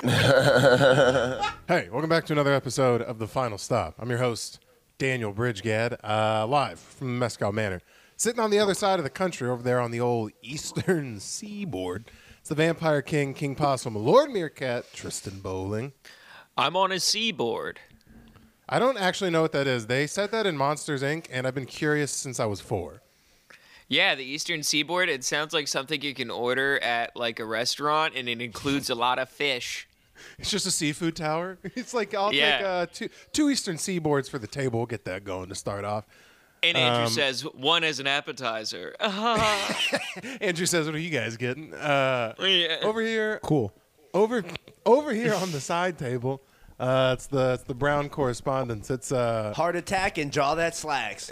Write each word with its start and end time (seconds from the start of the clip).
Hey, 0.02 1.90
welcome 1.90 2.08
back 2.08 2.24
to 2.24 2.32
another 2.32 2.54
episode 2.54 3.02
of 3.02 3.18
The 3.18 3.26
Final 3.26 3.58
Stop. 3.58 3.96
I'm 3.98 4.08
your 4.08 4.18
host, 4.18 4.58
Daniel 4.96 5.30
Bridgegad, 5.30 5.98
uh, 6.02 6.46
live 6.46 6.80
from 6.80 7.18
Mescal 7.18 7.52
Manor. 7.52 7.82
Sitting 8.16 8.40
on 8.40 8.50
the 8.50 8.58
other 8.58 8.72
side 8.72 8.98
of 8.98 9.04
the 9.04 9.10
country 9.10 9.46
over 9.46 9.62
there 9.62 9.78
on 9.78 9.90
the 9.90 10.00
old 10.00 10.32
eastern 10.40 11.20
seaboard, 11.20 12.10
it's 12.38 12.48
the 12.48 12.54
Vampire 12.54 13.02
King, 13.02 13.34
King 13.34 13.54
Possum, 13.54 13.94
Lord 13.94 14.30
Meerkat, 14.30 14.90
Tristan 14.94 15.40
Bowling. 15.40 15.92
I'm 16.56 16.76
on 16.76 16.92
a 16.92 16.98
seaboard. 16.98 17.78
I 18.70 18.78
don't 18.78 18.96
actually 18.96 19.28
know 19.28 19.42
what 19.42 19.52
that 19.52 19.66
is. 19.66 19.86
They 19.86 20.06
said 20.06 20.30
that 20.30 20.46
in 20.46 20.56
Monsters, 20.56 21.02
Inc., 21.02 21.26
and 21.30 21.46
I've 21.46 21.54
been 21.54 21.66
curious 21.66 22.10
since 22.10 22.40
I 22.40 22.46
was 22.46 22.62
four. 22.62 23.02
Yeah, 23.86 24.14
the 24.14 24.24
Eastern 24.24 24.62
Seaboard. 24.62 25.10
It 25.10 25.24
sounds 25.24 25.52
like 25.52 25.68
something 25.68 26.00
you 26.00 26.14
can 26.14 26.30
order 26.30 26.78
at 26.78 27.14
like 27.16 27.38
a 27.38 27.44
restaurant, 27.44 28.14
and 28.16 28.30
it 28.30 28.40
includes 28.40 28.88
a 28.88 28.94
lot 28.94 29.18
of 29.18 29.28
fish. 29.28 29.88
It's 30.38 30.50
just 30.50 30.66
a 30.66 30.70
seafood 30.70 31.16
tower. 31.16 31.58
It's 31.76 31.94
like, 31.94 32.14
I'll 32.14 32.30
take 32.32 32.62
uh, 32.62 32.86
two, 32.92 33.08
two 33.32 33.50
eastern 33.50 33.76
seaboards 33.76 34.28
for 34.30 34.38
the 34.38 34.46
table. 34.46 34.80
We'll 34.80 34.86
get 34.86 35.04
that 35.06 35.24
going 35.24 35.48
to 35.48 35.54
start 35.54 35.84
off. 35.84 36.06
And 36.62 36.76
Andrew 36.76 37.04
Um, 37.04 37.10
says 37.10 37.42
one 37.42 37.84
as 37.84 38.00
an 38.00 38.06
appetizer. 38.06 38.94
Andrew 40.40 40.66
says, 40.66 40.86
What 40.86 40.94
are 40.94 40.98
you 40.98 41.10
guys 41.10 41.36
getting? 41.36 41.72
Uh, 41.72 42.34
Yeah. 42.38 42.78
over 42.82 43.00
here, 43.00 43.40
Cool. 43.42 43.72
over 44.12 44.44
over 44.84 45.12
here 45.14 45.34
on 45.34 45.52
the 45.52 45.60
side 45.60 45.96
table 45.98 46.42
uh, 46.80 47.14
it's 47.16 47.26
the 47.28 47.52
it's 47.54 47.62
the 47.64 47.74
brown 47.74 48.08
correspondence 48.08 48.90
it's 48.90 49.12
uh 49.12 49.52
Heart 49.54 49.76
attack 49.76 50.18
and 50.18 50.32
jaw 50.32 50.54
that 50.56 50.74
slacks. 50.74 51.30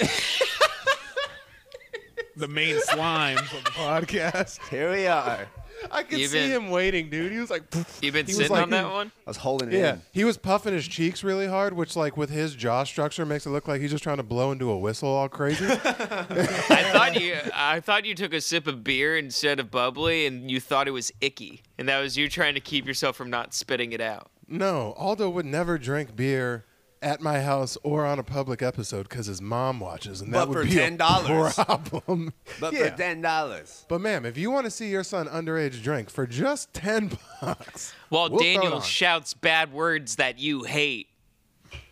The 2.37 2.47
main 2.49 2.77
slimes 2.77 3.41
of 3.57 3.65
the 3.65 3.71
podcast. 3.71 4.61
Here 4.69 4.93
we 4.93 5.07
are. 5.09 5.49
I 5.91 6.03
could 6.03 6.19
You've 6.19 6.31
see 6.31 6.39
been- 6.49 6.51
him 6.65 6.71
waiting 6.71 7.11
dude 7.11 7.33
he 7.33 7.39
was 7.39 7.51
like 7.51 7.63
You've 8.03 8.15
been 8.15 8.27
he 8.27 8.31
was 8.33 8.37
sitting 8.37 8.53
like- 8.53 8.63
on 8.65 8.71
that 8.71 8.91
one. 8.93 9.13
I 9.27 9.31
was 9.31 9.37
holding 9.39 9.73
it 9.73 9.79
yeah 9.79 9.93
in. 9.95 10.03
he 10.13 10.25
was 10.25 10.37
puffing 10.37 10.73
his 10.73 10.87
cheeks 10.89 11.23
really 11.25 11.47
hard 11.47 11.73
which 11.75 11.97
like 11.97 12.17
with 12.17 12.31
his 12.31 12.55
jaw 12.55 12.85
structure 12.85 13.25
makes 13.27 13.47
it 13.47 13.51
look 13.51 13.69
like 13.69 13.81
he's 13.81 13.91
just 13.91 14.03
trying 14.03 14.17
to 14.19 14.23
blow 14.23 14.53
into 14.53 14.71
a 14.71 14.79
whistle 14.79 15.09
all 15.09 15.29
crazy 15.29 15.65
I 15.71 16.91
thought 16.93 17.21
you. 17.21 17.37
I 17.55 17.81
thought 17.81 18.05
you 18.05 18.15
took 18.15 18.33
a 18.33 18.41
sip 18.41 18.67
of 18.67 18.83
beer 18.85 19.17
instead 19.17 19.61
of 19.61 19.71
bubbly, 19.71 20.27
and 20.27 20.51
you 20.51 20.61
thought 20.61 20.89
it 20.89 20.93
was 20.93 21.13
icky, 21.21 21.63
and 21.79 21.89
that 21.89 22.01
was 22.01 22.17
you 22.17 22.29
trying 22.29 22.55
to 22.55 22.61
keep 22.61 22.87
yourself 22.87 23.17
from 23.17 23.31
not 23.31 23.55
spitting 23.55 23.93
it 23.93 24.01
out. 24.01 24.31
no 24.47 24.95
aldo 24.97 25.29
would 25.31 25.47
never 25.47 25.79
drink 25.79 26.15
beer 26.17 26.65
at 27.03 27.21
my 27.21 27.41
house 27.41 27.79
or 27.83 28.05
on 28.05 28.19
a 28.19 28.23
public 28.23 28.61
episode 28.63 29.09
because 29.09 29.27
his 29.27 29.41
mom 29.41 29.79
watches 29.81 30.21
and 30.21 30.33
that 30.35 30.41
But 30.41 30.49
would 30.49 30.59
for 30.59 30.65
be 30.75 30.79
a 30.81 30.91
$10. 30.91 31.55
problem 31.65 32.33
But 32.61 32.73
Yeah. 32.73 32.91
for 32.91 32.97
ten 32.97 33.21
dollars. 33.23 33.85
but 33.89 34.01
ma'am 34.01 34.27
if 34.27 34.37
you 34.37 34.51
want 34.51 34.65
to 34.67 34.71
see 34.71 34.89
your 34.91 35.05
son 35.05 35.27
underage 35.29 35.83
drink 35.83 36.11
for 36.11 36.27
just 36.27 36.73
10 36.75 37.13
bucks 37.41 37.95
While 38.09 38.31
we'll 38.31 38.39
throw 38.41 38.49
it 38.49 38.55
Daniel 38.55 38.75
on. 38.75 38.83
shouts 38.83 39.35
bad 39.35 39.73
words 39.73 40.17
that 40.17 40.39
you 40.39 40.65
hate. 40.65 41.07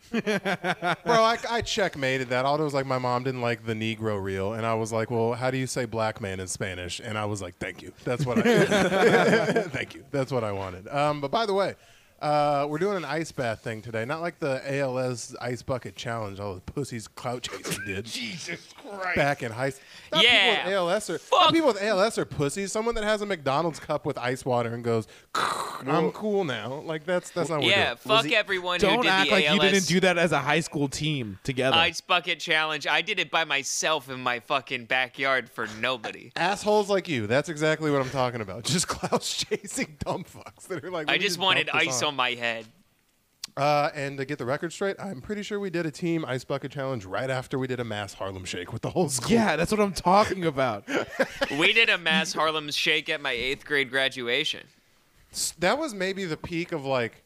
Bro, 0.13 0.23
I, 0.25 1.37
I 1.51 1.61
checkmated 1.63 2.29
that. 2.29 2.45
Aldo 2.45 2.63
was 2.65 2.73
like, 2.73 2.87
my 2.87 2.97
mom 2.99 3.25
didn't 3.25 3.41
like 3.43 3.67
the 3.67 3.75
Negro 3.75 4.23
reel, 4.23 4.53
and 4.55 4.65
I 4.65 4.73
was 4.75 4.93
like, 4.93 5.11
well, 5.11 5.33
how 5.35 5.51
do 5.51 5.59
you 5.59 5.67
say 5.67 5.85
black 5.85 6.21
man 6.21 6.39
in 6.39 6.47
Spanish? 6.47 7.01
And 7.05 7.19
I 7.19 7.25
was 7.25 7.43
like, 7.43 7.57
thank 7.59 7.83
you. 7.83 7.93
That's 8.05 8.25
what 8.25 8.39
I. 8.39 8.65
thank 9.65 9.95
you. 9.95 10.05
That's 10.13 10.31
what 10.31 10.45
I 10.45 10.53
wanted. 10.53 10.87
Um, 10.89 11.21
but 11.21 11.31
by 11.33 11.45
the 11.45 11.55
way, 11.55 11.75
uh, 12.21 12.67
we're 12.69 12.79
doing 12.79 12.97
an 12.97 13.05
ice 13.05 13.31
bath 13.33 13.61
thing 13.63 13.83
today, 13.83 14.05
not 14.05 14.21
like 14.21 14.39
the 14.39 14.63
ALS 14.79 15.37
ice 15.41 15.63
bucket 15.63 15.97
challenge. 15.97 16.41
All 16.41 16.55
the 16.55 16.61
pussies 16.61 17.09
clout 17.09 17.43
chasing 17.43 17.85
did. 17.87 18.05
Jesus 18.07 18.73
Christ! 18.83 19.17
Back 19.17 19.43
in 19.43 19.53
high. 19.53 19.73
Not 20.13 20.25
Yeah. 20.25 20.57
People 20.65 20.65
with 20.65 20.75
ALS 20.95 21.11
are 21.11 21.13
not 21.15 21.21
Fuck. 21.21 21.53
people 21.53 21.69
with 21.69 21.83
ALS 21.83 22.19
are 22.19 22.25
pussies. 22.25 22.73
Someone 22.73 22.95
that 22.95 23.05
has 23.05 23.21
a 23.23 23.27
McDonald's 23.27 23.79
cup 23.81 24.07
with 24.07 24.17
ice 24.19 24.45
water 24.45 24.73
and 24.75 24.83
goes, 24.83 25.07
I'm 25.87 26.11
cool 26.13 26.45
now. 26.45 26.81
Like 26.85 27.05
that's 27.05 27.31
that's 27.31 27.51
not 27.51 27.61
what 27.61 27.69
Yeah, 27.69 27.91
we're 27.91 27.95
doing. 27.97 27.97
fuck 28.19 28.25
he- 28.27 28.37
everyone 28.37 28.81
who 28.81 28.87
Don't 28.87 29.03
did 29.03 29.11
act 29.11 29.29
the 29.29 29.35
like 29.37 29.45
ALS 29.47 29.55
you 29.55 29.71
didn't 29.71 29.87
do 29.87 30.01
that 30.01 30.17
as 30.19 30.33
a 30.33 30.39
high 30.39 30.61
school 30.61 30.89
team 30.89 31.39
together. 31.45 31.77
ice 31.77 32.01
bucket 32.01 32.41
challenge. 32.41 32.87
I 32.87 33.03
did 33.03 33.19
it 33.19 33.31
by 33.31 33.45
myself 33.45 34.09
in 34.09 34.21
my 34.21 34.41
fucking 34.41 34.87
backyard 34.87 35.51
for 35.51 35.67
nobody. 35.81 36.33
Assholes 36.37 36.89
like 36.89 37.09
you. 37.09 37.27
That's 37.27 37.49
exactly 37.49 37.91
what 37.91 38.01
I'm 38.01 38.11
talking 38.11 38.41
about. 38.41 38.65
Just 38.77 38.89
clouse 38.89 39.45
chasing 39.45 39.97
dumb 40.05 40.25
fucks 40.25 40.67
that 40.69 40.85
are 40.85 40.91
like. 40.91 41.09
I 41.11 41.19
just 41.19 41.39
wanted 41.39 41.67
dump 41.67 41.81
this 41.83 41.89
ice 41.89 42.03
on 42.03 42.16
my 42.17 42.31
head. 42.31 42.67
Uh, 43.57 43.89
and 43.95 44.19
to 44.19 44.25
get 44.27 44.37
the 44.39 44.45
record 44.45 44.71
straight, 44.73 44.97
I'm 44.99 45.23
pretty 45.23 45.43
sure 45.43 45.59
we 45.59 45.71
did 45.71 45.87
a 45.87 45.91
team 45.91 46.27
ice 46.27 46.45
bucket 46.45 46.73
challenge 46.73 47.07
right 47.07 47.31
after 47.31 47.59
we 47.59 47.67
did 47.67 47.81
a 47.81 47.85
mass 47.85 48.13
Harlem 48.13 48.45
Shake 48.45 48.71
with 48.73 48.83
the 48.83 48.91
whole 48.91 49.09
school. 49.09 49.31
yeah, 49.31 49.57
that's 49.57 49.71
what 49.71 49.81
I'm 49.81 49.93
talking 49.95 50.45
about. 50.45 50.85
We 51.59 51.73
did 51.73 51.89
a 51.89 51.97
mass 51.97 52.33
Harlem 52.35 52.71
Shake 52.71 53.09
at 53.09 53.21
my 53.21 53.31
eighth 53.31 53.65
grade 53.65 53.89
graduation. 53.89 54.67
S- 55.33 55.55
that 55.59 55.79
was 55.79 55.95
maybe 55.95 56.25
the 56.25 56.37
peak 56.37 56.73
of 56.73 56.85
like. 56.85 57.23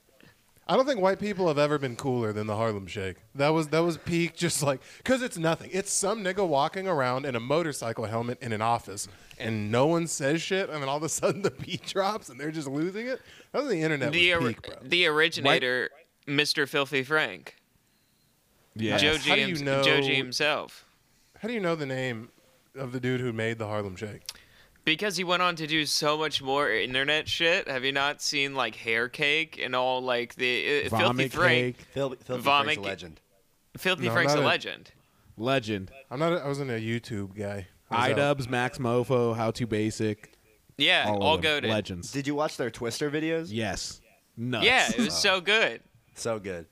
I 0.69 0.76
don't 0.76 0.87
think 0.87 1.00
white 1.00 1.19
people 1.19 1.48
have 1.48 1.59
ever 1.59 1.78
been 1.78 1.97
cooler 1.97 2.32
than 2.32 2.47
the 2.47 2.54
Harlem 2.54 2.87
Shake. 2.87 3.16
That 3.34 3.48
was 3.48 3.69
that 3.69 3.81
was 3.81 3.97
peak, 3.98 4.37
just 4.37 4.62
like 4.62 4.81
because 4.98 5.21
it's 5.22 5.37
nothing. 5.37 5.71
It's 5.72 5.93
some 5.93 6.22
nigga 6.22 6.47
walking 6.47 6.87
around 6.87 7.26
in 7.26 7.34
a 7.34 7.41
motorcycle 7.41 8.04
helmet 8.04 8.38
in 8.41 8.53
an 8.53 8.62
office, 8.62 9.09
and 9.38 9.72
no 9.72 9.87
one 9.87 10.06
says 10.06 10.41
shit, 10.41 10.71
and 10.71 10.81
then 10.81 10.88
all 10.88 10.97
of 10.98 11.03
a 11.03 11.09
sudden 11.09 11.43
the 11.43 11.50
beat 11.50 11.87
drops, 11.87 12.28
and 12.28 12.38
they're 12.38 12.53
just 12.53 12.69
losing 12.69 13.09
it. 13.09 13.21
That 13.53 13.62
was 13.62 13.71
the 13.71 13.82
internet 13.82 14.12
The, 14.12 14.34
was 14.34 14.44
or- 14.44 14.48
peak, 14.48 14.62
bro. 14.62 14.76
the 14.82 15.06
originator, 15.06 15.91
Mr. 16.28 16.69
Filthy 16.69 17.03
Frank, 17.03 17.56
Yeah. 18.77 18.97
Joe 18.98 19.16
How 19.19 19.34
do 19.34 19.44
G, 19.47 19.59
you 19.59 19.65
know- 19.65 19.82
Joji 19.82 20.15
himself, 20.15 20.84
How 21.41 21.48
do 21.48 21.54
you 21.54 21.60
know 21.60 21.75
the 21.75 21.87
name 21.87 22.28
of 22.77 22.92
the 22.92 23.00
dude 23.00 23.21
who 23.21 23.32
made 23.32 23.59
the 23.59 23.66
Harlem 23.66 23.97
Shake? 23.97 24.22
Because 24.84 25.16
he 25.16 25.24
went 25.24 25.42
on 25.42 25.56
to 25.56 25.66
do 25.66 25.84
so 25.86 26.16
much 26.16 26.42
more 26.42 26.70
internet 26.70 27.28
shit. 27.28 27.68
Have 27.68 27.84
you 27.84 27.92
not 27.92 28.22
seen 28.22 28.54
like 28.54 28.74
Hair 28.76 29.08
Cake 29.10 29.60
and 29.62 29.76
all 29.76 30.00
like 30.02 30.34
the 30.36 30.86
uh, 30.86 30.96
Filthy 30.96 31.28
Frank? 31.28 31.76
cake, 31.78 31.86
Phil, 31.92 32.10
Filthy 32.24 32.42
Vomit- 32.42 32.64
Frank's 32.74 32.78
a 32.78 32.88
legend. 32.88 33.20
Filthy 33.76 34.06
No, 34.06 34.12
Frank's 34.12 34.34
not 34.34 34.42
a 34.42 34.44
a- 34.44 34.48
legend. 34.48 34.91
legend. 35.36 35.91
I'm 36.10 36.18
not. 36.18 36.32
A, 36.32 36.36
I 36.44 36.48
wasn't 36.48 36.70
a 36.70 36.74
YouTube 36.80 37.36
guy. 37.36 37.66
I 37.91 38.10
was 38.10 38.18
out. 38.18 38.38
iDubbbz, 38.38 38.46
Maxmoefoe, 38.46 39.36
How 39.36 39.50
to 39.52 39.66
Basic. 39.66 40.32
Yeah, 40.78 41.04
All, 41.08 41.22
all 41.22 41.34
of 41.34 41.42
them. 41.42 41.50
go 41.56 41.60
to. 41.60 41.68
legends. 41.68 42.10
Did 42.10 42.26
you 42.26 42.34
watch 42.34 42.56
their 42.56 42.70
Twister 42.70 43.10
videos? 43.10 43.48
yes. 43.50 44.00
Nuts. 44.36 44.64
Yeah, 44.64 44.88
it 44.88 44.98
was 44.98 45.12
so 45.14 45.41
good. 45.42 45.82
So 46.14 46.38
good. 46.38 46.64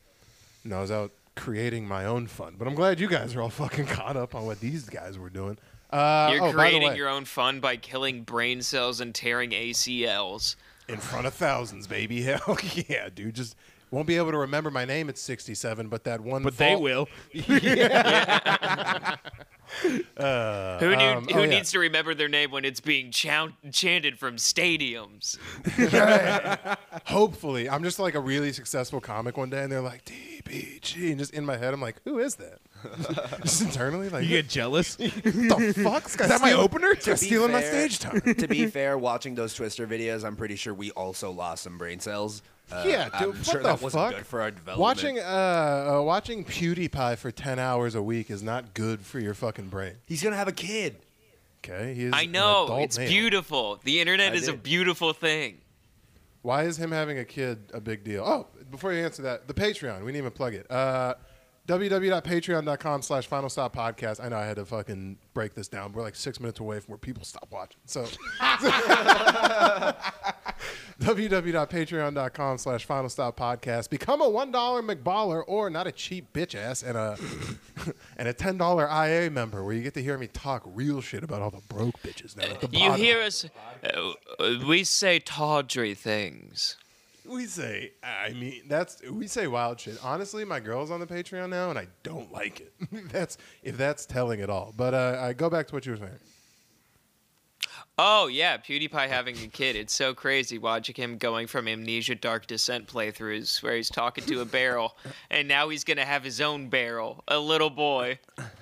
No, 0.65 0.79
I 0.79 0.81
was 0.81 0.91
out 0.91 1.13
creating 1.37 1.87
my 1.87 2.07
own 2.07 2.27
fun. 2.27 2.55
But 2.59 2.67
I'm 2.67 2.75
glad 2.75 2.99
you 3.01 3.09
guys 3.09 3.35
are 3.37 3.43
all 3.43 3.51
fucking 3.51 3.87
caught 3.87 4.17
up 4.17 4.35
on 4.35 4.47
what 4.47 4.61
these 4.61 4.89
guys 4.89 5.19
were 5.19 5.29
doing. 5.29 5.59
Uh, 5.91 6.31
You're 6.33 6.45
oh, 6.45 6.53
creating 6.53 6.97
your 6.97 7.09
own 7.09 7.25
fun 7.25 7.61
by 7.61 7.77
killing 7.77 8.23
brain 8.23 8.61
cells 8.63 9.01
and 9.01 9.15
tearing 9.15 9.51
ACLs. 9.51 10.57
in 10.89 10.99
front 10.99 11.27
of 11.27 11.35
thousands, 11.35 11.87
baby. 11.87 12.23
Hell 12.25 12.59
yeah, 12.89 13.09
dude. 13.15 13.35
Just 13.35 13.57
won't 13.91 14.07
be 14.07 14.17
able 14.17 14.33
to 14.33 14.39
remember 14.39 14.71
my 14.71 14.85
name 14.85 15.09
at 15.09 15.17
67, 15.17 15.89
but 15.89 16.05
that 16.05 16.21
one. 16.21 16.43
But 16.43 16.59
they 16.59 16.75
fall- 16.75 16.83
will. 16.83 17.09
Who, 19.83 20.97
knew, 20.97 21.05
um, 21.05 21.27
who 21.27 21.41
oh, 21.41 21.43
yeah. 21.43 21.47
needs 21.47 21.71
to 21.73 21.79
remember 21.79 22.15
their 22.15 22.29
name 22.29 22.51
when 22.51 22.65
it's 22.65 22.81
being 22.81 23.11
chow- 23.11 23.51
chanted 23.71 24.19
from 24.19 24.37
stadiums? 24.37 25.37
Hopefully, 27.07 27.69
I'm 27.69 27.83
just 27.83 27.99
like 27.99 28.15
a 28.15 28.21
really 28.21 28.53
successful 28.53 29.01
comic 29.01 29.37
one 29.37 29.51
day, 29.51 29.63
and 29.63 29.71
they're 29.71 29.83
like 29.83 30.05
DBG, 30.05 31.11
and 31.11 31.19
just 31.19 31.35
in 31.35 31.45
my 31.45 31.57
head, 31.59 31.75
I'm 31.75 31.81
like, 31.81 31.97
who 32.05 32.19
is 32.19 32.37
that? 32.37 32.61
just 33.43 33.63
internally, 33.63 34.09
like, 34.09 34.23
You 34.25 34.29
get 34.31 34.49
jealous. 34.49 34.95
the 34.97 35.09
fuck? 35.83 36.07
Is 36.07 36.15
that 36.17 36.41
my 36.41 36.53
opener? 36.53 36.95
They're 36.95 37.15
To 37.17 37.21
be 37.21 37.27
stealing 37.27 37.53
my 37.53 37.63
fair- 37.63 37.89
stage 37.89 37.99
time. 37.99 38.21
to 38.35 38.49
be 38.49 38.67
fair, 38.71 38.97
watching 38.99 39.35
those 39.35 39.55
Twister 39.55 39.87
videos, 39.87 40.25
I'm 40.25 40.37
pretty 40.37 40.57
sure 40.57 40.73
we 40.75 40.91
also 40.93 41.31
lost 41.31 41.63
some 41.65 41.79
brain 41.79 42.01
cells. 42.01 42.43
Uh, 42.71 42.85
Yeah, 42.87 43.05
dude. 43.05 43.15
I'm 43.15 43.29
what 43.29 43.45
sure 43.47 43.63
the 43.63 43.69
that 43.69 43.83
wasn't 43.83 44.03
fuck? 44.03 44.15
good 44.17 44.27
for 44.27 44.41
our 44.43 44.51
development. 44.51 44.79
Watching 44.81 45.19
uh, 45.19 45.23
uh, 45.99 46.03
watching 46.03 46.45
PewDiePie 46.45 47.17
for 47.17 47.31
ten 47.31 47.59
hours 47.59 47.95
a 47.95 48.03
week 48.03 48.31
is 48.31 48.43
not 48.43 48.75
good 48.75 49.01
for 49.01 49.19
your 49.19 49.33
fucking 49.35 49.69
brain. 49.69 49.95
He's 50.07 50.23
gonna 50.23 50.37
have 50.37 50.49
a 50.49 50.53
kid. 50.53 50.97
Okay, 51.65 51.95
he 51.95 52.05
is. 52.05 52.13
I 52.13 52.23
an 52.23 52.33
know 52.33 52.65
adult 52.67 52.81
it's 52.83 52.99
male. 52.99 53.09
beautiful. 53.09 53.81
The 53.85 54.01
internet 54.01 54.33
I 54.33 54.37
is 54.37 54.49
a 54.49 54.53
did. 54.53 54.63
beautiful 54.63 55.13
thing. 55.15 55.59
Why 56.43 56.65
is 56.65 56.79
him 56.79 56.93
having 56.93 57.19
a 57.19 57.25
kid 57.25 57.59
a 57.75 57.81
big 57.81 58.05
deal? 58.05 58.23
Oh, 58.25 58.47
before 58.71 58.93
you 58.93 59.03
answer 59.05 59.23
that, 59.23 59.49
the 59.49 59.55
Patreon. 59.55 60.01
We 60.01 60.13
didn't 60.13 60.17
even 60.19 60.31
plug 60.33 60.55
it. 60.55 60.71
Uh, 60.71 61.15
www.patreon.com 61.69 63.03
slash 63.03 63.27
final 63.27 63.49
stop 63.51 63.77
podcast. 63.77 64.25
I 64.25 64.29
know 64.31 64.37
I 64.39 64.47
had 64.47 64.57
to 64.57 64.65
fucking 64.65 65.19
break 65.35 65.55
this 65.55 65.69
down. 65.69 65.93
We're 65.93 66.03
like 66.03 66.17
six 66.17 66.41
minutes 66.41 66.61
away 66.61 66.81
from 66.81 66.93
where 66.93 66.99
people 66.99 67.25
stop 67.25 67.47
watching. 67.53 67.79
So 67.85 68.07
www.patreon.com 71.01 72.59
slash 72.59 72.85
final 72.85 73.09
stop 73.09 73.39
podcast. 73.39 73.91
Become 73.91 74.21
a 74.23 74.29
$1 74.31 74.51
McBaller 74.53 75.43
or 75.47 75.71
not 75.71 75.87
a 75.87 75.93
cheap 75.93 76.33
bitch 76.33 76.55
ass 76.55 76.83
and 76.83 76.97
a 76.97 77.17
and 78.17 78.29
a 78.29 78.35
$10 78.35 79.25
IA 79.25 79.31
member 79.31 79.63
where 79.65 79.75
you 79.75 79.83
get 79.83 79.95
to 79.95 80.03
hear 80.03 80.19
me 80.19 80.27
talk 80.27 80.63
real 80.67 81.01
shit 81.01 81.23
about 81.23 81.43
all 81.43 81.51
the 81.51 81.63
broke 81.69 82.01
bitches 82.03 82.37
now 82.37 82.45
at 82.45 82.61
the 82.61 82.69
You 82.73 82.89
bottom. 82.89 82.97
hear 83.05 83.21
us? 83.23 83.45
Uh, 83.85 84.13
we 84.67 84.85
say 84.85 85.19
tawdry 85.19 85.95
things. 85.95 86.77
We 87.29 87.45
say, 87.47 87.93
I 88.03 88.33
mean, 88.33 88.63
that's 88.69 89.03
we 89.11 89.27
say 89.27 89.47
wild 89.47 89.81
shit. 89.81 89.99
Honestly, 90.03 90.45
my 90.45 90.61
girl's 90.61 90.91
on 90.91 91.01
the 91.01 91.07
Patreon 91.07 91.51
now, 91.51 91.71
and 91.71 91.79
I 91.79 91.89
don't 92.03 92.33
like 92.33 92.61
it. 92.61 92.73
that's 93.13 93.37
if 93.63 93.77
that's 93.77 94.07
telling 94.07 94.41
at 94.41 94.51
all. 94.51 94.73
But 94.77 94.95
uh, 94.95 95.19
I 95.21 95.33
go 95.35 95.51
back 95.51 95.67
to 95.69 95.75
what 95.75 95.85
you 95.85 95.93
were 95.93 95.99
saying. 95.99 96.19
Oh 98.01 98.29
yeah, 98.29 98.57
PewDiePie 98.57 99.09
having 99.09 99.37
a 99.39 99.49
kid. 99.49 99.75
It's 99.75 99.93
so 99.93 100.15
crazy 100.15 100.57
watching 100.57 100.95
him 100.95 101.19
going 101.19 101.49
from 101.49 101.67
Amnesia 101.67 102.15
Dark 102.15 102.47
Descent 102.47 102.87
playthroughs 102.87 103.61
where 103.63 103.75
he's 103.75 103.91
talking 103.91 104.25
to 104.27 104.41
a 104.41 104.45
barrel, 104.45 104.97
and 105.31 105.49
now 105.49 105.69
he's 105.69 105.85
gonna 105.85 106.05
have 106.05 106.23
his 106.23 106.41
own 106.41 106.69
barrel, 106.69 107.25
a 107.27 107.39
little 107.39 107.71
boy. 107.71 108.19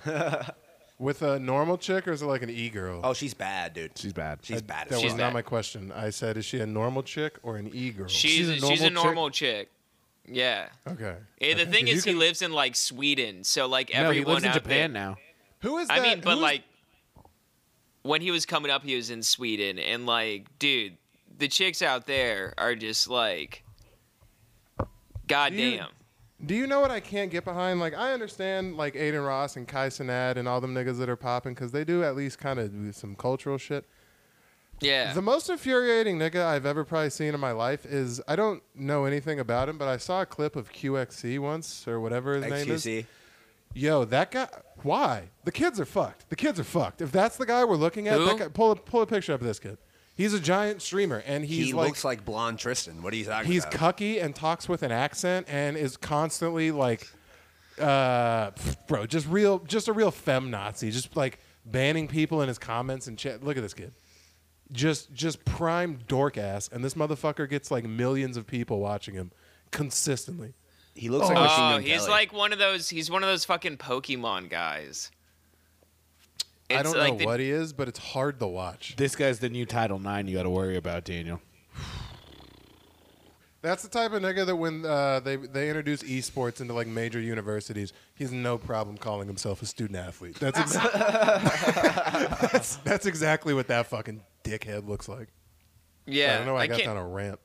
With 0.99 1.21
a 1.21 1.39
normal 1.39 1.77
chick 1.77 2.09
or 2.09 2.13
is 2.13 2.23
it 2.23 2.27
like 2.27 2.43
an 2.43 2.49
e 2.49 2.71
girl? 2.71 3.01
Oh, 3.05 3.13
she's 3.13 3.35
bad, 3.35 3.75
dude. 3.75 3.91
She's 3.99 4.15
bad. 4.15 4.39
She's 4.43 4.63
bad. 4.63 4.89
that 4.89 4.97
as 4.97 5.03
was 5.03 5.13
fuck. 5.13 5.21
not 5.21 5.33
my 5.35 5.43
question. 5.43 5.93
I 5.93 6.09
said, 6.09 6.39
is 6.39 6.47
she 6.47 6.59
a 6.61 6.67
normal 6.67 7.03
chick 7.03 7.39
or 7.43 7.59
an 7.59 7.71
e 7.75 7.91
girl? 7.91 8.09
She's 8.09 8.31
She's 8.31 8.49
a 8.63 8.67
she's 8.67 8.83
a 8.83 8.89
normal 8.91 9.29
chick? 9.31 9.69
chick. 9.69 10.35
Yeah. 10.35 10.69
okay. 10.89 11.17
Eh, 11.41 11.55
the 11.55 11.63
Okay, 11.63 11.71
thing 11.71 11.81
'cause 11.85 11.89
you 11.91 11.97
is, 11.99 12.05
he 12.05 12.11
can- 12.13 12.19
lives 12.19 12.41
in 12.43 12.53
like 12.53 12.75
Sweden, 12.77 13.45
so 13.45 13.67
like 13.67 13.91
no, 13.93 13.95
he 14.01 14.05
everyone 14.21 14.33
lives 14.35 14.45
in 14.45 14.51
out 14.51 14.55
Japan 14.55 14.93
there, 14.95 15.03
now. 15.03 15.17
Who 15.61 15.77
is 15.79 15.89
I 15.91 16.01
mean, 16.01 16.21
but 16.23 16.31
who's- 16.31 16.43
like 16.43 16.63
when 18.03 18.23
he 18.23 18.31
was 18.31 18.47
coming 18.47 18.71
up, 18.71 18.83
he 18.83 18.97
was 18.97 19.11
in 19.11 19.23
Sweden, 19.23 19.79
and 19.79 20.07
like, 20.07 20.47
dude, 20.59 20.97
the 21.39 21.47
chicks 21.49 21.83
out 21.83 22.07
there 22.07 22.55
are 22.57 22.75
just 22.75 23.09
like, 23.11 23.63
goddamn. 25.29 25.89
Do 26.45 26.55
you 26.55 26.67
know 26.67 26.81
what 26.81 26.91
I 26.91 27.01
can't 27.01 27.31
get 27.31 27.45
behind? 27.45 27.81
Like, 27.81 27.95
I 27.95 28.13
understand 28.13 28.77
like 28.77 28.95
Adin 28.95 29.23
Ross 29.23 29.57
and 29.57 29.67
Kai 29.67 29.89
Cenat 29.89 30.37
and 30.37 30.47
all 30.47 30.61
them 30.61 30.75
niggas 30.75 30.99
that 30.99 31.09
are 31.09 31.17
popping 31.17 31.55
because 31.55 31.73
they 31.73 31.85
do 31.85 32.05
at 32.05 32.15
least 32.15 32.39
kind 32.39 32.59
of 32.59 32.73
do 32.73 32.93
some 32.93 33.15
cultural 33.15 33.57
shit. 33.57 33.87
Yeah. 34.81 35.15
The 35.15 35.23
most 35.23 35.49
infuriating 35.49 36.19
nigga 36.19 36.45
I've 36.45 36.67
ever 36.67 36.85
probably 36.85 37.11
seen 37.11 37.33
in 37.35 37.41
my 37.41 37.53
life 37.53 37.87
is 37.87 38.21
I 38.29 38.37
don't 38.37 38.63
know 38.75 39.07
anything 39.07 39.41
about 39.41 39.69
him, 39.69 39.79
but 39.79 39.89
I 39.89 39.97
saw 39.97 40.21
a 40.21 40.27
clip 40.27 40.57
of 40.57 40.71
QXC 40.73 41.39
once 41.39 41.89
or 41.89 42.01
whatever 42.01 42.35
his 42.35 42.45
name 42.45 42.71
is. 42.71 42.85
XQC. 42.85 43.07
Yo, 43.75 44.05
that 44.05 44.31
guy. 44.31 44.49
Why? 44.83 45.31
The 45.45 45.53
kids 45.53 45.81
are 45.81 45.85
fucked. 45.85 46.29
The 46.29 46.37
kids 46.37 46.61
are 46.61 46.65
fucked. 46.65 47.01
If 47.01 47.13
that's 47.13 47.37
the 47.37 47.47
guy 47.47 47.65
we're 47.65 47.77
looking 47.77 48.09
at, 48.09 48.19
that 48.19 48.39
guy, 48.39 48.49
pull 48.49 48.73
a, 48.73 48.77
pull 48.77 49.03
a 49.03 49.07
picture 49.07 49.33
up 49.33 49.41
of 49.41 49.47
this 49.47 49.59
kid. 49.59 49.79
He's 50.17 50.33
a 50.33 50.41
giant 50.41 50.81
streamer, 50.83 51.23
and 51.27 51.45
he's 51.45 51.67
he 51.67 51.73
like 51.75 51.89
looks 51.89 52.05
like 52.05 52.25
blonde 52.25 52.59
Tristan. 52.59 53.03
What 53.03 53.13
are 53.13 53.17
you 53.17 53.25
talking 53.27 53.51
he's 53.53 53.65
about? 53.65 53.73
He's 53.99 54.17
cucky 54.19 54.25
and 54.25 54.35
talks 54.35 54.69
with 54.69 54.83
an 54.83 54.91
accent 54.91 55.47
and 55.49 55.77
is 55.77 55.97
constantly 55.97 56.71
like 56.71 57.07
uh 57.81 58.53
bro 58.89 59.05
just 59.05 59.27
real 59.29 59.59
just 59.59 59.87
a 59.87 59.93
real 59.93 60.11
fem 60.11 60.51
nazi 60.51 60.91
just 60.91 61.15
like 61.15 61.39
banning 61.67 62.09
people 62.09 62.41
in 62.41 62.49
his 62.49 62.57
comments 62.59 63.07
and 63.07 63.19
chat 63.19 63.45
look 63.45 63.59
at 63.59 63.63
this 63.63 63.75
kid 63.75 63.93
just 64.73 65.13
just 65.13 65.45
prime 65.45 65.99
dork 66.09 66.39
ass 66.39 66.71
and 66.73 66.83
this 66.83 66.95
motherfucker 66.95 67.47
gets 67.47 67.71
like 67.71 67.85
millions 67.85 68.39
of 68.39 68.47
people 68.47 68.81
watching 68.81 69.15
him 69.15 69.31
consistently 69.73 70.55
he 70.95 71.11
looks 71.11 71.27
like 71.29 71.37
Machine 71.37 71.75
Oh, 71.75 71.79
he's 71.79 71.99
Kelly. 71.99 72.11
like 72.11 72.33
one 72.33 72.55
of 72.55 72.59
those. 72.59 72.89
He's 72.89 73.11
one 73.11 73.23
of 73.23 73.29
those 73.29 73.45
fucking 73.45 73.77
Pokemon 73.77 74.49
guys. 74.49 75.11
I 76.71 76.83
don't 76.83 76.97
like 76.97 77.13
know 77.13 77.19
the- 77.19 77.25
what 77.27 77.41
he 77.41 77.51
is 77.51 77.73
but 77.73 77.89
it's 77.89 77.99
hard 77.99 78.39
to 78.41 78.47
watch 78.47 78.95
This 78.97 79.15
guy's 79.17 79.39
the 79.39 79.49
new 79.49 79.67
Title 79.67 79.99
Nine. 79.99 80.27
You 80.29 80.37
got 80.37 80.43
to 80.45 80.51
worry 80.51 80.77
about 80.77 81.05
Daniel. 81.05 81.41
that's 83.63 83.83
the 83.83 83.89
type 83.89 84.13
of 84.13 84.23
nigga 84.23 84.47
that 84.47 84.55
when 84.57 84.85
uh, 84.85 85.21
they 85.21 85.37
they 85.37 85.69
introduce 85.69 86.03
esports 86.05 86.61
into 86.61 86.73
like 86.73 86.87
major 86.87 87.21
universities, 87.21 87.93
he's 88.15 88.31
no 88.31 88.59
problem 88.59 88.97
calling 88.97 89.27
himself 89.27 89.61
a 89.63 89.67
student 89.67 89.99
athlete. 89.99 90.37
That's 90.39 90.59
exa- 90.59 90.93
that's, 92.53 92.77
that's 92.77 93.07
exactly 93.07 93.55
what 93.55 93.67
that 93.69 93.87
fucking 93.87 94.23
dickhead 94.45 94.87
looks 94.89 95.09
like. 95.09 95.29
Yeah, 96.07 96.35
I 96.35 96.37
don't 96.39 96.47
know. 96.47 96.55
why 96.55 96.63
I, 96.63 96.67
got 96.69 96.77
can't- 96.79 96.87
down 96.89 96.97
a 96.97 97.07
rant. 97.07 97.41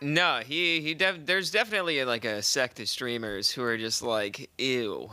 No, 0.00 0.40
he 0.44 0.80
he. 0.80 0.94
Def- 0.94 1.26
there's 1.26 1.50
definitely 1.52 2.04
like 2.04 2.24
a 2.24 2.42
sect 2.42 2.78
of 2.80 2.88
streamers 2.88 3.50
who 3.50 3.62
are 3.62 3.76
just 3.78 4.02
like 4.02 4.50
ew, 4.58 5.10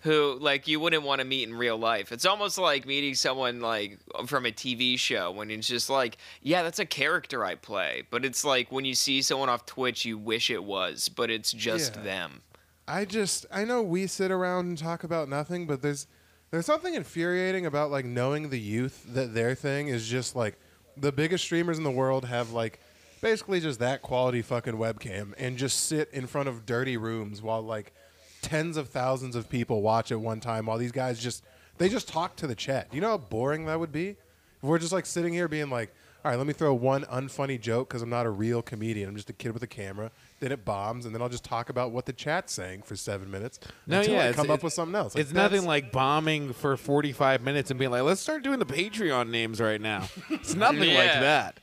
who 0.00 0.38
like 0.40 0.66
you 0.66 0.80
wouldn't 0.80 1.02
want 1.02 1.20
to 1.20 1.24
meet 1.26 1.48
in 1.48 1.54
real 1.54 1.76
life. 1.76 2.10
It's 2.12 2.24
almost 2.24 2.56
like 2.58 2.86
meeting 2.86 3.14
someone 3.14 3.60
like 3.60 3.98
from 4.26 4.46
a 4.46 4.50
TV 4.50 4.98
show 4.98 5.30
when 5.30 5.50
it's 5.50 5.66
just 5.68 5.90
like, 5.90 6.16
yeah, 6.42 6.62
that's 6.62 6.78
a 6.78 6.86
character 6.86 7.44
I 7.44 7.54
play, 7.54 8.02
but 8.10 8.24
it's 8.24 8.44
like 8.44 8.72
when 8.72 8.84
you 8.84 8.94
see 8.94 9.22
someone 9.22 9.48
off 9.48 9.66
Twitch, 9.66 10.04
you 10.04 10.16
wish 10.18 10.50
it 10.50 10.64
was, 10.64 11.08
but 11.08 11.30
it's 11.30 11.52
just 11.52 11.96
Yeah. 11.96 12.02
them. 12.02 12.40
I 12.88 13.04
just 13.04 13.46
I 13.52 13.64
know 13.64 13.82
we 13.82 14.06
sit 14.06 14.30
around 14.30 14.66
and 14.66 14.78
talk 14.78 15.04
about 15.04 15.28
nothing, 15.28 15.66
but 15.66 15.82
there's 15.82 16.06
there's 16.50 16.66
something 16.66 16.94
infuriating 16.94 17.66
about 17.66 17.90
like 17.90 18.04
knowing 18.04 18.50
the 18.50 18.58
youth 18.58 19.04
that 19.14 19.34
their 19.34 19.54
thing 19.54 19.88
is 19.88 20.08
just 20.08 20.34
like 20.34 20.58
the 20.96 21.12
biggest 21.12 21.44
streamers 21.44 21.78
in 21.78 21.84
the 21.84 21.90
world 21.90 22.24
have 22.24 22.50
like 22.50 22.80
basically 23.20 23.60
just 23.60 23.78
that 23.78 24.02
quality 24.02 24.42
fucking 24.42 24.74
webcam 24.74 25.34
and 25.38 25.56
just 25.58 25.84
sit 25.86 26.08
in 26.12 26.26
front 26.26 26.48
of 26.48 26.66
dirty 26.66 26.96
rooms 26.96 27.40
while 27.42 27.62
like 27.62 27.92
tens 28.42 28.76
of 28.76 28.88
thousands 28.88 29.36
of 29.36 29.48
people 29.48 29.82
watch 29.82 30.10
at 30.12 30.20
one 30.20 30.40
time 30.40 30.66
while 30.66 30.78
these 30.78 30.92
guys 30.92 31.18
just 31.20 31.44
they 31.78 31.88
just 31.88 32.08
talk 32.08 32.36
to 32.36 32.46
the 32.46 32.54
chat. 32.54 32.90
Do 32.90 32.96
You 32.96 33.00
know 33.00 33.10
how 33.10 33.18
boring 33.18 33.66
that 33.66 33.80
would 33.80 33.92
be? 33.92 34.08
If 34.08 34.16
we're 34.62 34.78
just 34.78 34.92
like 34.92 35.06
sitting 35.06 35.32
here 35.32 35.48
being 35.48 35.70
like, 35.70 35.94
all 36.22 36.30
right, 36.30 36.36
let 36.36 36.46
me 36.46 36.52
throw 36.52 36.74
one 36.74 37.04
unfunny 37.04 37.58
joke 37.58 37.88
because 37.88 38.02
I'm 38.02 38.10
not 38.10 38.26
a 38.26 38.30
real 38.30 38.60
comedian. 38.60 39.08
I'm 39.08 39.16
just 39.16 39.30
a 39.30 39.32
kid 39.32 39.52
with 39.52 39.62
a 39.62 39.66
camera. 39.66 40.10
Then 40.40 40.52
it 40.52 40.66
bombs, 40.66 41.06
and 41.06 41.14
then 41.14 41.22
I'll 41.22 41.30
just 41.30 41.44
talk 41.44 41.70
about 41.70 41.92
what 41.92 42.04
the 42.04 42.12
chat's 42.12 42.52
saying 42.52 42.82
for 42.82 42.94
seven 42.94 43.30
minutes 43.30 43.58
No, 43.86 44.00
until 44.00 44.14
yeah, 44.14 44.28
I 44.28 44.32
come 44.34 44.50
up 44.50 44.62
with 44.62 44.74
something 44.74 44.94
else. 44.94 45.14
Like, 45.14 45.22
it's 45.22 45.32
nothing 45.32 45.64
like 45.64 45.92
bombing 45.92 46.52
for 46.52 46.76
45 46.76 47.40
minutes 47.40 47.70
and 47.70 47.78
being 47.78 47.90
like, 47.90 48.02
let's 48.02 48.20
start 48.20 48.42
doing 48.42 48.58
the 48.58 48.66
Patreon 48.66 49.30
names 49.30 49.60
right 49.60 49.80
now. 49.80 50.08
It's 50.30 50.54
nothing 50.54 50.92
like 50.92 51.12
that. 51.12 51.58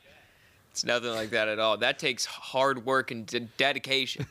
It's 0.71 0.83
nothing 0.83 1.12
like 1.12 1.29
that 1.31 1.47
at 1.47 1.59
all. 1.59 1.77
That 1.77 2.00
takes 2.00 2.25
hard 2.25 2.83
work 2.83 3.12
and 3.12 3.27
de- 3.27 3.41
dedication. 3.57 4.25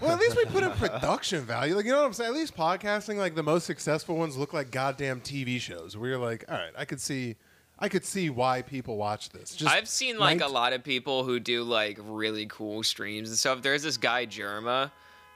Well, 0.00 0.10
at 0.12 0.18
least 0.18 0.36
we 0.36 0.44
put 0.46 0.62
in 0.64 0.70
production 0.72 1.42
value. 1.42 1.74
Like, 1.76 1.84
you 1.84 1.92
know 1.92 1.98
what 2.00 2.06
I'm 2.06 2.12
saying? 2.12 2.30
At 2.30 2.34
least 2.36 2.56
podcasting, 2.56 3.16
like 3.16 3.34
the 3.34 3.42
most 3.42 3.64
successful 3.64 4.16
ones, 4.16 4.36
look 4.36 4.52
like 4.52 4.70
goddamn 4.70 5.20
TV 5.20 5.60
shows. 5.60 5.96
Where 5.96 6.10
you're 6.10 6.18
like, 6.18 6.44
all 6.48 6.56
right, 6.56 6.72
I 6.76 6.84
could 6.84 7.00
see, 7.00 7.36
I 7.78 7.88
could 7.88 8.04
see 8.04 8.28
why 8.30 8.62
people 8.62 8.96
watch 8.96 9.30
this. 9.30 9.54
Just 9.54 9.72
I've 9.72 9.88
seen 9.88 10.18
like 10.18 10.40
a 10.40 10.48
lot 10.48 10.72
of 10.72 10.82
people 10.84 11.24
who 11.24 11.38
do 11.40 11.62
like 11.62 11.98
really 12.02 12.46
cool 12.46 12.82
streams 12.82 13.28
and 13.28 13.38
stuff. 13.38 13.62
There's 13.62 13.82
this 13.82 13.96
guy 13.96 14.26
Jerma 14.26 14.90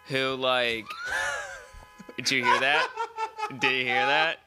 who 0.07 0.35
like 0.35 0.85
Did 2.17 2.31
you 2.31 2.45
hear 2.45 2.61
that? 2.61 2.89
Did 3.61 3.63
you 3.73 3.85
hear 3.85 4.07
that? 4.07 4.39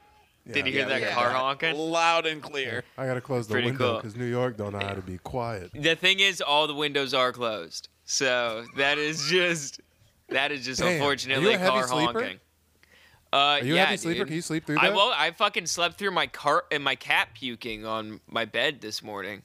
Did 0.51 0.65
you 0.65 0.71
hear 0.73 0.81
Yeah, 0.81 0.87
that 0.89 1.01
yeah. 1.01 1.13
car 1.13 1.29
honking? 1.29 1.75
Loud 1.77 2.25
and 2.25 2.41
clear. 2.41 2.83
I 2.97 3.05
gotta 3.05 3.21
close 3.21 3.47
the 3.47 3.53
Pretty 3.53 3.67
window 3.69 3.91
cool. 3.91 3.95
because 3.97 4.15
New 4.17 4.25
York 4.25 4.57
don't 4.57 4.73
know 4.73 4.79
how 4.79 4.93
to 4.93 5.01
be 5.01 5.17
quiet. 5.19 5.71
The 5.73 5.95
thing 5.95 6.19
is 6.19 6.41
all 6.41 6.67
the 6.67 6.73
windows 6.73 7.13
are 7.13 7.31
closed. 7.31 7.87
So 8.05 8.65
that 8.75 8.97
is 8.97 9.23
just 9.29 9.79
that 10.31 10.51
is 10.51 10.65
just 10.65 10.79
Damn. 10.81 10.89
Are 10.89 10.93
unfortunately 10.95 11.49
you 11.49 11.55
a 11.55 11.57
heavy 11.57 11.71
car 11.71 11.87
sleeper? 11.87 12.21
honking. 12.21 12.39
Uh, 13.33 13.35
Are 13.37 13.59
you 13.63 13.75
yeah, 13.75 13.83
a 13.83 13.85
heavy 13.85 13.97
sleeper? 13.97 14.17
dude. 14.19 14.27
Can 14.27 14.35
you 14.35 14.41
sleep 14.41 14.65
through 14.65 14.79
I 14.79 14.89
that? 14.89 14.93
will. 14.95 15.11
I 15.15 15.31
fucking 15.31 15.65
slept 15.67 15.97
through 15.97 16.11
my 16.11 16.27
car 16.27 16.65
and 16.71 16.83
my 16.83 16.95
cat 16.95 17.29
puking 17.33 17.85
on 17.85 18.19
my 18.27 18.43
bed 18.43 18.81
this 18.81 19.01
morning. 19.01 19.41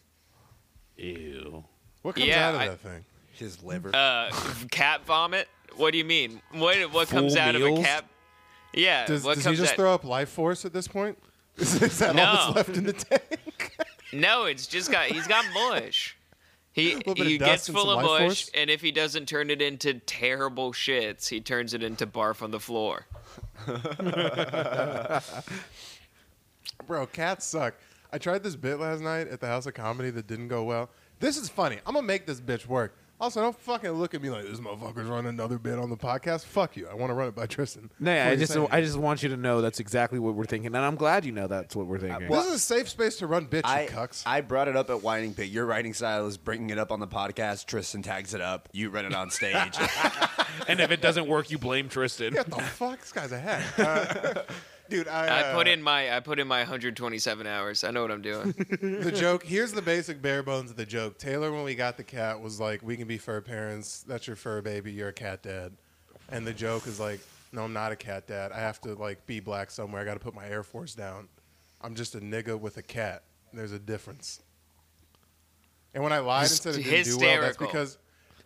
Ew. 0.97 1.65
What 2.03 2.15
comes 2.17 2.27
Yeah, 2.27 2.49
out 2.49 2.55
of 2.57 2.61
I- 2.63 2.69
that 2.69 2.81
thing? 2.81 3.05
His 3.33 3.63
liver. 3.63 3.91
Uh, 3.95 4.31
cat 4.71 5.05
vomit. 5.05 5.49
What 5.77 5.93
do 5.93 5.99
you 5.99 6.05
mean? 6.05 6.41
What 6.53 6.79
what 6.93 7.09
comes 7.09 7.35
Full 7.35 7.43
out 7.43 7.55
of 7.55 7.61
meals? 7.61 7.81
a 7.81 7.83
cat? 7.83 8.05
Yeah. 8.73 9.05
Does, 9.07 9.23
what 9.25 9.35
does 9.37 9.45
he 9.45 9.55
just 9.55 9.73
out- 9.73 9.77
throw 9.77 9.93
up 9.95 10.05
life 10.05 10.31
force 10.31 10.65
at 10.65 10.73
this 10.73 10.89
point? 10.89 11.19
Is, 11.59 11.75
is 11.83 11.99
that 11.99 12.19
all 12.19 12.55
that's 12.55 12.57
left 12.57 12.77
in 12.79 12.85
the 12.85 12.93
tank? 12.95 13.23
No, 14.13 14.45
it's 14.45 14.67
just 14.69 14.91
got 14.91 15.07
he's 15.07 15.27
got 15.27 15.45
mush. 15.53 16.16
He 16.77 16.95
little 16.95 17.15
bit 17.15 17.23
of 17.23 17.27
he 17.29 17.39
gets 17.39 17.71
full 17.71 17.91
of 17.91 17.97
life 17.97 18.05
mush, 18.05 18.21
force? 18.21 18.51
and 18.53 18.69
if 18.69 18.83
he 18.83 18.93
doesn't 18.93 19.25
turn 19.25 19.49
it 19.49 19.63
into 19.63 19.95
terrible 19.95 20.75
shits, 20.75 21.31
he 21.31 21.41
turns 21.41 21.73
it 21.73 21.83
into 21.83 22.07
barf 22.07 22.43
on 22.43 22.51
the 22.51 22.61
floor. 22.61 23.07
Bro, 26.87 27.07
cats 27.07 27.47
suck. 27.47 27.77
I 28.13 28.19
tried 28.19 28.43
this 28.43 28.57
bit 28.57 28.79
last 28.79 29.01
night 29.01 29.27
at 29.29 29.41
the 29.41 29.47
House 29.47 29.65
of 29.65 29.73
Comedy 29.73 30.11
that 30.11 30.27
didn't 30.27 30.49
go 30.49 30.65
well. 30.65 30.91
This 31.19 31.39
is 31.39 31.49
funny. 31.49 31.79
I'm 31.87 31.95
gonna 31.95 32.07
make 32.07 32.27
this 32.27 32.43
bitch 32.43 32.67
work. 32.67 32.95
Also, 33.19 33.41
don't 33.41 33.59
fucking 33.59 33.91
look 33.93 34.15
at 34.15 34.21
me 34.21 34.29
like 34.29 34.45
this 34.45 34.61
motherfucker's 34.61 35.09
running 35.09 35.31
another 35.31 35.59
bit 35.59 35.79
on 35.79 35.89
the 35.89 35.97
podcast. 35.97 36.45
Fuck 36.45 36.77
you. 36.77 36.87
I 36.87 36.95
want 36.95 37.09
to 37.11 37.15
run 37.15 37.29
it 37.29 37.35
by 37.35 37.47
Tristan. 37.47 37.91
No, 37.99 38.13
Before 38.13 38.31
I 38.31 38.37
just 38.37 38.57
I 38.75 38.81
just 38.83 38.99
want 38.99 39.23
you 39.23 39.31
to 39.31 39.39
know 39.39 39.63
that's 39.63 39.81
exactly 39.81 40.19
what 40.19 40.35
we're 40.35 40.45
thinking, 40.45 40.67
and 40.67 40.85
I'm 40.85 40.97
glad 40.97 41.25
you 41.25 41.33
know 41.33 41.47
that's 41.47 41.75
what 41.75 41.87
we're 41.87 41.99
thinking. 41.99 42.29
This 42.29 42.47
is 42.47 42.53
a 42.53 42.59
safe 42.59 42.91
space 42.91 43.17
to 43.17 43.27
run 43.27 43.47
bitch, 43.47 43.63
I, 43.65 43.83
you 43.85 43.89
cucks. 43.89 44.23
I 44.27 44.43
brought 44.43 44.69
it 44.69 44.77
up 44.77 44.91
at 44.91 45.03
Whining 45.03 45.33
Pit. 45.33 45.49
Your 45.49 45.65
writing 45.65 45.95
style 45.95 46.27
is 46.27 46.37
bringing 46.37 46.69
it 46.69 46.79
up 46.79 46.93
on 46.93 47.01
the 47.01 47.09
podcast. 47.09 47.65
Tristan 47.67 48.03
tags 48.03 48.35
it 48.35 48.43
up. 48.43 48.69
You 48.73 48.91
run 48.91 49.07
it 49.07 49.15
on 49.15 49.31
stage. 49.31 49.79
and 50.69 50.81
if 50.81 50.91
it 50.91 51.01
doesn't 51.01 51.27
work, 51.27 51.51
you 51.51 51.57
blame 51.57 51.89
Tristan. 51.89 52.35
what 52.35 52.51
the 52.51 52.63
fuck? 52.63 53.01
This 53.01 53.13
guy's 53.13 53.33
a 53.33 53.39
hack. 53.39 53.79
Uh, 53.79 54.43
dude, 54.89 55.09
I, 55.09 55.51
I 55.51 55.55
put 55.55 55.67
uh, 55.67 55.71
in 55.71 55.83
my 55.83 56.17
I 56.17 56.21
put 56.21 56.39
in 56.39 56.47
my 56.47 56.61
127 56.61 57.47
hours. 57.47 57.85
I 57.85 57.91
know 57.91 58.03
what 58.03 58.11
I'm 58.11 58.23
doing. 58.23 58.53
the 58.81 59.13
joke. 59.13 59.45
Here's 59.45 59.73
the 59.73 59.83
basic 59.83 60.21
bare 60.23 60.43
bones 60.43 60.71
of 60.71 60.77
the 60.77 60.87
joke. 60.87 61.19
Taylor, 61.19 61.53
when 61.53 61.65
we 61.65 61.75
got 61.75 61.97
the 61.97 62.05
cat, 62.05 62.41
was 62.41 62.61
like, 62.61 62.83
"We 62.83 62.97
can 62.97 63.07
be 63.07 63.19
fur 63.19 63.41
parents. 63.41 64.03
That's 64.07 64.27
your 64.27 64.37
fur 64.37 64.63
baby. 64.63 64.93
You're 64.93 65.09
a 65.09 65.13
cat 65.13 65.43
dad." 65.43 65.73
And 66.29 66.47
the 66.47 66.53
joke 66.53 66.87
is 66.87 66.99
like, 66.99 67.21
"No, 67.53 67.65
I'm 67.65 67.73
not 67.73 67.93
a 67.93 67.97
cat 67.97 68.27
dad. 68.27 68.53
I 68.53 68.59
have 68.59 68.81
to 68.83 68.95
like 68.95 69.25
be 69.27 69.41
black 69.41 69.71
somewhere. 69.71 70.03
I 70.03 70.05
got 70.05 70.15
to 70.15 70.21
put 70.21 70.35
my 70.35 70.47
Air 70.49 70.63
Force 70.63 70.95
down. 70.95 71.29
I'm 71.81 71.95
just 71.95 72.15
a 72.15 72.21
nigga 72.21 72.59
with 72.59 72.77
a 72.77 72.83
cat. 72.83 73.23
There's 73.53 73.73
a 73.73 73.79
difference." 73.79 74.43
And 75.95 76.03
when 76.03 76.13
I 76.13 76.19
lied 76.19 76.43
and 76.43 76.51
said 76.51 76.75
it 76.77 76.85
didn't 76.85 77.19
do 77.19 77.19
well, 77.19 77.41
that's 77.41 77.57
because. 77.57 77.99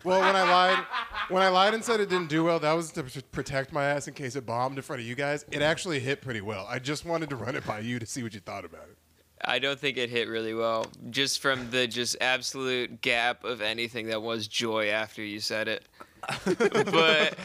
Well, 0.04 0.20
when 0.20 0.36
I 0.36 0.42
lied, 0.42 0.84
when 1.28 1.42
I 1.42 1.48
lied 1.48 1.74
and 1.74 1.84
said 1.84 2.00
it 2.00 2.08
didn't 2.08 2.28
do 2.28 2.44
well, 2.44 2.58
that 2.60 2.72
was 2.72 2.90
to 2.92 3.02
pr- 3.02 3.20
protect 3.32 3.72
my 3.72 3.84
ass 3.84 4.08
in 4.08 4.14
case 4.14 4.34
it 4.34 4.46
bombed 4.46 4.78
in 4.78 4.82
front 4.82 5.02
of 5.02 5.06
you 5.06 5.14
guys. 5.14 5.44
It 5.50 5.62
actually 5.62 6.00
hit 6.00 6.22
pretty 6.22 6.40
well. 6.40 6.66
I 6.68 6.78
just 6.78 7.04
wanted 7.04 7.28
to 7.30 7.36
run 7.36 7.54
it 7.54 7.66
by 7.66 7.80
you 7.80 7.98
to 7.98 8.06
see 8.06 8.22
what 8.22 8.32
you 8.32 8.40
thought 8.40 8.64
about 8.64 8.84
it. 8.84 8.96
I 9.44 9.58
don't 9.58 9.78
think 9.78 9.96
it 9.96 10.10
hit 10.10 10.28
really 10.28 10.54
well, 10.54 10.86
just 11.10 11.40
from 11.40 11.70
the 11.70 11.86
just 11.86 12.16
absolute 12.20 13.00
gap 13.00 13.44
of 13.44 13.60
anything 13.60 14.08
that 14.08 14.20
was 14.20 14.46
joy 14.46 14.88
after 14.88 15.22
you 15.22 15.40
said 15.40 15.68
it. 15.68 15.84
but 16.44 17.36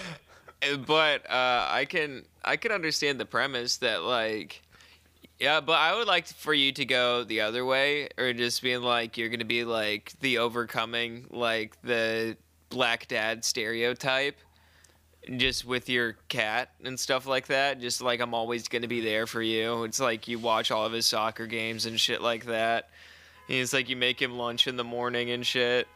but 0.85 1.29
uh, 1.29 1.67
I 1.69 1.85
can 1.89 2.25
I 2.43 2.57
can 2.57 2.71
understand 2.71 3.19
the 3.19 3.25
premise 3.25 3.77
that 3.77 4.03
like 4.03 4.61
yeah, 5.39 5.59
but 5.59 5.73
I 5.73 5.95
would 5.97 6.07
like 6.07 6.27
for 6.27 6.53
you 6.53 6.71
to 6.73 6.85
go 6.85 7.23
the 7.23 7.41
other 7.41 7.65
way, 7.65 8.09
or 8.17 8.31
just 8.33 8.61
being 8.61 8.81
like 8.81 9.17
you're 9.17 9.29
gonna 9.29 9.45
be 9.45 9.63
like 9.63 10.13
the 10.19 10.37
overcoming 10.39 11.27
like 11.29 11.81
the 11.81 12.37
black 12.69 13.07
dad 13.07 13.43
stereotype, 13.45 14.37
just 15.37 15.65
with 15.65 15.89
your 15.89 16.13
cat 16.27 16.69
and 16.83 16.99
stuff 16.99 17.25
like 17.25 17.47
that. 17.47 17.79
Just 17.79 18.01
like 18.01 18.19
I'm 18.19 18.33
always 18.33 18.67
gonna 18.67 18.87
be 18.87 19.01
there 19.01 19.27
for 19.27 19.41
you. 19.41 19.83
It's 19.83 19.99
like 19.99 20.27
you 20.27 20.39
watch 20.39 20.71
all 20.71 20.85
of 20.85 20.93
his 20.93 21.05
soccer 21.05 21.47
games 21.47 21.85
and 21.85 21.99
shit 21.99 22.21
like 22.21 22.45
that. 22.45 22.89
And 23.47 23.57
it's 23.57 23.73
like 23.73 23.89
you 23.89 23.95
make 23.95 24.21
him 24.21 24.37
lunch 24.37 24.67
in 24.67 24.75
the 24.75 24.83
morning 24.83 25.31
and 25.31 25.45
shit. 25.45 25.87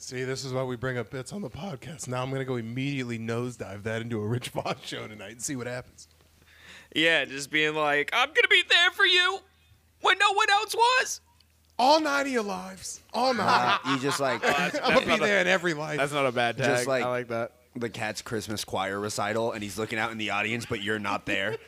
See, 0.00 0.22
this 0.22 0.44
is 0.44 0.52
why 0.52 0.62
we 0.62 0.76
bring 0.76 0.96
up 0.96 1.10
bits 1.10 1.32
on 1.32 1.42
the 1.42 1.50
podcast. 1.50 2.06
Now 2.06 2.22
I'm 2.22 2.30
gonna 2.30 2.44
go 2.44 2.56
immediately 2.56 3.18
nosedive 3.18 3.82
that 3.82 4.00
into 4.02 4.20
a 4.20 4.26
Rich 4.26 4.50
Vaughn 4.50 4.76
show 4.84 5.08
tonight 5.08 5.32
and 5.32 5.42
see 5.42 5.56
what 5.56 5.66
happens. 5.66 6.08
Yeah, 6.94 7.24
just 7.24 7.50
being 7.50 7.74
like, 7.74 8.10
I'm 8.12 8.28
gonna 8.28 8.48
be 8.48 8.62
there 8.68 8.90
for 8.92 9.04
you 9.04 9.40
when 10.00 10.16
no 10.18 10.32
one 10.32 10.48
else 10.50 10.74
was. 10.74 11.20
All 11.78 12.00
90 12.00 12.30
of 12.30 12.34
your 12.34 12.42
lives. 12.42 13.00
All 13.14 13.32
90. 13.34 13.42
Uh, 13.50 13.78
you 13.92 13.98
just 14.00 14.18
like 14.20 14.42
I'm 14.82 14.94
gonna 14.94 15.06
be 15.06 15.18
there 15.24 15.40
in 15.40 15.46
every 15.46 15.74
life. 15.74 15.98
That's 15.98 16.12
not 16.12 16.26
a 16.26 16.32
bad 16.32 16.56
tag. 16.56 16.66
Just 16.66 16.86
like- 16.88 17.04
I 17.04 17.08
like 17.08 17.28
that. 17.28 17.52
the 17.76 17.88
cat's 17.88 18.20
Christmas 18.22 18.64
choir 18.64 18.98
recital, 18.98 19.52
and 19.52 19.62
he's 19.62 19.78
looking 19.78 19.98
out 19.98 20.10
in 20.10 20.18
the 20.18 20.30
audience, 20.30 20.66
but 20.66 20.82
you're 20.82 20.98
not 20.98 21.26
there. 21.26 21.56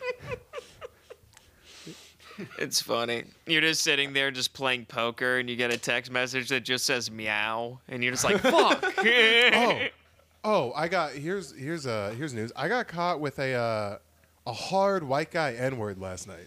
It's 2.58 2.80
funny. 2.80 3.24
You're 3.46 3.60
just 3.60 3.82
sitting 3.82 4.14
there 4.14 4.30
just 4.30 4.54
playing 4.54 4.86
poker 4.86 5.38
and 5.38 5.50
you 5.50 5.56
get 5.56 5.74
a 5.74 5.76
text 5.76 6.10
message 6.10 6.48
that 6.48 6.60
just 6.64 6.86
says 6.86 7.10
meow 7.10 7.80
and 7.86 8.02
you're 8.02 8.12
just 8.12 8.24
like, 8.24 8.38
fuck. 8.40 8.82
oh, 9.04 9.80
oh, 10.44 10.72
I 10.74 10.88
got 10.88 11.12
here's 11.12 11.54
here's 11.54 11.86
uh 11.86 12.14
here's 12.16 12.32
news. 12.32 12.50
I 12.56 12.68
got 12.68 12.88
caught 12.88 13.20
with 13.20 13.38
a 13.38 13.52
uh, 13.52 13.98
a 14.46 14.52
hard 14.54 15.04
white 15.04 15.30
guy 15.30 15.52
N 15.52 15.76
word 15.76 15.98
last 15.98 16.26
night. 16.28 16.46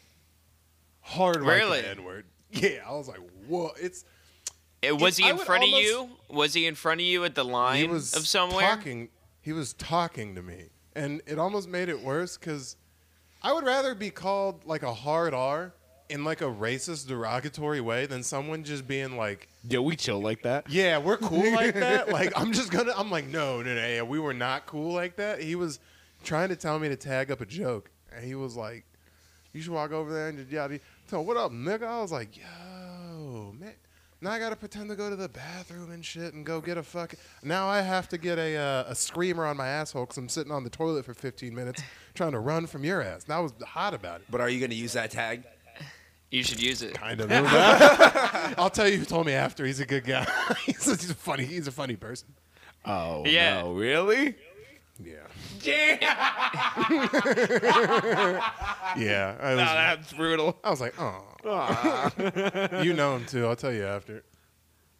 Hard 1.01 1.43
white 1.43 1.57
Really? 1.57 1.81
guy 1.83 1.89
N 1.89 2.03
word. 2.03 2.25
Yeah, 2.53 2.83
I 2.87 2.91
was 2.93 3.07
like, 3.07 3.19
whoa. 3.47 3.71
It's 3.81 4.03
uh, 4.49 4.87
It- 4.87 4.97
was 4.99 5.17
he 5.17 5.27
in 5.27 5.37
front 5.37 5.63
almost- 5.63 5.79
of 5.79 5.83
you? 5.85 6.09
Was 6.29 6.53
he 6.53 6.65
in 6.67 6.75
front 6.75 7.01
of 7.01 7.05
you 7.05 7.23
at 7.25 7.35
the 7.35 7.43
line 7.45 7.77
he 7.81 7.87
was 7.87 8.13
of 8.15 8.27
somewhere? 8.27 8.75
talking. 8.75 9.09
He 9.41 9.51
was 9.53 9.73
talking 9.73 10.35
to 10.35 10.41
me, 10.41 10.69
and 10.95 11.21
it 11.25 11.37
almost 11.39 11.67
made 11.67 11.89
it 11.89 11.99
worse 12.01 12.37
because 12.37 12.75
I 13.41 13.51
would 13.53 13.65
rather 13.65 13.93
be 13.95 14.09
called 14.09 14.65
like 14.65 14.83
a 14.83 14.93
hard 14.93 15.33
R 15.33 15.73
in 16.09 16.23
like 16.23 16.41
a 16.41 16.45
racist, 16.45 17.07
derogatory 17.07 17.81
way 17.81 18.05
than 18.05 18.23
someone 18.23 18.63
just 18.63 18.87
being 18.87 19.17
like, 19.17 19.47
Yeah, 19.67 19.79
we 19.79 19.95
chill 19.95 20.21
like 20.21 20.43
that. 20.43 20.69
"Yeah, 20.69 20.97
we're 20.99 21.17
cool 21.17 21.51
like 21.53 21.73
that." 21.75 22.07
Like 22.11 22.31
I'm 22.35 22.51
just 22.53 22.71
gonna. 22.71 22.93
I'm 22.95 23.09
like, 23.11 23.27
no, 23.27 23.61
no, 23.61 23.73
no, 23.73 23.87
yeah, 23.87 24.01
we 24.03 24.19
were 24.19 24.33
not 24.33 24.65
cool 24.65 24.93
like 24.93 25.15
that. 25.17 25.41
He 25.41 25.55
was 25.55 25.79
trying 26.23 26.49
to 26.49 26.55
tell 26.55 26.77
me 26.79 26.87
to 26.89 26.95
tag 26.95 27.31
up 27.31 27.41
a 27.41 27.45
joke, 27.45 27.89
and 28.15 28.23
he 28.23 28.35
was 28.35 28.55
like, 28.55 28.85
"You 29.53 29.61
should 29.61 29.71
walk 29.73 29.91
over 29.91 30.13
there 30.13 30.29
and 30.29 30.37
just 30.37 30.51
yada." 30.51 30.79
So 31.07 31.21
what 31.21 31.37
up, 31.37 31.51
nigga? 31.51 31.83
I 31.83 32.01
was 32.01 32.11
like, 32.11 32.37
"Yo, 32.37 33.53
man." 33.59 33.73
Now 34.21 34.31
I 34.31 34.39
gotta 34.39 34.55
pretend 34.55 34.89
to 34.89 34.95
go 34.95 35.09
to 35.09 35.17
the 35.17 35.27
bathroom 35.27 35.91
and 35.91 36.03
shit 36.03 36.33
and 36.33 36.45
go 36.45 36.61
get 36.61 36.77
a 36.77 36.83
fucking. 36.83 37.19
Now 37.43 37.67
I 37.67 37.81
have 37.81 38.07
to 38.09 38.17
get 38.17 38.39
a 38.39 38.55
uh, 38.55 38.83
a 38.87 38.95
screamer 38.95 39.45
on 39.45 39.57
my 39.57 39.67
asshole 39.67 40.03
because 40.05 40.17
I'm 40.17 40.29
sitting 40.29 40.51
on 40.51 40.63
the 40.63 40.69
toilet 40.69 41.03
for 41.05 41.13
15 41.13 41.53
minutes 41.53 41.83
trying 42.13 42.31
to 42.31 42.39
run 42.39 42.65
from 42.67 42.85
your 42.85 43.01
ass. 43.01 43.25
And 43.25 43.33
I 43.33 43.39
was 43.39 43.51
hot 43.65 43.93
about 43.93 44.21
it. 44.21 44.27
But 44.29 44.39
are 44.39 44.47
you 44.49 44.59
going 44.59 44.69
to 44.71 44.77
use 44.77 44.93
that 44.93 45.11
tag? 45.11 45.43
You 46.31 46.41
should 46.43 46.61
use 46.63 46.81
it. 46.81 46.93
Kind 46.95 47.19
of. 47.21 47.29
I'll 48.57 48.69
tell 48.69 48.87
you 48.87 48.97
who 48.97 49.05
told 49.05 49.25
me 49.27 49.33
after. 49.33 49.65
He's 49.65 49.79
a 49.81 49.85
good 49.85 50.03
guy. 50.05 50.25
he's, 50.65 50.87
a, 50.87 50.91
he's 50.91 51.09
a 51.11 51.15
funny. 51.15 51.43
He's 51.45 51.67
a 51.67 51.71
funny 51.71 51.95
person. 51.97 52.29
Oh 52.85 53.23
Yeah. 53.25 53.61
no, 53.61 53.73
really? 53.73 54.35
Yeah. 55.03 55.15
Yeah. 58.95 59.35
I 59.39 59.55
was, 59.55 59.57
No, 59.57 59.65
that's 59.65 60.13
brutal. 60.13 60.59
I 60.63 60.69
was 60.69 60.81
like, 60.81 60.93
oh. 60.99 62.81
you 62.83 62.93
know 62.93 63.15
him 63.15 63.25
too. 63.25 63.47
I'll 63.47 63.55
tell 63.55 63.73
you 63.73 63.85
after. 63.85 64.23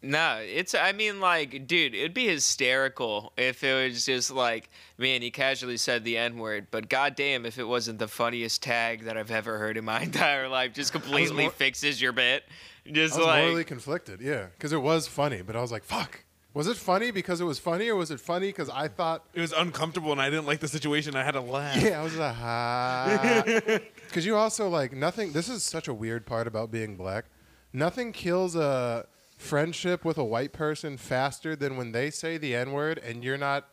No, 0.05 0.41
it's. 0.43 0.75
I 0.75 0.91
mean, 0.91 1.21
like, 1.21 1.65
dude, 1.65 1.95
it'd 1.95 2.13
be 2.13 2.27
hysterical 2.27 3.31
if 3.37 3.63
it 3.63 3.91
was 3.91 4.05
just 4.05 4.31
like, 4.31 4.69
man, 4.97 5.21
he 5.21 5.31
casually 5.31 5.77
said 5.77 6.03
the 6.03 6.17
N 6.17 6.37
word, 6.37 6.67
but 6.71 6.89
goddamn, 6.89 7.45
if 7.45 7.57
it 7.57 7.63
wasn't 7.63 7.99
the 7.99 8.09
funniest 8.09 8.61
tag 8.61 9.05
that 9.05 9.15
I've 9.15 9.31
ever 9.31 9.57
heard 9.57 9.77
in 9.77 9.85
my 9.85 10.01
entire 10.01 10.49
life, 10.49 10.73
just 10.73 10.91
completely 10.91 11.47
fixes 11.47 12.01
your 12.01 12.11
bit. 12.11 12.43
Just 12.91 13.15
I 13.15 13.17
was 13.17 13.27
like, 13.27 13.43
morally 13.43 13.63
conflicted. 13.63 14.19
Yeah, 14.19 14.47
because 14.57 14.73
it 14.73 14.81
was 14.81 15.07
funny, 15.07 15.41
but 15.41 15.55
I 15.55 15.61
was 15.61 15.71
like, 15.71 15.85
fuck. 15.85 16.25
Was 16.53 16.67
it 16.67 16.77
funny 16.77 17.09
because 17.09 17.41
it 17.41 17.45
was 17.45 17.57
funny, 17.57 17.89
or 17.89 17.95
was 17.95 18.11
it 18.11 18.19
funny 18.19 18.49
because 18.49 18.69
I 18.69 18.87
thought? 18.87 19.23
It 19.33 19.41
was 19.41 19.53
uncomfortable, 19.53 20.11
and 20.11 20.21
I 20.21 20.29
didn't 20.29 20.45
like 20.45 20.59
the 20.59 20.67
situation. 20.67 21.15
I 21.15 21.23
had 21.23 21.31
to 21.31 21.41
laugh. 21.41 21.81
Yeah, 21.81 21.99
I 21.99 22.03
was 22.03 22.15
like, 22.15 22.35
ha. 22.35 23.43
Because 24.07 24.27
you 24.27 24.35
also 24.35 24.69
like 24.69 24.93
nothing. 24.93 25.31
This 25.31 25.49
is 25.49 25.63
such 25.63 25.87
a 25.87 25.93
weird 25.93 26.27
part 26.27 26.45
about 26.45 26.69
being 26.69 26.95
black. 26.95 27.25
Nothing 27.73 28.11
kills 28.11 28.55
a 28.55 29.07
friendship 29.39 30.05
with 30.05 30.19
a 30.19 30.23
white 30.23 30.53
person 30.53 30.97
faster 30.97 31.55
than 31.55 31.75
when 31.77 31.91
they 31.91 32.11
say 32.11 32.37
the 32.37 32.55
n 32.55 32.71
word 32.71 32.99
and 32.99 33.23
you're 33.23 33.37
not 33.39 33.67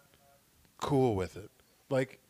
cool 0.80 1.14
with 1.14 1.36
it. 1.36 1.50
Like 1.90 2.20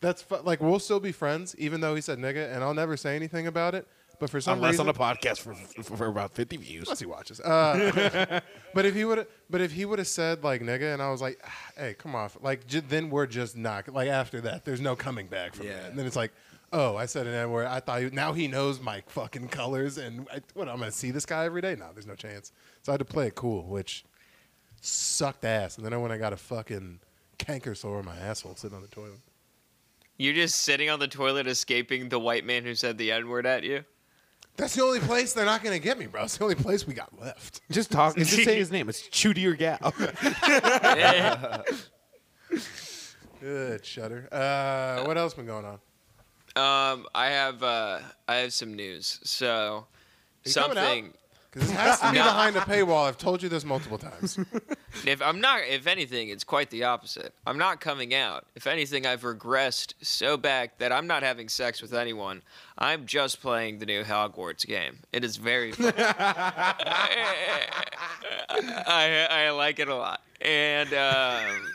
that's 0.00 0.22
fu- 0.22 0.42
like 0.42 0.60
we'll 0.60 0.80
still 0.80 0.98
be 0.98 1.12
friends 1.12 1.54
even 1.56 1.80
though 1.80 1.94
he 1.94 2.00
said 2.00 2.18
nigga, 2.18 2.52
and 2.52 2.64
I'll 2.64 2.74
never 2.74 2.96
say 2.96 3.14
anything 3.14 3.46
about 3.46 3.76
it. 3.76 3.86
But 4.20 4.30
for 4.30 4.40
some 4.40 4.58
Unless 4.58 4.72
reason, 4.74 4.88
on 4.88 4.94
a 4.94 4.98
podcast 4.98 5.38
for, 5.38 5.54
for, 5.82 5.96
for 5.96 6.06
about 6.06 6.32
50 6.32 6.58
views. 6.58 6.84
Unless 6.84 7.00
he 7.00 7.06
watches. 7.06 7.40
Uh, 7.40 8.40
but 8.74 8.84
if 8.86 8.94
he 8.94 9.04
would, 9.04 9.26
but 9.48 9.60
if 9.62 9.72
he 9.72 9.84
would 9.86 9.98
have 9.98 10.06
said 10.08 10.44
like 10.44 10.60
nigga, 10.60 10.92
and 10.92 11.00
I 11.02 11.10
was 11.10 11.20
like, 11.22 11.40
"Ah, 11.44 11.70
hey, 11.76 11.94
come 11.98 12.14
off, 12.14 12.36
like 12.42 12.66
j- 12.66 12.80
then 12.86 13.08
we're 13.10 13.26
just 13.26 13.56
not 13.56 13.88
like 13.88 14.08
after 14.08 14.40
that. 14.42 14.64
There's 14.66 14.80
no 14.80 14.94
coming 14.94 15.26
back 15.26 15.54
from 15.54 15.66
Yeah. 15.66 15.80
that. 15.80 15.90
And 15.90 15.98
then 15.98 16.06
it's 16.06 16.16
like, 16.16 16.32
oh, 16.72 16.96
I 16.96 17.06
said 17.06 17.26
an 17.26 17.32
N 17.34 17.50
word. 17.50 17.66
I 17.66 17.80
thought 17.80 18.02
he, 18.02 18.10
now 18.10 18.32
he 18.34 18.46
knows 18.46 18.78
my 18.78 19.02
fucking 19.08 19.48
colors, 19.48 19.96
and 19.98 20.28
I, 20.30 20.40
what 20.52 20.68
I'm 20.68 20.78
gonna 20.78 20.92
see 20.92 21.10
this 21.10 21.24
guy 21.24 21.46
every 21.46 21.62
day. 21.62 21.74
No, 21.74 21.86
there's 21.94 22.06
no 22.06 22.14
chance. 22.14 22.52
So 22.82 22.92
I 22.92 22.94
had 22.94 22.98
to 22.98 23.04
play 23.06 23.26
it 23.28 23.34
cool, 23.34 23.62
which 23.64 24.04
sucked 24.82 25.44
ass. 25.46 25.76
And 25.76 25.84
then 25.86 25.92
I 25.92 25.96
when 25.96 26.12
I 26.12 26.18
got 26.18 26.32
a 26.32 26.36
fucking 26.36 27.00
canker 27.38 27.74
sore 27.74 27.98
on 27.98 28.04
my 28.04 28.16
asshole 28.16 28.54
sitting 28.56 28.76
on 28.76 28.82
the 28.82 28.88
toilet. 28.88 29.18
you're 30.18 30.34
just 30.34 30.56
sitting 30.60 30.90
on 30.90 30.98
the 30.98 31.08
toilet 31.08 31.46
escaping 31.46 32.10
the 32.10 32.18
white 32.20 32.44
man 32.44 32.64
who 32.64 32.74
said 32.74 32.98
the 32.98 33.10
N 33.12 33.28
word 33.30 33.46
at 33.46 33.62
you. 33.64 33.82
That's 34.56 34.74
the 34.74 34.82
only 34.82 35.00
place 35.00 35.32
they're 35.32 35.44
not 35.44 35.62
gonna 35.62 35.78
get 35.78 35.98
me, 35.98 36.06
bro. 36.06 36.24
It's 36.24 36.36
the 36.36 36.44
only 36.44 36.56
place 36.56 36.86
we 36.86 36.94
got 36.94 37.18
left. 37.18 37.60
Just 37.70 37.90
talk. 37.90 38.16
Just 38.16 38.30
say 38.30 38.56
his 38.56 38.70
name. 38.70 38.88
It's 38.88 39.08
Chudy 39.08 39.46
or 39.46 39.54
Gal. 39.54 39.94
Good 43.40 43.86
shutter. 43.86 44.28
Uh, 44.30 45.04
what 45.04 45.16
else 45.16 45.32
been 45.34 45.46
going 45.46 45.64
on? 45.64 45.78
Um, 46.56 47.06
I 47.14 47.28
have 47.28 47.62
uh, 47.62 48.00
I 48.28 48.36
have 48.36 48.52
some 48.52 48.74
news. 48.74 49.20
So 49.22 49.86
you 50.44 50.52
coming 50.52 50.76
out? 50.76 50.84
something. 50.84 51.14
Because 51.50 51.68
this 51.68 51.76
has 51.76 51.98
to 52.00 52.10
be 52.12 52.18
behind 52.18 52.56
a 52.56 52.60
paywall. 52.60 53.06
I've 53.08 53.18
told 53.18 53.42
you 53.42 53.48
this 53.48 53.64
multiple 53.64 53.98
times. 53.98 54.38
If 55.06 55.22
I'm 55.22 55.40
not, 55.40 55.60
if 55.68 55.86
anything, 55.86 56.30
it's 56.30 56.42
quite 56.42 56.68
the 56.70 56.82
opposite. 56.82 57.32
I'm 57.46 57.56
not 57.56 57.80
coming 57.80 58.12
out. 58.12 58.44
If 58.56 58.66
anything, 58.66 59.06
I've 59.06 59.22
regressed 59.22 59.94
so 60.02 60.36
back 60.36 60.78
that 60.78 60.90
I'm 60.90 61.06
not 61.06 61.22
having 61.22 61.48
sex 61.48 61.80
with 61.80 61.94
anyone. 61.94 62.42
I'm 62.76 63.06
just 63.06 63.40
playing 63.40 63.78
the 63.78 63.86
new 63.86 64.02
Hogwarts 64.02 64.66
game. 64.66 64.98
It 65.12 65.24
is 65.24 65.36
very 65.36 65.70
fun. 65.72 65.94
I 68.48 69.26
I 69.30 69.50
like 69.50 69.78
it 69.78 69.86
a 69.88 69.94
lot. 69.94 70.20
And 70.40 70.92
um, 70.92 71.72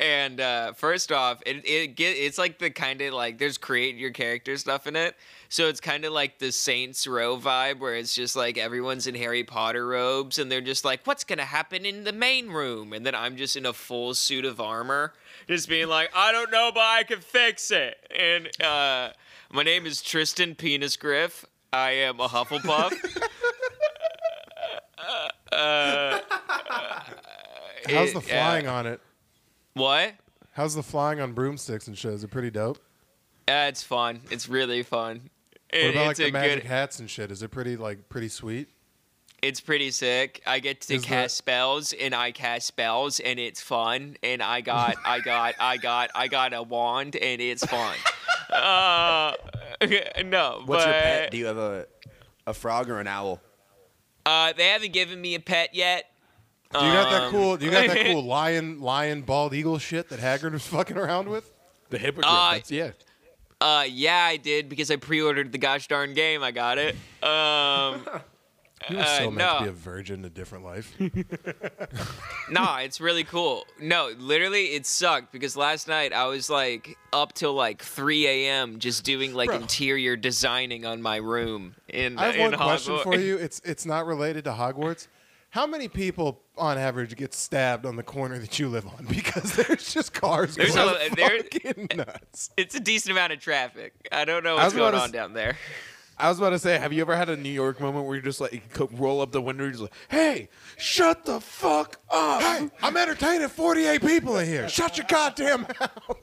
and 0.00 0.40
uh, 0.40 0.72
first 0.72 1.12
off, 1.12 1.42
it 1.46 1.66
it 1.66 1.96
get 1.96 2.16
it's 2.16 2.38
like 2.38 2.58
the 2.58 2.70
kind 2.70 3.00
of 3.02 3.14
like 3.14 3.38
there's 3.38 3.58
create 3.58 3.96
your 3.96 4.10
character 4.10 4.56
stuff 4.56 4.86
in 4.86 4.96
it. 4.96 5.16
So 5.48 5.68
it's 5.68 5.80
kind 5.80 6.04
of 6.04 6.12
like 6.12 6.38
the 6.38 6.52
Saints 6.52 7.06
Row 7.06 7.38
vibe 7.38 7.78
where 7.78 7.94
it's 7.94 8.14
just 8.14 8.36
like 8.36 8.58
everyone's 8.58 9.06
in 9.06 9.14
Harry 9.14 9.44
Potter 9.44 9.86
robes 9.86 10.38
and 10.38 10.50
they're 10.52 10.60
just 10.60 10.84
like, 10.84 11.06
what's 11.06 11.24
gonna 11.24 11.44
happen 11.44 11.86
in 11.86 12.04
the 12.04 12.12
main 12.12 12.48
room? 12.48 12.92
And 12.92 13.04
then 13.06 13.14
I'm 13.14 13.36
just 13.36 13.56
in 13.56 13.66
a 13.66 13.72
full 13.72 14.14
suit 14.14 14.44
of 14.44 14.60
armor, 14.60 15.14
just 15.46 15.68
being 15.68 15.88
like, 15.88 16.10
I 16.14 16.32
don't 16.32 16.50
know, 16.50 16.70
but 16.72 16.82
I 16.82 17.04
can 17.04 17.20
fix 17.20 17.70
it. 17.70 17.96
And 18.16 18.48
uh, 18.62 19.10
my 19.52 19.62
name 19.62 19.86
is 19.86 20.02
Tristan 20.02 20.54
Penis 20.54 20.96
Griff. 20.96 21.44
I 21.72 21.92
am 21.92 22.20
a 22.20 22.28
Hufflepuff. 22.28 22.92
uh, 25.52 26.20
How's 27.88 28.12
the 28.12 28.20
flying 28.20 28.66
uh, 28.66 28.72
on 28.72 28.86
it? 28.86 29.00
What? 29.78 30.14
How's 30.52 30.74
the 30.74 30.82
flying 30.82 31.20
on 31.20 31.32
broomsticks 31.32 31.86
and 31.86 31.96
shit? 31.96 32.12
Is 32.12 32.24
it 32.24 32.30
pretty 32.30 32.50
dope? 32.50 32.78
Yeah, 33.48 33.68
it's 33.68 33.82
fun. 33.82 34.20
It's 34.30 34.48
really 34.48 34.82
fun. 34.82 35.30
What 35.70 35.80
It- 35.80 35.90
about 35.94 36.06
like 36.08 36.16
the 36.16 36.28
a 36.28 36.32
magic 36.32 36.62
good. 36.62 36.68
hats 36.68 36.98
and 36.98 37.08
shit? 37.10 37.30
Is 37.30 37.42
it 37.42 37.50
pretty 37.50 37.76
like 37.76 38.08
pretty 38.08 38.28
sweet? 38.28 38.68
It's 39.40 39.60
pretty 39.60 39.92
sick. 39.92 40.42
I 40.46 40.58
get 40.58 40.80
to 40.82 40.94
Is 40.94 41.02
cast 41.04 41.10
there- 41.12 41.28
spells, 41.28 41.92
and 41.92 42.12
I 42.12 42.32
cast 42.32 42.66
spells, 42.66 43.20
and 43.20 43.38
it's 43.38 43.60
fun. 43.60 44.16
And 44.24 44.42
I 44.42 44.60
got, 44.62 44.96
I 45.04 45.20
got, 45.20 45.54
I 45.60 45.76
got, 45.76 46.10
I 46.14 46.26
got 46.26 46.52
a 46.52 46.62
wand, 46.62 47.14
and 47.14 47.40
it's 47.40 47.64
fun. 47.64 47.94
uh, 48.52 49.34
no, 50.24 50.62
What's 50.66 50.84
but 50.84 50.90
your 50.90 51.00
pet? 51.02 51.30
Do 51.30 51.36
you 51.38 51.46
have 51.46 51.56
a 51.58 51.86
A 52.48 52.54
frog 52.54 52.90
or 52.90 52.98
an 52.98 53.06
owl? 53.06 53.40
Uh, 54.26 54.52
they 54.54 54.66
haven't 54.68 54.92
given 54.92 55.20
me 55.20 55.34
a 55.36 55.40
pet 55.40 55.72
yet. 55.74 56.10
Do 56.72 56.78
you 56.84 56.92
got 56.92 57.10
that 57.10 57.22
Um, 57.24 57.30
cool? 57.30 57.56
Do 57.56 57.64
you 57.64 57.70
got 57.70 57.86
that 57.88 58.06
cool 58.06 58.22
lion, 58.26 58.80
lion, 58.80 59.22
bald 59.22 59.54
eagle 59.54 59.78
shit 59.78 60.08
that 60.10 60.20
Hagrid 60.20 60.52
was 60.52 60.66
fucking 60.66 60.96
around 60.98 61.28
with? 61.28 61.50
The 61.90 61.98
hypocrite. 61.98 62.26
Uh, 62.28 62.52
that's, 62.52 62.70
yeah. 62.70 62.90
Uh, 63.60 63.84
yeah, 63.88 64.22
I 64.24 64.36
did 64.36 64.68
because 64.68 64.90
I 64.90 64.96
pre-ordered 64.96 65.50
the 65.52 65.58
gosh 65.58 65.88
darn 65.88 66.12
game. 66.14 66.42
I 66.42 66.50
got 66.50 66.78
it. 66.78 66.94
Um, 67.22 68.06
You 68.88 68.96
were 68.96 69.02
Uh, 69.02 69.18
so 69.18 69.24
meant 69.32 69.36
no. 69.38 69.58
to 69.58 69.62
be 69.64 69.68
a 69.70 69.72
virgin 69.72 70.20
in 70.20 70.24
a 70.26 70.30
different 70.30 70.64
life. 70.64 70.94
nah, 72.48 72.78
it's 72.78 73.00
really 73.00 73.24
cool. 73.24 73.66
No, 73.80 74.12
literally, 74.18 74.66
it 74.66 74.86
sucked 74.86 75.32
because 75.32 75.56
last 75.56 75.88
night 75.88 76.12
I 76.12 76.26
was 76.26 76.48
like 76.48 76.96
up 77.12 77.32
till 77.32 77.54
like 77.54 77.82
3 77.82 78.26
a.m. 78.28 78.78
just 78.78 79.02
doing 79.04 79.34
like 79.34 79.48
Bro. 79.48 79.56
interior 79.56 80.16
designing 80.16 80.86
on 80.86 81.02
my 81.02 81.16
room 81.16 81.74
in 81.88 82.18
I 82.18 82.26
have 82.26 82.36
in 82.36 82.40
one 82.40 82.54
question 82.54 82.98
for 83.02 83.16
you. 83.16 83.36
It's 83.36 83.60
it's 83.64 83.84
not 83.84 84.06
related 84.06 84.44
to 84.44 84.52
Hogwarts. 84.52 85.08
How 85.50 85.66
many 85.66 85.88
people, 85.88 86.42
on 86.58 86.76
average, 86.76 87.16
get 87.16 87.32
stabbed 87.32 87.86
on 87.86 87.96
the 87.96 88.02
corner 88.02 88.38
that 88.38 88.58
you 88.58 88.68
live 88.68 88.86
on? 88.86 89.06
Because 89.08 89.54
there's 89.56 89.92
just 89.94 90.12
cars 90.12 90.54
There's 90.56 90.74
going 90.74 90.94
a- 91.10 91.14
there- 91.14 91.42
fucking 91.42 91.88
nuts. 91.96 92.50
It's 92.56 92.74
a 92.74 92.80
decent 92.80 93.12
amount 93.12 93.32
of 93.32 93.40
traffic. 93.40 93.92
I 94.12 94.24
don't 94.24 94.44
know 94.44 94.56
what's 94.56 94.74
going 94.74 94.94
on 94.94 95.04
s- 95.06 95.10
down 95.10 95.32
there. 95.32 95.56
I 96.20 96.28
was 96.28 96.38
about 96.38 96.50
to 96.50 96.58
say, 96.58 96.76
have 96.78 96.92
you 96.92 97.00
ever 97.00 97.14
had 97.16 97.28
a 97.28 97.36
New 97.36 97.48
York 97.48 97.80
moment 97.80 98.04
where 98.06 98.16
you 98.16 98.22
just 98.22 98.40
like 98.40 98.72
co- 98.74 98.88
roll 98.92 99.20
up 99.20 99.30
the 99.30 99.40
window, 99.40 99.64
and 99.64 99.72
you're 99.74 99.86
just 99.86 99.92
like, 99.92 99.92
"Hey, 100.10 100.48
shut 100.76 101.24
the 101.24 101.40
fuck 101.40 102.00
up!" 102.10 102.42
Hey, 102.42 102.68
I'm 102.82 102.96
entertaining 102.96 103.46
48 103.46 104.00
people 104.00 104.36
in 104.38 104.46
here. 104.48 104.68
Shut 104.68 104.98
your 104.98 105.06
goddamn 105.08 105.60
mouth. 105.80 106.18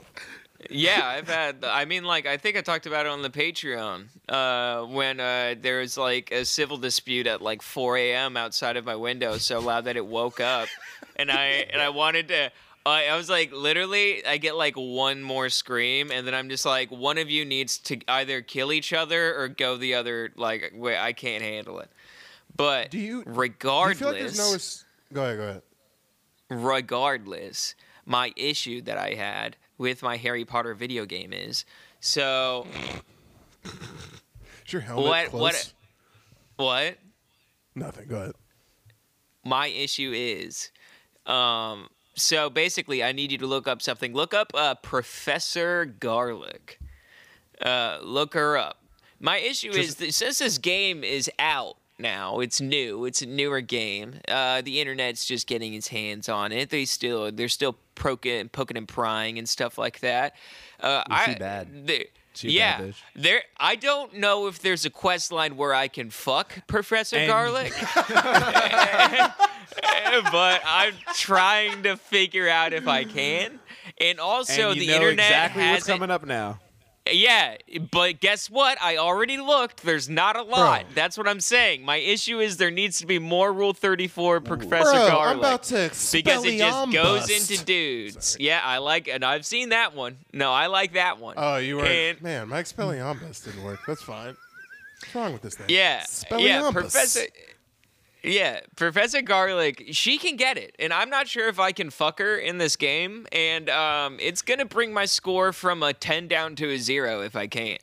Yeah, 0.70 1.06
I've 1.06 1.28
had. 1.28 1.64
I 1.64 1.84
mean, 1.84 2.04
like 2.04 2.26
I 2.26 2.36
think 2.36 2.56
I 2.56 2.60
talked 2.60 2.86
about 2.86 3.06
it 3.06 3.10
on 3.10 3.22
the 3.22 3.30
Patreon 3.30 4.06
uh, 4.28 4.84
when 4.86 5.20
uh, 5.20 5.54
there 5.60 5.80
was 5.80 5.96
like 5.98 6.30
a 6.32 6.44
civil 6.44 6.76
dispute 6.76 7.26
at 7.26 7.42
like 7.42 7.62
4 7.62 7.96
a.m. 7.98 8.36
outside 8.36 8.76
of 8.76 8.84
my 8.84 8.96
window, 8.96 9.38
so 9.38 9.60
loud 9.60 9.84
that 9.84 9.96
it 9.96 10.06
woke 10.06 10.40
up, 10.40 10.68
and 11.16 11.30
I 11.30 11.66
and 11.72 11.80
I 11.80 11.90
wanted 11.90 12.28
to. 12.28 12.50
I 12.84 13.06
I 13.08 13.16
was 13.16 13.28
like, 13.28 13.52
literally, 13.52 14.24
I 14.26 14.36
get 14.38 14.56
like 14.56 14.74
one 14.76 15.22
more 15.22 15.48
scream, 15.50 16.10
and 16.10 16.26
then 16.26 16.34
I'm 16.34 16.48
just 16.48 16.64
like, 16.64 16.90
one 16.90 17.18
of 17.18 17.28
you 17.28 17.44
needs 17.44 17.78
to 17.78 17.98
either 18.08 18.40
kill 18.42 18.72
each 18.72 18.92
other 18.92 19.36
or 19.38 19.48
go 19.48 19.76
the 19.76 19.94
other. 19.94 20.32
Like, 20.36 20.72
way 20.74 20.96
I 20.96 21.12
can't 21.12 21.42
handle 21.42 21.80
it. 21.80 21.90
But 22.56 22.90
Do 22.90 22.98
you- 22.98 23.22
Do 23.24 23.30
you 23.30 23.36
regardless, 23.36 23.98
feel 23.98 24.08
like 24.08 24.18
there's 24.20 24.38
no? 25.12 25.14
Go 25.14 25.22
ahead. 25.24 25.36
Go 25.36 25.42
ahead. 25.42 25.62
regardless, 26.50 27.74
my 28.04 28.32
issue 28.36 28.80
that 28.82 28.98
I 28.98 29.14
had 29.14 29.56
with 29.78 30.02
my 30.02 30.16
Harry 30.16 30.44
Potter 30.44 30.74
video 30.74 31.04
game 31.04 31.32
is 31.32 31.64
so 32.00 32.66
Is 34.66 34.72
your 34.72 34.82
helmet 34.82 35.06
what 35.06 35.26
close? 35.28 35.74
what 36.56 36.66
what 36.66 36.98
Nothing. 37.74 38.08
Go 38.08 38.16
ahead. 38.16 38.32
my 39.44 39.66
issue 39.68 40.12
is 40.14 40.70
um 41.26 41.88
so 42.14 42.48
basically 42.48 43.04
I 43.04 43.12
need 43.12 43.30
you 43.32 43.38
to 43.38 43.46
look 43.46 43.68
up 43.68 43.82
something. 43.82 44.14
Look 44.14 44.32
up 44.32 44.52
uh, 44.54 44.74
Professor 44.76 45.84
Garlick. 45.84 46.80
Uh, 47.60 47.98
look 48.02 48.32
her 48.32 48.56
up. 48.56 48.78
My 49.20 49.36
issue 49.38 49.70
is 49.70 49.96
that 49.96 50.14
since 50.14 50.38
this 50.38 50.56
game 50.58 51.04
is 51.04 51.30
out 51.38 51.76
now, 51.98 52.40
it's 52.40 52.60
new. 52.60 53.04
It's 53.04 53.22
a 53.22 53.26
newer 53.26 53.60
game. 53.60 54.20
Uh, 54.28 54.60
the 54.62 54.80
internet's 54.80 55.24
just 55.24 55.46
getting 55.46 55.74
its 55.74 55.88
hands 55.88 56.28
on 56.28 56.52
it. 56.52 56.70
They 56.70 56.84
still 56.84 57.30
they're 57.32 57.48
still 57.48 57.76
poking, 57.94 58.48
poking 58.50 58.76
and 58.76 58.86
prying 58.88 59.38
and 59.38 59.48
stuff 59.48 59.78
like 59.78 60.00
that. 60.00 60.34
Uh, 60.80 61.02
Was 61.08 61.24
she 61.24 61.30
I, 61.32 61.38
bad? 61.38 61.86
they- 61.86 62.08
She 62.34 62.50
yeah, 62.50 62.78
bad 62.80 62.94
there. 63.14 63.42
I 63.58 63.76
don't 63.76 64.14
know 64.14 64.46
if 64.46 64.58
there's 64.60 64.84
a 64.84 64.90
quest 64.90 65.32
line 65.32 65.56
where 65.56 65.72
I 65.72 65.88
can 65.88 66.10
fuck 66.10 66.66
Professor 66.66 67.16
And- 67.16 67.28
Garlick, 67.30 67.72
but 70.32 70.60
I'm 70.66 70.94
trying 71.14 71.82
to 71.84 71.96
figure 71.96 72.48
out 72.48 72.72
if 72.72 72.86
I 72.88 73.04
can. 73.04 73.58
And 74.00 74.20
also, 74.20 74.70
and 74.70 74.76
you 74.76 74.82
the 74.82 74.88
know 74.88 74.94
internet 74.96 75.24
exactly 75.26 75.62
has 75.62 75.74
what's 75.76 75.86
coming 75.86 76.10
up 76.10 76.26
now. 76.26 76.58
Yeah, 77.12 77.56
but 77.90 78.20
guess 78.20 78.50
what? 78.50 78.80
I 78.82 78.96
already 78.96 79.38
looked. 79.38 79.82
There's 79.82 80.08
not 80.08 80.36
a 80.36 80.42
lot. 80.42 80.82
Bro. 80.82 80.90
That's 80.94 81.16
what 81.16 81.28
I'm 81.28 81.40
saying. 81.40 81.84
My 81.84 81.96
issue 81.96 82.40
is 82.40 82.56
there 82.56 82.70
needs 82.70 82.98
to 82.98 83.06
be 83.06 83.18
more 83.18 83.52
Rule 83.52 83.72
34 83.72 84.40
Professor 84.40 84.68
Bro, 84.92 85.08
Garlick. 85.08 85.32
I'm 85.32 85.38
about 85.38 85.62
to 85.64 85.90
because 86.12 86.44
it 86.44 86.58
just 86.58 86.92
goes 86.92 87.30
into 87.30 87.64
dudes. 87.64 88.36
Yeah, 88.40 88.60
I 88.64 88.78
like, 88.78 89.08
and 89.08 89.24
I've 89.24 89.46
seen 89.46 89.68
that 89.70 89.94
one. 89.94 90.18
No, 90.32 90.52
I 90.52 90.66
like 90.66 90.94
that 90.94 91.18
one. 91.20 91.34
Oh, 91.36 91.56
you 91.56 91.76
were 91.76 91.84
And- 91.86 92.20
man. 92.22 92.48
My 92.48 92.62
Expelliarmus 92.62 93.44
didn't 93.44 93.62
work. 93.62 93.80
That's 93.86 94.02
fine. 94.02 94.36
What's 95.00 95.14
wrong 95.14 95.32
with 95.32 95.42
this 95.42 95.54
thing? 95.54 95.66
Yeah, 95.68 96.04
yeah, 96.38 96.70
Professor. 96.72 97.20
Yeah, 98.22 98.60
Professor 98.76 99.22
Garlick, 99.22 99.88
she 99.92 100.18
can 100.18 100.36
get 100.36 100.56
it, 100.58 100.74
and 100.78 100.92
I'm 100.92 101.10
not 101.10 101.28
sure 101.28 101.48
if 101.48 101.60
I 101.60 101.72
can 101.72 101.90
fuck 101.90 102.18
her 102.18 102.36
in 102.36 102.58
this 102.58 102.74
game, 102.76 103.26
and 103.30 103.70
um, 103.70 104.16
it's 104.20 104.42
gonna 104.42 104.64
bring 104.64 104.92
my 104.92 105.04
score 105.04 105.52
from 105.52 105.82
a 105.82 105.92
ten 105.92 106.26
down 106.26 106.56
to 106.56 106.70
a 106.70 106.78
zero 106.78 107.20
if 107.20 107.36
I 107.36 107.46
can't. 107.46 107.80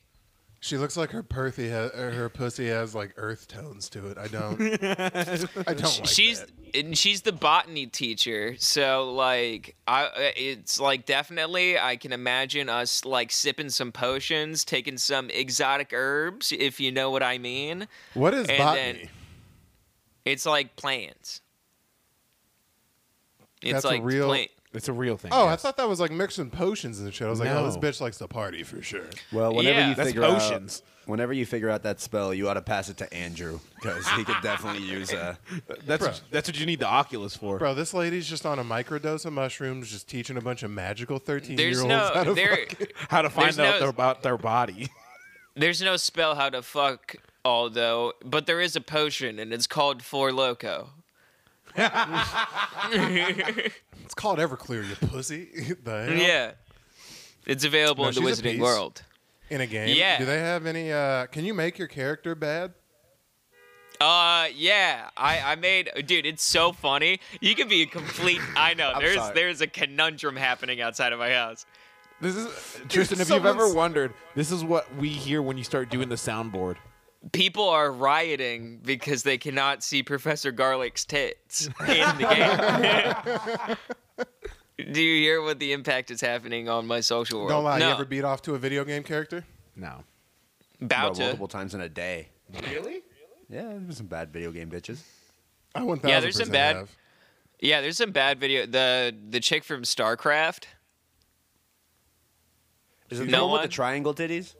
She 0.60 0.78
looks 0.78 0.96
like 0.96 1.10
her 1.10 1.22
perthy 1.22 1.70
ha- 1.70 1.94
her 1.94 2.28
pussy 2.30 2.68
has 2.68 2.94
like 2.94 3.12
earth 3.18 3.48
tones 3.48 3.90
to 3.90 4.06
it. 4.06 4.16
I 4.16 4.28
don't. 4.28 4.60
I 5.68 5.74
don't 5.74 5.98
like 6.00 6.06
she's 6.08 6.40
that. 6.40 6.50
and 6.74 6.96
she's 6.96 7.20
the 7.20 7.32
botany 7.32 7.86
teacher, 7.86 8.54
so 8.58 9.12
like 9.12 9.76
I, 9.86 10.32
it's 10.36 10.80
like 10.80 11.04
definitely 11.04 11.78
I 11.78 11.96
can 11.96 12.12
imagine 12.12 12.70
us 12.70 13.04
like 13.04 13.30
sipping 13.30 13.68
some 13.68 13.92
potions, 13.92 14.64
taking 14.64 14.96
some 14.96 15.28
exotic 15.30 15.90
herbs, 15.92 16.50
if 16.50 16.80
you 16.80 16.90
know 16.92 17.10
what 17.10 17.22
I 17.22 17.36
mean. 17.36 17.86
What 18.14 18.32
is 18.34 18.48
and 18.48 18.58
botany? 18.58 18.92
then- 19.00 19.08
It's 20.24 20.46
like 20.46 20.76
plants. 20.76 21.40
It's 23.62 23.72
That's 23.72 23.84
a 23.84 23.88
like 23.88 24.02
real- 24.04 24.26
plant. 24.28 24.50
It's 24.72 24.88
a 24.88 24.92
real 24.92 25.16
thing. 25.16 25.30
oh, 25.32 25.46
I 25.46 25.50
yes. 25.52 25.62
thought 25.62 25.76
that 25.76 25.88
was 25.88 26.00
like 26.00 26.10
mixing 26.10 26.50
potions 26.50 26.98
and 26.98 27.14
shit. 27.14 27.28
I 27.28 27.30
was 27.30 27.38
like, 27.38 27.48
oh, 27.50 27.64
this 27.64 27.76
bitch 27.76 28.00
likes 28.00 28.18
to 28.18 28.26
party 28.26 28.64
for 28.64 28.82
sure. 28.82 29.04
Well, 29.32 29.54
whenever 29.54 29.78
Yeah. 29.78 29.88
you 29.90 29.94
That's 29.94 30.08
figure 30.08 30.22
potions. 30.22 30.82
out, 31.04 31.08
whenever 31.08 31.32
you 31.32 31.46
figure 31.46 31.70
out 31.70 31.84
that 31.84 32.00
spell, 32.00 32.34
you 32.34 32.48
ought 32.48 32.54
to 32.54 32.60
pass 32.60 32.88
it 32.88 32.96
to 32.96 33.14
Andrew 33.14 33.60
because 33.76 34.04
he 34.08 34.24
could 34.24 34.34
definitely 34.42 34.82
use 34.90 35.12
a. 35.12 35.38
that's 35.86 36.02
Bro. 36.04 36.14
that's 36.32 36.48
what 36.48 36.58
you 36.58 36.66
need 36.66 36.80
the 36.80 36.88
Oculus 36.88 37.36
for. 37.36 37.58
Bro, 37.58 37.74
this 37.74 37.94
lady's 37.94 38.26
just 38.26 38.44
on 38.44 38.58
a 38.58 38.64
microdose 38.64 39.24
of 39.24 39.32
mushrooms, 39.32 39.92
just 39.92 40.08
teaching 40.08 40.36
a 40.36 40.40
bunch 40.40 40.64
of 40.64 40.72
magical 40.72 41.18
thirteen-year-olds 41.20 41.78
There's 41.78 41.88
no 41.88 42.10
how 42.12 42.24
to 42.24 42.34
there. 42.34 42.56
fuck. 42.66 42.88
How 43.10 43.22
to 43.22 43.30
find 43.30 43.46
There's 43.54 43.58
out 43.60 43.74
no- 43.74 43.78
their- 43.78 43.88
about 43.90 44.22
their 44.24 44.36
body. 44.38 44.88
There's 45.54 45.80
no 45.80 45.96
spell 45.96 46.34
how 46.34 46.50
to 46.50 46.62
fuck 46.62 47.14
although, 47.44 48.12
but 48.24 48.46
there 48.46 48.60
is 48.60 48.74
a 48.76 48.80
potion 48.80 49.38
and 49.38 49.52
it's 49.52 49.66
called 49.66 50.02
Four 50.02 50.32
Loco. 50.32 50.90
It's 54.04 54.14
called 54.14 54.38
Everclear, 54.38 54.86
you 54.88 54.94
pussy. 55.08 55.48
the 55.84 56.04
hell? 56.04 56.12
Yeah. 56.16 56.52
It's 57.46 57.64
available 57.64 58.04
No, 58.04 58.08
in 58.10 58.14
the 58.14 58.20
she's 58.20 58.38
a 58.38 58.42
Wizarding 58.42 58.52
piece. 58.52 58.60
World. 58.60 59.02
In 59.50 59.60
a 59.60 59.66
game. 59.66 59.96
Yeah. 59.96 60.18
Do 60.18 60.24
they 60.26 60.38
have 60.38 60.66
any? 60.66 60.92
uh 60.92 61.26
Can 61.26 61.44
you 61.44 61.54
make 61.54 61.78
your 61.78 61.88
character 61.88 62.34
bad? 62.34 62.72
Uh 64.00 64.46
yeah, 64.54 65.08
I 65.16 65.40
I 65.40 65.54
made 65.56 65.90
dude, 66.06 66.26
it's 66.26 66.42
so 66.44 66.72
funny. 66.72 67.20
You 67.40 67.54
could 67.54 67.68
be 67.68 67.82
a 67.82 67.86
complete 67.86 68.40
I 68.56 68.74
know. 68.74 68.92
I'm 68.94 69.00
There's 69.02 69.16
sorry. 69.16 69.34
there's 69.34 69.60
a 69.60 69.66
conundrum 69.66 70.36
happening 70.36 70.80
outside 70.80 71.12
of 71.12 71.18
my 71.18 71.30
house. 71.32 71.64
This 72.20 72.36
is 72.36 72.46
Tristan. 72.88 73.20
If 73.20 73.28
you've 73.28 73.44
ever 73.44 73.60
someone's- 73.60 73.74
wondered, 73.74 74.14
this 74.34 74.50
is 74.50 74.62
what 74.64 74.92
we 74.96 75.08
hear 75.08 75.42
when 75.42 75.58
you 75.58 75.64
start 75.64 75.90
doing 75.90 76.08
the 76.08 76.14
soundboard. 76.16 76.76
People 77.32 77.68
are 77.68 77.90
rioting 77.90 78.80
because 78.84 79.22
they 79.22 79.38
cannot 79.38 79.82
see 79.82 80.02
Professor 80.02 80.52
Garlick's 80.52 81.04
tits 81.04 81.66
in 81.80 82.18
the 82.18 83.76
game. 84.76 84.92
Do 84.92 85.00
you 85.00 85.20
hear 85.22 85.40
what 85.42 85.58
the 85.58 85.72
impact 85.72 86.10
is 86.10 86.20
happening 86.20 86.68
on 86.68 86.86
my 86.86 87.00
social 87.00 87.38
world? 87.38 87.50
Don't 87.50 87.64
lie. 87.64 87.78
No, 87.78 87.88
You 87.88 87.94
ever 87.94 88.04
beat 88.04 88.24
off 88.24 88.42
to 88.42 88.54
a 88.54 88.58
video 88.58 88.84
game 88.84 89.02
character? 89.02 89.44
No. 89.76 90.04
about 90.80 91.14
to. 91.14 91.22
multiple 91.22 91.48
times 91.48 91.74
in 91.74 91.80
a 91.80 91.88
day. 91.88 92.28
Really? 92.70 93.02
Yeah, 93.48 93.62
there's 93.78 93.96
some 93.96 94.06
bad 94.06 94.32
video 94.32 94.50
game 94.52 94.68
bitches. 94.70 95.00
I 95.74 95.82
one 95.82 96.00
Yeah, 96.04 96.20
there's 96.20 96.36
some 96.38 96.50
bad- 96.50 96.88
Yeah, 97.60 97.80
there's 97.80 97.96
some 97.96 98.10
bad 98.12 98.38
video. 98.38 98.66
The 98.66 99.14
the 99.30 99.40
chick 99.40 99.64
from 99.64 99.82
StarCraft. 99.82 100.64
Is 103.10 103.20
it 103.20 103.24
the 103.26 103.30
No 103.30 103.46
one 103.46 103.62
with 103.62 103.70
the 103.70 103.74
triangle 103.74 104.14
titties? 104.14 104.54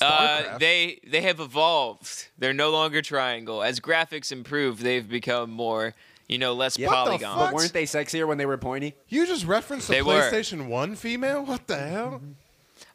Uh, 0.00 0.58
they 0.58 1.00
they 1.06 1.22
have 1.22 1.40
evolved. 1.40 2.28
They're 2.38 2.52
no 2.52 2.70
longer 2.70 3.02
triangle. 3.02 3.62
As 3.62 3.80
graphics 3.80 4.30
improve, 4.32 4.80
they've 4.82 5.08
become 5.08 5.50
more, 5.50 5.94
you 6.28 6.38
know, 6.38 6.52
less 6.54 6.78
Yeah. 6.78 6.88
What 6.88 6.92
the 7.04 7.10
polygon. 7.10 7.38
fuck? 7.38 7.46
But 7.50 7.54
weren't 7.54 7.72
they 7.72 7.84
sexier 7.84 8.26
when 8.26 8.38
they 8.38 8.46
were 8.46 8.58
pointy? 8.58 8.94
You 9.08 9.26
just 9.26 9.46
referenced 9.46 9.88
the 9.88 9.94
They 9.94 10.02
were. 10.02 10.20
PlayStation 10.30 10.66
One 10.68 10.94
female. 10.96 11.44
What 11.44 11.66
the 11.66 11.78
hell? 11.78 12.20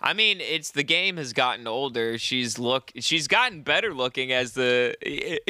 I 0.02 0.14
mean, 0.14 0.40
it's 0.42 0.72
the 0.72 0.84
game 0.84 1.18
has 1.18 1.34
gotten 1.34 1.68
older. 1.68 2.18
She's 2.18 2.60
look 2.60 2.92
she's 3.00 3.28
gotten 3.28 3.62
better 3.64 3.94
looking 3.94 4.32
as 4.32 4.54
the 4.54 4.96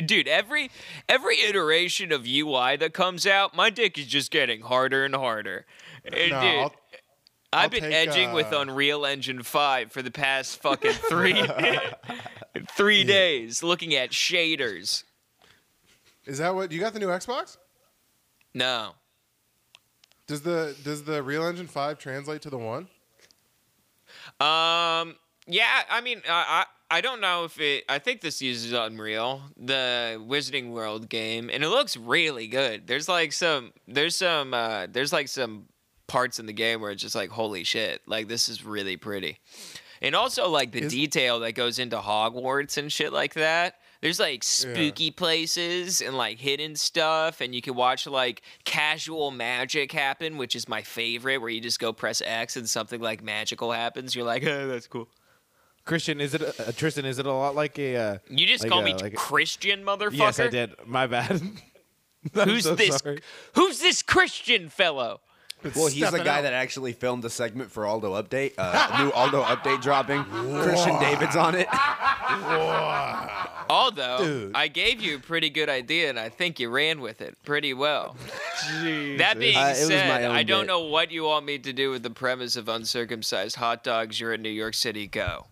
dude. 0.05 0.27
Every 0.27 0.71
every 1.09 1.41
iteration 1.41 2.11
of 2.11 2.25
UI 2.25 2.77
that 2.77 2.93
comes 2.93 3.25
out, 3.27 3.55
my 3.55 3.69
dick 3.69 3.97
is 3.97 4.05
just 4.05 4.31
getting 4.31 4.61
harder 4.61 5.03
and 5.03 5.15
harder. 5.15 5.65
And 6.05 6.31
No, 6.31 6.41
dude, 6.41 6.59
I'll- 6.59 6.75
I've 7.55 7.71
been 7.71 7.83
take, 7.83 8.07
edging 8.07 8.33
with 8.33 8.51
uh, 8.53 8.59
Unreal 8.59 9.05
Engine 9.05 9.43
5 9.43 9.91
for 9.91 10.01
the 10.01 10.11
past 10.11 10.61
fucking 10.61 10.91
three 11.09 11.41
three 12.75 13.03
days, 13.03 13.63
looking 13.63 13.95
at 13.95 14.11
shaders. 14.11 15.03
Is 16.25 16.39
that 16.39 16.55
what 16.55 16.71
you 16.71 16.79
got 16.79 16.93
the 16.93 16.99
new 16.99 17.07
Xbox? 17.07 17.57
No. 18.53 18.93
Does 20.27 20.41
the 20.41 20.75
does 20.83 21.03
the 21.03 21.21
Real 21.21 21.43
Engine 21.45 21.67
Five 21.67 21.99
translate 21.99 22.41
to 22.43 22.49
the 22.49 22.57
one? 22.57 22.87
Um. 24.39 25.15
Yeah. 25.47 25.83
I 25.89 26.01
mean, 26.01 26.21
I 26.27 26.65
I 26.89 26.97
I 26.97 27.01
don't 27.01 27.21
know 27.21 27.43
if 27.43 27.59
it. 27.59 27.83
I 27.87 27.99
think 27.99 28.21
this 28.21 28.41
uses 28.41 28.73
Unreal, 28.73 29.41
the 29.55 30.19
Wizarding 30.27 30.71
World 30.71 31.09
game, 31.09 31.49
and 31.53 31.63
it 31.63 31.69
looks 31.69 31.95
really 31.95 32.47
good. 32.47 32.87
There's 32.87 33.07
like 33.07 33.33
some. 33.33 33.73
There's 33.87 34.15
some. 34.15 34.53
Uh, 34.53 34.87
there's 34.89 35.13
like 35.13 35.27
some 35.27 35.65
parts 36.07 36.39
in 36.39 36.45
the 36.45 36.53
game 36.53 36.81
where 36.81 36.91
it's 36.91 37.01
just 37.01 37.15
like, 37.15 37.29
holy 37.29 37.63
shit! 37.63 38.01
Like 38.05 38.27
this 38.27 38.49
is 38.49 38.63
really 38.63 38.97
pretty, 38.97 39.39
and 40.01 40.15
also 40.15 40.49
like 40.49 40.71
the 40.71 40.83
Is- 40.83 40.91
detail 40.91 41.39
that 41.41 41.53
goes 41.53 41.79
into 41.79 41.97
Hogwarts 41.97 42.77
and 42.77 42.91
shit 42.91 43.11
like 43.13 43.33
that. 43.35 43.75
There's 44.01 44.19
like 44.19 44.43
spooky 44.43 45.09
places 45.09 45.99
and 46.01 46.15
like 46.15 46.37
hidden 46.37 46.75
stuff, 46.75 47.41
and 47.41 47.55
you 47.55 47.61
can 47.61 47.73
watch 47.73 48.05
like 48.05 48.43
casual 48.63 49.31
magic 49.31 49.91
happen, 49.91 50.37
which 50.37 50.55
is 50.55 50.69
my 50.69 50.83
favorite, 50.83 51.37
where 51.39 51.49
you 51.49 51.59
just 51.61 51.79
go 51.79 51.91
press 51.91 52.21
X 52.23 52.55
and 52.55 52.69
something 52.69 53.01
like 53.01 53.23
magical 53.23 53.71
happens. 53.71 54.13
You're 54.15 54.25
like, 54.25 54.43
oh, 54.47 54.67
that's 54.67 54.85
cool. 54.87 55.07
Christian, 55.85 56.19
is 56.21 56.33
it 56.35 56.41
uh, 56.43 56.71
Tristan? 56.73 57.05
Is 57.05 57.17
it 57.19 57.25
a 57.25 57.31
lot 57.33 57.55
like 57.55 57.79
a? 57.79 57.95
Uh, 57.95 58.17
You 58.29 58.45
just 58.45 58.63
like 58.63 58.71
call 58.71 58.81
a- 58.81 58.85
me 58.85 58.93
like 58.93 59.13
a- 59.13 59.17
Christian, 59.17 59.83
motherfucker. 59.83 60.17
yes, 60.17 60.39
I 60.39 60.47
did. 60.49 60.73
My 60.85 61.07
bad. 61.07 61.41
Who's 62.33 62.63
so 62.63 62.75
this? 62.75 62.97
sorry. 62.97 63.21
Who's 63.53 63.79
this 63.79 64.01
Christian 64.01 64.69
fellow? 64.69 65.21
Well, 65.75 65.87
he's 65.87 66.11
the 66.11 66.19
guy 66.23 66.37
out. 66.39 66.41
that 66.43 66.53
actually 66.53 66.93
filmed 66.93 67.23
the 67.23 67.29
segment 67.29 67.71
for 67.71 67.87
Aldo 67.87 68.13
Update. 68.21 68.53
Uh, 68.57 69.03
new 69.03 69.11
Aldo 69.11 69.41
Update 69.43 69.81
dropping. 69.81 70.23
Christian 70.23 70.99
David's 70.99 71.35
on 71.35 71.55
it. 71.55 71.67
Although 73.67 74.17
Dude. 74.19 74.55
I 74.55 74.67
gave 74.67 75.01
you 75.01 75.15
a 75.15 75.19
pretty 75.19 75.49
good 75.49 75.69
idea, 75.69 76.09
and 76.09 76.19
I 76.19 76.29
think 76.29 76.59
you 76.59 76.69
ran 76.69 77.01
with 77.01 77.19
it 77.21 77.35
pretty 77.43 77.73
well. 77.73 78.15
That 79.17 79.37
being 79.39 79.57
Uh, 79.57 79.73
it 79.75 79.79
was 79.81 79.89
my 79.89 79.95
said, 79.95 80.23
own 80.25 80.35
I 80.35 80.43
don't 80.43 80.61
bit. 80.61 80.67
know 80.67 80.81
what 80.81 81.09
you 81.11 81.23
want 81.23 81.45
me 81.45 81.57
to 81.57 81.73
do 81.73 81.89
with 81.89 82.03
the 82.03 82.11
premise 82.11 82.55
of 82.55 82.69
uncircumcised 82.69 83.55
hot 83.55 83.83
dogs. 83.83 84.19
You're 84.19 84.33
in 84.33 84.43
New 84.43 84.49
York 84.49 84.75
City. 84.75 85.07
Go. 85.07 85.47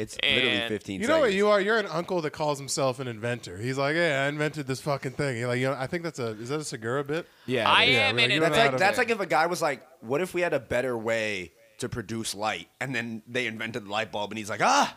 It's 0.00 0.16
literally 0.22 0.48
And- 0.56 0.68
15 0.68 1.00
You 1.00 1.06
know 1.08 1.14
what 1.18 1.24
seconds. 1.24 1.36
you 1.36 1.48
are? 1.48 1.60
You're 1.60 1.78
an 1.78 1.86
uncle 1.86 2.20
that 2.22 2.30
calls 2.32 2.58
himself 2.58 2.98
an 3.00 3.08
inventor. 3.08 3.58
He's 3.58 3.76
like, 3.78 3.94
"Yeah, 3.96 4.24
I 4.24 4.28
invented 4.28 4.66
this 4.66 4.80
fucking 4.80 5.12
thing." 5.12 5.36
You're 5.38 5.48
like, 5.48 5.60
you 5.60 5.66
know, 5.68 5.76
I 5.78 5.86
think 5.86 6.02
that's 6.02 6.18
a 6.18 6.28
is 6.40 6.48
that 6.48 6.60
a 6.60 6.64
Segura 6.64 7.04
bit? 7.04 7.26
Yeah, 7.46 7.70
I 7.70 7.82
it 7.84 7.88
is. 7.90 7.94
Yeah, 7.94 8.00
am 8.08 8.16
really, 8.16 8.24
an 8.24 8.30
you 8.32 8.40
don't 8.40 8.50
That's 8.50 8.56
know 8.56 8.58
how 8.58 8.64
like 8.66 8.72
to- 8.72 8.78
that's 8.78 8.98
like 8.98 9.10
if 9.10 9.20
a 9.20 9.26
guy 9.26 9.46
was 9.46 9.60
like, 9.62 9.86
"What 10.00 10.20
if 10.20 10.32
we 10.34 10.40
had 10.40 10.52
a 10.54 10.60
better 10.60 10.96
way 10.96 11.52
to 11.78 11.88
produce 11.88 12.34
light?" 12.34 12.68
And 12.80 12.94
then 12.94 13.22
they 13.28 13.46
invented 13.46 13.84
the 13.86 13.90
light 13.90 14.10
bulb, 14.12 14.30
and 14.30 14.38
he's 14.38 14.50
like, 14.50 14.62
"Ah, 14.62 14.96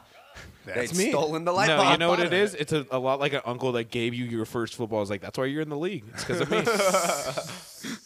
That's 0.66 0.92
they'd 0.92 0.98
me. 0.98 1.10
stolen 1.12 1.46
the 1.46 1.52
light 1.54 1.68
no, 1.68 1.78
bulb." 1.78 1.92
you 1.92 1.98
know 1.98 2.10
what 2.10 2.20
it 2.20 2.34
is? 2.34 2.54
it? 2.56 2.62
It's 2.62 2.74
a, 2.74 2.86
a 2.92 3.00
lot 3.00 3.20
like 3.20 3.34
an 3.34 3.42
uncle 3.46 3.72
that 3.74 3.92
gave 3.92 4.14
you 4.14 4.26
your 4.26 4.46
first 4.46 4.76
football. 4.76 5.02
It's 5.02 5.10
like 5.12 5.22
that's 5.22 5.38
why 5.38 5.46
you're 5.46 5.62
in 5.62 5.70
the 5.70 5.78
league. 5.78 6.06
It's 6.14 6.24
because 6.24 6.42
of 6.42 6.50
me. 6.50 6.64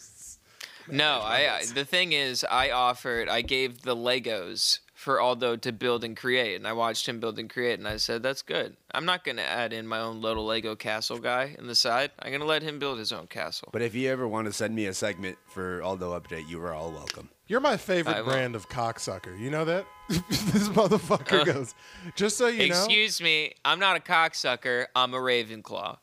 No, 0.90 1.20
I, 1.22 1.58
I. 1.58 1.66
The 1.66 1.84
thing 1.84 2.14
is, 2.14 2.46
I 2.50 2.72
offered. 2.72 3.28
I 3.28 3.42
gave 3.42 3.82
the 3.82 3.94
Legos 3.94 4.80
for 4.98 5.22
Aldo 5.22 5.58
to 5.58 5.72
build 5.72 6.04
and 6.04 6.18
create, 6.18 6.56
and 6.56 6.68
I 6.68 6.74
watched 6.74 7.08
him 7.08 7.20
build 7.20 7.38
and 7.38 7.48
create, 7.48 7.78
and 7.78 7.88
I 7.88 7.98
said, 7.98 8.24
"That's 8.24 8.42
good. 8.42 8.76
I'm 8.92 9.06
not 9.06 9.24
gonna 9.24 9.44
add 9.44 9.72
in 9.72 9.88
my 9.88 10.00
own 10.00 10.24
little 10.24 10.44
Lego 10.44 10.76
castle 10.76 11.20
guy 11.20 11.56
in 11.56 11.68
the 11.68 11.76
side. 11.76 12.10
I'm 12.18 12.32
gonna 12.32 12.46
let 12.46 12.64
him 12.64 12.80
build 12.80 12.98
his 12.98 13.12
own 13.12 13.28
castle." 13.28 13.70
But 13.72 13.84
if 13.84 13.94
you 13.94 14.10
ever 14.10 14.28
want 14.28 14.48
to 14.48 14.54
send 14.54 14.74
me 14.74 14.88
a 14.88 14.94
segment 14.96 15.38
for 15.46 15.84
Aldo 15.84 16.20
Update, 16.20 16.50
you 16.50 16.60
are 16.62 16.74
all 16.74 16.92
welcome. 16.92 17.30
You're 17.46 17.60
my 17.60 17.78
favorite 17.78 18.26
brand 18.26 18.56
of 18.56 18.70
cocksucker. 18.70 19.40
You 19.40 19.52
know 19.52 19.66
that? 19.66 19.86
this 20.10 20.68
motherfucker 20.70 21.42
uh. 21.42 21.44
goes. 21.44 21.76
Just 22.16 22.36
so 22.36 22.48
you 22.48 22.68
know. 22.68 22.76
Excuse 22.76 23.22
me, 23.22 23.54
I'm 23.64 23.80
not 23.80 23.98
a 23.98 24.00
cocksucker. 24.00 24.88
I'm 24.96 25.14
a 25.14 25.18
Ravenclaw, 25.18 26.00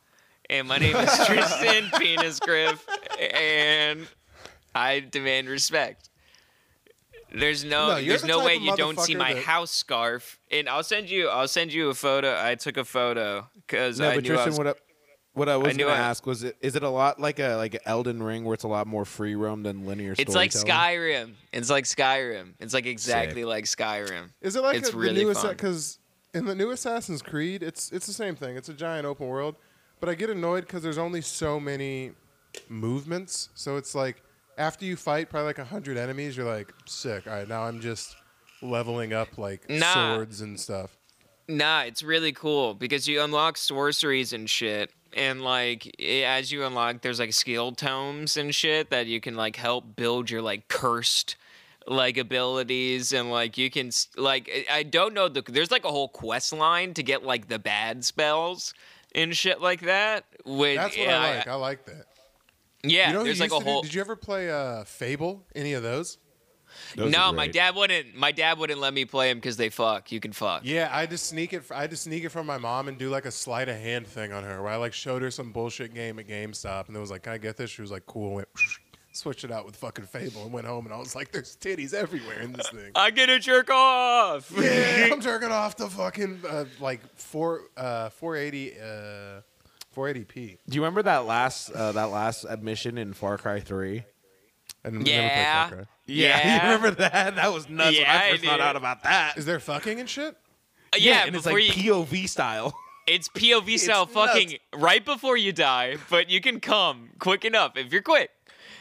and 0.49 0.69
my 0.69 0.79
name 0.79 0.95
is 0.95 1.11
Tristan 1.27 1.91
Penis 1.99 2.39
Griff, 2.39 2.87
and 3.19 4.07
I 4.73 5.01
demand 5.01 5.49
respect. 5.49 6.11
There's 7.35 7.65
no, 7.65 7.89
No, 7.89 8.03
there's 8.03 8.23
the 8.23 8.29
no 8.29 8.45
way 8.45 8.55
you 8.57 8.77
don't 8.77 8.99
see 9.01 9.15
my 9.17 9.35
that- 9.35 9.43
house 9.43 9.71
scarf, 9.71 10.39
and 10.51 10.69
I'll 10.69 10.83
send 10.85 11.11
you, 11.11 11.29
I'll 11.29 11.49
send 11.49 11.73
you 11.73 11.89
a 11.89 11.95
photo. 11.95 12.37
I 12.41 12.55
took 12.55 12.77
a 12.77 12.85
photo 12.85 13.49
because 13.55 13.99
no, 13.99 14.11
I 14.11 14.15
but 14.17 14.25
knew 14.25 14.33
I 14.33 14.45
Tristan, 14.45 14.51
was. 14.53 14.59
what 14.59 14.67
I, 14.69 14.75
what 15.35 15.49
I 15.49 15.57
was 15.57 15.77
knew 15.77 15.85
going 15.87 15.97
to 15.97 16.01
I- 16.03 16.07
ask 16.07 16.27
was, 16.27 16.45
it, 16.45 16.57
is 16.61 16.77
it 16.77 16.85
a 16.85 16.89
lot 16.89 17.19
like 17.21 17.41
a 17.41 17.57
like 17.57 17.77
Elden 17.87 18.23
Ring 18.23 18.45
where 18.45 18.55
it's 18.55 18.63
a 18.65 18.69
lot 18.69 18.87
more 18.87 19.05
free 19.05 19.35
roam 19.35 19.65
than 19.65 19.85
linear? 19.85 20.15
it's 20.17 20.35
like? 20.35 20.53
Skyrim. 20.53 21.35
It's 21.53 21.71
like 21.71 21.85
Skyrim. 21.85 22.55
It's 22.61 22.73
like 22.73 22.87
exactly 22.87 23.45
like 23.45 23.65
Skyrim. 23.65 24.31
Is 24.41 24.55
it 24.55 24.63
like 24.63 24.77
It's 24.77 24.91
a, 24.91 24.97
really 24.97 25.15
the 25.15 25.21
new 25.25 25.35
fun. 25.35 25.51
Because 25.51 25.99
in 26.35 26.45
the 26.45 26.55
new 26.55 26.71
Assassin's 26.71 27.21
Creed, 27.21 27.65
it's 27.65 27.91
it's 27.91 28.07
the 28.07 28.13
same 28.13 28.37
thing. 28.37 28.57
It's 28.57 28.69
a 28.69 28.75
giant 28.75 29.07
open 29.07 29.27
world, 29.27 29.57
but 29.99 30.09
I 30.09 30.15
get 30.15 30.31
annoyed 30.31 30.67
because 30.69 30.85
there's 30.85 30.99
only 30.99 31.21
so 31.21 31.59
many 31.59 32.13
movements. 32.69 33.49
So 33.55 33.77
it's 33.77 33.95
like 33.95 34.23
after 34.59 34.85
you 34.85 34.97
fight 34.97 35.31
probably 35.31 35.47
like 35.49 35.59
hundred 35.59 35.97
enemies, 35.97 36.37
you're 36.37 36.47
like 36.47 36.73
sick. 36.87 37.27
All 37.27 37.33
right, 37.35 37.49
now 37.49 37.63
I'm 37.65 37.81
just 37.81 38.17
leveling 38.63 39.13
up 39.13 39.37
like 39.39 39.69
Nah. 39.69 40.15
swords 40.15 40.41
and 40.41 40.59
stuff. 40.59 40.97
Nah, 41.49 41.83
it's 41.83 42.03
really 42.03 42.33
cool 42.33 42.75
because 42.75 43.07
you 43.07 43.21
unlock 43.23 43.57
sorceries 43.59 44.33
and 44.33 44.49
shit. 44.49 44.91
And 45.13 45.45
like 45.45 46.01
as 46.03 46.51
you 46.51 46.65
unlock, 46.65 47.03
there's 47.03 47.21
like 47.21 47.33
skill 47.33 47.73
tomes 47.73 48.37
and 48.37 48.55
shit 48.55 48.91
that 48.91 49.07
you 49.07 49.21
can 49.21 49.37
like 49.37 49.57
help 49.57 49.95
build 49.97 50.31
your 50.31 50.43
like 50.43 50.69
cursed 50.69 51.37
like 51.87 52.17
abilities 52.17 53.13
and 53.13 53.31
like 53.31 53.59
you 53.59 53.71
can 53.71 53.91
like 54.17 54.51
I- 54.73 54.83
don't 54.85 55.13
know 55.13 55.29
the 55.29 55.43
there's 55.43 55.71
like 55.71 55.85
a 55.85 55.91
whole 55.91 56.09
quest 56.09 56.53
line 56.55 56.95
to 56.95 57.03
get 57.03 57.23
like 57.25 57.49
the 57.49 57.59
bad 57.59 58.05
spells 58.07 58.73
and 59.15 59.37
shit 59.37 59.61
like 59.61 59.83
that. 59.83 60.25
Which 60.47 60.77
That's 60.79 60.97
what 60.97 61.07
yeah, 61.07 61.21
I 61.21 61.37
like. 61.37 61.49
I 61.49 61.55
like 61.55 61.85
that. 61.87 62.07
Yeah, 62.91 63.09
you 63.09 63.15
know, 63.15 63.25
there's 63.25 63.41
like 63.41 63.53
a 63.53 63.59
to 63.59 63.65
do- 63.65 63.71
whole. 63.71 63.83
did 63.83 63.95
you 63.95 64.01
ever 64.01 64.17
play 64.17 64.51
uh, 64.51 64.85
Fable? 64.85 65.45
Any 65.55 65.73
of 65.73 65.83
those? 65.83 66.19
Those 66.97 67.13
no, 67.13 67.33
my 67.33 67.47
dad 67.47 67.77
wouldn't. 67.77 68.17
My 68.17 68.33
dad 68.33 68.59
wouldn't 68.59 68.81
let 68.81 68.93
me 68.93 69.05
play 69.05 69.29
them 69.29 69.39
because 69.39 69.57
they 69.57 69.69
fuck. 69.69 70.11
You 70.11 70.19
can 70.19 70.33
fuck. 70.33 70.63
Yeah, 70.65 70.89
I 70.91 71.07
just 71.07 71.27
sneak 71.27 71.53
it. 71.53 71.65
I 71.73 71.87
just 71.87 72.03
sneak 72.05 72.25
it 72.25 72.31
from 72.31 72.47
my 72.47 72.59
mom 72.59 72.89
and 72.89 72.99
do 72.99 73.11
like 73.11 73.27
a 73.27 73.31
sleight 73.31 73.69
of 73.69 73.77
hand 73.77 74.07
thing 74.09 74.33
on 74.33 74.43
her, 74.43 74.61
where 74.63 74.73
I 74.73 74.77
like 74.77 74.93
showed 74.93 75.23
her 75.23 75.31
some 75.31 75.53
bullshit 75.53 75.95
game 75.95 76.19
at 76.19 76.27
GameStop, 76.27 76.89
and 76.89 76.97
it 76.97 77.01
was 77.01 77.11
like, 77.13 77.23
"Can 77.23 77.33
I 77.33 77.39
get 77.39 77.57
this?" 77.57 77.71
She 77.71 77.81
was 77.83 77.91
like, 77.93 78.07
"Cool." 78.07 78.35
Went, 78.35 78.49
switched 79.13 79.45
it 79.45 79.53
out 79.53 79.65
with 79.65 79.77
fucking 79.77 80.07
Fable, 80.07 80.43
and 80.43 80.53
went 80.53 80.67
home, 80.67 80.87
and 80.87 80.93
I 80.95 80.99
was 80.99 81.15
like, 81.15 81.31
"There's 81.31 81.57
titties 81.57 81.95
everywhere 81.95 82.41
in 82.41 82.53
this 82.53 82.69
thing." 82.71 82.91
I 82.97 83.11
get 83.13 83.29
a 83.29 83.39
jerk 83.39 83.71
off. 83.71 84.51
yeah, 84.57 85.09
I'm 85.13 85.21
jerking 85.21 85.53
off 85.53 85.77
the 85.77 85.89
fucking 85.89 86.41
uh, 86.49 86.65
like 86.81 87.01
four 87.17 87.63
uh, 87.77 88.09
480 88.11 88.73
uh, 88.81 89.41
480p. 89.95 90.59
Do 90.69 90.75
you 90.77 90.81
remember 90.83 91.03
that 91.05 91.27
last 91.27 91.71
uh, 91.71 91.93
that 91.93 92.11
last 92.11 92.45
admission 92.49 92.99
in 92.99 93.13
Far 93.13 93.39
Cry 93.39 93.61
Three? 93.61 94.05
I 94.85 94.91
never 94.91 95.05
played 95.05 95.15
Yeah. 95.15 95.69
Far 95.69 95.77
Cry. 95.77 95.87
Yeah. 96.07 96.55
you 96.67 96.75
remember 96.75 96.91
that? 97.03 97.37
That 97.37 97.53
was 97.53 97.69
nuts 97.69 97.99
Yeah, 97.99 98.13
when 98.13 98.23
I 98.23 98.27
I 98.27 98.31
first 98.33 98.45
found 98.45 98.59
do. 98.59 98.63
out 98.65 98.77
about 98.77 99.03
that. 99.05 99.39
Is 99.39 99.47
there 99.47 99.61
fucking 99.61 100.01
and 100.01 100.09
shit? 100.09 100.37
yeah, 100.99 101.25
and 101.27 101.35
it's 101.35 101.45
before 101.45 101.59
like 101.61 101.77
you, 101.83 101.93
POV 101.95 102.29
style. 102.29 102.75
It's 103.07 103.29
POV 103.29 103.79
style 103.79 104.07
nuts. 104.07 104.15
fucking 104.15 104.57
right 104.75 105.05
before 105.05 105.37
you 105.37 105.53
die, 105.53 105.99
but 106.09 106.31
you 106.31 106.41
can 106.41 106.59
come 106.59 107.11
quick 107.19 107.45
enough 107.45 107.77
if 107.77 107.93
you're 107.93 108.01
quick. 108.01 108.31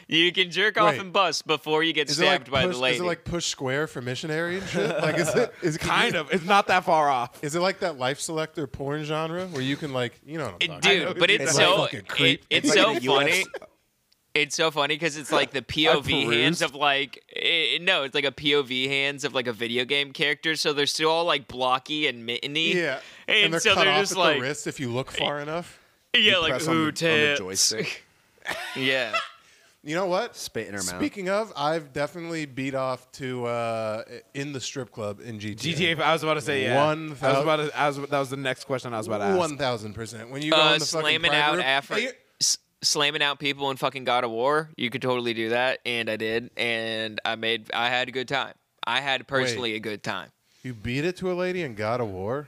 You 0.08 0.32
can 0.32 0.52
jerk 0.52 0.78
off 0.78 0.92
Wait. 0.92 1.00
and 1.02 1.14
bust 1.14 1.48
before 1.48 1.84
you 1.84 1.94
get 1.94 2.10
Is 2.10 2.20
it 2.20 2.26
like 2.26 2.36
stabbed 2.42 2.52
by 2.52 2.66
push, 2.66 2.76
the 2.76 2.82
lady. 2.82 2.96
Is 2.96 3.02
it 3.02 3.06
like 3.06 3.24
push 3.24 3.46
square 3.46 3.88
for 3.88 4.02
missionary 4.02 4.58
and 4.58 4.68
shit? 4.68 4.90
Like 5.02 5.18
is 5.18 5.34
it 5.34 5.54
is 5.62 5.76
it 5.76 5.82
kind 5.82 6.16
of. 6.16 6.32
It's 6.32 6.44
not 6.46 6.68
that 6.68 6.84
far 6.84 7.10
off. 7.10 7.44
Is 7.44 7.56
it 7.56 7.60
like 7.62 7.80
that 7.80 7.98
life 7.98 8.20
selector 8.20 8.68
porn 8.68 9.04
genre 9.06 9.48
where 9.48 9.62
you 9.62 9.76
can 9.78 9.94
like 9.94 10.20
you 10.26 10.38
know 10.38 10.46
what 10.46 10.54
I'm 10.56 10.58
It- 10.62 10.68
talking 10.68 10.92
dude, 10.92 11.02
about? 11.04 11.20
but 11.20 11.30
it's, 11.32 11.44
It's 11.44 11.56
so 11.56 11.76
like 11.78 11.92
fucking 11.92 12.06
creep. 12.08 12.42
it- 12.50 12.58
it's 12.58 12.68
It's 12.68 12.76
like 12.78 12.86
so 12.96 13.00
the 13.00 13.08
funny. 13.08 13.44
It's 14.36 14.56
so 14.56 14.72
funny 14.72 14.96
because 14.96 15.16
it's 15.16 15.32
like 15.32 15.52
the 15.52 15.62
POV 15.62 16.34
hands 16.34 16.64
of 16.64 16.74
like 16.74 17.24
eh, 17.36 17.78
no, 17.80 18.02
it's 18.02 18.16
like 18.16 18.26
a 18.26 18.32
POV 18.32 18.88
hands 18.88 19.24
of 19.24 19.36
like 19.36 19.46
a 19.46 19.54
video 19.54 19.86
game 19.86 20.12
character, 20.12 20.56
so 20.56 20.74
they're 20.74 20.88
still 20.88 21.10
all 21.12 21.24
like 21.26 21.48
blocky 21.48 22.08
and 22.08 22.28
mitteny. 22.28 22.74
Yeah, 22.74 23.00
and, 23.28 23.54
they're 23.54 23.60
so 23.60 23.76
cut 23.76 23.84
they're 23.84 23.94
off 23.94 24.00
just 24.00 24.14
at 24.14 24.18
like 24.18 24.36
the 24.38 24.42
wrist 24.42 24.66
if 24.66 24.80
you 24.80 24.90
look 24.92 25.12
far 25.12 25.40
enough. 25.40 25.80
yeah, 26.18 26.38
like 26.38 26.50
press 26.50 26.68
on 26.68 26.74
who 26.74 26.80
the- 26.80 26.88
on 27.12 27.20
the 27.20 27.26
tits. 27.38 27.40
joystick. 27.40 28.04
yeah. 28.76 29.16
You 29.86 29.96
know 29.96 30.06
what? 30.06 30.36
Spit 30.38 30.68
in 30.68 30.74
her 30.74 30.80
mouth. 30.80 30.96
Speaking 30.96 31.28
of, 31.30 31.52
I've 31.58 31.92
definitely 31.92 32.46
beat 32.46 32.74
off 32.74 33.12
to 33.14 33.46
uh, 33.46 34.04
in 34.34 34.54
the 34.54 34.62
strip 34.62 34.92
club 34.92 35.20
in 35.20 35.40
GTA. 35.40 35.58
GTA. 35.98 36.00
I 36.02 36.14
was 36.14 36.24
about 36.24 36.36
to 36.36 36.42
say 36.42 36.64
yeah. 36.64 36.86
One 36.86 37.10
I 37.22 37.32
was 37.34 37.42
about 37.42 37.56
to. 37.58 37.78
I 37.78 37.88
was, 37.88 37.98
that 37.98 38.20
was 38.20 38.30
the 38.30 38.38
next 38.38 38.64
question 38.64 38.94
I 38.94 38.98
was 38.98 39.08
about 39.08 39.18
to 39.18 39.26
ask. 39.26 39.38
One 39.38 39.58
thousand 39.58 39.94
percent. 39.94 40.30
When 40.30 40.42
you 40.42 40.52
go 40.52 40.58
Uh, 40.62 40.74
in 40.74 40.80
the 40.80 40.86
slamming 40.86 41.32
private 41.32 41.36
out 41.36 41.56
room- 41.56 41.64
Afri- 41.66 42.12
Hey, 42.40 42.48
slamming 42.82 43.22
out 43.22 43.40
people 43.40 43.72
in 43.72 43.78
fucking 43.78 44.04
God 44.06 44.24
of 44.24 44.32
War. 44.32 44.70
You 44.78 44.90
could 44.90 45.02
totally 45.02 45.34
do 45.34 45.50
that, 45.50 45.80
and 45.86 46.10
I 46.10 46.16
did, 46.18 46.50
and 46.58 47.20
I 47.26 47.36
made. 47.36 47.70
I 47.74 47.90
had 47.90 48.08
a 48.08 48.12
good 48.12 48.28
time. 48.30 48.54
I 48.86 49.02
had 49.02 49.28
personally 49.28 49.76
a 49.76 49.80
good 49.80 50.02
time. 50.04 50.30
you 50.64 50.74
beat 50.74 51.04
it 51.04 51.18
to 51.18 51.30
a 51.32 51.36
lady 51.36 51.62
in 51.62 51.76
God 51.76 52.00
of 52.00 52.08
War. 52.10 52.48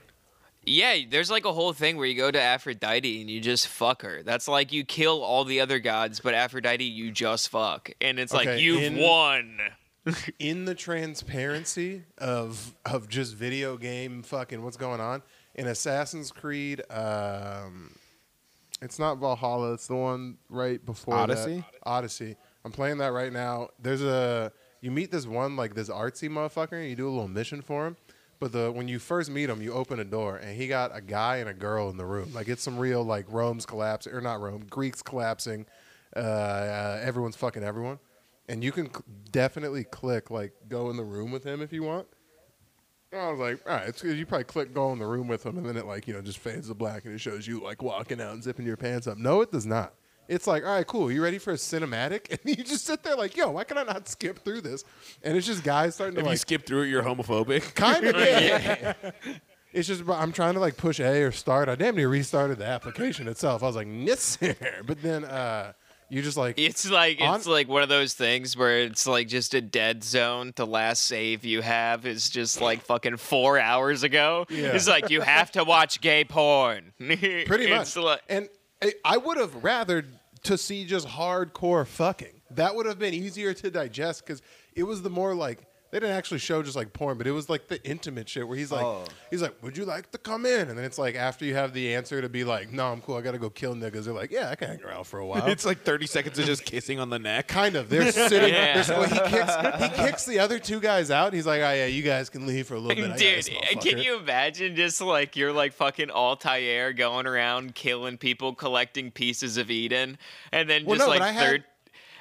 Yeah, 0.66 0.96
there's 1.08 1.30
like 1.30 1.44
a 1.44 1.52
whole 1.52 1.72
thing 1.72 1.96
where 1.96 2.06
you 2.06 2.16
go 2.16 2.30
to 2.30 2.40
Aphrodite 2.40 3.20
and 3.20 3.30
you 3.30 3.40
just 3.40 3.68
fuck 3.68 4.02
her. 4.02 4.22
That's 4.22 4.48
like 4.48 4.72
you 4.72 4.84
kill 4.84 5.22
all 5.22 5.44
the 5.44 5.60
other 5.60 5.78
gods, 5.78 6.20
but 6.20 6.34
Aphrodite 6.34 6.84
you 6.84 7.12
just 7.12 7.48
fuck, 7.48 7.90
and 8.00 8.18
it's 8.18 8.32
like 8.32 8.60
you've 8.60 8.82
in- 8.82 8.96
won. 8.98 9.58
in 10.38 10.66
the 10.66 10.74
transparency 10.74 12.02
of 12.18 12.74
of 12.84 13.08
just 13.08 13.34
video 13.34 13.76
game 13.76 14.22
fucking 14.22 14.62
what's 14.62 14.76
going 14.76 15.00
on 15.00 15.22
in 15.54 15.66
Assassin's 15.66 16.30
Creed. 16.30 16.82
Um, 16.90 17.92
it's 18.82 18.98
not 18.98 19.18
Valhalla. 19.18 19.72
It's 19.72 19.86
the 19.86 19.96
one 19.96 20.38
right 20.48 20.84
before 20.84 21.14
that. 21.14 21.22
Odyssey? 21.30 21.64
Odyssey. 21.84 22.36
I'm 22.64 22.72
playing 22.72 22.98
that 22.98 23.12
right 23.12 23.32
now. 23.32 23.68
There's 23.80 24.02
a 24.02 24.52
you 24.80 24.90
meet 24.90 25.10
this 25.10 25.26
one 25.26 25.56
like 25.56 25.74
this 25.74 25.88
artsy 25.88 26.28
motherfucker. 26.28 26.74
and 26.80 26.88
You 26.88 26.96
do 26.96 27.08
a 27.08 27.10
little 27.10 27.28
mission 27.28 27.62
for 27.62 27.86
him. 27.86 27.96
But 28.38 28.52
the 28.52 28.70
when 28.70 28.88
you 28.88 28.98
first 28.98 29.30
meet 29.30 29.48
him, 29.48 29.62
you 29.62 29.72
open 29.72 29.98
a 29.98 30.04
door 30.04 30.36
and 30.36 30.56
he 30.56 30.68
got 30.68 30.94
a 30.94 31.00
guy 31.00 31.36
and 31.36 31.48
a 31.48 31.54
girl 31.54 31.88
in 31.88 31.96
the 31.96 32.04
room. 32.04 32.32
Like 32.34 32.48
it's 32.48 32.62
some 32.62 32.78
real 32.78 33.02
like 33.02 33.26
Rome's 33.28 33.64
collapsing 33.64 34.12
or 34.12 34.20
not 34.20 34.40
Rome, 34.40 34.66
Greeks 34.68 35.02
collapsing. 35.02 35.66
Uh, 36.14 36.18
uh, 36.18 37.00
everyone's 37.02 37.36
fucking 37.36 37.62
everyone, 37.62 37.98
and 38.48 38.62
you 38.62 38.72
can 38.72 38.86
cl- 38.86 39.04
definitely 39.30 39.84
click 39.84 40.30
like 40.30 40.52
go 40.68 40.90
in 40.90 40.96
the 40.96 41.04
room 41.04 41.30
with 41.30 41.44
him 41.44 41.60
if 41.62 41.72
you 41.72 41.82
want. 41.82 42.06
And 43.12 43.20
I 43.20 43.30
was 43.30 43.38
like, 43.38 43.60
all 43.66 43.76
right, 43.76 43.88
it's 43.88 44.02
you 44.02 44.26
probably 44.26 44.44
click 44.44 44.74
go 44.74 44.92
in 44.92 44.98
the 44.98 45.06
room 45.06 45.28
with 45.28 45.44
him, 45.44 45.56
and 45.56 45.66
then 45.66 45.76
it 45.76 45.86
like 45.86 46.06
you 46.06 46.14
know 46.14 46.20
just 46.20 46.38
fades 46.38 46.68
to 46.68 46.74
black 46.74 47.04
and 47.04 47.14
it 47.14 47.18
shows 47.18 47.46
you 47.46 47.62
like 47.62 47.82
walking 47.82 48.20
out 48.20 48.34
and 48.34 48.42
zipping 48.42 48.66
your 48.66 48.76
pants 48.76 49.06
up. 49.06 49.16
No, 49.18 49.40
it 49.40 49.50
does 49.52 49.66
not. 49.66 49.94
It's 50.28 50.46
like, 50.46 50.64
all 50.64 50.70
right, 50.74 50.86
cool. 50.86 51.10
You 51.10 51.22
ready 51.22 51.38
for 51.38 51.52
a 51.52 51.56
cinematic? 51.56 52.30
And 52.46 52.58
you 52.58 52.64
just 52.64 52.84
sit 52.86 53.02
there 53.02 53.16
like, 53.16 53.36
yo, 53.36 53.50
why 53.50 53.64
can 53.64 53.78
I 53.78 53.82
not 53.84 54.08
skip 54.08 54.44
through 54.44 54.60
this? 54.62 54.84
And 55.22 55.36
it's 55.36 55.46
just 55.46 55.62
guys 55.64 55.94
starting 55.94 56.14
to 56.16 56.20
If 56.20 56.24
you 56.26 56.30
like 56.30 56.38
skip 56.38 56.66
through 56.66 56.82
it, 56.82 56.88
you're 56.88 57.02
homophobic. 57.02 57.74
kind 57.74 58.06
of 58.06 58.16
yeah. 58.20 58.94
It's 59.72 59.86
just 59.88 60.02
I'm 60.08 60.32
trying 60.32 60.54
to 60.54 60.60
like 60.60 60.76
push 60.76 61.00
A 61.00 61.22
or 61.22 61.32
start. 61.32 61.68
I 61.68 61.74
damn 61.74 61.96
near 61.96 62.08
restarted 62.08 62.58
the 62.58 62.66
application 62.66 63.28
itself. 63.28 63.62
I 63.62 63.66
was 63.66 63.76
like, 63.76 63.88
yes, 63.90 64.38
but 64.86 65.02
then 65.02 65.24
uh, 65.24 65.72
you 66.08 66.22
just 66.22 66.36
like 66.38 66.58
It's 66.58 66.88
like 66.90 67.18
On- 67.20 67.36
it's 67.36 67.46
like 67.46 67.68
one 67.68 67.82
of 67.82 67.88
those 67.90 68.14
things 68.14 68.56
where 68.56 68.80
it's 68.80 69.06
like 69.06 69.28
just 69.28 69.52
a 69.54 69.60
dead 69.60 70.02
zone. 70.02 70.52
The 70.56 70.66
last 70.66 71.02
save 71.02 71.44
you 71.44 71.60
have 71.60 72.06
is 72.06 72.30
just 72.30 72.60
like 72.60 72.82
fucking 72.82 73.18
four 73.18 73.58
hours 73.58 74.02
ago. 74.02 74.46
Yeah. 74.48 74.68
It's 74.68 74.88
like 74.88 75.10
you 75.10 75.20
have 75.20 75.50
to 75.52 75.64
watch 75.64 76.00
gay 76.00 76.24
porn. 76.24 76.92
pretty 76.98 77.68
much. 77.68 77.82
It's 77.82 77.96
like, 77.96 78.22
and 78.30 78.48
I- 78.82 78.94
I 79.04 79.16
would 79.18 79.36
have 79.36 79.62
rather 79.62 80.04
to 80.46 80.58
see 80.58 80.84
just 80.84 81.06
hardcore 81.06 81.86
fucking. 81.86 82.40
That 82.52 82.74
would 82.74 82.86
have 82.86 82.98
been 82.98 83.14
easier 83.14 83.52
to 83.54 83.70
digest 83.70 84.24
because 84.24 84.42
it 84.74 84.84
was 84.84 85.02
the 85.02 85.10
more 85.10 85.34
like 85.34 85.60
they 85.90 86.00
didn't 86.00 86.16
actually 86.16 86.38
show 86.40 86.62
just 86.62 86.76
like 86.76 86.92
porn, 86.92 87.16
but 87.16 87.26
it 87.26 87.30
was 87.32 87.48
like 87.48 87.68
the 87.68 87.82
intimate 87.88 88.28
shit 88.28 88.46
where 88.46 88.56
he's 88.58 88.72
like, 88.72 88.84
Oh. 88.84 89.04
he's 89.30 89.40
like, 89.40 89.54
"Would 89.62 89.76
you 89.76 89.84
like 89.84 90.10
to 90.10 90.18
come 90.18 90.44
in?" 90.44 90.68
And 90.68 90.76
then 90.76 90.84
it's 90.84 90.98
like 90.98 91.14
after 91.14 91.44
you 91.44 91.54
have 91.54 91.72
the 91.72 91.94
answer 91.94 92.20
to 92.20 92.28
be 92.28 92.42
like, 92.44 92.72
"No, 92.72 92.90
I'm 92.92 93.00
cool. 93.00 93.16
I 93.16 93.20
gotta 93.20 93.38
go 93.38 93.48
kill 93.50 93.74
niggas." 93.74 94.04
They're 94.04 94.14
like, 94.14 94.30
"Yeah, 94.32 94.50
I 94.50 94.56
can 94.56 94.68
hang 94.68 94.82
around 94.82 95.04
for 95.04 95.18
a 95.20 95.26
while." 95.26 95.46
It's 95.56 95.64
like 95.64 95.82
30 95.82 96.06
seconds 96.06 96.38
of 96.38 96.44
just 96.46 96.64
kissing 96.64 96.98
on 96.98 97.08
the 97.10 97.18
neck. 97.18 97.46
Kind 97.48 97.76
of. 97.76 97.88
They're 97.88 98.10
sitting. 98.12 98.52
Yeah. 98.52 98.82
they're- 98.82 98.98
well, 98.98 99.08
he 99.08 99.18
kicks. 99.30 99.54
He 99.82 100.04
kicks 100.04 100.24
the 100.26 100.38
other 100.40 100.58
two 100.58 100.80
guys 100.80 101.10
out. 101.10 101.32
He's 101.32 101.46
like, 101.46 101.60
"Oh 101.62 101.72
yeah, 101.72 101.86
you 101.86 102.02
guys 102.02 102.28
can 102.30 102.46
leave 102.46 102.66
for 102.66 102.74
a 102.74 102.78
little 102.80 102.94
bit." 102.96 103.04
I 103.04 103.08
got 103.08 103.18
Dude, 103.18 103.80
can 103.80 103.98
you 103.98 104.18
imagine 104.18 104.74
just 104.76 105.00
like 105.00 105.36
you're 105.36 105.52
like 105.52 105.72
fucking 105.72 106.10
Altair 106.10 106.92
going 106.92 107.26
around 107.26 107.74
killing 107.74 108.18
people, 108.18 108.54
collecting 108.54 109.10
pieces 109.10 109.56
of 109.56 109.70
Eden, 109.70 110.18
and 110.52 110.68
then 110.68 110.84
Well, 110.84 110.96
just 110.96 111.06
no, 111.08 111.12
but 111.14 111.20
like 111.20 111.28
I 111.28 111.32
had- 111.32 111.44
third, 111.46 111.64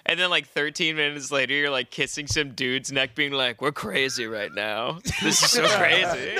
and 0.05 0.19
then 0.19 0.29
like 0.29 0.47
13 0.47 0.95
minutes 0.95 1.31
later, 1.31 1.53
you're 1.53 1.69
like 1.69 1.89
kissing 1.91 2.27
some 2.27 2.51
dude's 2.51 2.91
neck, 2.91 3.15
being 3.15 3.31
like, 3.33 3.61
"We're 3.61 3.71
crazy 3.71 4.25
right 4.27 4.53
now. 4.53 4.99
This 5.23 5.41
is 5.43 5.51
so 5.51 5.67
crazy. 5.77 6.37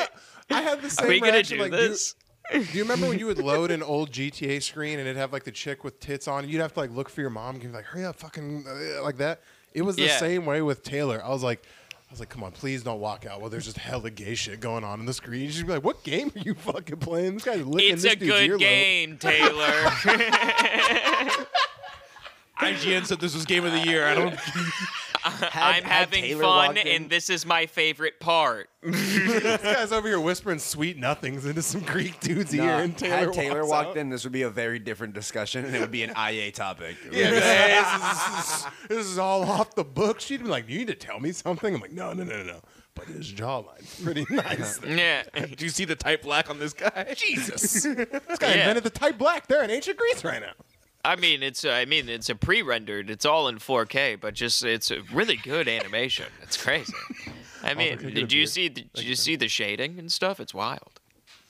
I 0.51 0.61
had 0.61 0.81
the 0.81 0.89
same 0.89 1.05
Are 1.05 1.09
we 1.09 1.19
gonna 1.19 1.33
reaction, 1.33 1.57
do 1.57 1.63
like, 1.63 1.71
do- 1.71 1.77
this?" 1.77 2.15
Do 2.51 2.59
you 2.59 2.83
remember 2.83 3.07
when 3.07 3.17
you 3.17 3.25
would 3.25 3.39
load 3.39 3.71
an 3.71 3.81
old 3.81 4.11
GTA 4.11 4.61
screen 4.61 4.99
and 4.99 5.07
it'd 5.07 5.17
have 5.17 5.33
like 5.33 5.45
the 5.45 5.51
chick 5.51 5.83
with 5.83 5.99
tits 5.99 6.27
on? 6.27 6.43
And 6.43 6.53
you'd 6.53 6.61
have 6.61 6.73
to 6.73 6.79
like 6.79 6.91
look 6.91 7.09
for 7.09 7.21
your 7.21 7.31
mom 7.31 7.55
and 7.55 7.63
be 7.63 7.69
like, 7.69 7.85
"Hurry 7.85 8.05
up, 8.05 8.17
fucking 8.17 8.65
uh," 8.67 9.01
like 9.03 9.17
that." 9.17 9.41
It 9.73 9.81
was 9.81 9.95
the 9.95 10.03
Yeah. 10.03 10.17
same 10.17 10.45
way 10.45 10.61
with 10.61 10.83
Taylor. 10.83 11.19
I 11.25 11.29
was 11.29 11.41
like, 11.41 11.63
I 11.91 12.11
was 12.11 12.19
like, 12.19 12.29
"Come 12.29 12.43
on, 12.43 12.51
please 12.51 12.83
don't 12.83 12.99
walk 12.99 13.25
out 13.25 13.41
while 13.41 13.49
there's 13.49 13.65
just 13.65 13.77
hella 13.79 14.11
gay 14.11 14.35
shit 14.35 14.59
going 14.59 14.83
on 14.83 14.99
in 14.99 15.07
the 15.07 15.13
screen." 15.13 15.49
She'd 15.49 15.65
be 15.65 15.73
like, 15.73 15.83
"What 15.83 16.03
game 16.03 16.31
are 16.35 16.39
you 16.39 16.53
fucking 16.53 16.97
playing? 16.97 17.33
This 17.33 17.43
guy's 17.45 17.65
licking 17.65 17.93
It's 17.93 18.03
this 18.03 18.13
dude. 18.15 18.29
It's 18.29 18.39
a 18.39 18.47
good 18.47 18.51
earlobe." 18.51 18.59
game, 18.59 19.17
Taylor. 19.17 19.91
IGN 22.59 23.05
said 23.05 23.19
this 23.19 23.33
was 23.35 23.45
game 23.45 23.65
of 23.65 23.71
the 23.73 23.79
year. 23.79 24.05
I 24.07 24.15
don't. 24.15 24.35
I'm 25.25 25.33
had 25.51 25.83
having 25.83 26.21
Taylor 26.23 26.43
fun, 26.43 26.67
walked 26.75 26.77
in- 26.77 26.87
and 26.87 27.09
this 27.09 27.29
is 27.31 27.45
my 27.45 27.65
favorite 27.65 28.19
part. 28.19 28.69
This 28.85 29.61
guy's 29.61 29.91
over 29.91 30.07
here 30.07 30.19
whispering 30.19 30.59
sweet 30.59 30.97
nothings 30.97 31.45
into 31.47 31.63
some 31.63 31.81
Greek 31.81 32.19
dude's 32.19 32.53
ear, 32.53 32.63
Nah, 32.63 32.77
and 32.79 32.95
Taylor 32.97 33.15
had 33.17 33.33
Taylor 33.33 33.59
walks 33.61 33.69
walked 33.71 33.89
out. 33.89 33.97
in, 33.97 34.09
this 34.09 34.23
would 34.23 34.33
be 34.33 34.43
a 34.43 34.49
very 34.49 34.77
different 34.77 35.15
discussion, 35.15 35.65
and 35.65 35.75
it 35.75 35.79
would 35.79 35.89
be 35.91 36.03
an 36.03 36.11
IA 36.15 36.51
topic. 36.51 36.95
Yeah, 37.11 37.29
be 37.29 37.35
like, 37.35 37.43
"Hey, 37.43 37.81
this, 38.35 38.47
is, 38.59 38.65
this 38.89 39.05
is 39.07 39.17
all 39.17 39.43
off 39.43 39.73
the 39.73 39.83
book. 39.83 40.19
She'd 40.19 40.43
be 40.43 40.49
like, 40.49 40.69
"You 40.69 40.77
need 40.79 40.87
to 40.87 40.95
tell 40.95 41.19
me 41.19 41.31
something." 41.31 41.73
I'm 41.73 41.81
like, 41.81 41.91
"No, 41.93 42.13
no, 42.13 42.23
no, 42.23 42.37
no, 42.37 42.43
no." 42.43 42.61
But 42.93 43.07
his 43.07 43.27
jawline's 43.31 43.99
pretty 44.01 44.25
nice. 44.29 44.79
Yeah. 44.85 45.23
Do 45.33 45.65
you 45.65 45.69
see 45.69 45.83
the 45.85 45.95
type 45.97 46.21
black 46.21 46.49
on 46.49 46.59
this 46.59 46.71
guy? 46.73 47.13
Jesus, 47.17 47.83
this 47.83 47.95
guy 48.39 48.49
Yeah. 48.53 48.59
invented 48.59 48.83
the 48.85 48.89
type 48.91 49.17
black 49.17 49.47
They're 49.47 49.63
in 49.63 49.69
ancient 49.71 49.97
Greece 49.97 50.23
right 50.23 50.41
now. 50.41 50.53
I 51.05 51.15
mean, 51.15 51.43
it's 51.43 51.63
I 51.63 51.85
mean, 51.85 52.09
it's 52.09 52.29
a 52.29 52.35
pre-rendered. 52.35 53.09
It's 53.09 53.25
all 53.25 53.47
in 53.47 53.57
4K, 53.59 54.19
but 54.19 54.33
just 54.33 54.63
it's 54.63 54.89
a 54.91 55.01
really 55.13 55.35
good 55.37 55.67
animation. 55.67 56.25
It's 56.41 56.57
crazy. 56.57 56.93
I 57.63 57.73
mean, 57.75 57.97
can 57.97 58.07
I 58.07 58.09
get 58.09 58.17
a 58.17 58.21
did 58.21 58.33
you 58.33 58.47
see? 58.47 58.69
Did 58.69 58.89
you 58.95 59.15
see 59.15 59.35
the 59.35 59.47
shading 59.47 59.99
and 59.99 60.11
stuff? 60.11 60.39
It's 60.39 60.53
wild. 60.53 60.99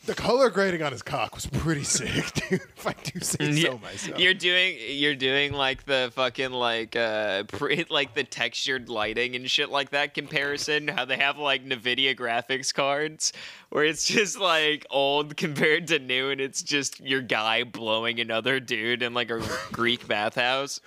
The 0.06 0.14
color 0.14 0.52
grading 0.52 0.84
on 0.84 0.92
his 0.92 1.02
cock 1.02 1.34
was 1.34 1.48
pretty 1.48 1.84
sick, 1.84 2.32
dude. 2.50 2.62
If 2.78 2.86
I 2.86 2.94
do 3.04 3.20
say 3.22 3.50
Yeah, 3.50 3.72
so 3.72 3.78
myself. 3.80 4.20
You're 4.20 4.36
doing 4.36 4.78
you're 4.88 5.16
doing 5.16 5.54
like 5.54 5.86
the 5.86 6.12
fucking 6.14 6.52
like 6.52 6.96
uh 6.96 7.44
pre, 7.48 7.86
like 7.90 8.14
the 8.14 8.24
textured 8.24 8.88
lighting 8.88 9.36
and 9.36 9.50
shit 9.50 9.70
like 9.72 9.90
that 9.92 10.14
comparison. 10.14 10.88
How 10.88 11.06
they 11.06 11.18
have 11.18 11.40
like 11.40 11.66
Nvidia 11.66 12.16
graphics 12.16 12.72
cards 12.72 13.34
where 13.70 13.84
it's 13.84 14.06
just 14.06 14.40
like 14.40 14.86
old 14.92 15.38
compared 15.38 15.88
to 15.88 15.98
new, 15.98 16.30
and 16.30 16.40
it's 16.40 16.62
just 16.62 17.00
your 17.00 17.22
guy 17.22 17.64
blowing 17.64 18.20
another 18.20 18.60
dude 18.60 19.02
in 19.02 19.14
like 19.16 19.32
a 19.32 19.42
Greek 19.72 20.08
bathhouse. 20.08 20.82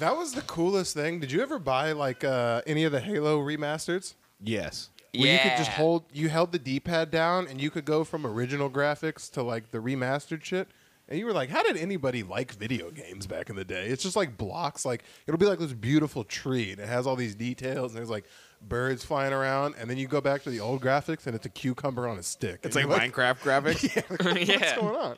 that 0.00 0.16
was 0.16 0.32
the 0.32 0.42
coolest 0.42 0.92
thing. 0.92 1.20
Did 1.20 1.30
you 1.30 1.40
ever 1.40 1.60
buy 1.60 1.92
like 1.92 2.24
uh, 2.24 2.62
any 2.66 2.82
of 2.82 2.90
the 2.90 3.00
Halo 3.00 3.38
remasters? 3.38 4.14
Yes. 4.42 4.90
Where 5.20 5.32
you 5.32 5.38
could 5.38 5.56
just 5.56 5.70
hold, 5.70 6.04
you 6.12 6.28
held 6.28 6.52
the 6.52 6.58
D-pad 6.58 7.10
down, 7.10 7.46
and 7.46 7.60
you 7.60 7.70
could 7.70 7.84
go 7.84 8.04
from 8.04 8.26
original 8.26 8.70
graphics 8.70 9.30
to 9.32 9.42
like 9.42 9.70
the 9.70 9.78
remastered 9.78 10.44
shit. 10.44 10.68
And 11.08 11.18
you 11.18 11.26
were 11.26 11.32
like, 11.32 11.50
how 11.50 11.62
did 11.62 11.76
anybody 11.76 12.24
like 12.24 12.52
video 12.52 12.90
games 12.90 13.28
back 13.28 13.48
in 13.48 13.54
the 13.54 13.64
day? 13.64 13.86
It's 13.86 14.02
just 14.02 14.16
like 14.16 14.36
blocks. 14.36 14.84
Like 14.84 15.04
it'll 15.26 15.38
be 15.38 15.46
like 15.46 15.58
this 15.58 15.72
beautiful 15.72 16.24
tree, 16.24 16.72
and 16.72 16.80
it 16.80 16.88
has 16.88 17.06
all 17.06 17.16
these 17.16 17.34
details, 17.34 17.92
and 17.92 17.98
there's 17.98 18.10
like 18.10 18.24
birds 18.60 19.04
flying 19.04 19.32
around, 19.32 19.74
and 19.78 19.88
then 19.88 19.98
you 19.98 20.08
go 20.08 20.20
back 20.20 20.42
to 20.42 20.50
the 20.50 20.60
old 20.60 20.82
graphics, 20.82 21.26
and 21.26 21.36
it's 21.36 21.46
a 21.46 21.50
cucumber 21.50 22.08
on 22.08 22.18
a 22.18 22.22
stick. 22.22 22.60
It's 22.64 22.74
like 22.74 22.86
you're 22.86 22.98
Minecraft 22.98 23.38
graphics. 23.38 24.24
What's 24.24 24.48
yeah. 24.48 24.76
going 24.76 24.96
on? 24.96 25.16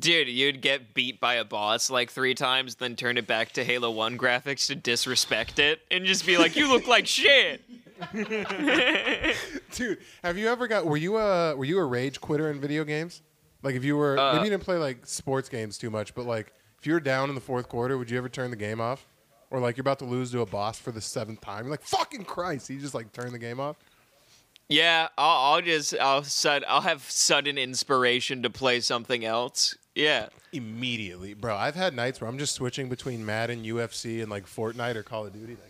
Dude, 0.00 0.28
you'd 0.28 0.60
get 0.60 0.92
beat 0.92 1.20
by 1.20 1.34
a 1.34 1.44
boss 1.44 1.88
like 1.88 2.10
three 2.10 2.34
times, 2.34 2.76
then 2.76 2.96
turn 2.96 3.16
it 3.16 3.28
back 3.28 3.52
to 3.52 3.62
Halo 3.62 3.92
1 3.92 4.18
graphics 4.18 4.66
to 4.66 4.74
disrespect 4.74 5.60
it 5.60 5.80
and 5.90 6.04
just 6.04 6.26
be 6.26 6.36
like, 6.36 6.56
you 6.56 6.68
look 6.68 6.88
like 6.88 7.06
shit. 7.06 7.62
Dude, 9.74 9.98
have 10.22 10.38
you 10.38 10.48
ever 10.48 10.66
got? 10.68 10.86
Were 10.86 10.96
you 10.96 11.16
a 11.18 11.56
were 11.56 11.64
you 11.64 11.78
a 11.78 11.84
rage 11.84 12.20
quitter 12.20 12.50
in 12.50 12.60
video 12.60 12.84
games? 12.84 13.22
Like 13.62 13.74
if 13.74 13.84
you 13.84 13.96
were 13.96 14.18
Uh, 14.18 14.34
maybe 14.34 14.44
you 14.46 14.50
didn't 14.50 14.64
play 14.64 14.76
like 14.76 15.06
sports 15.06 15.48
games 15.48 15.78
too 15.78 15.90
much, 15.90 16.14
but 16.14 16.26
like 16.26 16.52
if 16.78 16.86
you 16.86 16.92
were 16.92 17.00
down 17.00 17.28
in 17.28 17.34
the 17.34 17.40
fourth 17.40 17.68
quarter, 17.68 17.98
would 17.98 18.10
you 18.10 18.18
ever 18.18 18.28
turn 18.28 18.50
the 18.50 18.56
game 18.56 18.80
off? 18.80 19.06
Or 19.50 19.60
like 19.60 19.76
you're 19.76 19.82
about 19.82 19.98
to 20.00 20.04
lose 20.04 20.30
to 20.32 20.40
a 20.40 20.46
boss 20.46 20.78
for 20.78 20.92
the 20.92 21.00
seventh 21.00 21.40
time, 21.40 21.64
you're 21.64 21.70
like 21.70 21.82
fucking 21.82 22.24
Christ, 22.24 22.70
you 22.70 22.78
just 22.78 22.94
like 22.94 23.12
turn 23.12 23.32
the 23.32 23.38
game 23.38 23.58
off. 23.60 23.76
Yeah, 24.68 25.08
I'll, 25.16 25.54
I'll 25.54 25.62
just, 25.62 25.94
I'll, 25.98 26.22
sud- 26.22 26.64
I'll 26.68 26.82
have 26.82 27.00
sudden 27.10 27.56
inspiration 27.56 28.42
to 28.42 28.50
play 28.50 28.80
something 28.80 29.24
else. 29.24 29.74
Yeah. 29.94 30.28
Immediately, 30.52 31.32
bro. 31.32 31.56
I've 31.56 31.74
had 31.74 31.94
nights 31.96 32.20
where 32.20 32.28
I'm 32.28 32.36
just 32.36 32.54
switching 32.54 32.90
between 32.90 33.24
Madden, 33.24 33.64
UFC, 33.64 34.20
and 34.20 34.30
like 34.30 34.44
Fortnite 34.44 34.94
or 34.96 35.02
Call 35.02 35.24
of 35.24 35.32
Duty, 35.32 35.54
bro. 35.54 35.64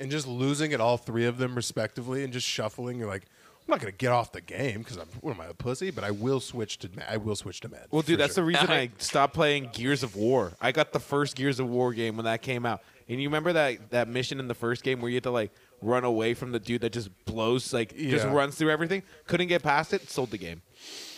And 0.00 0.10
just 0.10 0.26
losing 0.26 0.72
at 0.72 0.80
all 0.80 0.96
three 0.96 1.26
of 1.26 1.38
them 1.38 1.54
respectively, 1.54 2.24
and 2.24 2.32
just 2.32 2.46
shuffling. 2.46 2.98
You're 2.98 3.08
like, 3.08 3.26
I'm 3.68 3.70
not 3.70 3.80
gonna 3.80 3.92
get 3.92 4.10
off 4.10 4.32
the 4.32 4.40
game 4.40 4.78
because 4.78 4.96
I'm 4.96 5.06
what 5.20 5.34
am 5.34 5.40
I 5.40 5.46
a 5.46 5.54
pussy? 5.54 5.90
But 5.90 6.02
I 6.02 6.10
will 6.10 6.40
switch 6.40 6.78
to 6.78 6.90
Ma- 6.96 7.02
I 7.08 7.18
will 7.18 7.36
switch 7.36 7.60
to 7.60 7.68
Madden. 7.68 7.86
Well, 7.90 8.02
dude, 8.02 8.18
that's 8.18 8.34
sure. 8.34 8.42
the 8.42 8.48
reason 8.48 8.68
I- 8.70 8.80
I 8.80 8.90
stopped 8.98 9.34
playing 9.34 9.70
Gears 9.72 10.02
of 10.02 10.16
War. 10.16 10.52
I 10.60 10.72
got 10.72 10.92
the 10.92 11.00
first 11.00 11.36
Gears 11.36 11.60
of 11.60 11.68
War 11.68 11.92
game 11.92 12.16
when 12.16 12.24
that 12.24 12.42
came 12.42 12.66
out. 12.66 12.82
And 13.08 13.20
you 13.20 13.28
remember 13.28 13.52
that 13.52 13.90
that 13.90 14.08
mission 14.08 14.40
in 14.40 14.48
the 14.48 14.54
first 14.54 14.82
game 14.82 15.00
where 15.00 15.10
you 15.10 15.16
had 15.16 15.24
to 15.24 15.30
like 15.30 15.52
run 15.82 16.04
away 16.04 16.34
from 16.34 16.52
the 16.52 16.58
dude 16.60 16.80
that 16.82 16.92
just 16.92 17.10
blows 17.24 17.72
like 17.72 17.96
just 17.96 18.26
runs 18.26 18.56
through 18.56 18.70
everything? 18.70 19.02
Couldn't 19.26 19.48
get 19.48 19.62
past 19.62 19.92
it. 19.92 20.08
Sold 20.08 20.30
the 20.30 20.38
game. 20.38 20.62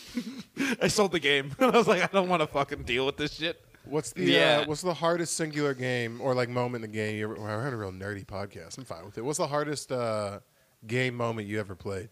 I 0.83 0.89
sold 0.89 1.13
the 1.13 1.21
game. 1.21 1.53
I 1.61 1.71
was 1.71 1.87
like, 1.89 2.03
I 2.03 2.09
don't 2.13 2.29
want 2.29 2.41
to 2.43 2.47
fucking 2.47 2.83
deal 2.83 3.07
with 3.07 3.17
this 3.17 3.35
shit. 3.35 3.63
What's 3.85 4.13
the 4.13 4.25
Yeah. 4.25 4.61
uh, 4.63 4.67
what's 4.67 4.83
the 4.83 4.95
hardest 4.95 5.37
singular 5.37 5.75
game 5.75 6.21
or 6.21 6.35
like 6.35 6.49
moment 6.49 6.85
in 6.85 6.91
the 6.91 6.97
game 6.97 7.17
you 7.17 7.25
ever? 7.25 7.35
Well, 7.35 7.47
I 7.47 7.61
heard 7.63 7.73
a 7.75 7.77
real 7.77 7.93
nerdy 7.93 8.25
podcast. 8.25 8.79
I'm 8.79 8.85
fine 8.85 9.05
with 9.05 9.19
it. 9.19 9.25
What's 9.25 9.39
the 9.39 9.47
hardest 9.49 9.91
uh, 9.93 10.41
game 10.87 11.15
moment 11.17 11.49
you 11.49 11.59
ever 11.61 11.75
played? 11.75 12.09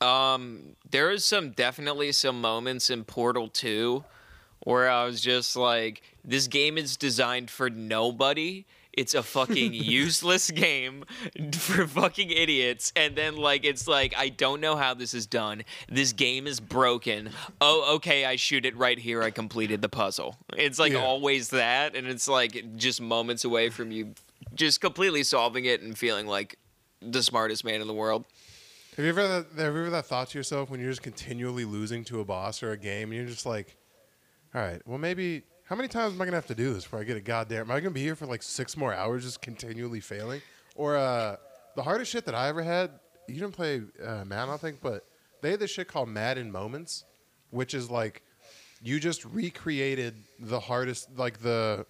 Um, 0.00 0.76
there 0.90 1.10
is 1.10 1.24
some, 1.24 1.50
definitely 1.50 2.12
some 2.12 2.40
moments 2.40 2.88
in 2.88 3.04
Portal 3.04 3.48
2 3.48 4.02
where 4.64 4.90
I 4.90 5.04
was 5.04 5.20
just 5.20 5.56
like, 5.56 6.02
this 6.24 6.46
game 6.46 6.78
is 6.78 6.96
designed 6.96 7.50
for 7.50 7.68
nobody. 7.70 8.64
It's 8.92 9.14
a 9.14 9.22
fucking 9.22 9.72
useless 9.74 10.50
game 10.50 11.04
for 11.52 11.86
fucking 11.86 12.30
idiots. 12.30 12.92
And 12.96 13.14
then, 13.16 13.36
like, 13.36 13.64
it's 13.64 13.86
like, 13.86 14.14
I 14.16 14.28
don't 14.28 14.60
know 14.60 14.76
how 14.76 14.94
this 14.94 15.14
is 15.14 15.26
done. 15.26 15.62
This 15.88 16.12
game 16.12 16.46
is 16.46 16.60
broken. 16.60 17.30
Oh, 17.60 17.94
okay, 17.96 18.24
I 18.24 18.36
shoot 18.36 18.66
it 18.66 18.76
right 18.76 18.98
here. 18.98 19.22
I 19.22 19.30
completed 19.30 19.82
the 19.82 19.88
puzzle. 19.88 20.36
It's 20.56 20.78
like 20.78 20.92
Yeah. 20.92 21.02
always 21.04 21.50
that. 21.50 21.94
And 21.94 22.06
it's 22.06 22.28
like 22.28 22.76
just 22.76 23.00
moments 23.00 23.44
away 23.44 23.70
from 23.70 23.90
you 23.92 24.14
just 24.54 24.80
completely 24.80 25.22
solving 25.22 25.66
it 25.66 25.80
and 25.82 25.96
feeling 25.96 26.26
like 26.26 26.58
the 27.00 27.22
smartest 27.22 27.64
man 27.64 27.80
in 27.80 27.86
the 27.86 27.94
world. 27.94 28.24
Have 28.96 29.04
you 29.04 29.10
ever 29.10 29.22
that, 29.26 29.46
have 29.56 29.74
you 29.74 29.80
ever 29.82 29.90
that 29.90 30.06
thought 30.06 30.30
to 30.30 30.38
yourself 30.38 30.68
when 30.68 30.80
you're 30.80 30.90
just 30.90 31.02
continually 31.02 31.64
losing 31.64 32.04
to 32.06 32.20
a 32.20 32.24
boss 32.24 32.62
or 32.62 32.72
a 32.72 32.76
game 32.76 33.10
and 33.10 33.14
you're 33.20 33.28
just 33.28 33.46
like, 33.46 33.76
all 34.54 34.60
right, 34.60 34.82
well 34.86 34.98
maybe 34.98 35.42
how 35.70 35.76
many 35.76 35.86
times 35.86 36.14
am 36.14 36.20
I 36.20 36.24
gonna 36.24 36.36
have 36.36 36.48
to 36.48 36.54
do 36.56 36.74
this 36.74 36.82
before 36.82 36.98
I 36.98 37.04
get 37.04 37.16
a 37.16 37.20
goddamn? 37.20 37.62
Am 37.62 37.70
I 37.70 37.78
gonna 37.78 37.92
be 37.92 38.02
here 38.02 38.16
for 38.16 38.26
like 38.26 38.42
six 38.42 38.76
more 38.76 38.92
hours 38.92 39.22
just 39.22 39.40
continually 39.40 40.00
failing? 40.00 40.42
Or 40.74 40.96
uh, 40.96 41.36
the 41.76 41.82
hardest 41.84 42.10
shit 42.10 42.24
that 42.24 42.34
I 42.34 42.48
ever 42.48 42.60
had, 42.60 42.90
you 43.28 43.36
didn't 43.36 43.52
play 43.52 43.82
uh, 44.04 44.24
Madden, 44.24 44.52
I 44.52 44.56
think, 44.56 44.80
but 44.82 45.06
they 45.42 45.52
had 45.52 45.60
this 45.60 45.70
shit 45.70 45.86
called 45.86 46.08
Madden 46.08 46.50
Moments, 46.50 47.04
which 47.50 47.72
is 47.72 47.88
like 47.88 48.24
you 48.82 48.98
just 48.98 49.24
recreated 49.24 50.16
the 50.40 50.58
hardest, 50.58 51.16
like 51.16 51.38
the 51.38 51.86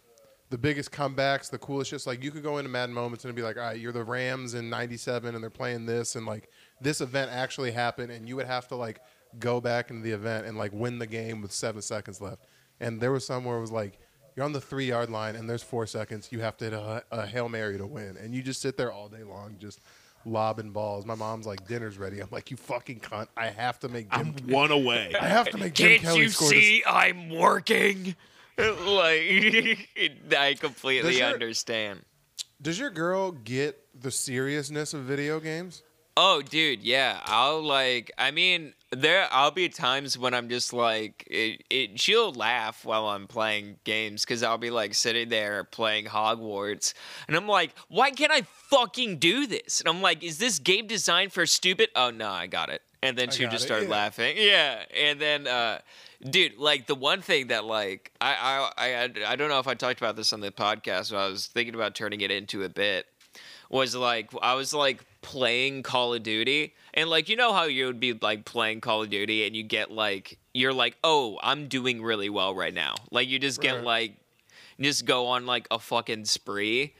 the 0.50 0.58
biggest 0.58 0.92
comebacks, 0.92 1.48
the 1.48 1.56
coolest 1.56 1.90
shit. 1.90 2.06
Like 2.06 2.22
you 2.22 2.30
could 2.30 2.42
go 2.42 2.58
into 2.58 2.68
Madden 2.68 2.94
Moments 2.94 3.24
and 3.24 3.30
it'd 3.30 3.36
be 3.36 3.42
like, 3.42 3.56
all 3.56 3.62
right, 3.62 3.80
you're 3.80 3.92
the 3.92 4.04
Rams 4.04 4.52
in 4.52 4.68
'97 4.68 5.34
and 5.34 5.42
they're 5.42 5.48
playing 5.48 5.86
this, 5.86 6.16
and 6.16 6.26
like 6.26 6.50
this 6.82 7.00
event 7.00 7.30
actually 7.32 7.70
happened, 7.70 8.12
and 8.12 8.28
you 8.28 8.36
would 8.36 8.46
have 8.46 8.68
to 8.68 8.76
like 8.76 9.00
go 9.38 9.58
back 9.58 9.88
into 9.88 10.02
the 10.02 10.10
event 10.10 10.44
and 10.44 10.58
like 10.58 10.72
win 10.74 10.98
the 10.98 11.06
game 11.06 11.40
with 11.40 11.50
seven 11.50 11.80
seconds 11.80 12.20
left. 12.20 12.44
And 12.80 13.00
there 13.00 13.12
was 13.12 13.26
some 13.26 13.44
where 13.44 13.56
it 13.56 13.60
was 13.60 13.70
like 13.72 13.98
you're 14.36 14.44
on 14.44 14.52
the 14.52 14.60
three 14.60 14.86
yard 14.86 15.10
line 15.10 15.36
and 15.36 15.48
there's 15.48 15.62
four 15.62 15.86
seconds, 15.86 16.28
you 16.30 16.40
have 16.40 16.56
to 16.58 16.64
hit 16.64 16.72
a, 16.74 17.04
a 17.10 17.26
hail 17.26 17.48
mary 17.48 17.76
to 17.78 17.86
win, 17.86 18.16
and 18.16 18.34
you 18.34 18.42
just 18.42 18.60
sit 18.62 18.76
there 18.76 18.90
all 18.92 19.08
day 19.08 19.22
long 19.22 19.56
just 19.58 19.80
lobbing 20.24 20.70
balls. 20.70 21.04
My 21.06 21.14
mom's 21.14 21.46
like, 21.46 21.66
dinner's 21.66 21.98
ready. 21.98 22.20
I'm 22.20 22.28
like, 22.30 22.50
you 22.50 22.56
fucking 22.56 23.00
cunt! 23.00 23.28
I 23.36 23.46
have 23.48 23.78
to 23.80 23.88
make 23.88 24.10
Jim. 24.10 24.34
I'm 24.38 24.48
one 24.52 24.70
away. 24.70 25.14
I 25.20 25.26
have 25.26 25.48
to 25.50 25.58
make 25.58 25.74
Jim 25.74 25.90
Can't 25.90 26.02
Kelly 26.02 26.20
you 26.22 26.28
score 26.30 26.48
this. 26.50 26.58
see 26.58 26.82
I'm 26.86 27.30
working? 27.30 28.14
like 28.58 29.88
I 30.36 30.56
completely 30.58 31.10
Does 31.12 31.18
your- 31.20 31.28
understand. 31.28 32.00
Does 32.62 32.78
your 32.78 32.90
girl 32.90 33.32
get 33.32 33.78
the 33.98 34.10
seriousness 34.10 34.92
of 34.92 35.02
video 35.04 35.40
games? 35.40 35.82
Oh, 36.16 36.42
dude, 36.42 36.80
yeah. 36.82 37.20
I'll 37.24 37.62
like. 37.62 38.10
I 38.18 38.30
mean, 38.32 38.74
there. 38.90 39.28
I'll 39.30 39.50
be 39.50 39.68
times 39.68 40.18
when 40.18 40.34
I'm 40.34 40.48
just 40.48 40.72
like, 40.72 41.24
it. 41.26 41.62
it 41.70 42.00
she'll 42.00 42.32
laugh 42.32 42.84
while 42.84 43.06
I'm 43.08 43.26
playing 43.26 43.76
games 43.84 44.24
because 44.24 44.42
I'll 44.42 44.58
be 44.58 44.70
like 44.70 44.94
sitting 44.94 45.28
there 45.28 45.64
playing 45.64 46.06
Hogwarts, 46.06 46.94
and 47.28 47.36
I'm 47.36 47.46
like, 47.48 47.74
why 47.88 48.10
can't 48.10 48.32
I 48.32 48.42
fucking 48.42 49.18
do 49.18 49.46
this? 49.46 49.80
And 49.80 49.88
I'm 49.88 50.02
like, 50.02 50.22
is 50.22 50.38
this 50.38 50.58
game 50.58 50.86
designed 50.86 51.32
for 51.32 51.46
stupid? 51.46 51.90
Oh 51.94 52.10
no, 52.10 52.28
I 52.28 52.46
got 52.46 52.68
it. 52.68 52.82
And 53.02 53.16
then 53.16 53.30
she'll 53.30 53.48
just 53.48 53.64
it, 53.64 53.68
start 53.68 53.82
yeah. 53.84 53.88
laughing. 53.88 54.36
Yeah, 54.38 54.82
and 54.96 55.20
then. 55.20 55.46
uh 55.46 55.78
Dude, 56.22 56.58
like 56.58 56.86
the 56.86 56.94
one 56.94 57.22
thing 57.22 57.46
that 57.46 57.64
like 57.64 58.12
I 58.20 58.70
I 58.76 58.92
I 58.92 59.10
I 59.28 59.36
don't 59.36 59.48
know 59.48 59.58
if 59.58 59.66
I 59.66 59.72
talked 59.72 59.98
about 59.98 60.16
this 60.16 60.34
on 60.34 60.40
the 60.40 60.52
podcast, 60.52 61.12
but 61.12 61.16
I 61.16 61.28
was 61.28 61.46
thinking 61.46 61.74
about 61.74 61.94
turning 61.94 62.20
it 62.20 62.30
into 62.30 62.62
a 62.62 62.68
bit 62.68 63.06
was 63.70 63.94
like 63.94 64.30
I 64.42 64.54
was 64.54 64.74
like 64.74 65.04
playing 65.22 65.82
Call 65.82 66.12
of 66.12 66.22
Duty 66.22 66.74
and 66.94 67.08
like 67.10 67.28
you 67.28 67.36
know 67.36 67.52
how 67.52 67.64
you 67.64 67.86
would 67.86 68.00
be 68.00 68.12
like 68.14 68.44
playing 68.44 68.80
Call 68.80 69.02
of 69.02 69.10
Duty 69.10 69.46
and 69.46 69.54
you 69.56 69.62
get 69.62 69.90
like 69.90 70.38
you're 70.54 70.72
like 70.72 70.96
oh 71.04 71.38
I'm 71.42 71.68
doing 71.68 72.02
really 72.02 72.28
well 72.30 72.54
right 72.54 72.74
now 72.74 72.94
like 73.10 73.28
you 73.28 73.38
just 73.38 73.60
get 73.60 73.76
Right. 73.76 73.84
like 73.84 74.16
just 74.80 75.04
go 75.04 75.26
on 75.28 75.46
like 75.46 75.66
a 75.70 75.78
fucking 75.78 76.24
spree 76.24 76.94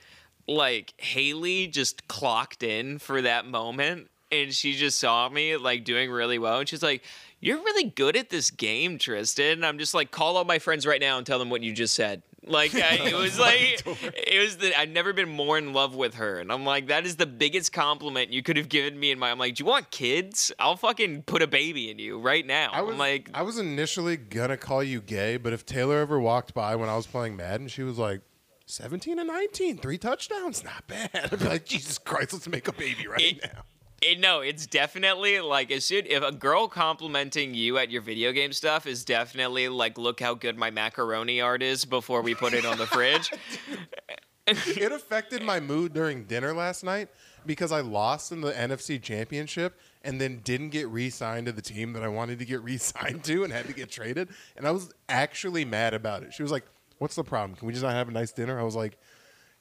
like 0.47 0.93
Haley 0.97 1.67
just 1.67 2.07
clocked 2.07 2.63
in 2.63 2.99
for 2.99 3.21
that 3.21 3.45
moment 3.45 4.09
and 4.31 4.53
she 4.53 4.73
just 4.73 4.99
saw 4.99 5.27
me 5.29 5.57
like 5.57 5.83
doing 5.83 6.09
really 6.09 6.39
well 6.39 6.59
and 6.59 6.69
she's 6.69 6.83
like 6.83 7.03
you're 7.41 7.57
really 7.57 7.85
good 7.85 8.15
at 8.15 8.29
this 8.29 8.51
game 8.51 8.97
Tristan. 8.97 9.53
And 9.53 9.65
I'm 9.65 9.77
just 9.79 9.93
like 9.93 10.11
call 10.11 10.37
all 10.37 10.45
my 10.45 10.59
friends 10.59 10.85
right 10.85 11.01
now 11.01 11.17
and 11.17 11.25
tell 11.27 11.39
them 11.39 11.49
what 11.49 11.61
you 11.61 11.73
just 11.73 11.93
said. 11.93 12.21
Like 12.43 12.73
I, 12.73 12.95
it 13.09 13.13
was 13.15 13.37
like 13.47 13.83
it 13.85 14.41
was 14.41 14.57
the 14.57 14.77
I've 14.79 14.89
never 14.89 15.13
been 15.13 15.29
more 15.29 15.57
in 15.57 15.73
love 15.73 15.93
with 15.95 16.15
her 16.15 16.39
and 16.39 16.51
I'm 16.51 16.65
like 16.65 16.87
that 16.87 17.05
is 17.05 17.17
the 17.17 17.27
biggest 17.27 17.71
compliment 17.71 18.31
you 18.31 18.41
could 18.41 18.57
have 18.57 18.67
given 18.69 18.99
me 18.99 19.11
in 19.11 19.19
my 19.19 19.29
I'm 19.31 19.37
like 19.37 19.55
do 19.55 19.63
you 19.63 19.67
want 19.67 19.91
kids? 19.91 20.51
I'll 20.57 20.75
fucking 20.75 21.23
put 21.23 21.41
a 21.43 21.47
baby 21.47 21.91
in 21.91 21.99
you 21.99 22.19
right 22.19 22.45
now. 22.45 22.71
I 22.71 22.81
was 22.81 22.93
I'm 22.93 22.97
like 22.99 23.29
I 23.33 23.41
was 23.43 23.59
initially 23.59 24.17
gonna 24.17 24.57
call 24.57 24.83
you 24.83 25.01
gay, 25.01 25.37
but 25.37 25.53
if 25.53 25.65
Taylor 25.65 25.97
ever 25.99 26.19
walked 26.19 26.53
by 26.55 26.75
when 26.75 26.89
I 26.89 26.95
was 26.95 27.05
playing 27.05 27.35
Madden, 27.35 27.67
she 27.67 27.83
was 27.83 27.97
like, 27.99 28.21
17 28.67 29.19
and 29.19 29.27
19, 29.27 29.77
three 29.79 29.97
touchdowns, 29.97 30.63
not 30.63 30.87
bad. 30.87 31.09
I'd 31.31 31.37
be 31.39 31.45
like, 31.45 31.65
Jesus 31.65 31.97
Christ, 31.97 32.31
let's 32.33 32.47
make 32.47 32.67
a 32.69 32.73
baby 32.73 33.05
right 33.05 33.19
It- 33.21 33.43
now. 33.53 33.63
It, 34.01 34.19
no, 34.19 34.41
it's 34.41 34.65
definitely 34.65 35.39
like 35.41 35.71
as 35.71 35.85
soon 35.85 36.07
if 36.07 36.23
a 36.23 36.31
girl 36.31 36.67
complimenting 36.67 37.53
you 37.53 37.77
at 37.77 37.91
your 37.91 38.01
video 38.01 38.31
game 38.31 38.51
stuff 38.51 38.87
is 38.87 39.05
definitely 39.05 39.69
like 39.69 39.95
look 39.99 40.19
how 40.19 40.33
good 40.33 40.57
my 40.57 40.71
macaroni 40.71 41.39
art 41.39 41.61
is 41.61 41.85
before 41.85 42.23
we 42.23 42.33
put 42.33 42.53
it 42.53 42.65
on 42.65 42.79
the 42.79 42.87
fridge. 42.87 43.31
it 44.47 44.91
affected 44.91 45.43
my 45.43 45.59
mood 45.59 45.93
during 45.93 46.23
dinner 46.23 46.51
last 46.51 46.83
night 46.83 47.09
because 47.45 47.71
I 47.71 47.81
lost 47.81 48.31
in 48.31 48.41
the 48.41 48.51
NFC 48.51 48.99
Championship 48.99 49.79
and 50.01 50.19
then 50.19 50.39
didn't 50.43 50.69
get 50.69 50.87
re-signed 50.89 51.45
to 51.45 51.51
the 51.51 51.61
team 51.61 51.93
that 51.93 52.01
I 52.01 52.07
wanted 52.07 52.39
to 52.39 52.45
get 52.45 52.63
re-signed 52.63 53.23
to 53.25 53.43
and 53.43 53.53
had 53.53 53.67
to 53.67 53.73
get 53.73 53.91
traded. 53.91 54.29
And 54.57 54.67
I 54.67 54.71
was 54.71 54.91
actually 55.09 55.63
mad 55.63 55.93
about 55.93 56.23
it. 56.23 56.33
She 56.33 56.41
was 56.41 56.51
like, 56.51 56.65
"What's 56.97 57.15
the 57.15 57.23
problem? 57.23 57.55
Can 57.55 57.67
we 57.67 57.73
just 57.73 57.83
not 57.83 57.93
have 57.93 58.09
a 58.09 58.11
nice 58.11 58.31
dinner?" 58.31 58.59
I 58.59 58.63
was 58.63 58.75
like, 58.75 58.97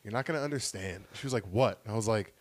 "You're 0.03 0.15
not 0.15 0.25
gonna 0.25 0.41
understand." 0.41 1.05
She 1.13 1.27
was 1.27 1.35
like, 1.35 1.45
"What?" 1.51 1.81
I 1.87 1.93
was 1.93 2.09
like. 2.09 2.35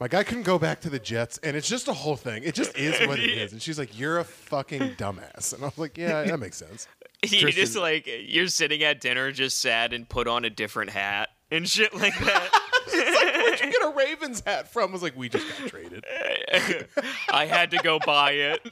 My 0.00 0.08
guy 0.08 0.24
couldn't 0.24 0.42
go 0.42 0.58
back 0.58 0.80
to 0.80 0.90
the 0.90 0.98
Jets, 0.98 1.38
and 1.42 1.56
it's 1.56 1.68
just 1.68 1.86
a 1.88 1.92
whole 1.92 2.16
thing. 2.16 2.42
It 2.42 2.54
just 2.54 2.76
is 2.76 3.06
what 3.06 3.18
it 3.18 3.30
is. 3.38 3.52
And 3.52 3.62
she's 3.62 3.78
like, 3.78 3.96
"You're 3.98 4.18
a 4.18 4.24
fucking 4.24 4.96
dumbass," 4.96 5.52
and 5.54 5.62
I 5.62 5.66
was 5.66 5.78
like, 5.78 5.96
"Yeah, 5.96 6.24
that 6.24 6.38
makes 6.38 6.56
sense." 6.56 6.88
you 7.22 7.50
just 7.52 7.76
like 7.76 8.08
you're 8.26 8.48
sitting 8.48 8.82
at 8.82 9.00
dinner 9.00 9.30
just 9.32 9.60
sad 9.60 9.92
and 9.92 10.08
put 10.08 10.26
on 10.28 10.44
a 10.44 10.50
different 10.50 10.90
hat 10.90 11.30
and 11.50 11.68
shit 11.68 11.94
like 11.94 12.18
that. 12.24 12.60
She's 12.90 13.00
like, 13.14 13.34
Where'd 13.34 13.60
you 13.60 13.70
get 13.70 13.82
a 13.82 13.94
Ravens 13.96 14.42
hat 14.44 14.70
from? 14.72 14.90
I 14.90 14.92
was 14.92 15.02
like, 15.02 15.16
"We 15.16 15.28
just 15.28 15.46
got 15.58 15.68
traded." 15.68 16.04
I 17.30 17.46
had 17.46 17.70
to 17.70 17.78
go 17.78 17.98
buy 17.98 18.32
it. 18.32 18.62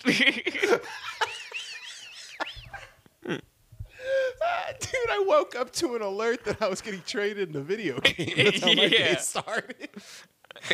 Dude, 4.80 5.10
I 5.10 5.24
woke 5.26 5.54
up 5.54 5.70
to 5.74 5.94
an 5.94 6.02
alert 6.02 6.44
that 6.44 6.60
I 6.60 6.68
was 6.68 6.80
getting 6.80 7.02
traded 7.06 7.50
in 7.50 7.56
a 7.56 7.60
video 7.60 7.98
game. 8.00 8.32
That's 8.36 8.60
how 8.60 8.74
my 8.74 8.88
day 8.88 9.16
started. 9.18 9.88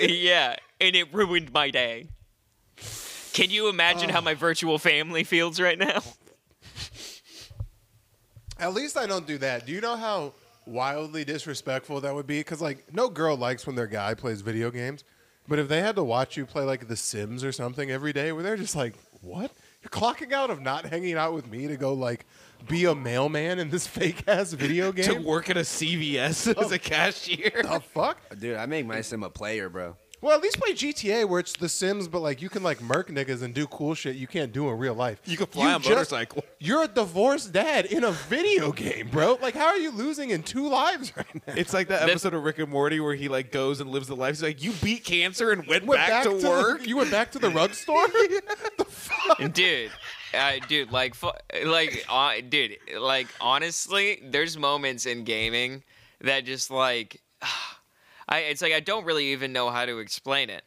Yeah, 0.01 0.57
and 0.81 0.95
it 0.97 1.13
ruined 1.13 1.53
my 1.53 1.71
day. 1.71 2.09
Can 3.33 3.51
you 3.51 3.69
imagine 3.69 4.11
Oh. 4.11 4.15
how 4.15 4.21
my 4.21 4.33
ah. 4.33 4.37
virtual 4.37 4.79
family 4.79 5.25
feels 5.25 5.61
right 5.61 5.79
now? 5.79 6.03
At 8.59 8.75
least 8.75 8.97
I 8.97 9.07
don't 9.07 9.27
do 9.27 9.39
that. 9.39 9.67
Do 9.67 9.73
you 9.73 9.81
know 9.81 9.97
how 9.97 10.35
wildly 10.67 11.25
disrespectful 11.25 12.01
that 12.01 12.15
would 12.15 12.27
be? 12.27 12.41
Because 12.41 12.61
like, 12.61 12.93
no 12.93 13.09
girl 13.09 13.37
likes 13.37 13.67
when 13.67 13.77
their 13.77 13.87
guy 13.87 14.15
plays 14.15 14.41
video 14.41 14.71
games. 14.71 15.05
But 15.47 15.59
if 15.59 15.69
they 15.69 15.81
had 15.81 15.97
to 15.97 16.05
watch 16.05 16.37
you 16.37 16.45
play 16.45 16.65
like 16.65 16.89
The 16.89 16.97
Sims 16.97 17.45
or 17.45 17.53
something 17.53 17.91
every 17.91 18.13
day, 18.13 18.33
where 18.33 18.43
they're 18.43 18.57
just 18.57 18.77
like, 18.77 18.95
"What? 19.23 19.51
You're 19.83 19.91
clocking 19.91 20.33
out 20.33 20.51
of 20.51 20.61
not 20.61 20.87
hanging 20.87 21.15
out 21.15 21.35
with 21.35 21.49
me 21.49 21.69
to 21.69 21.77
go 21.77 21.93
like 21.93 22.27
be 22.69 22.85
a 22.87 22.95
mailman 22.95 23.59
in 23.59 23.71
this 23.71 23.87
fake 23.87 24.25
ass 24.27 24.53
video 24.53 24.91
game 24.91 25.05
to 25.05 25.21
work 25.21 25.51
at 25.51 25.57
a 25.57 25.61
CVS 25.61 26.49
as 26.61 26.73
oh. 26.73 26.75
a 26.75 26.79
cashier. 26.79 27.63
the 27.63 27.81
fuck? 27.81 28.19
Dude, 28.39 28.57
I 28.57 28.67
make 28.67 28.87
my 28.87 29.01
sim 29.01 29.23
a 29.23 29.31
player, 29.31 29.69
bro. 29.69 29.97
Well, 30.21 30.35
at 30.37 30.43
least 30.43 30.59
play 30.59 30.73
GTA 30.75 31.29
where 31.29 31.39
it's 31.39 31.53
The 31.53 31.69
Sims, 31.69 32.09
but 32.09 32.21
like 32.21 32.43
you 32.43 32.49
can 32.49 32.63
like 32.65 32.81
murk 32.83 33.09
niggas 33.09 33.43
and 33.43 33.55
do 33.55 33.67
cool 33.69 33.95
shit 33.95 34.17
you 34.17 34.27
can't 34.27 34.53
do 34.53 34.69
in 34.69 34.77
real 34.79 34.95
life. 34.95 35.21
You 35.25 35.37
can 35.37 35.47
fly 35.47 35.73
on 35.75 35.81
just- 35.81 35.91
motorcycle. 35.91 36.45
You're 36.59 36.83
a 36.83 36.89
divorced 36.89 37.53
dad 37.53 37.87
in 37.87 38.03
a 38.03 38.11
video 38.11 38.73
game, 38.73 39.09
bro. 39.11 39.39
Like, 39.41 39.55
how 39.55 39.67
are 39.67 39.77
you 39.77 39.93
losing 39.93 40.31
in 40.31 40.43
two 40.43 40.69
lives 40.69 41.17
right 41.17 41.47
now? 41.47 41.55
It's 41.55 41.73
like 41.73 41.87
that 41.89 42.01
That- 42.01 42.11
episode 42.11 42.35
of 42.35 42.43
Rick 42.43 42.59
and 42.59 42.69
Morty 42.69 42.99
where 42.99 43.15
he 43.15 43.29
like 43.29 43.53
goes 43.53 43.81
and 43.81 43.91
lives 43.91 44.09
the 44.09 44.17
life. 44.17 44.35
He's 44.35 44.43
like, 44.43 44.63
"You 44.63 44.73
beat 44.83 45.05
cancer 45.05 45.53
and 45.53 45.67
went, 45.69 45.87
Went 45.87 46.01
back, 46.01 46.25
to, 46.25 46.31
the- 46.37 46.49
work." 46.49 46.87
you 46.87 46.97
went 46.97 47.11
back 47.13 47.31
to 47.33 47.39
the 47.39 47.51
rug 47.51 47.75
store. 47.75 48.09
the 48.77 48.85
fuck? 48.89 49.53
dude 49.53 49.91
uh, 50.35 50.53
dude 50.69 50.91
like 50.93 51.15
fu- 51.15 51.31
like 51.65 52.05
uh, 52.09 52.33
dude 52.49 52.77
like 52.99 53.29
honestly 53.41 54.21
there's 54.25 54.59
moments 54.59 55.07
in 55.07 55.25
gaming 55.25 55.83
that 56.21 56.45
just 56.45 56.71
like 56.71 57.21
i 58.29 58.39
it's 58.41 58.63
like 58.63 58.73
i 58.73 58.81
don't 58.81 59.05
really 59.05 59.33
even 59.33 59.53
know 59.53 59.71
how 59.71 59.85
to 59.87 59.99
explain 59.99 60.51
it. 60.51 60.65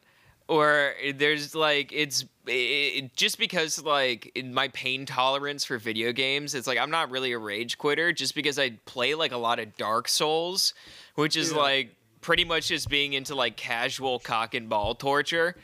Or 0.47 0.93
there's 1.15 1.55
like 1.55 1.93
it's 1.93 2.25
it, 2.45 3.15
just 3.15 3.39
because 3.39 3.81
like 3.83 4.31
in 4.35 4.53
my 4.53 4.67
pain 4.69 5.05
tolerance 5.05 5.63
for 5.63 5.77
video 5.77 6.11
games 6.11 6.55
it's 6.55 6.67
like 6.67 6.77
i'm 6.77 6.91
not 6.91 7.09
really 7.09 7.31
a 7.31 7.37
rage 7.37 7.77
quitter 7.77 8.11
just 8.11 8.35
because 8.35 8.59
i 8.59 8.71
play 8.85 9.15
like 9.15 9.31
a 9.31 9.37
lot 9.37 9.59
of 9.59 9.77
dark 9.77 10.09
souls 10.09 10.73
which 11.15 11.37
is 11.37 11.53
like 11.53 11.95
pretty 12.19 12.43
much 12.43 12.67
just 12.67 12.89
being 12.89 13.13
into 13.13 13.33
like 13.33 13.55
casual 13.55 14.19
cock 14.19 14.53
and 14.53 14.67
ball 14.67 14.93
torture 14.93 15.55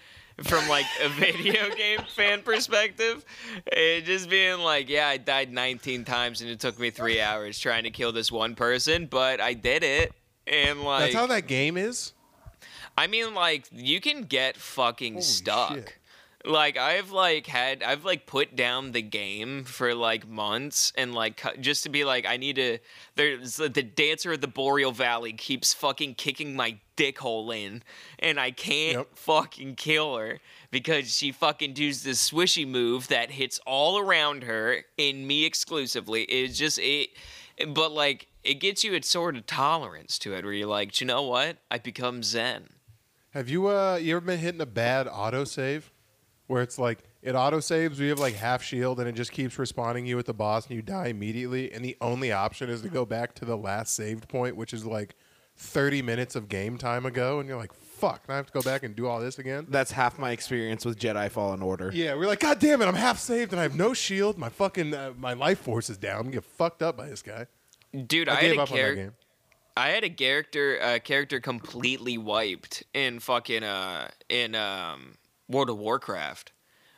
from 0.43 0.67
like 0.69 0.85
a 1.01 1.09
video 1.19 1.73
game 1.75 1.99
fan 2.07 2.41
perspective. 2.41 3.25
It 3.65 4.05
just 4.05 4.29
being 4.29 4.59
like 4.59 4.89
yeah 4.89 5.07
i 5.07 5.17
died 5.17 5.51
19 5.51 6.05
times 6.05 6.41
and 6.41 6.49
it 6.49 6.59
took 6.59 6.79
me 6.79 6.91
three 6.91 7.19
hours 7.19 7.59
trying 7.59 7.83
to 7.83 7.91
kill 7.91 8.11
this 8.11 8.31
one 8.31 8.55
person 8.55 9.07
but 9.07 9.41
i 9.41 9.53
did 9.53 9.83
it 9.83 10.13
and 10.47 10.81
like 10.83 11.03
That's 11.03 11.15
how 11.15 11.27
that 11.27 11.47
game 11.47 11.77
is. 11.77 12.13
I 12.97 13.07
mean, 13.07 13.33
like 13.33 13.65
you 13.71 14.01
can 14.01 14.23
get 14.23 14.57
fucking 14.57 15.13
Holy 15.13 15.23
stuck. 15.23 15.73
shit. 15.73 15.93
Like 16.45 16.77
I've 16.77 17.11
like 17.11 17.45
had 17.47 17.83
I've 17.83 18.05
like 18.05 18.25
put 18.25 18.55
down 18.55 18.93
the 18.93 19.01
game 19.01 19.65
for 19.65 19.93
like 19.93 20.27
months 20.27 20.93
and 20.95 21.13
like 21.13 21.41
just 21.59 21.83
to 21.83 21.89
be 21.89 22.05
like 22.05 22.25
I 22.25 22.37
need 22.37 22.55
to. 22.55 22.77
There's 23.15 23.57
the 23.57 23.69
dancer 23.69 24.31
of 24.31 24.39
the 24.41 24.47
boreal 24.47 24.91
valley 24.93 25.33
keeps 25.33 25.73
fucking 25.73 26.15
kicking 26.15 26.55
my 26.55 26.77
dick 26.95 27.19
hole 27.19 27.51
in, 27.51 27.83
and 28.19 28.39
I 28.39 28.51
can't 28.51 28.97
Yep. 28.99 29.07
fucking 29.15 29.75
kill 29.75 30.15
her 30.15 30.39
because 30.71 31.13
she 31.17 31.31
fucking 31.33 31.73
does 31.73 32.03
this 32.03 32.31
swishy 32.31 32.65
move 32.67 33.09
that 33.09 33.29
hits 33.31 33.59
all 33.67 33.99
around 33.99 34.43
her 34.43 34.85
and 34.97 35.27
me 35.27 35.43
exclusively. 35.43 36.23
It's 36.23 36.57
just 36.57 36.79
it, 36.79 37.09
but 37.67 37.91
like 37.91 38.27
it 38.47 38.55
gets 38.55 38.83
you 38.83 38.95
a 38.95 39.01
sort 39.03 39.35
of 39.35 39.45
tolerance 39.45 40.17
to 40.19 40.33
it 40.33 40.43
where 40.43 40.53
you're 40.53 40.67
like, 40.67 40.93
"Do 40.93 41.03
you 41.03 41.07
know 41.07 41.23
what? 41.23 41.57
I 41.69 41.77
become 41.77 42.23
zen. 42.23 42.69
Have 43.31 43.49
you 43.49 43.67
uh 43.67 43.95
you 44.01 44.15
ever 44.15 44.25
been 44.25 44.39
hitting 44.39 44.61
a 44.61 44.65
bad 44.65 45.07
autosave? 45.07 45.83
Where 46.47 46.61
it's 46.61 46.79
like 46.79 47.03
it 47.21 47.35
autosaves, 47.35 47.99
we 47.99 48.07
have 48.07 48.19
like 48.19 48.35
half 48.35 48.63
shield 48.63 49.01
and 49.01 49.09
it 49.09 49.15
just 49.15 49.33
keeps 49.33 49.57
respawning 49.57 50.07
you 50.07 50.17
at 50.17 50.25
the 50.25 50.33
boss 50.33 50.65
and 50.65 50.75
you 50.77 50.81
die 50.81 51.07
immediately, 51.07 51.71
and 51.73 51.83
the 51.83 51.97
only 51.99 52.31
option 52.31 52.69
is 52.69 52.81
to 52.83 52.89
go 52.89 53.05
back 53.05 53.35
to 53.35 53.45
the 53.45 53.57
last 53.57 53.93
saved 53.93 54.29
point, 54.29 54.55
which 54.55 54.73
is 54.73 54.85
like 54.85 55.15
thirty 55.57 56.01
minutes 56.01 56.35
of 56.35 56.47
game 56.47 56.77
time 56.77 57.05
ago, 57.05 57.39
and 57.39 57.49
you're 57.49 57.57
like, 57.57 57.73
fuck, 57.73 58.21
and 58.27 58.33
I 58.33 58.37
have 58.37 58.45
to 58.45 58.53
go 58.53 58.61
back 58.61 58.83
and 58.83 58.95
do 58.95 59.07
all 59.07 59.19
this 59.19 59.39
again? 59.39 59.65
That's 59.67 59.91
half 59.91 60.17
my 60.17 60.31
experience 60.31 60.85
with 60.85 60.97
Jedi 60.97 61.29
Fallen 61.29 61.61
Order. 61.61 61.91
Yeah, 61.93 62.15
we're 62.15 62.27
like, 62.27 62.39
God 62.39 62.59
damn 62.59 62.81
it, 62.81 62.85
I'm 62.85 62.95
half 62.95 63.19
saved 63.19 63.51
and 63.51 63.59
I 63.59 63.63
have 63.63 63.75
no 63.75 63.93
shield. 63.93 64.37
My 64.37 64.49
fucking 64.49 64.93
uh, 64.93 65.13
my 65.17 65.33
life 65.33 65.59
force 65.59 65.89
is 65.89 65.97
down. 65.97 66.17
I'm 66.17 66.23
gonna 66.23 66.35
get 66.35 66.45
fucked 66.45 66.81
up 66.81 66.95
by 66.95 67.09
this 67.09 67.21
guy. 67.21 67.47
Dude, 68.05 68.29
I, 68.29 68.37
I, 68.37 68.41
had 68.43 68.51
a 68.57 68.61
up 68.61 68.71
on 68.71 68.77
that 68.77 68.81
character. 68.81 69.13
I 69.75 69.89
had 69.89 70.03
a 70.03 70.09
character 70.09 70.79
uh, 70.81 70.99
character 70.99 71.39
completely 71.39 72.17
wiped 72.17 72.83
in 72.93 73.19
fucking 73.19 73.63
uh 73.63 74.09
in 74.29 74.55
um 74.55 75.17
World 75.47 75.69
of 75.69 75.77
Warcraft, 75.77 76.51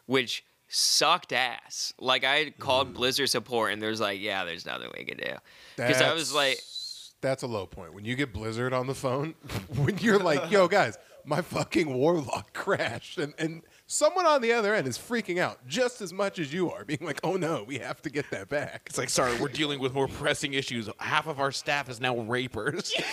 which 0.05 0.43
sucked 0.67 1.33
ass. 1.33 1.93
Like 1.99 2.23
I 2.23 2.51
called 2.51 2.93
Blizzard 2.93 3.29
support 3.29 3.73
and 3.73 3.81
there's 3.81 3.99
like, 3.99 4.19
yeah, 4.21 4.45
there's 4.45 4.65
nothing 4.65 4.89
we 4.97 5.03
can 5.03 5.17
do. 5.17 5.33
Because 5.75 6.01
I 6.01 6.13
was 6.13 6.33
like, 6.33 6.55
That's- 6.57 6.75
that's 7.21 7.43
a 7.43 7.47
low 7.47 7.65
point 7.65 7.93
when 7.93 8.05
you 8.05 8.15
get 8.15 8.33
Blizzard 8.33 8.73
on 8.73 8.87
the 8.87 8.95
phone. 8.95 9.35
when 9.75 9.97
you're 9.97 10.19
like, 10.19 10.49
"Yo, 10.51 10.67
guys, 10.67 10.97
my 11.25 11.41
fucking 11.41 11.93
warlock 11.93 12.53
crashed," 12.53 13.17
and 13.17 13.33
and 13.37 13.61
someone 13.91 14.27
on 14.27 14.39
the 14.41 14.53
other 14.53 14.75
end 14.75 14.87
is 14.87 14.97
freaking 14.99 15.39
out 15.39 15.65
just 15.67 15.99
as 15.99 16.13
much 16.13 16.37
as 16.37 16.53
you 16.53 16.71
are, 16.71 16.85
being 16.91 16.99
like, 17.01 17.19
"Oh 17.23 17.35
no, 17.35 17.63
we 17.67 17.79
have 17.79 18.01
to 18.03 18.09
get 18.09 18.29
that 18.31 18.47
back." 18.47 18.83
It's 18.85 18.97
like, 18.97 19.09
sorry, 19.09 19.37
we're 19.39 19.49
dealing 19.49 19.79
with 19.79 19.93
more 19.93 20.07
pressing 20.07 20.53
issues. 20.53 20.87
Half 20.99 21.27
of 21.27 21.39
our 21.39 21.51
staff 21.51 21.89
is 21.89 21.99
now 21.99 22.17
rapers. 22.17 22.93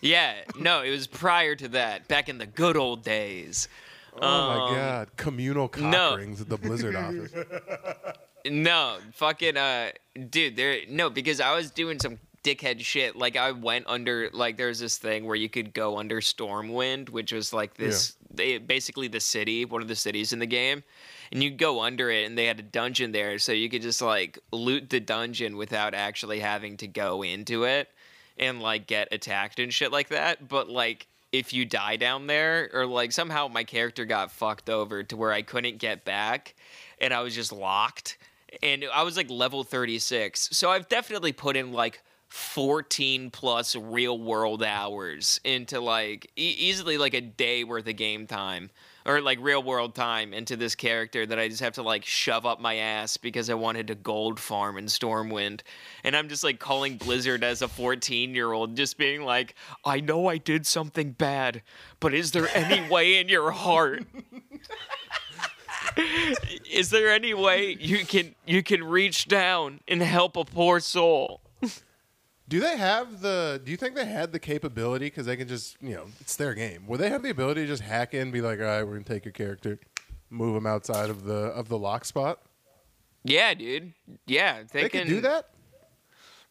yeah, 0.00 0.34
no, 0.58 0.82
it 0.82 0.90
was 0.90 1.06
prior 1.06 1.54
to 1.56 1.68
that, 1.68 2.08
back 2.08 2.28
in 2.28 2.38
the 2.38 2.46
good 2.46 2.76
old 2.76 3.04
days. 3.04 3.68
Oh 4.14 4.20
my 4.20 4.68
Um, 4.68 4.74
god, 4.74 5.08
communal 5.16 5.68
cock 5.68 5.82
no. 5.84 6.16
rings 6.16 6.40
at 6.40 6.48
the 6.48 6.56
Blizzard 6.58 6.96
office. 6.96 7.32
No, 8.44 8.98
fucking 9.14 9.56
uh 9.56 9.90
dude, 10.30 10.56
there 10.56 10.80
no, 10.88 11.08
because 11.10 11.40
I 11.40 11.54
was 11.54 11.70
doing 11.70 11.98
some 12.00 12.18
dickhead 12.42 12.80
shit. 12.80 13.16
Like 13.16 13.36
I 13.36 13.52
went 13.52 13.86
under 13.88 14.30
like 14.32 14.56
there's 14.56 14.78
this 14.78 14.98
thing 14.98 15.24
where 15.24 15.36
you 15.36 15.48
could 15.48 15.72
go 15.72 15.98
under 15.98 16.20
Stormwind, 16.20 17.10
which 17.10 17.32
was 17.32 17.52
like 17.52 17.74
this 17.74 18.16
they, 18.32 18.58
basically 18.58 19.08
the 19.08 19.20
city, 19.20 19.64
one 19.64 19.82
of 19.82 19.88
the 19.88 19.96
cities 19.96 20.32
in 20.32 20.38
the 20.38 20.46
game. 20.46 20.82
And 21.30 21.42
you 21.42 21.50
go 21.50 21.80
under 21.80 22.10
it 22.10 22.26
and 22.26 22.36
they 22.36 22.44
had 22.44 22.58
a 22.58 22.62
dungeon 22.62 23.12
there, 23.12 23.38
so 23.38 23.52
you 23.52 23.70
could 23.70 23.82
just 23.82 24.02
like 24.02 24.38
loot 24.52 24.90
the 24.90 25.00
dungeon 25.00 25.56
without 25.56 25.94
actually 25.94 26.40
having 26.40 26.76
to 26.78 26.86
go 26.86 27.22
into 27.22 27.64
it 27.64 27.88
and 28.38 28.60
like 28.60 28.86
get 28.86 29.08
attacked 29.12 29.58
and 29.58 29.72
shit 29.72 29.92
like 29.92 30.08
that. 30.08 30.48
But 30.48 30.68
like 30.68 31.06
if 31.32 31.54
you 31.54 31.64
die 31.64 31.96
down 31.96 32.26
there 32.26 32.68
or 32.74 32.86
like 32.86 33.12
somehow 33.12 33.48
my 33.48 33.64
character 33.64 34.04
got 34.04 34.30
fucked 34.30 34.68
over 34.68 35.02
to 35.02 35.16
where 35.16 35.32
I 35.32 35.40
couldn't 35.42 35.78
get 35.78 36.04
back 36.04 36.54
and 37.00 37.14
I 37.14 37.20
was 37.20 37.34
just 37.34 37.52
locked 37.52 38.18
and 38.62 38.84
I 38.92 39.02
was 39.02 39.16
like 39.16 39.30
level 39.30 39.64
36. 39.64 40.50
So 40.52 40.70
I've 40.70 40.88
definitely 40.88 41.32
put 41.32 41.56
in 41.56 41.72
like 41.72 42.02
14 42.32 43.30
plus 43.30 43.76
real 43.76 44.18
world 44.18 44.62
hours 44.62 45.38
into 45.44 45.78
like 45.80 46.30
e- 46.34 46.56
easily 46.58 46.96
like 46.96 47.12
a 47.12 47.20
day 47.20 47.62
worth 47.62 47.86
of 47.86 47.96
game 47.96 48.26
time 48.26 48.70
or 49.04 49.20
like 49.20 49.38
real 49.42 49.62
world 49.62 49.94
time 49.94 50.32
into 50.32 50.56
this 50.56 50.74
character 50.74 51.26
that 51.26 51.38
I 51.38 51.48
just 51.48 51.60
have 51.60 51.74
to 51.74 51.82
like 51.82 52.06
shove 52.06 52.46
up 52.46 52.58
my 52.58 52.76
ass 52.76 53.18
because 53.18 53.50
I 53.50 53.54
wanted 53.54 53.88
to 53.88 53.94
gold 53.94 54.40
farm 54.40 54.78
in 54.78 54.86
Stormwind. 54.86 55.60
And 56.04 56.16
I'm 56.16 56.30
just 56.30 56.42
like 56.42 56.58
calling 56.58 56.96
Blizzard 56.96 57.44
as 57.44 57.60
a 57.60 57.68
14 57.68 58.34
year 58.34 58.50
old, 58.52 58.76
just 58.76 58.96
being 58.96 59.26
like, 59.26 59.54
I 59.84 60.00
know 60.00 60.26
I 60.26 60.38
did 60.38 60.66
something 60.66 61.12
bad, 61.12 61.60
but 62.00 62.14
is 62.14 62.32
there 62.32 62.48
any 62.54 62.88
way 62.90 63.18
in 63.18 63.28
your 63.28 63.50
heart? 63.50 64.04
is 66.70 66.88
there 66.88 67.10
any 67.10 67.34
way 67.34 67.76
you 67.78 68.06
can 68.06 68.34
you 68.46 68.62
can 68.62 68.82
reach 68.82 69.28
down 69.28 69.80
and 69.86 70.00
help 70.00 70.38
a 70.38 70.46
poor 70.46 70.80
soul? 70.80 71.42
Do 72.48 72.60
they 72.60 72.76
have 72.76 73.20
the? 73.20 73.60
Do 73.64 73.70
you 73.70 73.76
think 73.76 73.94
they 73.94 74.04
had 74.04 74.32
the 74.32 74.38
capability 74.38 75.06
because 75.06 75.26
they 75.26 75.36
can 75.36 75.48
just 75.48 75.76
you 75.80 75.94
know 75.94 76.06
it's 76.20 76.36
their 76.36 76.54
game? 76.54 76.86
Would 76.86 77.00
they 77.00 77.08
have 77.08 77.22
the 77.22 77.30
ability 77.30 77.62
to 77.62 77.66
just 77.66 77.82
hack 77.82 78.14
in, 78.14 78.22
and 78.22 78.32
be 78.32 78.40
like, 78.40 78.58
all 78.58 78.66
right, 78.66 78.82
we're 78.82 78.94
gonna 78.94 79.04
take 79.04 79.24
your 79.24 79.32
character, 79.32 79.78
move 80.30 80.54
them 80.54 80.66
outside 80.66 81.08
of 81.08 81.24
the 81.24 81.34
of 81.34 81.68
the 81.68 81.78
lock 81.78 82.04
spot? 82.04 82.40
Yeah, 83.24 83.54
dude. 83.54 83.92
Yeah, 84.26 84.64
they, 84.72 84.82
They, 84.82 84.88
can 84.88 85.02
could 85.02 85.08
do 85.08 85.20
that. 85.22 85.50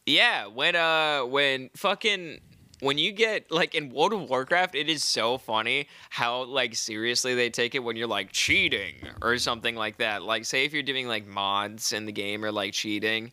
Yeah, 0.05 0.47
when 0.47 0.75
uh 0.75 1.25
when 1.25 1.69
fucking 1.75 2.39
when 2.79 2.97
you 2.97 3.11
get 3.11 3.51
like 3.51 3.75
in 3.75 3.89
World 3.89 4.13
of 4.13 4.29
Warcraft, 4.29 4.73
it 4.75 4.89
is 4.89 5.03
so 5.03 5.37
funny 5.37 5.87
how 6.09 6.43
like 6.45 6.73
seriously 6.73 7.35
they 7.35 7.49
take 7.49 7.75
it 7.75 7.79
when 7.79 7.95
you're 7.95 8.07
like 8.07 8.31
cheating 8.31 8.95
or 9.21 9.37
something 9.37 9.75
like 9.75 9.97
that. 9.97 10.23
Like 10.23 10.45
say 10.45 10.65
if 10.65 10.73
you're 10.73 10.81
doing 10.83 11.07
like 11.07 11.27
mods 11.27 11.93
in 11.93 12.05
the 12.05 12.11
game 12.11 12.43
or 12.43 12.51
like 12.51 12.73
cheating 12.73 13.31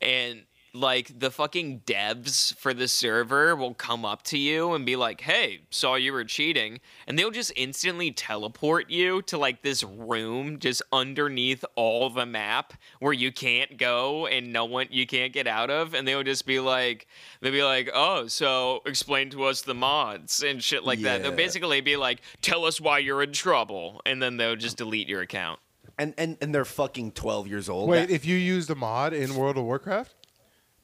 and 0.00 0.42
like 0.74 1.18
the 1.18 1.30
fucking 1.30 1.80
devs 1.84 2.54
for 2.56 2.72
the 2.72 2.88
server 2.88 3.54
will 3.54 3.74
come 3.74 4.04
up 4.04 4.22
to 4.22 4.38
you 4.38 4.72
and 4.72 4.86
be 4.86 4.96
like, 4.96 5.20
"Hey, 5.20 5.60
saw 5.70 5.96
you 5.96 6.12
were 6.12 6.24
cheating," 6.24 6.80
and 7.06 7.18
they'll 7.18 7.30
just 7.30 7.52
instantly 7.56 8.10
teleport 8.10 8.88
you 8.90 9.20
to 9.22 9.36
like 9.36 9.62
this 9.62 9.82
room 9.82 10.58
just 10.58 10.80
underneath 10.92 11.64
all 11.74 12.08
the 12.10 12.24
map 12.24 12.72
where 13.00 13.12
you 13.12 13.30
can't 13.32 13.76
go 13.76 14.26
and 14.26 14.52
no 14.52 14.64
one 14.64 14.86
you 14.90 15.06
can't 15.06 15.32
get 15.32 15.46
out 15.46 15.68
of, 15.70 15.92
and 15.94 16.08
they'll 16.08 16.22
just 16.22 16.46
be 16.46 16.58
like, 16.58 17.06
they'll 17.40 17.52
be 17.52 17.62
like, 17.62 17.90
"Oh, 17.92 18.26
so 18.28 18.80
explain 18.86 19.28
to 19.30 19.44
us 19.44 19.62
the 19.62 19.74
mods 19.74 20.42
and 20.42 20.62
shit 20.64 20.84
like 20.84 21.00
that." 21.00 21.22
They'll 21.22 21.32
basically 21.36 21.82
be 21.82 21.96
like, 21.96 22.20
"Tell 22.40 22.64
us 22.64 22.80
why 22.80 22.98
you're 23.00 23.22
in 23.22 23.32
trouble," 23.32 24.00
and 24.06 24.22
then 24.22 24.38
they'll 24.38 24.56
just 24.56 24.78
delete 24.78 25.08
your 25.08 25.20
account. 25.20 25.60
And 25.98 26.14
and 26.16 26.38
and 26.40 26.54
they're 26.54 26.64
fucking 26.64 27.12
twelve 27.12 27.46
years 27.46 27.68
old. 27.68 27.90
Wait, 27.90 28.06
That- 28.06 28.10
if 28.10 28.24
you 28.24 28.36
used 28.36 28.70
a 28.70 28.74
mod 28.74 29.12
in 29.12 29.34
World 29.36 29.58
of 29.58 29.64
Warcraft, 29.64 30.14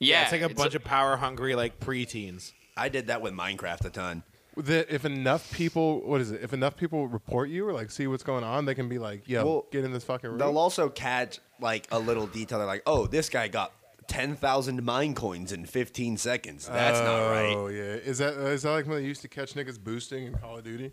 Yeah, 0.01 0.23
it's 0.23 0.33
like 0.33 0.43
a 0.43 0.49
bunch 0.55 0.75
of 0.75 0.85
power 0.85 1.17
hungry 1.17 1.55
like 1.55 1.81
preteens. 1.81 2.53
I 2.77 2.89
did 2.89 3.09
that 3.09 3.21
with 3.21 3.35
Minecraft 3.35 3.85
a 3.87 3.91
ton. 3.91 4.23
that 4.57 4.93
if 4.93 5.05
enough 5.05 5.53
people, 5.53 6.01
what 6.07 6.21
is 6.21 6.31
it? 6.31 6.43
If 6.43 6.53
enough 6.53 6.77
people 6.77 7.09
report 7.09 7.49
you 7.49 7.67
or 7.69 7.73
like 7.73 7.91
see 7.91 8.07
what's 8.07 8.23
going 8.23 8.45
on, 8.45 8.65
they 8.65 8.75
can 8.75 8.89
be 8.89 8.99
like, 8.99 9.29
"Yo, 9.29 9.45
Well, 9.45 9.67
get 9.71 9.85
in 9.85 9.93
this 9.93 10.05
fucking 10.05 10.31
room." 10.31 10.39
They'll 10.39 10.59
also 10.59 10.89
catch 10.89 11.41
like 11.61 11.87
a 11.91 11.99
little 11.99 12.27
detail. 12.27 12.59
They're 12.59 12.67
like, 12.67 12.83
"Oh, 12.87 13.07
this 13.07 13.29
guy 13.29 13.49
got 13.49 13.73
ten 14.07 14.37
thousand 14.37 14.83
mine 14.85 15.15
coins 15.15 15.53
in 15.53 15.67
fifteen 15.67 16.17
seconds. 16.17 16.67
That's 16.67 17.01
not 17.01 17.31
right." 17.31 17.55
Oh 17.57 17.69
yeah, 17.69 17.83
is 17.83 18.19
that 18.19 18.35
is 18.35 18.63
that 18.63 18.71
like 18.71 18.87
when 18.87 18.99
they 19.01 19.07
used 19.07 19.23
to 19.23 19.29
catch 19.29 19.55
niggas 19.55 19.83
boosting 19.83 20.27
in 20.27 20.35
Call 20.35 20.59
of 20.59 20.65
Duty? 20.65 20.93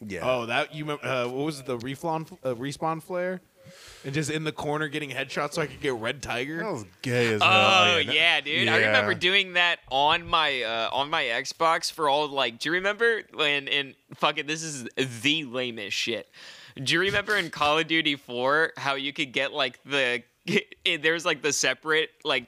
Yeah. 0.00 0.20
Oh, 0.22 0.46
that 0.46 0.74
you 0.74 0.84
remember? 0.84 1.06
Uh, 1.06 1.26
what 1.28 1.46
was 1.46 1.60
it, 1.60 1.66
the 1.66 1.78
reflawn, 1.78 2.30
uh, 2.44 2.54
respawn 2.54 3.02
flare? 3.02 3.40
And 4.04 4.12
just 4.12 4.30
in 4.30 4.44
the 4.44 4.52
corner 4.52 4.88
getting 4.88 5.10
headshots 5.10 5.54
so 5.54 5.62
I 5.62 5.66
could 5.66 5.80
get 5.80 5.94
red 5.94 6.22
tiger. 6.22 6.58
That 6.58 6.72
was 6.72 6.84
gay 7.02 7.32
as 7.32 7.42
hell. 7.42 7.50
Oh 7.50 8.02
no- 8.04 8.12
yeah, 8.12 8.40
dude! 8.40 8.68
I 8.68 8.76
remember 8.78 9.14
doing 9.14 9.54
that 9.54 9.80
on 9.90 10.26
my 10.26 10.62
uh, 10.62 10.90
on 10.92 11.08
my 11.08 11.24
Xbox 11.24 11.90
for 11.90 12.08
all 12.08 12.28
like. 12.28 12.58
Do 12.58 12.68
you 12.68 12.74
remember 12.74 13.22
when 13.32 13.66
in 13.66 13.94
fucking 14.14 14.46
this 14.46 14.62
is 14.62 14.86
the 15.22 15.44
lamest 15.44 15.96
shit? 15.96 16.28
Do 16.76 16.92
you 16.92 17.00
remember 17.00 17.36
in 17.36 17.50
Call 17.50 17.78
of 17.78 17.86
Duty 17.86 18.16
4 18.16 18.72
how 18.76 18.96
you 18.96 19.12
could 19.12 19.32
get 19.32 19.52
like 19.52 19.78
the 19.84 20.22
there's 21.00 21.24
like 21.24 21.40
the 21.40 21.52
separate 21.52 22.10
like 22.24 22.46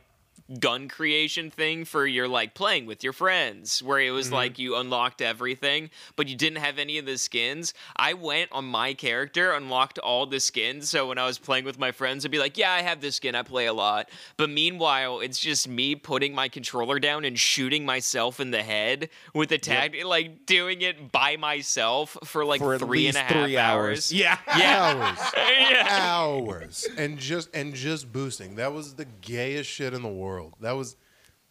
gun 0.59 0.89
creation 0.89 1.51
thing 1.51 1.85
for 1.85 2.07
your 2.07 2.29
like 2.29 2.55
playing 2.55 2.87
with 2.87 3.03
your 3.03 3.13
friends 3.13 3.83
where 3.83 4.01
it 4.01 4.11
was 4.11 4.27
mm-hmm. 4.27 4.37
like 4.37 4.59
you 4.59 4.77
unlocked 4.77 5.21
everything 5.21 5.91
but 6.17 6.29
you 6.29 6.37
didn't 6.37 6.59
have 6.59 6.79
any 6.79 6.99
of 6.99 7.07
the 7.07 7.19
skins. 7.19 7.75
I 7.97 8.15
went 8.15 8.51
on 8.53 8.65
my 8.65 8.95
character 8.95 9.53
unlocked 9.53 9.99
all 9.99 10.27
the 10.27 10.41
skins 10.41 10.89
so 10.89 11.09
when 11.09 11.19
i 11.19 11.27
was 11.27 11.39
playing 11.39 11.65
with 11.65 11.79
my 11.79 11.93
friends 11.93 12.25
i'd 12.25 12.31
be 12.31 12.39
like 12.39 12.59
yeah 12.59 12.73
i 12.73 12.83
have 12.83 13.01
this 13.01 13.17
skin 13.17 13.35
i 13.35 13.43
play 13.43 13.67
a 13.67 13.73
lot. 13.73 14.09
But 14.37 14.51
meanwhile 14.51 15.21
it's 15.21 15.39
just 15.39 15.69
me 15.69 15.95
putting 15.95 16.35
my 16.35 16.49
controller 16.49 16.99
down 16.99 17.25
and 17.25 17.39
shooting 17.39 17.85
myself 17.85 18.41
in 18.41 18.51
the 18.51 18.63
head 18.63 19.09
with 19.35 19.53
a 19.53 19.59
tag 19.59 19.97
like 20.05 20.47
doing 20.47 20.83
it 20.83 21.13
by 21.13 21.37
myself 21.37 22.17
for 22.25 22.45
like 22.45 22.61
for 22.61 22.79
three 22.79 23.07
and 23.09 23.17
a 23.17 23.21
half 23.21 23.33
three 23.33 23.57
hours. 23.57 24.13
Yeah. 24.17 24.39
hours, 24.47 25.19
yeah. 25.37 25.87
Hours, 25.91 26.89
and 26.97 27.19
just 27.19 27.55
and 27.55 27.75
just 27.75 28.13
boosting. 28.13 28.57
That 28.57 28.73
was 28.73 28.95
the 28.95 29.05
gayest 29.05 29.69
shit 29.69 29.95
in 29.95 30.03
the 30.03 30.09
world. 30.09 30.36
That 30.61 30.73
was 30.73 30.97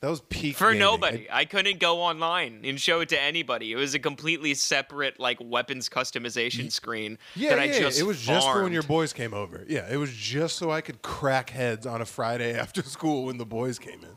That 0.01 0.09
was 0.09 0.21
peak 0.21 0.55
For 0.55 0.65
gaming. 0.67 0.79
nobody. 0.79 1.27
I 1.31 1.45
couldn't 1.45 1.79
go 1.79 2.01
online 2.01 2.61
and 2.63 2.79
show 2.79 2.99
it 2.99 3.09
to 3.09 3.19
anybody. 3.19 3.71
It 3.71 3.75
was 3.75 3.93
a 3.95 3.99
completely 3.99 4.53
separate 4.53 5.19
like 5.19 5.37
weapons 5.41 5.89
customization 5.89 6.71
screen 6.71 7.17
Yeah, 7.35 7.49
that 7.51 7.59
I 7.59 7.63
yeah, 7.65 7.79
just 7.79 7.99
it 7.99 8.03
was 8.03 8.21
just 8.21 8.47
for 8.47 8.63
when 8.63 8.73
your 8.73 8.83
boys 8.83 9.13
came 9.13 9.33
over. 9.33 9.65
Yeah, 9.67 9.87
it 9.89 9.97
was 9.97 10.11
just 10.13 10.57
so 10.57 10.69
I 10.69 10.81
could 10.81 11.01
crack 11.01 11.49
heads 11.49 11.87
on 11.87 12.01
a 12.01 12.05
Friday 12.05 12.53
after 12.63 12.83
school 12.83 13.25
when 13.25 13.37
the 13.37 13.45
boys 13.45 13.79
came 13.79 14.01
in. 14.03 14.09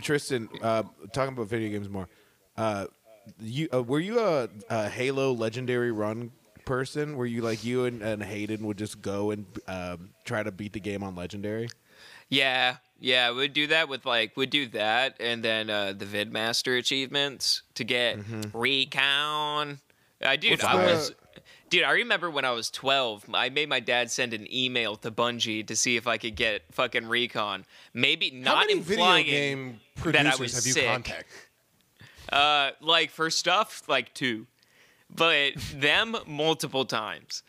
Tristan, 0.00 0.48
uh, 0.62 0.84
talking 1.12 1.34
about 1.34 1.48
video 1.48 1.70
games 1.70 1.88
more. 1.88 2.08
Uh, 2.56 2.86
you 3.40 3.68
uh, 3.74 3.82
were 3.82 4.00
you 4.00 4.20
a, 4.20 4.48
a 4.70 4.88
Halo 4.88 5.32
Legendary 5.32 5.92
Run 5.92 6.30
person? 6.64 7.16
Were 7.16 7.26
you 7.26 7.42
like 7.42 7.64
you 7.64 7.84
and, 7.84 8.00
and 8.02 8.22
Hayden 8.22 8.64
would 8.66 8.78
just 8.78 9.02
go 9.02 9.30
and 9.32 9.44
um, 9.66 10.10
try 10.24 10.42
to 10.42 10.52
beat 10.52 10.72
the 10.72 10.80
game 10.80 11.02
on 11.02 11.14
Legendary? 11.16 11.68
Yeah, 12.30 12.76
yeah, 13.00 13.32
we'd 13.32 13.52
do 13.52 13.66
that 13.68 13.88
with 13.88 14.04
like 14.06 14.36
we'd 14.36 14.50
do 14.50 14.66
that 14.68 15.16
and 15.20 15.42
then 15.42 15.70
uh, 15.70 15.92
the 15.96 16.04
VidMaster 16.04 16.78
achievements 16.78 17.62
to 17.74 17.84
get 17.84 18.18
recon. 18.52 19.78
I 20.24 20.36
dude, 20.36 20.52
What's 20.52 20.64
I 20.64 20.76
the- 20.76 20.82
was 20.92 21.12
dude. 21.70 21.84
I 21.84 21.92
remember 21.92 22.28
when 22.30 22.44
I 22.44 22.50
was 22.50 22.70
twelve, 22.70 23.24
I 23.32 23.48
made 23.50 23.68
my 23.68 23.80
dad 23.80 24.10
send 24.10 24.34
an 24.34 24.52
email 24.52 24.96
to 24.96 25.10
Bungie 25.10 25.66
to 25.66 25.76
see 25.76 25.96
if 25.96 26.06
I 26.06 26.18
could 26.18 26.34
get 26.34 26.62
fucking 26.72 27.06
recon. 27.06 27.64
Maybe 27.94 28.30
How 28.30 28.54
not 28.54 28.66
many 28.66 28.80
video 28.80 29.04
implying 29.04 29.26
game 29.26 29.80
that 29.96 30.00
I 30.00 30.02
producers 30.02 30.40
was 30.40 30.54
have 30.56 30.66
you 30.66 30.72
sick. 30.72 30.86
contacted? 30.86 31.26
Uh, 32.32 32.70
like 32.80 33.10
for 33.10 33.30
stuff 33.30 33.82
like 33.88 34.12
two, 34.12 34.46
but 35.14 35.52
them 35.74 36.16
multiple 36.26 36.84
times. 36.84 37.42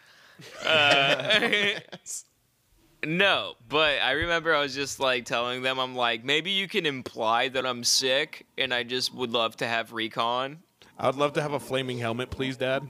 Uh, 0.66 1.40
no, 3.06 3.54
but 3.68 4.02
I 4.02 4.12
remember 4.12 4.54
I 4.54 4.62
was 4.62 4.76
just 4.76 5.00
like 5.00 5.26
telling 5.26 5.62
them, 5.62 5.80
I'm 5.80 5.96
like, 5.96 6.24
maybe 6.24 6.52
you 6.52 6.68
can 6.68 6.86
imply 6.86 7.48
that 7.50 7.66
I'm 7.66 7.84
sick, 7.84 8.46
and 8.58 8.74
I 8.74 8.84
just 8.84 9.14
would 9.14 9.32
love 9.32 9.56
to 9.58 9.68
have 9.68 9.94
recon. 9.94 10.60
I 10.98 11.06
would 11.08 11.16
love 11.16 11.34
to 11.34 11.42
have 11.42 11.54
a 11.54 11.60
flaming 11.60 11.98
helmet, 11.98 12.30
please, 12.30 12.58
Dad. 12.58 12.88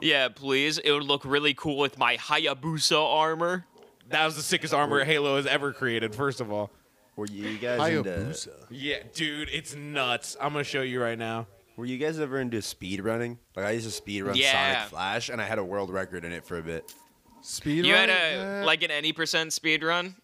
Yeah, 0.00 0.28
please. 0.28 0.78
It 0.78 0.90
would 0.92 1.04
look 1.04 1.24
really 1.24 1.54
cool 1.54 1.76
with 1.78 1.98
my 1.98 2.16
Hayabusa 2.16 2.98
armor. 2.98 3.66
That 4.08 4.24
was 4.24 4.36
the 4.36 4.42
sickest 4.42 4.74
armor 4.74 5.04
Halo 5.04 5.36
has 5.36 5.46
ever 5.46 5.72
created. 5.72 6.14
First 6.14 6.40
of 6.40 6.50
all, 6.52 6.70
Were 7.16 7.26
you 7.26 7.56
guys 7.58 7.92
into? 7.92 8.10
Hayabusa. 8.10 8.66
yeah, 8.70 8.98
dude, 9.14 9.48
it's 9.52 9.74
nuts. 9.74 10.36
I'm 10.40 10.52
gonna 10.52 10.64
show 10.64 10.82
you 10.82 11.00
right 11.00 11.18
now. 11.18 11.46
Were 11.76 11.86
you 11.86 11.98
guys 11.98 12.18
ever 12.20 12.38
into 12.40 12.60
speed 12.62 13.00
running? 13.04 13.38
Like 13.56 13.66
I 13.66 13.70
used 13.72 13.86
to 13.86 13.92
speed 13.92 14.22
run 14.22 14.36
Yeah. 14.36 14.74
Sonic 14.74 14.90
Flash, 14.90 15.28
and 15.28 15.40
I 15.40 15.44
had 15.44 15.58
a 15.58 15.64
world 15.64 15.90
record 15.90 16.24
in 16.24 16.32
it 16.32 16.44
for 16.44 16.58
a 16.58 16.62
bit. 16.62 16.92
Speed 17.46 17.84
You 17.84 17.92
had 17.94 18.08
a 18.08 18.62
Uh, 18.62 18.64
like 18.64 18.82
an 18.82 18.90
any 18.90 19.12
percent 19.12 19.52
speed 19.52 19.84
run. 19.84 20.16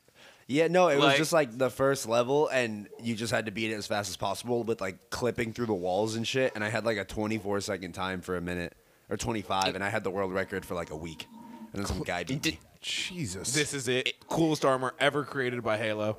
Yeah, 0.47 0.67
no, 0.69 0.89
it 0.89 0.97
was 0.97 1.05
Like- 1.05 1.17
just 1.19 1.33
like 1.33 1.57
the 1.59 1.71
first 1.71 2.09
level, 2.09 2.49
and 2.49 2.89
you 3.01 3.15
just 3.15 3.31
had 3.31 3.45
to 3.47 3.53
beat 3.53 3.71
it 3.71 3.75
as 3.75 3.87
fast 3.87 4.09
as 4.09 4.17
possible 4.17 4.65
with 4.65 4.81
like 4.81 5.11
clipping 5.11 5.53
through 5.53 5.67
the 5.67 5.75
walls 5.75 6.17
and 6.17 6.27
shit. 6.27 6.53
And 6.55 6.65
I 6.65 6.71
had 6.71 6.85
like 6.85 6.97
a 6.97 7.05
24 7.05 7.61
second 7.61 7.93
time 7.93 8.21
for 8.23 8.37
a 8.37 8.41
minute, 8.41 8.75
or 9.11 9.17
25, 9.17 9.75
and 9.75 9.85
I 9.85 9.91
had 9.91 10.03
the 10.03 10.11
world 10.11 10.33
record 10.33 10.65
for 10.65 10.75
like 10.75 10.91
a 10.91 10.97
week. 10.97 11.27
And 11.73 11.81
then 11.83 11.87
some 11.87 12.03
guy 12.03 12.25
beat 12.25 12.45
me. 12.45 12.59
Jesus. 12.81 13.53
This 13.53 13.75
is 13.75 13.87
it. 13.87 14.27
Coolest 14.29 14.65
armor 14.65 14.95
ever 14.99 15.23
created 15.25 15.63
by 15.63 15.77
Halo. 15.77 16.17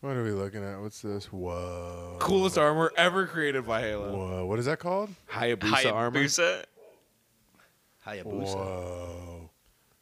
what 0.00 0.14
are 0.14 0.22
we 0.22 0.30
looking 0.30 0.62
at? 0.62 0.78
What's 0.80 1.00
this? 1.00 1.24
Whoa. 1.32 2.16
Coolest 2.20 2.58
armor 2.58 2.92
ever 2.96 3.26
created 3.26 3.66
by 3.66 3.80
Halo. 3.80 4.14
Whoa. 4.14 4.46
What 4.46 4.58
is 4.60 4.66
that 4.66 4.78
called? 4.78 5.10
Hayabusa, 5.32 5.92
armor. 5.92 6.20
Hayabusa. 6.20 6.64
Hayabusa. 8.06 8.54
Whoa. 8.54 9.37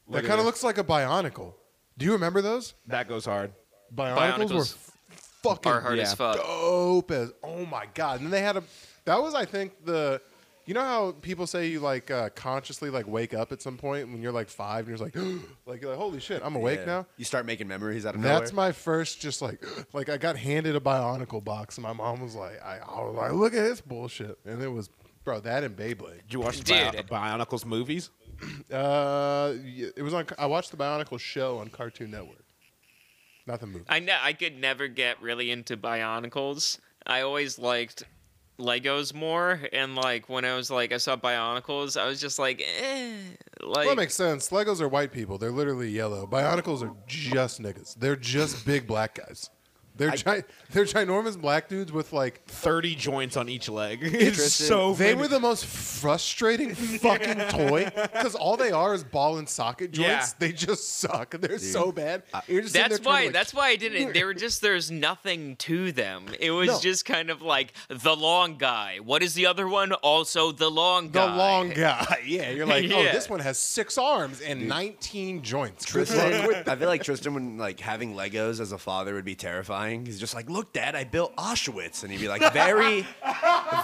Look 0.08 0.22
that 0.22 0.28
kind 0.28 0.40
of 0.40 0.46
looks 0.46 0.62
like 0.62 0.78
a 0.78 0.84
Bionicle. 0.84 1.54
Do 1.98 2.04
you 2.06 2.12
remember 2.12 2.40
those? 2.42 2.74
That 2.86 3.08
goes 3.08 3.24
hard. 3.24 3.52
Bionicles, 3.94 4.52
were 4.52 4.60
f- 4.60 4.92
fucking 5.42 5.72
Are 5.72 5.80
hard 5.80 5.96
Yeah. 5.96 6.02
as 6.04 6.14
fuck. 6.14 6.36
dope 6.36 7.10
as 7.10 7.32
oh 7.42 7.64
my 7.66 7.86
god. 7.94 8.16
And 8.20 8.26
then 8.26 8.30
they 8.32 8.42
had 8.42 8.56
a 8.56 8.62
that 9.04 9.20
was 9.22 9.34
I 9.34 9.44
think 9.44 9.84
the 9.84 10.20
you 10.64 10.74
know 10.74 10.82
how 10.82 11.12
people 11.22 11.46
say 11.46 11.68
you 11.68 11.78
like 11.78 12.10
uh, 12.10 12.28
consciously 12.30 12.90
like 12.90 13.06
wake 13.06 13.32
up 13.32 13.52
at 13.52 13.62
some 13.62 13.76
point 13.76 14.08
when 14.10 14.20
you're 14.20 14.32
like 14.32 14.48
five 14.48 14.88
and 14.88 14.98
you're 14.98 15.06
like 15.06 15.14
like 15.66 15.80
you're 15.80 15.90
like 15.90 15.98
holy 15.98 16.18
shit 16.20 16.42
I'm 16.44 16.56
awake 16.56 16.80
Yeah. 16.80 16.86
now. 16.86 17.06
You 17.16 17.24
start 17.24 17.46
making 17.46 17.68
memories 17.68 18.04
out 18.04 18.16
of 18.16 18.22
That's 18.22 18.52
nowhere. 18.52 18.66
my 18.68 18.72
first 18.72 19.20
just 19.20 19.40
like 19.40 19.64
like 19.94 20.08
I 20.08 20.16
got 20.16 20.36
handed 20.36 20.74
a 20.76 20.80
Bionicle 20.80 21.42
box 21.44 21.76
and 21.78 21.82
my 21.84 21.92
mom 21.92 22.20
was 22.20 22.34
like 22.34 22.60
I, 22.64 22.78
I 22.78 23.02
was 23.04 23.14
like 23.14 23.32
look 23.32 23.54
at 23.54 23.62
this 23.62 23.80
bullshit 23.80 24.38
and 24.44 24.60
it 24.62 24.68
was 24.68 24.90
bro 25.24 25.38
that 25.40 25.62
and 25.64 25.76
Beyblade. 25.76 26.22
Did 26.22 26.32
you 26.34 26.40
watch 26.40 26.58
the 26.58 26.64
Dude. 26.64 27.06
Bionicles 27.08 27.64
movies? 27.64 28.10
Uh, 28.72 29.54
it 29.96 30.02
was 30.02 30.12
on. 30.12 30.26
I 30.38 30.46
watched 30.46 30.70
the 30.70 30.76
Bionicle 30.76 31.20
show 31.20 31.58
on 31.58 31.68
Cartoon 31.68 32.10
Network. 32.10 32.44
Not 33.46 33.60
the 33.60 33.66
movie. 33.66 33.84
I 33.88 34.00
know 34.00 34.16
I 34.20 34.32
could 34.32 34.58
never 34.58 34.88
get 34.88 35.22
really 35.22 35.50
into 35.50 35.76
Bionicles. 35.76 36.80
I 37.06 37.20
always 37.20 37.58
liked 37.58 38.02
Legos 38.58 39.14
more, 39.14 39.60
and 39.72 39.94
like 39.94 40.28
when 40.28 40.44
I 40.44 40.56
was 40.56 40.70
like 40.70 40.92
I 40.92 40.96
saw 40.96 41.16
Bionicles, 41.16 42.00
I 42.00 42.06
was 42.06 42.20
just 42.20 42.38
like, 42.38 42.60
eh. 42.60 43.12
Like 43.62 43.86
well, 43.86 43.88
that 43.90 43.96
makes 43.96 44.14
sense. 44.14 44.48
Legos 44.50 44.80
are 44.80 44.88
white 44.88 45.12
people. 45.12 45.38
They're 45.38 45.50
literally 45.50 45.88
yellow. 45.90 46.26
Bionicles 46.26 46.82
are 46.82 46.94
just 47.06 47.60
niggas. 47.60 47.94
They're 47.94 48.16
just 48.16 48.66
big 48.66 48.86
black 48.86 49.14
guys. 49.14 49.50
They're 49.96 50.10
gi- 50.12 50.42
they're 50.72 50.84
ginormous 50.84 51.40
black 51.40 51.68
dudes 51.68 51.92
with 51.92 52.12
like. 52.12 52.42
30 52.46 52.94
joints 52.94 53.36
on 53.36 53.48
each 53.48 53.68
leg. 53.68 54.00
It's 54.02 54.36
Tristan, 54.36 54.66
so 54.66 54.92
They 54.94 55.10
funny. 55.12 55.20
were 55.22 55.28
the 55.28 55.40
most 55.40 55.64
frustrating 55.66 56.74
fucking 56.74 57.38
toy 57.48 57.84
because 57.94 58.34
all 58.34 58.56
they 58.56 58.70
are 58.72 58.94
is 58.94 59.04
ball 59.04 59.38
and 59.38 59.48
socket 59.48 59.92
joints. 59.92 60.06
Yeah. 60.06 60.24
They 60.38 60.52
just 60.52 60.98
suck. 60.98 61.30
They're 61.40 61.58
so 61.58 61.92
bad. 61.92 62.22
Uh, 62.34 62.40
you're 62.48 62.62
just 62.62 62.74
that's 62.74 63.00
why 63.00 63.24
like, 63.24 63.32
that's 63.32 63.54
why 63.54 63.68
I 63.68 63.76
didn't. 63.76 64.12
They 64.14 64.24
were 64.24 64.34
just 64.34 64.62
there's 64.62 64.90
nothing 64.90 65.56
to 65.56 65.92
them. 65.92 66.26
It 66.40 66.50
was 66.50 66.68
No. 66.68 66.80
just 66.80 67.04
kind 67.04 67.30
of 67.30 67.42
like 67.42 67.72
the 67.88 68.14
long 68.16 68.56
guy. 68.58 68.98
What 69.02 69.22
is 69.22 69.34
the 69.34 69.46
other 69.46 69.68
one? 69.68 69.92
Also 69.94 70.52
the 70.52 70.70
long 70.70 71.06
the 71.10 71.26
guy. 71.26 71.36
long 71.36 71.70
guy. 71.70 72.20
Yeah, 72.26 72.50
you're 72.50 72.66
like, 72.66 72.84
oh, 72.92 73.02
this 73.04 73.30
one 73.30 73.40
has 73.40 73.56
six 73.58 73.96
arms 73.98 74.40
and 74.40 74.68
19 74.68 75.42
joints. 75.42 75.84
Tristan, 75.84 76.64
I 76.66 76.76
feel 76.76 76.88
like 76.88 77.02
Tristan, 77.04 77.34
when 77.34 77.56
like 77.58 77.78
having 77.80 78.14
Legos 78.14 78.60
as 78.60 78.72
a 78.72 78.78
father 78.78 79.14
would 79.14 79.24
be 79.24 79.34
terrifying. 79.36 79.85
He's 80.04 80.18
just 80.20 80.34
like, 80.34 80.48
"Look, 80.50 80.72
Dad, 80.72 80.94
I 80.94 81.04
built 81.04 81.34
Auschwitz," 81.36 82.02
and 82.02 82.12
he'd 82.12 82.20
be 82.20 82.28
like, 82.28 82.52
"Very, 82.52 83.06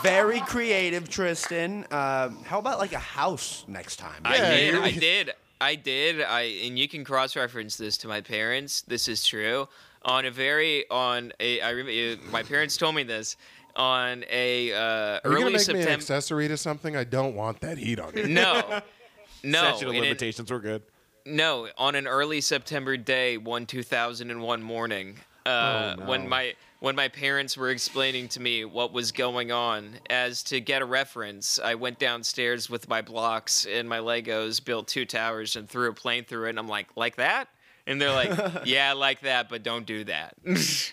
very 0.03 0.41
creative, 0.41 1.09
Tristan. 1.09 1.85
Um, 1.91 2.43
how 2.45 2.59
about 2.59 2.79
like 2.79 2.93
a 2.93 2.99
house 2.99 3.65
next 3.69 3.97
time?" 3.97 4.23
I 4.25 4.37
did. 4.39 4.75
I 4.77 4.91
did. 4.91 5.31
I 5.61 5.75
did. 5.77 6.21
I 6.23 6.41
and 6.67 6.79
you 6.79 6.89
can 6.89 7.05
cross-reference 7.05 7.77
this 7.77 7.97
to 7.99 8.09
my 8.09 8.21
parents. 8.21 8.83
This 8.83 9.07
is 9.09 9.25
true. 9.25 9.69
On 10.05 10.25
a 10.27 10.31
very 10.31 10.85
on 10.91 11.33
a 11.39 11.61
I 11.61 11.71
remember 11.71 12.21
my 12.31 12.43
parents 12.43 12.77
told 12.77 12.95
me 12.97 13.05
this 13.05 13.37
on 13.77 14.25
a 14.31 14.73
uh, 14.73 14.77
Are 14.79 15.15
you 15.15 15.21
gonna 15.23 15.35
early 15.35 15.45
make 15.45 15.53
me 15.53 15.55
an 15.55 15.61
September. 15.61 15.93
accessory 15.93 16.49
to 16.49 16.57
something? 16.57 16.97
I 16.97 17.05
don't 17.05 17.37
want 17.37 17.61
that 17.61 17.79
heat 17.79 18.01
on 18.01 18.17
it. 18.19 18.29
No, 18.29 18.81
no. 19.45 19.59
Statute 19.59 19.83
of 19.89 19.91
in 19.91 19.97
an- 19.99 20.03
limitations 20.03 20.51
were 20.51 20.59
good. 20.59 20.83
No, 21.25 21.69
on 21.79 21.95
an 21.95 22.09
early 22.09 22.41
September 22.41 22.97
day, 22.97 23.39
one 23.39 23.65
two 23.65 23.85
thousand 23.85 24.33
and 24.33 24.43
one 24.43 24.61
morning, 24.61 25.19
uh, 25.47 25.95
Oh, 25.99 26.01
no. 26.01 26.07
when 26.09 26.29
my 26.29 26.55
when 26.81 26.97
my 26.97 27.09
parents 27.09 27.57
were 27.57 27.71
explaining 27.71 28.27
to 28.29 28.41
me 28.41 28.65
what 28.65 28.93
was 28.93 29.13
going 29.13 29.53
on, 29.53 29.99
as 30.11 30.43
to 30.45 30.61
get 30.61 30.83
a 30.83 30.85
reference, 30.85 31.61
I 31.63 31.77
went 31.77 31.99
downstairs 32.01 32.69
with 32.69 32.89
my 32.89 33.03
blocks 33.03 33.67
and 33.67 33.89
my 33.89 33.99
Legos, 33.99 34.65
built 34.65 34.89
two 34.89 35.05
towers, 35.05 35.55
and 35.55 35.69
threw 35.69 35.89
a 35.91 35.95
plane 35.95 36.25
through 36.25 36.47
it. 36.47 36.51
And 36.51 36.59
I'm 36.59 36.67
like, 36.69 36.89
like 36.97 37.17
that? 37.17 37.49
And 37.87 38.01
they're 38.01 38.13
like, 38.13 38.37
yeah, 38.65 38.95
like 38.95 39.21
that, 39.21 39.49
but 39.49 39.63
don't 39.63 39.87
do 39.87 40.05
that. 40.05 40.35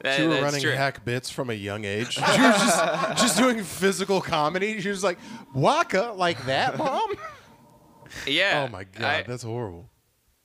That- 0.00 0.20
you 0.20 0.28
were 0.28 0.40
running 0.40 0.60
true. 0.62 0.70
hack 0.70 1.04
bits 1.04 1.28
from 1.28 1.50
a 1.50 1.54
young 1.54 1.84
age. 1.84 2.16
you 2.18 2.22
were 2.22 2.52
just, 2.52 3.18
just 3.18 3.36
doing 3.36 3.64
physical 3.64 4.20
comedy. 4.20 4.80
She 4.80 4.90
was 4.90 5.02
like, 5.02 5.18
Waka, 5.54 6.12
like 6.14 6.44
that, 6.46 6.78
mom? 6.78 7.14
Yeah. 8.24 8.64
oh 8.68 8.70
my 8.72 8.84
god, 8.84 9.02
I- 9.04 9.22
that's 9.24 9.42
horrible. 9.42 9.90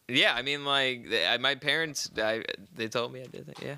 Yeah, 0.08 0.34
I 0.34 0.42
mean, 0.42 0.66
like 0.66 1.10
they- 1.10 1.26
I- 1.26 1.38
my 1.38 1.56
parents, 1.56 2.10
I, 2.18 2.44
they 2.76 2.88
told 2.88 3.14
me 3.14 3.22
I 3.22 3.26
did 3.26 3.48
that. 3.48 3.62
Yeah. 3.62 3.76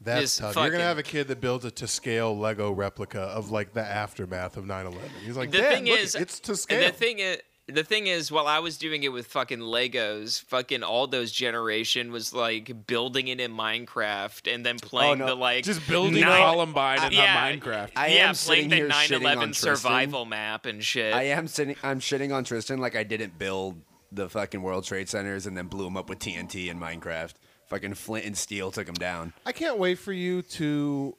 That's 0.00 0.20
Just 0.20 0.38
tough. 0.40 0.56
You're 0.56 0.70
gonna 0.70 0.84
have 0.84 0.98
a 0.98 1.02
kid 1.02 1.28
that 1.28 1.40
builds 1.40 1.64
a 1.64 1.70
to 1.72 1.86
scale 1.86 2.36
Lego 2.36 2.70
replica 2.72 3.20
of 3.20 3.50
like 3.50 3.72
the 3.72 3.80
aftermath 3.80 4.56
of 4.58 4.64
9/11. 4.64 4.98
He's 5.24 5.36
like, 5.36 5.50
the 5.50 5.58
Dad, 5.58 5.72
thing 5.74 5.86
look, 5.86 5.98
is, 5.98 6.14
it's 6.14 6.40
to 6.40 6.56
scale. 6.56 6.80
The 6.80 6.92
thing 6.92 7.20
is, 7.20 7.38
the 7.68 7.84
thing 7.84 8.06
is, 8.06 8.30
while 8.30 8.46
I 8.46 8.58
was 8.58 8.76
doing 8.76 9.04
it 9.04 9.08
with 9.08 9.26
fucking 9.28 9.60
Legos, 9.60 10.42
fucking 10.42 10.82
all 10.82 11.06
those 11.06 11.32
generation 11.32 12.12
was 12.12 12.34
like 12.34 12.86
building 12.86 13.28
it 13.28 13.40
in 13.40 13.52
Minecraft 13.52 14.52
and 14.52 14.66
then 14.66 14.76
oh, 14.82 14.86
playing 14.86 15.18
no. 15.20 15.26
the 15.26 15.34
like 15.34 15.64
Just 15.64 15.86
building 15.88 16.20
nine- 16.20 16.38
Columbine 16.42 17.02
in 17.04 17.12
yeah, 17.12 17.50
Minecraft. 17.52 17.92
I 17.96 18.08
yeah, 18.08 18.28
am 18.28 18.34
playing 18.34 18.68
the 18.68 18.76
here 18.76 18.88
shitting 18.90 19.38
on 19.38 19.52
9/11 19.52 19.54
survival 19.54 20.26
map 20.26 20.66
and 20.66 20.84
shit. 20.84 21.14
I 21.14 21.22
am 21.24 21.46
sitting. 21.48 21.76
I'm 21.82 22.00
shitting 22.00 22.34
on 22.34 22.44
Tristan 22.44 22.78
like 22.78 22.94
I 22.94 23.04
didn't 23.04 23.38
build 23.38 23.80
the 24.14 24.28
fucking 24.28 24.62
World 24.62 24.84
Trade 24.84 25.08
Centers 25.08 25.46
and 25.46 25.56
then 25.56 25.66
blew 25.66 25.84
them 25.84 25.96
up 25.96 26.08
with 26.08 26.18
TNT 26.18 26.70
and 26.70 26.80
Minecraft. 26.80 27.32
Fucking 27.68 27.94
Flint 27.94 28.26
and 28.26 28.36
Steel 28.36 28.70
took 28.70 28.86
them 28.86 28.94
down. 28.94 29.32
I 29.46 29.52
can't 29.52 29.78
wait 29.78 29.98
for 29.98 30.12
you 30.12 30.42
to. 30.42 31.16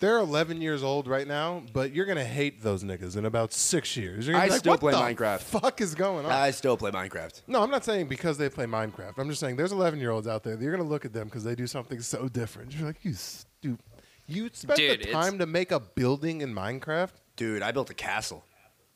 They're 0.00 0.18
11 0.18 0.62
years 0.62 0.84
old 0.84 1.08
right 1.08 1.26
now, 1.26 1.64
but 1.72 1.92
you're 1.92 2.06
gonna 2.06 2.24
hate 2.24 2.62
those 2.62 2.84
niggas 2.84 3.16
in 3.16 3.24
about 3.24 3.52
six 3.52 3.96
years. 3.96 4.28
You're 4.28 4.34
gonna 4.34 4.44
I 4.44 4.46
be 4.46 4.52
like, 4.52 4.60
still 4.60 4.72
what 4.74 4.80
play 4.80 4.92
the 4.92 4.98
Minecraft." 4.98 5.40
Fuck 5.40 5.80
is 5.80 5.96
going 5.96 6.24
on? 6.24 6.30
I 6.30 6.52
still 6.52 6.76
play 6.76 6.92
Minecraft. 6.92 7.42
No, 7.48 7.64
I'm 7.64 7.70
not 7.70 7.84
saying 7.84 8.06
because 8.06 8.38
they 8.38 8.48
play 8.48 8.66
Minecraft. 8.66 9.14
I'm 9.18 9.28
just 9.28 9.40
saying 9.40 9.56
there's 9.56 9.72
11 9.72 9.98
year 9.98 10.12
olds 10.12 10.28
out 10.28 10.44
there. 10.44 10.56
You're 10.60 10.70
gonna 10.70 10.88
look 10.88 11.04
at 11.04 11.12
them 11.12 11.26
because 11.26 11.42
they 11.42 11.56
do 11.56 11.66
something 11.66 12.00
so 12.00 12.28
different. 12.28 12.76
You're 12.76 12.86
like, 12.86 13.04
you 13.04 13.14
stupid, 13.14 13.82
You 14.28 14.48
spent 14.52 14.78
Dude, 14.78 15.02
the 15.02 15.10
time 15.10 15.36
to 15.40 15.46
make 15.46 15.72
a 15.72 15.80
building 15.80 16.42
in 16.42 16.54
Minecraft? 16.54 17.10
Dude, 17.34 17.62
I 17.62 17.72
built 17.72 17.90
a 17.90 17.94
castle. 17.94 18.44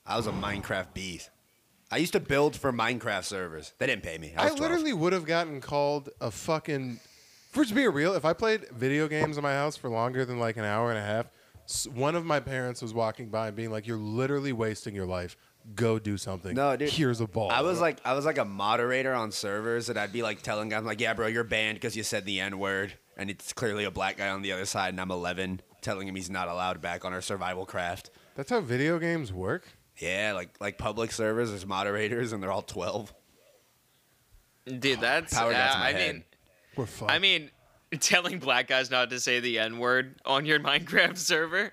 I 0.07 0.17
was 0.17 0.29
a 0.29 0.33
Minecraft 0.33 0.95
beast. 0.95 1.31
I 1.93 1.99
used 1.99 2.15
to 2.15 2.21
build 2.21 2.57
for 2.57 2.73
Minecraft 2.73 3.25
servers. 3.25 3.75
They 3.79 3.87
didn't 3.87 4.03
pay 4.03 4.17
me. 4.19 4.33
I, 4.37 4.43
I 4.43 4.45
was 4.47 4.55
12. 4.55 4.71
literally 4.71 4.93
would 4.95 5.13
have 5.13 5.27
gotten 5.27 5.61
called 5.61 6.09
a 6.21 6.31
fucking. 6.31 6.99
For 7.51 7.65
to 7.67 7.75
be 7.75 7.87
real, 7.87 8.15
if 8.15 8.25
I 8.25 8.33
played 8.33 8.67
video 8.71 9.07
games 9.09 9.37
in 9.37 9.43
my 9.43 9.53
house 9.53 9.77
for 9.77 9.91
longer 9.91 10.25
than 10.25 10.39
like 10.39 10.57
an 10.57 10.65
hour 10.65 10.89
and 10.91 10.99
a 10.99 11.03
half, 11.03 11.27
s- 11.65 11.87
one 11.87 12.15
of 12.17 12.25
my 12.25 12.41
parents 12.41 12.81
was 12.81 12.95
walking 12.95 13.29
by 13.29 13.49
and 13.49 13.57
being 13.57 13.71
like, 13.71 13.87
"You're 13.87 13.99
literally 13.99 14.55
wasting 14.55 14.95
your 14.95 15.05
life. 15.05 15.37
Go 15.75 15.99
do 15.99 16.17
something. 16.17 16.55
No, 16.55 16.75
dude. 16.77 16.89
Here's 16.89 17.21
a 17.21 17.27
ball." 17.27 17.51
I 17.51 17.61
was 17.61 17.79
like, 17.79 17.99
I 18.07 18.15
was 18.15 18.25
like 18.25 18.39
a 18.39 18.45
moderator 18.47 19.13
on 19.13 19.31
servers, 19.31 19.91
and 19.91 19.99
I'd 19.99 20.15
be 20.15 20.23
like 20.23 20.41
telling 20.41 20.71
guys, 20.71 20.83
like, 20.85 20.99
"Yeah, 21.01 21.13
bro, 21.13 21.27
you're 21.27 21.45
banned 21.45 21.77
because 21.77 21.95
you 21.95 22.03
said 22.05 22.25
the 22.25 22.41
N 22.41 22.59
word," 22.59 22.95
and 23.19 23.29
it's 23.29 23.53
clearly 23.53 23.85
a 23.85 23.91
black 23.91 24.17
guy 24.17 24.31
on 24.31 24.41
the 24.41 24.53
other 24.53 24.65
side, 24.65 24.95
and 24.95 25.01
I'm 25.01 25.11
11, 25.11 25.61
telling 25.83 26.09
him 26.09 26.15
he's 26.15 26.31
not 26.31 26.49
allowed 26.49 26.81
back 26.81 27.05
on 27.05 27.13
our 27.13 27.21
survival 27.21 27.67
craft. 27.67 28.09
That's 28.35 28.49
how 28.49 28.63
video 28.63 28.99
games 28.99 29.31
work. 29.31 29.65
Yeah, 29.99 30.33
like 30.35 30.51
like 30.61 30.79
public 30.79 31.13
servers, 31.13 31.51
there's 31.51 31.67
moderators, 31.67 32.33
and 32.33 32.43
they're 32.43 32.51
all 32.53 32.63
12. 32.63 33.13
Dude, 34.79 35.01
that's. 35.01 35.35
Power 35.35 35.51
uh, 35.51 35.55
got 35.55 35.79
my 35.79 35.87
I 35.89 35.93
head. 35.93 36.15
mean, 36.15 36.25
We're 36.77 36.87
fucked. 36.87 37.11
I 37.11 37.19
mean, 37.19 37.51
telling 38.01 38.39
black 38.39 38.69
guys 38.69 38.91
not 38.91 39.11
to 39.11 39.21
say 39.21 39.41
the 39.41 39.59
N 39.59 39.79
word 39.79 40.15
on 40.25 40.47
your 40.47 40.61
Minecraft 40.61 41.19
server. 41.19 41.73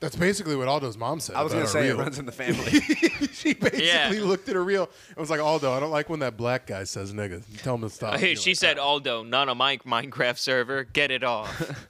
that's 0.00 0.16
basically 0.16 0.56
what 0.56 0.68
Aldo's 0.68 0.96
mom 0.96 1.20
said. 1.20 1.36
I 1.36 1.42
was 1.42 1.52
gonna 1.52 1.64
our 1.64 1.70
say 1.70 1.88
it 1.88 1.96
runs 1.96 2.18
in 2.18 2.26
the 2.26 2.32
family. 2.32 2.70
she 3.32 3.54
basically 3.54 3.86
Yeah. 3.86 4.10
looked 4.24 4.48
at 4.48 4.54
her 4.54 4.64
reel 4.64 4.88
and 5.08 5.16
was 5.18 5.28
like, 5.30 5.40
"Aldo, 5.40 5.72
I 5.72 5.80
don't 5.80 5.90
like 5.90 6.08
when 6.08 6.20
that 6.20 6.36
black 6.36 6.66
guy 6.66 6.84
says 6.84 7.12
nigga. 7.12 7.42
Tell 7.62 7.74
him 7.74 7.82
to 7.82 7.90
stop." 7.90 8.14
Hey, 8.18 8.34
she 8.34 8.50
like, 8.50 8.56
said, 8.58 8.78
"Ah." 8.78 8.84
Aldo, 8.84 9.22
not 9.24 9.48
a 9.48 9.54
Mike 9.54 9.84
Minecraft 9.84 10.38
server. 10.38 10.84
Get 10.84 11.10
it 11.10 11.22
off. 11.24 11.86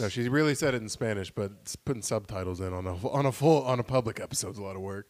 No, 0.00 0.08
she 0.08 0.28
really 0.28 0.54
said 0.54 0.74
it 0.74 0.82
in 0.82 0.88
Spanish, 0.88 1.30
but 1.30 1.50
putting 1.84 2.02
subtitles 2.02 2.60
in 2.60 2.72
on 2.72 2.86
a 2.86 2.94
on 3.08 3.26
a 3.26 3.32
full 3.32 3.62
on 3.64 3.80
a 3.80 3.82
public 3.82 4.20
episode 4.20 4.50
is 4.52 4.58
a 4.58 4.62
lot 4.62 4.76
of 4.76 4.82
work. 4.82 5.06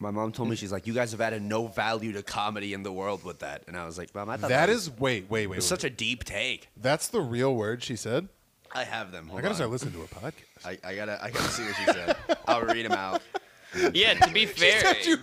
my 0.00 0.10
mom 0.10 0.32
told 0.32 0.48
me 0.48 0.56
she's 0.56 0.72
like, 0.72 0.86
"You 0.86 0.92
guys 0.92 1.12
have 1.12 1.20
added 1.20 1.40
no 1.42 1.66
value 1.68 2.12
to 2.12 2.22
comedy 2.22 2.74
in 2.74 2.82
the 2.82 2.92
world 2.92 3.22
with 3.24 3.38
that," 3.40 3.62
and 3.68 3.76
I 3.76 3.86
was 3.86 3.96
like, 3.96 4.14
"Mom, 4.14 4.28
I 4.28 4.36
thought 4.36 4.50
That 4.50 4.66
that 4.66 4.72
is 4.72 4.90
wait, 4.90 5.30
wait, 5.30 5.46
wait. 5.46 5.56
was 5.56 5.64
wait. 5.64 5.68
such 5.68 5.84
a 5.84 5.90
deep 5.90 6.24
take." 6.24 6.68
That's 6.76 7.08
the 7.08 7.20
real 7.20 7.54
word 7.54 7.82
she 7.82 7.96
said. 7.96 8.28
I 8.72 8.82
have 8.84 9.12
them. 9.12 9.28
Hold 9.28 9.38
I 9.38 9.42
gotta 9.42 9.50
on. 9.52 9.56
start 9.56 9.70
listening 9.70 9.94
to 9.94 10.00
her 10.00 10.06
podcast. 10.06 10.66
I, 10.66 10.78
I 10.86 10.96
gotta 10.96 11.22
I 11.22 11.30
gotta 11.30 11.48
see 11.48 11.62
what 11.64 11.76
she 11.76 11.84
said. 11.84 12.16
I'll 12.48 12.62
read 12.62 12.84
them 12.84 12.92
out. 12.92 13.22
yeah, 13.94 14.14
to 14.14 14.32
be 14.32 14.46
fair, 14.46 14.94
dude, 15.04 15.22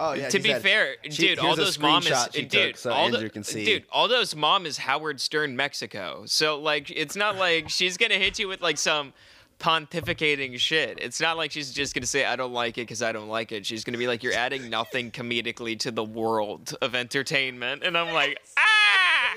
Oh 0.00 0.12
yeah. 0.12 0.28
to 0.28 0.38
be 0.38 0.50
said- 0.50 0.62
fair, 0.62 0.96
she- 1.04 1.10
dude, 1.10 1.38
here's 1.38 1.38
a 1.38 1.46
Aldo's 1.62 1.78
mom 1.78 2.02
is 2.02 2.08
screenshot 2.08 2.34
she 2.34 2.42
dude, 2.42 2.50
took 2.50 2.76
so 2.76 2.92
Aldo, 2.92 3.14
Andrew 3.16 3.30
can 3.30 3.42
see. 3.44 3.64
dude, 3.64 3.84
Aldo's 3.92 4.34
mom 4.36 4.64
is 4.66 4.78
Howard 4.78 5.20
Stern, 5.20 5.56
Mexico. 5.56 6.22
So 6.26 6.60
like, 6.60 6.90
it's 6.90 7.16
not 7.16 7.36
like 7.36 7.68
she's 7.68 7.96
gonna 7.96 8.14
hit 8.14 8.38
you 8.38 8.48
with 8.48 8.60
like 8.60 8.78
some 8.78 9.12
pontificating 9.58 10.56
shit. 10.58 10.98
It's 11.00 11.20
not 11.20 11.36
like 11.36 11.50
she's 11.50 11.72
just 11.72 11.94
gonna 11.94 12.06
say 12.06 12.24
I 12.24 12.36
don't 12.36 12.52
like 12.52 12.78
it 12.78 12.82
because 12.82 13.02
I 13.02 13.10
don't 13.10 13.28
like 13.28 13.50
it. 13.50 13.66
She's 13.66 13.82
gonna 13.82 13.98
be 13.98 14.06
like, 14.06 14.22
you're 14.22 14.32
adding 14.34 14.70
nothing 14.70 15.10
comedically 15.10 15.76
to 15.80 15.90
the 15.90 16.04
world 16.04 16.76
of 16.80 16.94
entertainment, 16.94 17.82
and 17.82 17.98
I'm 17.98 18.14
like, 18.14 18.38
ah. 18.58 19.34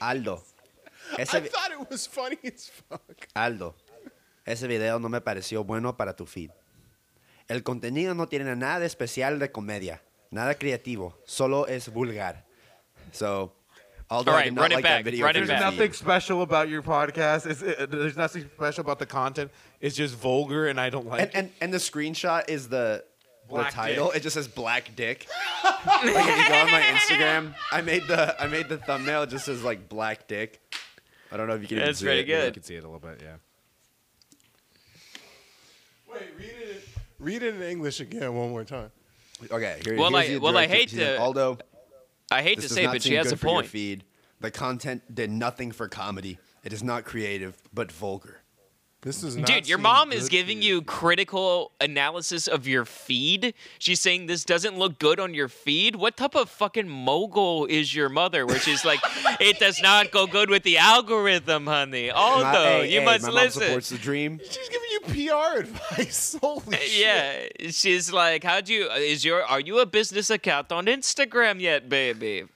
Aldo. 0.00 0.42
Ese, 1.18 1.34
I 1.34 1.40
thought 1.40 1.70
it 1.72 1.88
was 1.90 2.06
funny 2.06 2.36
as 2.44 2.70
fuck. 2.88 3.28
Aldo. 3.34 3.74
Ese 4.46 4.62
video 4.62 4.98
no 4.98 5.08
me 5.08 5.20
pareció 5.20 5.64
bueno 5.64 5.92
para 5.92 6.12
tu 6.14 6.26
feed. 6.26 6.50
El 7.48 7.62
contenido 7.62 8.14
no 8.14 8.26
tiene 8.28 8.54
nada 8.56 8.80
de 8.80 8.86
especial 8.86 9.38
de 9.38 9.50
comedia, 9.50 10.02
nada 10.30 10.54
creativo, 10.54 11.16
solo 11.24 11.66
es 11.66 11.88
vulgar. 11.88 12.44
So, 13.12 13.52
Aldo, 14.10 14.30
All 14.32 14.36
I 14.36 14.40
right, 14.40 14.44
did 14.46 14.54
not 14.54 14.62
run 14.62 14.72
it 14.72 14.82
back, 14.82 14.82
that 14.98 15.04
video. 15.04 15.24
run 15.24 15.34
for 15.34 15.38
it 15.42 15.46
There's 15.46 15.60
back. 15.60 15.72
nothing 15.74 15.92
special 15.94 16.42
about 16.42 16.68
your 16.68 16.82
podcast. 16.82 17.46
It's, 17.46 17.62
it, 17.62 17.90
there's 17.90 18.16
nothing 18.16 18.48
special 18.54 18.82
about 18.82 18.98
the 18.98 19.06
content. 19.06 19.50
It's 19.80 19.96
just 19.96 20.14
vulgar, 20.14 20.68
and 20.68 20.78
I 20.80 20.90
don't 20.90 21.06
like 21.06 21.20
And, 21.22 21.30
and 21.34 21.50
and 21.60 21.72
the 21.72 21.78
screenshot 21.78 22.48
is 22.48 22.68
the 22.68 23.04
the 23.50 23.62
title. 23.64 24.08
dick. 24.08 24.16
It 24.16 24.22
just 24.22 24.34
says 24.34 24.46
black 24.48 24.94
dick. 24.94 25.26
like 25.64 26.04
if 26.04 26.38
you 26.38 26.48
go 26.48 26.54
on 26.54 26.70
my 26.70 26.82
Instagram, 26.82 27.54
I 27.72 27.80
made 27.80 28.02
the 28.06 28.36
I 28.42 28.46
made 28.46 28.68
the 28.68 28.76
thumbnail. 28.76 29.22
It 29.22 29.30
just 29.30 29.46
says 29.46 29.62
like 29.62 29.88
black 29.88 30.26
dick. 30.28 30.60
I 31.32 31.36
don't 31.38 31.46
know 31.48 31.54
if 31.54 31.62
you 31.62 31.68
can. 31.68 31.76
even 31.78 31.86
That's 31.88 31.98
see 32.00 32.04
pretty 32.06 32.20
it. 32.20 32.24
good. 32.26 32.46
You 32.46 32.52
can 32.52 32.62
see 32.62 32.74
it 32.76 32.84
a 32.84 32.88
little 32.88 32.98
bit, 33.00 33.20
yeah. 33.22 33.36
Wait, 36.12 36.22
read 36.38 36.46
it. 36.62 36.67
Read 37.18 37.42
it 37.42 37.54
in 37.56 37.62
English 37.62 38.00
again 38.00 38.32
one 38.34 38.50
more 38.50 38.64
time. 38.64 38.90
Okay. 39.50 39.80
Here, 39.84 39.92
you 39.94 39.98
go. 39.98 40.02
Well, 40.02 40.16
I- 40.16 40.38
well, 40.40 40.56
I 40.56 40.66
hate 40.66 40.90
She's 40.90 40.98
like, 41.00 41.08
to- 41.08 41.20
Aldo, 41.20 41.58
I 42.30 42.42
hate 42.42 42.60
to 42.60 42.68
say, 42.68 42.84
not 42.84 42.92
but 42.94 43.02
she 43.02 43.14
has 43.14 43.26
good 43.28 43.34
a 43.34 43.36
for 43.36 43.46
your 43.46 43.54
point. 43.56 43.66
feed. 43.68 44.04
The 44.40 44.50
content 44.50 45.14
did 45.14 45.30
nothing 45.30 45.72
for 45.72 45.88
comedy. 45.88 46.38
It 46.62 46.72
is 46.72 46.82
not 46.82 47.04
creative, 47.04 47.56
but 47.72 47.90
vulgar. 47.90 48.37
This 49.02 49.22
is 49.22 49.36
not 49.36 49.46
Dude, 49.46 49.68
your 49.68 49.78
mom 49.78 50.10
is 50.10 50.28
giving 50.28 50.60
you 50.60 50.82
critical 50.82 51.70
analysis 51.80 52.48
of 52.48 52.66
your 52.66 52.84
feed. 52.84 53.54
She's 53.78 54.00
saying 54.00 54.26
this 54.26 54.44
doesn't 54.44 54.76
look 54.76 54.98
good 54.98 55.20
on 55.20 55.34
your 55.34 55.46
feed. 55.46 55.94
What 55.94 56.16
type 56.16 56.34
of 56.34 56.50
fucking 56.50 56.88
mogul 56.88 57.64
is 57.66 57.94
your 57.94 58.08
mother? 58.08 58.44
Where 58.44 58.58
she's 58.58 58.84
like, 58.84 58.98
it 59.40 59.60
does 59.60 59.80
not 59.80 60.10
go 60.10 60.26
good 60.26 60.50
with 60.50 60.64
the 60.64 60.78
algorithm, 60.78 61.66
honey. 61.66 62.10
Although 62.10 62.42
My- 62.42 62.52
hey, 62.54 62.92
you 62.92 62.98
hey, 62.98 63.04
must 63.04 63.22
my 63.26 63.30
listen. 63.30 63.60
Mom 63.60 63.68
supports 63.68 63.88
the 63.90 63.98
dream. 63.98 64.40
She's 64.42 64.68
giving 64.68 64.88
you 64.90 65.28
PR 65.28 65.60
advice. 65.60 66.36
Holy 66.42 66.76
uh, 66.76 66.78
shit. 66.80 67.56
yeah, 67.60 67.70
she's 67.70 68.12
like, 68.12 68.42
how'd 68.42 68.68
you? 68.68 68.90
Is 68.90 69.24
your? 69.24 69.44
Are 69.44 69.60
you 69.60 69.78
a 69.78 69.86
business 69.86 70.28
account 70.28 70.72
on 70.72 70.86
Instagram 70.86 71.60
yet, 71.60 71.88
baby? 71.88 72.46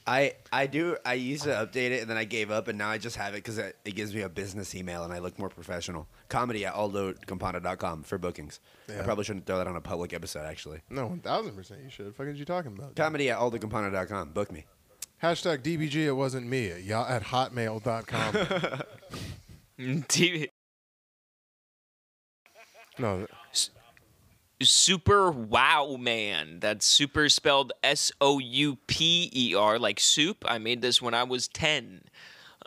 I 0.06 0.32
I 0.50 0.66
do. 0.66 0.96
I 1.04 1.14
used 1.14 1.42
to 1.44 1.50
update 1.50 1.90
it 1.90 2.00
and 2.00 2.08
then 2.10 2.16
I 2.16 2.24
gave 2.24 2.50
up 2.50 2.68
and 2.68 2.78
now 2.78 2.88
I 2.88 2.96
just 2.96 3.16
have 3.16 3.34
it 3.34 3.44
because 3.44 3.58
it, 3.58 3.76
it 3.84 3.94
gives 3.94 4.14
me 4.14 4.22
a 4.22 4.28
business 4.28 4.74
email 4.74 5.04
and 5.04 5.12
I 5.12 5.18
look 5.18 5.38
more 5.38 5.50
professional. 5.50 6.08
Comedy 6.28 6.66
at 6.66 6.74
aldocampana.com 6.74 8.02
for 8.02 8.18
bookings. 8.18 8.60
I 8.88 8.92
Yeah. 8.92 9.02
probably 9.04 9.24
shouldn't 9.24 9.46
throw 9.46 9.58
that 9.58 9.66
on 9.66 9.76
a 9.76 9.80
public 9.80 10.12
episode 10.12 10.44
actually. 10.46 10.80
No, 10.90 11.08
1000% 11.08 11.82
you 11.84 11.90
should. 11.90 12.14
Fuck 12.14 12.26
are 12.26 12.30
you 12.30 12.44
talking 12.44 12.76
about? 12.76 12.94
Comedy 12.96 13.30
at 13.30 13.38
aldocampana.com. 13.38 14.32
Book 14.32 14.52
me. 14.52 14.66
Hashtag 15.22 15.62
DBG, 15.62 16.06
it 16.06 16.12
wasn't 16.12 16.46
me. 16.46 16.70
At, 16.70 16.82
ya- 16.84 17.06
at 17.08 17.24
hotmail.com. 17.24 18.34
TV 19.78 20.48
no, 22.98 23.26
Super 24.60 25.30
Wow 25.30 25.96
Man. 26.00 26.58
That's 26.58 26.84
super 26.84 27.28
spelled 27.28 27.72
S 27.84 28.10
O 28.20 28.40
U 28.40 28.76
P 28.88 29.30
E 29.32 29.54
R, 29.54 29.78
like 29.78 30.00
soup. 30.00 30.44
I 30.48 30.58
made 30.58 30.82
this 30.82 31.00
when 31.00 31.14
I 31.14 31.22
was 31.22 31.46
10. 31.46 32.02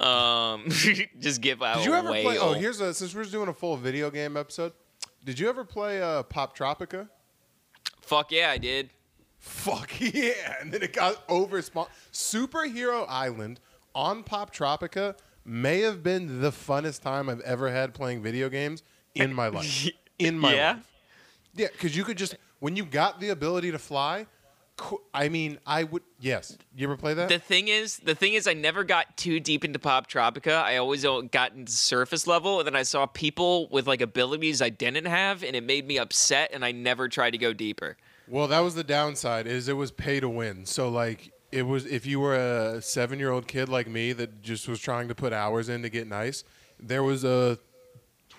Um, 0.02 0.66
just 1.20 1.41
give 1.41 1.62
out 1.62 1.78
Did 1.78 1.86
you 1.86 1.93
ever 1.93 2.12
whale. 2.12 2.24
play? 2.24 2.38
Oh, 2.38 2.54
here's 2.54 2.82
a 2.82 2.93
since 2.93 3.14
we're 3.14 3.24
doing 3.26 3.49
a 3.49 3.54
full 3.54 3.78
video 3.78 4.10
game 4.10 4.36
episode. 4.36 4.74
Did 5.24 5.38
you 5.39 5.47
ever 5.49 5.64
play 5.64 6.02
uh, 6.02 6.24
Poptropica? 6.24 7.08
Fuck 8.02 8.32
yeah, 8.32 8.49
I 8.49 8.58
did. 8.58 8.89
Fuck 9.38 9.91
yeah! 9.99 10.56
And 10.60 10.72
then 10.72 10.82
it 10.82 10.93
got 10.93 11.24
over. 11.30 11.62
Superhero 11.62 13.06
Island 13.08 13.60
on 13.93 14.24
Poptropica 14.24 15.16
may 15.45 15.82
have 15.82 16.02
been 16.04 16.41
the 16.41 16.52
funnest 16.52 17.02
time 17.02 17.30
I've 17.30 17.41
ever 17.41 17.72
had 17.72 17.93
playing 17.93 18.22
video 18.22 18.49
games 18.49 18.84
in 19.16 19.34
my 19.34 19.47
life. 19.47 19.88
In 20.20 20.38
my 20.38 20.54
Yeah? 20.54 20.72
life. 20.74 20.88
Yeah, 21.56 21.68
because 21.72 21.97
you 21.97 22.04
could 22.04 22.18
just 22.18 22.36
when 22.60 22.76
you 22.76 22.86
got 22.86 23.20
the 23.20 23.30
ability 23.30 23.72
to 23.72 23.80
fly. 23.80 24.28
I 25.14 25.30
mean, 25.30 25.60
I 25.66 25.84
would. 25.84 26.04
Yes, 26.20 26.58
you 26.76 26.88
ever 26.88 26.98
play 26.98 27.14
that? 27.14 27.30
The 27.30 27.40
thing 27.40 27.68
is, 27.68 27.98
the 27.98 28.16
thing 28.16 28.34
is, 28.34 28.48
I 28.48 28.54
never 28.54 28.84
got 28.84 29.18
too 29.18 29.40
deep 29.40 29.66
into 29.66 29.80
Poptropica. 29.80 30.62
I 30.62 30.78
always 30.78 31.04
got 31.32 31.54
into 31.54 31.72
surface 31.72 32.28
level, 32.28 32.60
and 32.60 32.68
then 32.68 32.76
I 32.76 32.84
saw 32.84 33.06
people 33.06 33.68
with 33.70 33.88
like 33.88 34.02
abilities 34.02 34.62
I 34.62 34.70
didn't 34.70 35.06
have, 35.06 35.44
and 35.44 35.56
it 35.56 35.64
made 35.64 35.88
me 35.88 35.98
upset, 35.98 36.52
and 36.54 36.64
I 36.66 36.72
never 36.72 37.08
tried 37.08 37.32
to 37.32 37.38
go 37.38 37.54
deeper. 37.54 37.98
Well, 38.28 38.48
that 38.48 38.60
was 38.60 38.76
the 38.76 38.84
downside. 38.84 39.48
Is 39.48 39.68
it 39.68 39.74
was 39.74 39.92
pay 39.92 40.20
to 40.20 40.30
win. 40.30 40.66
So 40.66 40.90
like 40.90 41.32
it 41.52 41.64
was 41.64 41.86
if 41.86 42.06
you 42.06 42.20
were 42.20 42.36
a 42.36 42.82
seven 42.82 43.20
year 43.20 43.32
old 43.32 43.48
kid 43.48 43.70
like 43.70 43.88
me 43.88 44.14
that 44.14 44.42
just 44.42 44.68
was 44.68 44.80
trying 44.80 45.08
to 45.10 45.16
put 45.16 45.34
hours 45.34 45.70
in 45.70 45.82
to 45.82 45.90
get 45.90 46.08
nice, 46.08 46.44
there 46.80 47.04
was 47.04 47.24
a 47.24 47.60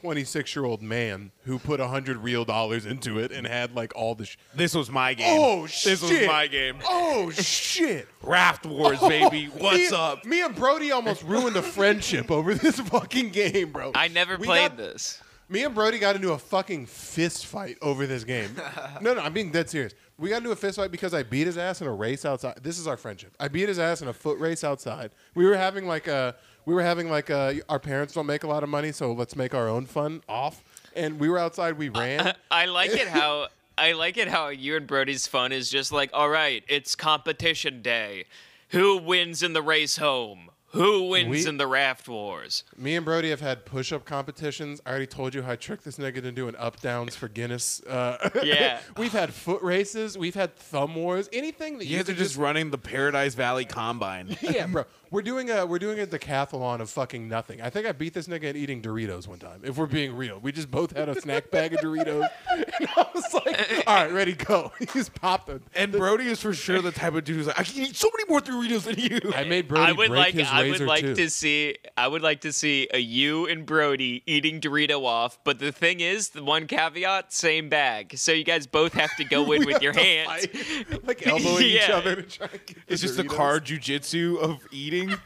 twenty 0.03 0.24
six 0.24 0.55
year 0.55 0.64
old 0.64 0.82
man 0.82 1.30
who 1.44 1.59
put 1.59 1.80
a 1.80 1.86
hundred 1.88 2.18
real 2.18 2.44
dollars 2.44 2.84
into 2.86 3.18
it 3.18 3.30
and 3.32 3.46
had 3.46 3.74
like 3.74 3.92
all 3.94 4.14
the. 4.14 4.26
Sh- 4.26 4.36
This 4.55 4.74
was 4.74 4.90
my 4.90 5.14
game. 5.14 5.38
oh 5.40 5.62
This 5.62 5.72
shit! 5.72 6.03
was 6.03 6.26
my 6.26 6.46
game. 6.48 6.76
Oh 6.86 7.30
shit! 7.34 8.09
Raft 8.22 8.66
Wars, 8.66 8.98
oh, 9.00 9.09
baby. 9.09 9.46
What's 9.46 9.76
me, 9.92 9.96
up? 9.96 10.24
Me 10.24 10.42
and 10.42 10.55
Brody 10.55 10.90
almost 10.90 11.22
ruined 11.22 11.57
a 11.57 11.62
friendship 11.62 12.30
over 12.30 12.55
this 12.57 12.80
fucking 12.80 13.30
game, 13.30 13.70
bro. 13.72 13.92
I 13.94 14.09
never 14.09 14.36
We 14.36 14.46
played 14.46 14.70
got- 14.70 14.76
this. 14.76 15.20
Me 15.48 15.64
and 15.64 15.74
Brody 15.74 15.98
got 15.98 16.16
into 16.16 16.32
a 16.32 16.38
fucking 16.38 16.86
fist 16.86 17.44
fight 17.44 17.76
over 17.82 18.07
this 18.07 18.24
game. 18.24 18.48
no, 19.03 19.12
no, 19.12 19.20
I'm 19.20 19.34
being 19.34 19.50
dead 19.53 19.68
serious. 19.68 19.92
we 20.16 20.30
got 20.30 20.38
into 20.38 20.50
a 20.50 20.57
fist 20.57 20.78
fight 20.78 20.90
because 20.90 21.12
I 21.12 21.24
beat 21.24 21.46
his 21.46 21.59
ass 21.59 21.82
in 21.82 21.86
a 21.88 21.92
race 21.92 22.24
outside. 22.24 22.59
This 22.62 22.78
is 22.78 22.86
our 22.86 22.96
friendship. 22.96 23.34
I 23.38 23.48
beat 23.48 23.68
his 23.68 23.78
ass 23.78 24.00
in 24.00 24.09
a 24.09 24.14
foot 24.14 24.38
race 24.38 24.64
outside. 24.64 25.11
We 25.34 25.44
were 25.44 25.57
having 25.57 25.86
like 25.86 26.07
a 26.09 26.36
we 26.64 26.74
were 26.74 26.82
having 26.82 27.10
like 27.10 27.30
uh, 27.30 27.54
a 27.54 27.62
our 27.68 27.78
parents 27.78 28.14
don't 28.14 28.26
make 28.26 28.44
a 28.44 28.46
lot 28.46 28.62
of 28.62 28.68
money, 28.68 28.92
so 28.92 29.12
let's 29.12 29.36
make 29.36 29.54
our 29.54 29.68
own 29.68 29.86
fun 29.86 30.22
off. 30.28 30.62
And 30.94 31.18
we 31.18 31.28
were 31.28 31.38
outside. 31.38 31.78
We 31.78 31.88
ran. 31.88 32.34
I 32.50 32.66
like 32.66 32.90
it 32.90 33.08
how 33.08 33.48
I 33.78 33.92
like 33.92 34.16
it 34.16 34.28
how 34.28 34.48
you 34.48 34.76
and 34.76 34.86
Brody's 34.86 35.26
fun 35.26 35.52
is 35.52 35.70
just 35.70 35.92
like, 35.92 36.10
all 36.12 36.28
right, 36.28 36.62
it's 36.68 36.94
competition 36.94 37.82
day. 37.82 38.26
Who 38.68 38.96
wins 38.98 39.42
in 39.42 39.52
the 39.52 39.62
race 39.62 39.96
home? 39.96 40.51
Who 40.72 41.08
wins 41.08 41.28
We- 41.28 41.46
in 41.46 41.56
the 41.58 41.66
raft 41.66 42.08
wars? 42.08 42.64
Me 42.76 42.96
and 42.96 43.04
Brody 43.04 43.30
have 43.30 43.40
had 43.40 43.64
push-up 43.66 44.04
competitions. 44.04 44.80
I 44.86 44.90
already 44.90 45.06
told 45.06 45.34
you 45.34 45.42
how 45.42 45.52
I 45.52 45.56
tricked 45.56 45.84
this 45.84 45.98
nigga 45.98 46.16
into 46.18 46.32
doing 46.32 46.56
up 46.56 46.80
downs 46.80 47.14
for 47.14 47.28
Guinness. 47.28 47.82
Uh, 47.82 48.30
Yeah. 48.42 48.80
we've 48.96 49.12
had 49.12 49.32
foot 49.34 49.62
races. 49.62 50.16
We've 50.16 50.34
had 50.34 50.56
thumb 50.56 50.94
wars. 50.94 51.28
Anything 51.32 51.78
that 51.78 51.86
You 51.86 51.96
guys 51.98 52.08
are 52.08 52.12
could 52.12 52.18
just 52.18 52.36
running 52.36 52.70
the 52.70 52.78
Paradise 52.78 53.34
Valley 53.34 53.64
Combine. 53.64 54.36
yeah, 54.42 54.66
bro. 54.66 54.84
We're 55.10 55.20
doing 55.20 55.50
a 55.50 55.66
we're 55.66 55.78
doing 55.78 56.00
a 56.00 56.06
decathlon 56.06 56.80
of 56.80 56.88
fucking 56.88 57.28
nothing. 57.28 57.60
I 57.60 57.68
think 57.68 57.86
I 57.86 57.92
beat 57.92 58.14
this 58.14 58.28
nigga 58.28 58.44
at 58.48 58.56
eating 58.56 58.80
Doritos 58.80 59.28
one 59.28 59.38
time. 59.38 59.60
If 59.62 59.76
we're 59.76 59.84
being 59.84 60.16
real, 60.16 60.38
we 60.38 60.52
just 60.52 60.70
both 60.70 60.96
had 60.96 61.10
a 61.10 61.20
snack 61.20 61.50
bag 61.50 61.74
of 61.74 61.80
Doritos, 61.80 62.26
and 62.50 62.88
I 62.96 63.06
was 63.14 63.34
like, 63.34 63.84
"All 63.86 63.94
right, 63.94 64.10
ready, 64.10 64.32
go." 64.32 64.72
He's 64.94 65.10
popping. 65.10 65.60
And 65.74 65.92
Brody 65.92 66.28
is 66.28 66.40
for 66.40 66.54
sure 66.54 66.80
the 66.80 66.92
type 66.92 67.12
of 67.12 67.24
dude 67.24 67.36
who's 67.36 67.46
like, 67.46 67.60
I 67.60 67.62
can 67.64 67.82
eat 67.82 67.94
so 67.94 68.08
many 68.16 68.26
more 68.30 68.40
Doritos 68.40 68.84
than 68.84 68.98
you. 68.98 69.34
I 69.36 69.44
made 69.44 69.68
Brody 69.68 69.90
I 69.90 69.92
would 69.92 70.08
break 70.08 70.18
like 70.18 70.32
his 70.34 70.48
I 70.48 70.61
razor 70.62 70.84
would 70.84 70.88
like 70.88 71.00
too. 71.02 71.14
to 71.16 71.30
see 71.30 71.76
I 71.96 72.08
would 72.08 72.22
like 72.22 72.40
to 72.42 72.52
see 72.52 72.88
a 72.92 72.98
you 72.98 73.46
and 73.46 73.64
Brody 73.66 74.22
eating 74.26 74.60
Dorito 74.60 75.04
off, 75.04 75.38
but 75.44 75.58
the 75.58 75.72
thing 75.72 76.00
is, 76.00 76.30
the 76.30 76.42
one 76.44 76.66
caveat, 76.66 77.32
same 77.32 77.68
bag. 77.68 78.16
So 78.18 78.32
you 78.32 78.44
guys 78.44 78.66
both 78.66 78.92
have 78.94 79.14
to 79.16 79.24
go 79.24 79.50
in 79.52 79.64
with 79.66 79.82
your 79.82 79.92
hands. 79.92 80.46
fight, 80.46 81.06
like 81.06 81.26
elbowing 81.26 81.64
each 81.64 81.88
other 81.90 82.16
to 82.16 82.22
try 82.22 82.48
and 82.52 82.66
get 82.66 82.86
the 82.86 82.92
It's 82.92 83.02
just 83.02 83.16
the 83.16 83.24
Doritos. 83.24 83.36
car 83.36 83.60
jujitsu 83.60 84.38
of 84.38 84.58
eating. 84.70 85.14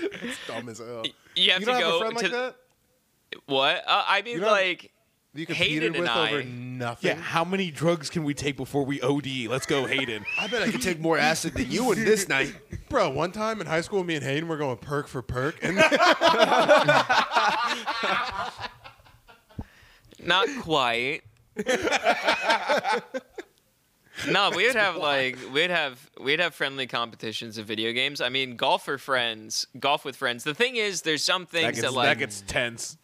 It's 0.00 0.38
dumb 0.46 0.68
as 0.68 0.78
hell. 0.78 1.02
You 1.34 1.52
have 1.52 1.60
you 1.60 1.66
to 1.66 1.72
don't 1.72 1.80
have 1.80 1.80
go 1.82 1.96
a 1.96 2.00
friend 2.00 2.18
to 2.18 2.22
like 2.24 2.32
that? 2.32 2.56
what? 3.46 3.84
Uh, 3.86 4.04
I 4.06 4.20
mean, 4.22 4.34
You 4.36 4.40
don't- 5.46 5.50
like 5.50 5.58
You 5.58 5.64
Hayden 5.64 5.92
competed 5.92 5.96
and 5.96 6.00
with 6.02 6.10
I- 6.10 6.28
over 6.32 6.42
nothing. 6.44 7.08
Yeah, 7.10 7.16
how 7.22 7.44
many 7.44 7.70
drugs 7.70 8.10
can 8.10 8.24
we 8.24 8.34
take 8.34 8.56
before 8.56 8.84
we 8.84 9.00
OD? 9.00 9.48
Let's 9.48 9.66
go, 9.66 9.86
Hayden. 9.86 10.24
I 10.38 10.46
bet 10.46 10.62
I 10.62 10.70
could 10.70 10.82
take 10.82 11.00
more 11.00 11.18
acid 11.18 11.54
than 11.54 11.70
you 11.70 11.90
in 11.92 12.04
this 12.04 12.28
night. 12.28 12.54
Bro, 12.88 13.10
one 13.10 13.32
time 13.32 13.60
in 13.60 13.66
high 13.66 13.80
school, 13.82 14.02
me 14.04 14.14
and 14.14 14.24
Hayden 14.24 14.48
were 14.48 14.56
going 14.56 14.76
perk 14.78 15.08
for 15.08 15.20
perk, 15.22 15.56
and 15.62 15.76
Not 20.20 20.48
quite. 20.60 21.22
no, 24.28 24.50
we 24.54 24.66
would 24.66 24.74
have 24.74 24.96
like 24.96 25.38
we'd 25.52 25.70
have 25.70 26.10
we'd 26.20 26.40
have 26.40 26.54
friendly 26.54 26.86
competitions 26.86 27.58
of 27.58 27.66
video 27.66 27.92
games. 27.92 28.20
I 28.20 28.28
mean, 28.28 28.56
golf 28.56 28.84
for 28.84 28.98
friends, 28.98 29.66
golf 29.78 30.04
with 30.04 30.16
friends. 30.16 30.44
The 30.44 30.54
thing 30.54 30.76
is, 30.76 31.02
there's 31.02 31.22
some 31.22 31.42
That 31.42 31.50
things 31.50 31.66
gets, 31.76 31.80
that 31.82 31.92
like 31.92 32.08
that 32.08 32.18
gets 32.18 32.40
tense. 32.46 32.96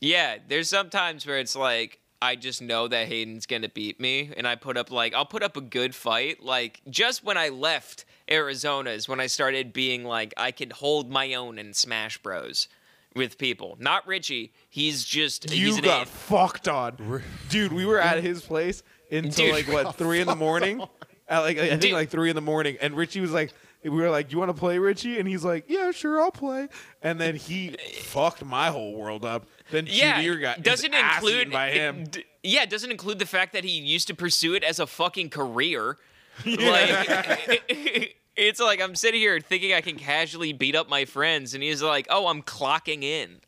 Yeah, 0.00 0.38
there's 0.48 0.68
some 0.68 0.90
times 0.90 1.26
where 1.26 1.38
it's 1.38 1.56
like 1.56 1.98
I 2.22 2.36
just 2.36 2.60
know 2.62 2.88
that 2.88 3.08
Hayden's 3.08 3.46
gonna 3.46 3.68
beat 3.68 4.00
me, 4.00 4.30
and 4.36 4.46
I 4.46 4.54
put 4.56 4.76
up 4.76 4.90
like 4.90 5.14
I'll 5.14 5.26
put 5.26 5.42
up 5.42 5.56
a 5.56 5.60
good 5.62 5.94
fight. 5.94 6.42
Like 6.42 6.80
just 6.88 7.24
when 7.24 7.36
I 7.36 7.48
left 7.48 8.04
Arizona 8.30 8.90
is 8.90 9.08
when 9.08 9.20
I 9.20 9.26
started 9.26 9.72
being 9.72 10.04
like 10.04 10.34
I 10.36 10.50
could 10.52 10.72
hold 10.72 11.10
my 11.10 11.34
own 11.34 11.58
in 11.58 11.72
Smash 11.74 12.18
Bros. 12.18 12.68
with 13.16 13.38
people. 13.38 13.76
Not 13.80 14.06
Richie. 14.06 14.52
He's 14.68 15.04
just 15.04 15.48
he's 15.50 15.58
You 15.58 15.76
an 15.76 15.82
got 15.82 16.00
ant. 16.00 16.08
fucked 16.08 16.68
on, 16.68 17.22
dude. 17.48 17.72
We 17.72 17.84
were 17.86 17.98
at 18.00 18.22
his 18.22 18.42
place 18.42 18.82
until 19.10 19.46
Dude. 19.46 19.54
like 19.54 19.68
what 19.68 19.94
three 19.96 20.20
in 20.20 20.26
the 20.28 20.36
morning. 20.36 20.82
At 21.28 21.40
like 21.40 21.58
I 21.58 21.68
think 21.70 21.80
Dude. 21.82 21.92
like 21.92 22.10
three 22.10 22.28
in 22.30 22.36
the 22.36 22.42
morning, 22.42 22.76
and 22.80 22.96
Richie 22.96 23.20
was 23.20 23.32
like, 23.32 23.52
we 23.82 23.90
were 23.90 24.10
like, 24.10 24.30
"You 24.32 24.38
want 24.38 24.50
to 24.50 24.58
play, 24.58 24.78
Richie?" 24.78 25.18
And 25.18 25.26
he's 25.28 25.44
like, 25.44 25.64
"Yeah, 25.68 25.90
sure, 25.90 26.20
I'll 26.20 26.30
play." 26.32 26.68
And 27.02 27.20
then 27.20 27.34
he 27.36 27.76
fucked 28.02 28.44
my 28.44 28.68
whole 28.68 28.94
world 28.94 29.24
up. 29.24 29.46
Then 29.70 29.86
yeah, 29.88 30.16
Junior 30.16 30.36
got 30.38 30.56
his 30.56 30.64
doesn't 30.64 30.94
ass 30.94 31.16
include 31.16 31.40
eaten 31.40 31.52
by 31.52 31.70
him. 31.70 32.04
d- 32.04 32.24
yeah, 32.42 32.62
it 32.62 32.70
doesn't 32.70 32.90
include 32.90 33.18
the 33.18 33.26
fact 33.26 33.52
that 33.52 33.64
he 33.64 33.70
used 33.70 34.08
to 34.08 34.14
pursue 34.14 34.54
it 34.54 34.64
as 34.64 34.78
a 34.80 34.86
fucking 34.86 35.30
career. 35.30 35.96
Like 36.46 37.64
it's 38.36 38.60
like 38.60 38.80
I'm 38.80 38.94
sitting 38.94 39.20
here 39.20 39.38
thinking 39.40 39.74
I 39.74 39.82
can 39.82 39.96
casually 39.96 40.52
beat 40.54 40.74
up 40.74 40.88
my 40.88 41.04
friends, 41.04 41.52
and 41.52 41.62
he's 41.62 41.82
like, 41.82 42.06
"Oh, 42.08 42.28
I'm 42.28 42.42
clocking 42.42 43.02
in." 43.02 43.40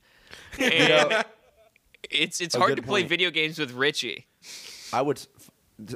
And 0.59 1.25
it's 2.11 2.41
it's 2.43 2.55
A 2.55 2.59
hard 2.59 2.71
good 2.73 2.77
to 2.77 2.83
play 2.83 3.05
video 3.05 3.31
games 3.31 3.59
with 3.59 3.73
Richie. 3.73 4.27
I 4.93 5.01
would, 5.01 5.27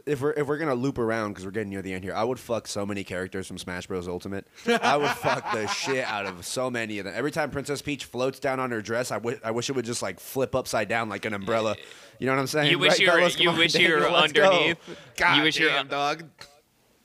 if 0.07 0.21
we're 0.21 0.33
if 0.33 0.47
we're 0.47 0.59
gonna 0.59 0.75
loop 0.75 0.99
around 0.99 1.31
because 1.31 1.45
we're 1.45 1.51
getting 1.51 1.71
near 1.71 1.83
the 1.83 1.93
end 1.93 2.05
here, 2.05 2.15
I 2.15 2.25
would 2.25 2.39
fuck 2.39 2.67
so 2.67 2.85
many 2.87 3.05
characters 3.05 3.47
from 3.47 3.59
Smash 3.59 3.87
Bros. 3.87 4.09
Ultimate. 4.09 4.47
I 4.67 4.97
would 4.97 5.11
fuck 5.17 5.53
the 5.53 5.67
shit 5.67 6.05
out 6.05 6.27
of 6.27 6.45
so 6.47 6.71
many 6.71 6.99
of 6.99 7.05
them. 7.05 7.15
Every 7.17 7.31
time 7.31 7.51
Princess 7.51 7.83
Peach 7.83 8.05
floats 8.05 8.39
down 8.39 8.61
on 8.61 8.71
her 8.71 8.81
dress, 8.83 9.11
I 9.11 9.17
wi- 9.17 9.41
I 9.45 9.51
wish 9.51 9.69
it 9.71 9.73
would 9.77 9.85
just 9.85 10.03
like 10.03 10.21
flip 10.21 10.55
upside 10.55 10.89
down 10.89 11.09
like 11.09 11.25
an 11.25 11.35
umbrella. 11.35 11.77
You 12.19 12.27
know 12.27 12.33
what 12.35 12.41
I'm 12.41 12.47
saying? 12.47 12.71
You 12.71 12.79
wish 12.79 12.93
Right, 12.93 13.01
you 13.01 13.07
were 13.11 13.19
fellas? 13.19 13.39
You 13.39 13.53
wish 13.53 13.75
you 13.79 13.95
were 13.95 14.01
let's 14.11 14.33
go. 14.33 14.45
underneath. 14.51 14.79
God 15.17 15.37
you 15.37 15.43
wish 15.43 15.59
damn, 15.59 15.89
dog. 15.89 16.25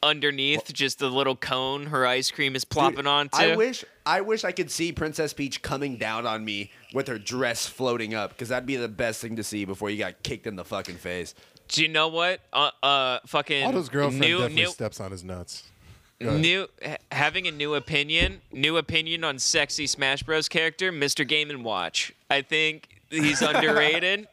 underneath 0.04 0.72
just 0.74 1.00
the 1.00 1.10
little 1.10 1.36
cone 1.36 1.88
her 1.88 2.06
ice 2.08 2.32
cream 2.32 2.56
is 2.56 2.66
plopping 2.66 3.06
onto. 3.08 3.38
I 3.38 3.56
wish 3.56 3.86
I 4.06 4.22
wish 4.22 4.44
I 4.44 4.52
could 4.52 4.72
see 4.72 4.92
Princess 4.92 5.32
Peach 5.34 5.62
coming 5.62 5.98
down 5.98 6.26
on 6.26 6.44
me 6.44 6.72
with 6.94 7.08
her 7.08 7.20
dress 7.20 7.68
floating 7.68 8.16
up 8.16 8.32
because 8.32 8.50
that'd 8.50 8.66
be 8.66 8.76
the 8.78 8.88
best 8.88 9.22
thing 9.22 9.36
to 9.36 9.44
see 9.44 9.64
before 9.66 9.90
you 9.92 9.98
got 10.00 10.24
kicked 10.24 10.48
in 10.48 10.56
the 10.56 10.66
fucking 10.66 10.96
face. 10.96 11.36
Do 11.72 11.82
you 11.82 11.88
know 11.88 12.10
what? 12.10 12.42
Uh, 12.52 12.72
uh 12.84 13.20
fucking 13.26 13.64
Otto's 13.66 13.90
girlfriend 13.90 14.20
new, 14.20 14.40
definitely 14.40 14.64
new, 14.64 14.70
steps 14.70 15.00
on 15.00 15.12
his 15.12 15.24
nuts. 15.24 15.64
New 16.20 16.68
ha- 16.86 16.98
having 17.12 17.48
a 17.48 17.52
new 17.52 17.74
opinion, 17.74 18.42
new 18.52 18.78
opinion 18.78 19.24
on 19.24 19.40
sexy 19.40 19.88
Smash 19.88 20.22
Bros 20.22 20.48
character, 20.48 20.92
Mr. 20.92 21.28
Game 21.28 21.50
and 21.50 21.64
Watch. 21.64 22.14
I 22.30 22.42
think 22.42 22.90
he's 23.10 23.42
underrated. 23.42 24.28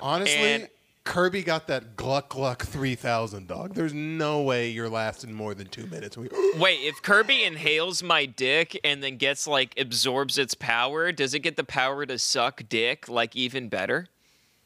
Honestly, 0.00 0.34
And- 0.34 0.68
Kirby 1.04 1.42
got 1.42 1.66
that 1.68 1.96
Gluck 1.96 2.28
Gluck 2.28 2.62
3000 2.64 3.48
dog. 3.48 3.74
There's 3.74 3.94
no 3.94 4.42
way 4.42 4.70
you're 4.70 4.88
lasting 4.88 5.32
more 5.32 5.54
than 5.54 5.68
two 5.68 5.86
minutes. 5.86 6.16
We- 6.16 6.28
Wait, 6.58 6.80
if 6.82 7.00
Kirby 7.02 7.44
inhales 7.44 8.02
my 8.02 8.26
dick 8.26 8.78
and 8.84 9.02
then 9.02 9.16
gets 9.16 9.46
like 9.46 9.74
absorbs 9.78 10.36
its 10.36 10.54
power, 10.54 11.10
does 11.12 11.34
it 11.34 11.40
get 11.40 11.56
the 11.56 11.64
power 11.64 12.04
to 12.06 12.18
suck 12.18 12.62
dick 12.68 13.08
like 13.08 13.34
even 13.34 13.68
better? 13.68 14.08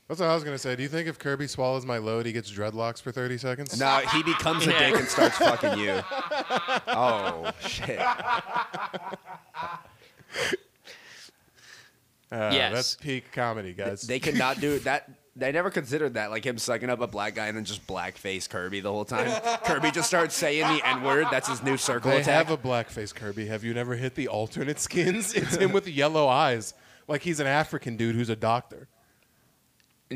That's 0.08 0.20
what 0.20 0.28
I 0.28 0.34
was 0.34 0.44
gonna 0.44 0.56
say. 0.58 0.76
Do 0.76 0.82
you 0.84 0.88
think 0.88 1.08
if 1.08 1.18
Kirby 1.18 1.48
swallows 1.48 1.84
my 1.84 1.98
load, 1.98 2.26
he 2.26 2.32
gets 2.32 2.50
dreadlocks 2.50 3.02
for 3.02 3.10
30 3.10 3.38
seconds? 3.38 3.78
No, 3.80 3.98
he 4.12 4.22
becomes 4.22 4.64
a 4.66 4.70
dick 4.78 4.94
and 4.94 5.08
starts 5.08 5.36
fucking 5.38 5.78
you. 5.80 6.00
Oh 6.88 7.50
shit! 7.60 7.98
Uh, 12.30 12.50
Yes. 12.52 12.72
That's 12.72 12.94
peak 12.96 13.32
comedy, 13.32 13.72
guys. 13.72 14.02
They 14.02 14.18
cannot 14.18 14.60
do 14.60 14.78
that. 14.80 15.08
They 15.38 15.52
never 15.52 15.70
considered 15.70 16.14
that, 16.14 16.30
like 16.30 16.44
him 16.46 16.56
sucking 16.56 16.88
up 16.88 17.00
a 17.02 17.06
black 17.06 17.34
guy 17.34 17.48
and 17.48 17.56
then 17.58 17.64
just 17.66 17.86
blackface 17.86 18.48
Kirby 18.48 18.80
the 18.80 18.90
whole 18.90 19.04
time. 19.04 19.30
Kirby 19.64 19.90
just 19.90 20.08
starts 20.08 20.34
saying 20.34 20.62
the 20.78 20.86
N 20.86 21.02
word. 21.02 21.26
That's 21.30 21.46
his 21.48 21.62
new 21.62 21.76
circle 21.76 22.10
They 22.10 22.22
attack. 22.22 22.46
have 22.46 22.50
a 22.50 22.56
blackface 22.56 23.14
Kirby. 23.14 23.46
Have 23.46 23.62
you 23.62 23.74
never 23.74 23.96
hit 23.96 24.14
the 24.14 24.28
alternate 24.28 24.78
skins? 24.80 25.34
It's 25.34 25.56
him 25.56 25.72
with 25.72 25.86
yellow 25.86 26.26
eyes, 26.26 26.72
like 27.06 27.20
he's 27.20 27.38
an 27.38 27.46
African 27.46 27.96
dude 27.98 28.14
who's 28.14 28.30
a 28.30 28.36
doctor. 28.36 28.88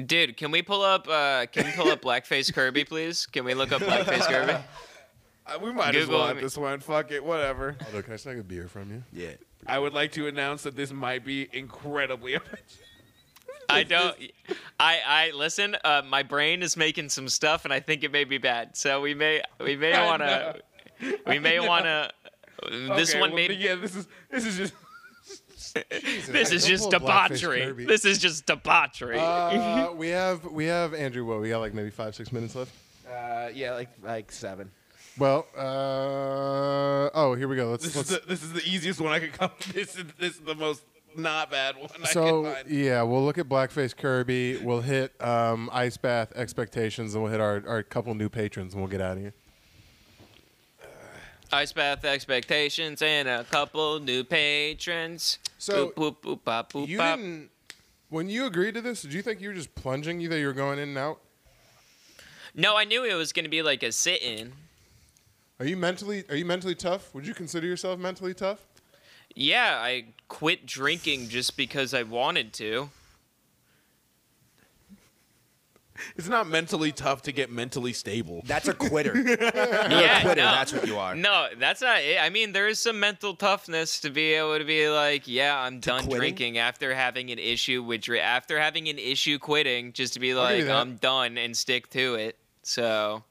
Dude, 0.06 0.36
can 0.36 0.50
we 0.50 0.62
pull 0.62 0.82
up 0.82 1.08
uh 1.08 1.46
can 1.46 1.66
we 1.66 1.72
pull 1.72 1.88
up 1.88 2.00
blackface 2.02 2.52
Kirby 2.54 2.84
please? 2.84 3.26
Can 3.26 3.44
we 3.44 3.54
look 3.54 3.72
up 3.72 3.80
blackface 3.82 4.26
Kirby? 4.26 4.52
Uh, 5.46 5.58
we 5.60 5.72
might 5.72 5.94
as 5.96 6.04
Google 6.04 6.20
well 6.20 6.28
at 6.28 6.36
me. 6.36 6.42
this 6.42 6.56
one. 6.56 6.78
Fuck 6.80 7.10
it, 7.10 7.24
whatever. 7.24 7.76
Although, 7.86 8.02
can 8.02 8.12
I 8.12 8.16
take 8.16 8.38
a 8.38 8.42
beer 8.44 8.68
from 8.68 8.90
you? 8.90 9.02
yeah. 9.12 9.32
I 9.66 9.78
would 9.78 9.92
like 9.92 10.12
to 10.12 10.26
announce 10.26 10.62
that 10.62 10.74
this 10.74 10.90
might 10.90 11.22
be 11.24 11.46
incredibly. 11.52 12.38
I 13.68 13.82
don't 13.84 14.16
I 14.80 15.00
I 15.06 15.30
listen, 15.34 15.76
uh 15.84 16.02
my 16.06 16.22
brain 16.22 16.62
is 16.62 16.76
making 16.76 17.08
some 17.10 17.28
stuff 17.28 17.64
and 17.64 17.72
I 17.74 17.80
think 17.80 18.02
it 18.02 18.10
may 18.10 18.24
be 18.24 18.38
bad. 18.38 18.76
So 18.76 19.00
we 19.00 19.14
may 19.14 19.42
we 19.58 19.76
may 19.76 19.92
want 20.04 20.22
to 20.22 20.60
we 21.26 21.38
may 21.38 21.60
want 21.60 21.84
to 21.84 22.10
this 22.96 23.10
Okay, 23.10 23.20
one 23.20 23.30
well, 23.30 23.36
may 23.48 23.52
Yeah, 23.54 23.74
this 23.74 23.96
is 23.96 24.08
this 24.30 24.46
is 24.46 24.56
just. 24.56 24.74
This 25.72 26.52
is 26.52 26.64
just 26.66 26.84
pull 26.90 26.94
a 26.94 27.00
blackface 27.00 27.40
debauchery. 27.40 27.84
This 27.86 28.04
is 28.04 28.18
just 28.18 28.46
debauchery. 28.46 29.18
Uh, 29.18 29.92
we 29.96 30.08
have 30.08 30.44
we 30.44 30.66
have 30.66 30.94
Andrew. 30.94 31.24
What 31.24 31.40
we 31.40 31.48
got? 31.50 31.58
Like 31.58 31.74
maybe 31.74 31.90
five 31.90 32.14
six 32.14 32.32
minutes 32.32 32.54
left. 32.54 32.72
Uh, 33.10 33.48
yeah, 33.54 33.72
like 33.74 33.88
like 34.02 34.30
seven. 34.32 34.70
Well, 35.18 35.46
uh, 35.56 37.10
oh, 37.14 37.34
here 37.34 37.48
we 37.48 37.56
go. 37.56 37.70
Let's 37.70 37.84
This 37.84 37.96
is 37.96 38.10
let's. 38.10 38.24
the, 38.24 38.28
this 38.28 38.42
is 38.42 38.52
the 38.52 38.62
easiest 38.64 39.00
one 39.00 39.12
I 39.12 39.18
could 39.18 39.32
come. 39.32 39.50
This 39.74 39.96
is 39.96 40.04
this 40.18 40.34
is 40.34 40.40
the 40.40 40.54
most 40.54 40.82
not 41.16 41.50
bad 41.50 41.76
one 41.76 41.88
I 42.02 42.06
So 42.06 42.44
can 42.44 42.54
find. 42.54 42.70
yeah, 42.70 43.02
we'll 43.02 43.24
look 43.24 43.36
at 43.38 43.48
Blackface 43.48 43.96
Kirby. 43.96 44.58
We'll 44.62 44.80
hit 44.80 45.12
um, 45.20 45.68
Ice 45.72 45.96
Bath 45.96 46.32
expectations, 46.36 47.14
and 47.14 47.22
we'll 47.22 47.32
hit 47.32 47.40
our, 47.40 47.62
our 47.66 47.82
couple 47.82 48.14
new 48.14 48.28
patrons, 48.28 48.74
and 48.74 48.82
we'll 48.82 48.90
get 48.90 49.00
out 49.00 49.16
of 49.16 49.22
here. 49.22 49.34
Ice 51.52 51.72
bath 51.72 52.04
expectations 52.04 53.02
and 53.02 53.28
a 53.28 53.44
couple 53.44 53.98
new 54.00 54.22
patrons. 54.24 55.38
So, 55.58 55.88
boop, 55.88 55.94
boop, 55.94 56.16
boop, 56.22 56.44
bop, 56.44 56.72
boop, 56.72 56.86
You 56.88 56.98
bop. 56.98 57.18
didn't. 57.18 57.50
When 58.08 58.28
you 58.28 58.46
agreed 58.46 58.74
to 58.74 58.80
this, 58.80 59.02
did 59.02 59.12
you 59.12 59.22
think 59.22 59.40
you 59.40 59.48
were 59.48 59.54
just 59.54 59.74
plunging? 59.74 60.20
You 60.20 60.28
that 60.28 60.38
you 60.38 60.46
were 60.46 60.52
going 60.52 60.78
in 60.78 60.90
and 60.90 60.98
out? 60.98 61.20
No, 62.54 62.76
I 62.76 62.84
knew 62.84 63.04
it 63.04 63.14
was 63.14 63.32
gonna 63.32 63.48
be 63.48 63.62
like 63.62 63.82
a 63.82 63.92
sit-in. 63.92 64.52
Are 65.60 65.66
you 65.66 65.76
mentally 65.76 66.24
are 66.28 66.36
you 66.36 66.44
mentally 66.44 66.74
tough? 66.74 67.14
Would 67.14 67.26
you 67.26 67.34
consider 67.34 67.66
yourself 67.66 67.98
mentally 67.98 68.34
tough? 68.34 68.66
Yeah, 69.36 69.78
I 69.80 70.06
quit 70.28 70.66
drinking 70.66 71.28
just 71.28 71.56
because 71.56 71.94
I 71.94 72.02
wanted 72.02 72.52
to. 72.54 72.90
It's 76.16 76.28
not 76.28 76.48
mentally 76.48 76.92
tough 76.92 77.22
to 77.22 77.32
get 77.32 77.50
mentally 77.50 77.92
stable. 77.92 78.42
That's 78.46 78.68
a 78.68 78.74
quitter. 78.74 79.12
You're 79.16 79.38
Yeah, 79.42 80.18
a 80.18 80.20
quitter. 80.22 80.36
no. 80.42 80.50
That's 80.52 80.72
what 80.72 80.86
you 80.86 80.96
are. 80.98 81.14
No, 81.14 81.48
that's 81.58 81.80
not 81.80 82.00
it. 82.00 82.18
I 82.20 82.30
mean, 82.30 82.52
there 82.52 82.68
is 82.68 82.78
some 82.80 82.98
mental 83.00 83.34
toughness 83.34 84.00
to 84.00 84.10
be 84.10 84.32
able 84.34 84.58
to 84.58 84.64
be 84.64 84.88
like, 84.88 85.26
yeah, 85.26 85.58
I'm 85.58 85.80
done 85.80 86.00
quitting? 86.04 86.18
drinking 86.18 86.58
after 86.58 86.94
having 86.94 87.30
an 87.30 87.38
issue 87.38 87.82
with 87.82 88.02
dri- 88.02 88.20
after 88.20 88.58
having 88.60 88.88
an 88.88 88.98
issue 88.98 89.38
quitting, 89.38 89.92
just 89.92 90.14
to 90.14 90.20
be 90.20 90.32
I'll 90.32 90.48
give 90.50 90.58
you 90.58 90.64
like, 90.64 90.66
that. 90.72 90.76
I'm 90.80 90.96
done 90.96 91.38
and 91.38 91.56
stick 91.56 91.90
to 91.90 92.14
it. 92.14 92.36
So, 92.62 93.24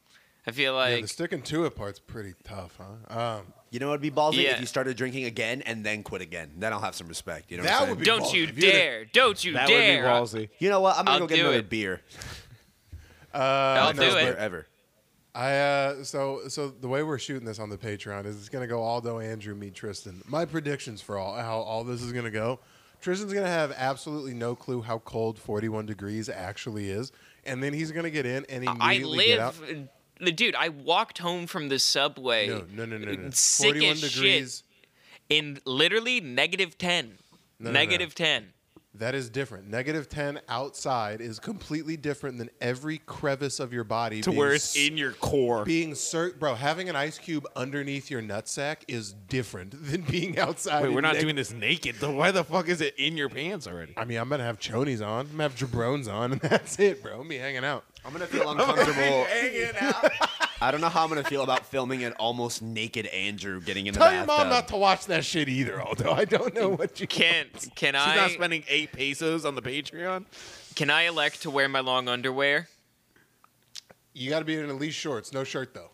I 0.48 0.52
feel 0.52 0.74
yeah, 0.74 0.80
like 0.80 1.02
the 1.04 1.08
sticking 1.08 1.42
to 1.44 1.66
it 1.66 1.76
part's 1.76 2.00
pretty 2.00 2.34
tough, 2.44 2.78
huh? 2.80 3.38
Um, 3.38 3.54
You 3.72 3.80
know 3.80 3.88
what 3.88 3.94
would 3.94 4.02
be 4.02 4.10
ballsy 4.10 4.44
Yeah. 4.44 4.54
if 4.56 4.60
you 4.62 4.66
started 4.66 4.98
drinking 4.98 5.26
again 5.26 5.62
and 5.62 5.86
then 5.86 6.02
quit 6.02 6.24
again. 6.24 6.52
Then 6.58 6.74
I'll 6.74 6.80
have 6.80 6.96
some 6.96 7.08
respect. 7.08 7.52
You 7.52 7.58
know 7.58 7.64
That 7.64 7.74
what 7.74 7.82
I'm 7.84 7.90
would 7.98 7.98
saying? 7.98 8.00
be 8.00 8.06
don't 8.06 8.22
ballsy. 8.24 8.34
you 8.34 8.44
If 8.46 8.56
you'd 8.58 8.64
have- 8.66 8.74
dare, 8.74 9.06
don't 9.06 9.44
you 9.44 9.54
That 9.54 9.68
dare. 9.68 10.02
would 10.02 10.02
be 10.02 10.40
ballsy. 10.40 10.50
You 10.58 10.70
know 10.70 10.80
what? 10.82 10.98
I'm 10.98 11.06
gonna 11.06 11.12
I'll 11.16 11.20
go 11.20 11.28
get 11.28 11.40
another 11.42 11.58
it. 11.60 11.70
beer. 11.70 12.02
Uh, 13.34 13.38
I'll 13.38 13.94
do 13.94 14.00
Best 14.00 14.18
it. 14.18 14.24
beer 14.26 14.36
ever. 14.36 14.68
I 15.36 15.58
uh, 15.58 16.04
so 16.04 16.42
so 16.48 16.70
the 16.70 16.88
way 16.88 17.04
we're 17.04 17.20
shooting 17.20 17.46
this 17.46 17.60
on 17.60 17.70
the 17.70 17.78
Patreon 17.78 18.26
is 18.26 18.36
it's 18.38 18.50
gonna 18.50 18.68
go 18.68 18.82
Aldo, 18.82 19.20
Andrew, 19.20 19.56
me, 19.56 19.70
Tristan. 19.70 20.22
My 20.28 20.46
predictions 20.46 21.02
for 21.02 21.18
all 21.18 21.36
how 21.36 21.60
all 21.60 21.84
this 21.84 22.02
is 22.02 22.12
gonna 22.12 22.32
go. 22.32 22.60
Tristan's 23.02 23.34
gonna 23.34 23.48
have 23.48 23.72
absolutely 23.78 24.34
no 24.34 24.56
clue 24.56 24.82
how 24.82 25.00
cold 25.00 25.40
41 25.40 25.86
degrees 25.86 26.28
actually 26.28 26.90
is, 26.90 27.12
and 27.46 27.64
then 27.64 27.74
he's 27.74 27.92
gonna 27.92 28.10
get 28.10 28.26
in 28.26 28.46
and 28.50 28.68
I 28.68 28.94
immediately 28.94 29.26
get 29.28 29.40
out. 29.40 29.56
live, 30.20 30.36
dude. 30.36 30.56
I 30.56 30.70
walked 30.70 31.20
home 31.20 31.48
from 31.48 31.70
the 31.70 31.80
subway. 31.80 32.48
No, 32.48 32.66
no, 32.74 32.86
no, 32.86 32.98
no, 32.98 33.14
no. 33.14 33.30
Sick 33.32 33.68
41 33.68 33.92
as 33.92 34.02
degrees. 34.02 34.64
shit 35.30 35.38
in 35.38 35.60
literally 35.66 36.20
negative 36.20 36.78
ten. 36.78 37.18
No, 37.60 37.70
no, 37.70 37.72
no. 37.72 37.80
Negative 37.80 38.14
ten. 38.16 38.54
That 38.96 39.14
is 39.14 39.30
different. 39.30 39.68
Negative 39.70 40.10
10 40.10 40.42
outside 40.50 41.22
is 41.22 41.38
completely 41.40 41.96
different 41.96 42.40
than 42.40 42.50
every 42.60 42.98
crevice 42.98 43.60
of 43.60 43.72
your 43.72 43.84
body. 43.84 44.22
To 44.22 44.32
being 44.32 44.38
where 44.40 44.54
it's 44.54 44.76
s- 44.76 44.88
in 44.88 44.98
your 44.98 45.12
core. 45.14 45.64
being 45.64 45.92
cert, 45.92 46.40
bro. 46.40 46.56
Having 46.56 46.90
an 46.90 46.96
ice 46.96 47.20
cube 47.20 47.46
underneath 47.56 48.10
your 48.10 48.22
nutsack 48.24 48.78
is 48.88 49.14
different 49.14 49.74
than 49.92 50.02
being 50.02 50.40
outside. 50.40 50.84
Wait, 50.84 50.94
we're 50.94 51.02
not 51.02 51.14
neg- 51.14 51.22
doing 51.22 51.36
this 51.36 51.54
naked. 51.54 51.98
Though. 52.00 52.12
Why 52.12 52.32
the 52.32 52.44
fuck 52.44 52.68
is 52.68 52.82
it 52.82 52.96
in 52.98 53.16
your 53.16 53.30
pants 53.30 53.68
already? 53.68 53.94
I 53.96 54.06
mean, 54.06 54.18
I'm 54.18 54.28
gonna 54.28 54.44
have 54.44 54.60
chonies 54.60 55.06
on. 55.06 55.28
I'm 55.28 55.32
gonna 55.34 55.44
have 55.44 55.56
jabrones 55.56 56.12
on, 56.12 56.32
and 56.34 56.42
that's 56.42 56.80
it, 56.80 57.04
bro. 57.04 57.24
Me 57.24 57.36
hanging 57.36 57.64
out. 57.64 57.86
I'm 58.06 58.12
gonna 58.14 58.26
feel 58.28 58.50
uncomfortable. 58.50 59.26
I 60.62 60.72
don't 60.72 60.82
know 60.82 60.89
how 60.89 61.04
I'm 61.04 61.10
gonna 61.10 61.24
feel 61.24 61.43
about 61.43 61.66
filming 61.66 62.04
an 62.04 62.14
almost 62.14 62.62
naked 62.62 63.06
Andrew 63.08 63.62
getting 63.62 63.88
in 63.88 63.93
the 63.93 64.00
Tell 64.00 64.12
your 64.12 64.26
bathtub. 64.26 64.45
mom 64.45 64.50
not 64.50 64.68
to 64.70 64.78
watch 64.78 65.06
that 65.06 65.24
shit 65.26 65.47
either. 65.50 65.82
Although 65.82 66.12
I 66.12 66.26
don't 66.26 66.54
know 66.54 66.70
what 66.70 67.00
you 67.00 67.08
can't. 67.08 67.50
can 67.76 67.95
I? 67.95 68.06
She's 68.06 68.14
I 68.14 68.16
not 68.24 68.32
spending 68.32 68.64
eight 68.68 68.91
pesos 68.91 69.45
on 69.45 69.56
the 69.56 69.62
Patreon. 69.62 70.26
can 70.76 70.89
I 70.89 71.04
elect 71.04 71.41
to 71.43 71.50
wear 71.52 71.70
my 71.70 71.80
long 71.82 72.08
underwear? 72.08 72.68
You 74.14 74.30
got 74.30 74.39
to 74.39 74.45
be 74.45 74.56
in 74.58 74.68
at 74.70 74.76
least 74.76 74.97
shorts, 74.97 75.32
no 75.34 75.43
shirt 75.43 75.74
though. 75.74 75.91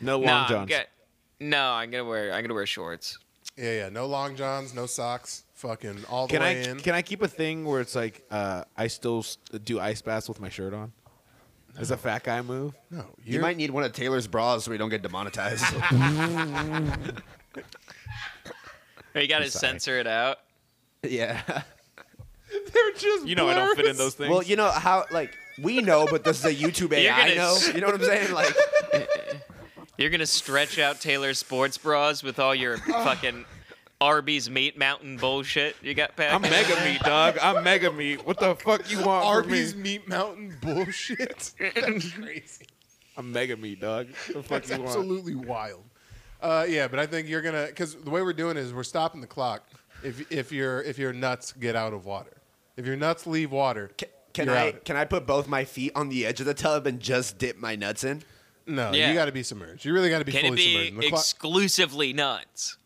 No 0.00 0.16
long 0.18 0.26
Nah, 0.26 0.42
I'm 0.44 0.48
johns. 0.48 0.68
get- 0.68 0.88
no, 1.40 1.70
I'm 1.72 1.90
gonna 1.90 2.04
wear 2.04 2.32
I'm 2.32 2.42
gonna 2.42 2.54
wear 2.54 2.66
shorts. 2.66 3.18
Yeah, 3.56 3.72
yeah. 3.72 3.88
No 3.88 4.06
long 4.06 4.36
johns, 4.36 4.74
no 4.74 4.86
socks. 4.86 5.44
Fucking 5.54 6.04
all 6.08 6.28
the 6.28 6.32
Can 6.34 6.42
I 6.42 6.52
way 6.54 6.64
in. 6.68 6.78
can 6.80 6.94
I 6.94 7.02
keep 7.02 7.20
a 7.22 7.28
thing 7.28 7.64
where 7.64 7.80
it's 7.80 7.94
like 7.96 8.22
uh, 8.30 8.62
I 8.76 8.86
still 8.86 9.18
s- 9.20 9.38
do 9.64 9.80
ice 9.80 10.00
baths 10.02 10.28
with 10.28 10.40
my 10.40 10.48
shirt 10.48 10.72
on? 10.72 10.92
As 11.78 11.90
a 11.92 11.96
fat 11.96 12.24
guy 12.24 12.42
move. 12.42 12.74
no, 12.90 12.98
You 13.24 13.34
you're- 13.34 13.42
might 13.42 13.56
need 13.56 13.70
one 13.70 13.84
of 13.84 13.92
Taylor's 13.92 14.26
bras 14.26 14.64
so 14.64 14.70
we 14.72 14.78
don't 14.78 14.88
get 14.90 15.02
demonetized. 15.02 15.64
Or 19.14 19.20
you 19.22 19.28
gotta 19.28 19.50
censor 19.50 19.98
it 19.98 20.06
out. 20.06 20.38
yeah. 21.02 21.40
They're 22.72 22.92
just. 22.96 23.26
You 23.26 23.34
know 23.34 23.48
I 23.48 23.54
don't 23.54 23.76
fit 23.76 23.86
in 23.86 23.96
those 23.96 24.14
things. 24.14 24.30
Well, 24.30 24.42
you 24.42 24.56
know 24.56 24.70
how 24.70 25.04
like 25.10 25.34
we 25.62 25.80
know, 25.80 26.06
but 26.10 26.24
this 26.24 26.38
is 26.38 26.44
a 26.44 26.54
YouTube 26.54 26.90
You're 26.90 27.10
AI 27.12 27.18
gonna 27.28 27.34
know. 27.34 27.54
s- 27.56 27.74
You 27.74 27.80
know 27.80 27.86
what 27.88 27.96
I'm 27.96 28.04
saying? 28.04 28.32
Like 28.32 28.54
You're 29.96 30.10
gonna 30.10 30.26
stretch 30.26 30.78
out 30.78 31.00
Taylor's 31.00 31.38
sports 31.38 31.76
bras 31.78 32.22
with 32.22 32.38
all 32.38 32.54
your 32.54 32.76
fucking 32.78 33.44
Arby's 34.00 34.48
meat 34.48 34.78
mountain 34.78 35.16
bullshit 35.16 35.74
you 35.82 35.92
got 35.94 36.16
packed. 36.16 36.32
I'm 36.34 36.42
mega 36.42 36.84
meat, 36.84 37.00
dog. 37.00 37.36
I'm 37.42 37.64
mega 37.64 37.90
meat. 37.92 38.24
What 38.26 38.38
the 38.38 38.54
fuck 38.54 38.90
you 38.90 38.98
want 39.02 39.26
Arby's 39.26 39.72
from 39.72 39.82
me? 39.82 39.98
Meat 39.98 40.08
Mountain 40.08 40.56
bullshit. 40.60 41.52
That's 41.74 42.12
crazy. 42.12 42.66
I'm 43.16 43.32
mega 43.32 43.56
meat, 43.56 43.80
dog. 43.80 44.06
What 44.08 44.34
the 44.36 44.42
fuck 44.42 44.48
That's 44.62 44.70
you 44.70 44.76
want? 44.78 44.88
absolutely 44.88 45.34
wild. 45.34 45.82
Uh, 46.40 46.64
yeah, 46.68 46.86
but 46.86 47.00
I 47.00 47.06
think 47.06 47.28
you're 47.28 47.42
gonna 47.42 47.66
because 47.66 47.96
the 47.96 48.10
way 48.10 48.22
we're 48.22 48.32
doing 48.32 48.56
is 48.56 48.72
we're 48.72 48.84
stopping 48.84 49.20
the 49.20 49.26
clock. 49.26 49.68
If 50.04 50.30
if 50.30 50.52
your 50.52 50.80
if 50.82 50.96
your 50.96 51.12
nuts 51.12 51.50
get 51.52 51.74
out 51.74 51.92
of 51.92 52.04
water, 52.06 52.36
if 52.76 52.86
your 52.86 52.94
nuts 52.96 53.26
leave 53.26 53.50
water, 53.50 53.90
can, 53.98 54.08
can 54.32 54.46
you're 54.46 54.56
I 54.56 54.68
out. 54.68 54.84
can 54.84 54.94
I 54.96 55.04
put 55.04 55.26
both 55.26 55.48
my 55.48 55.64
feet 55.64 55.90
on 55.96 56.08
the 56.08 56.24
edge 56.24 56.38
of 56.38 56.46
the 56.46 56.54
tub 56.54 56.86
and 56.86 57.00
just 57.00 57.38
dip 57.38 57.58
my 57.58 57.74
nuts 57.74 58.04
in? 58.04 58.22
No, 58.64 58.92
Yeah. 58.92 59.08
you 59.08 59.14
got 59.14 59.24
to 59.24 59.32
be 59.32 59.42
submerged. 59.42 59.84
You 59.84 59.92
really 59.92 60.10
got 60.10 60.20
to 60.20 60.24
be 60.24 60.30
Can 60.30 60.42
fully 60.42 60.52
it 60.52 60.56
be 60.56 60.86
submerged. 60.86 61.06
The 61.06 61.08
clock- 61.08 61.20
exclusively 61.22 62.12
nuts? 62.12 62.76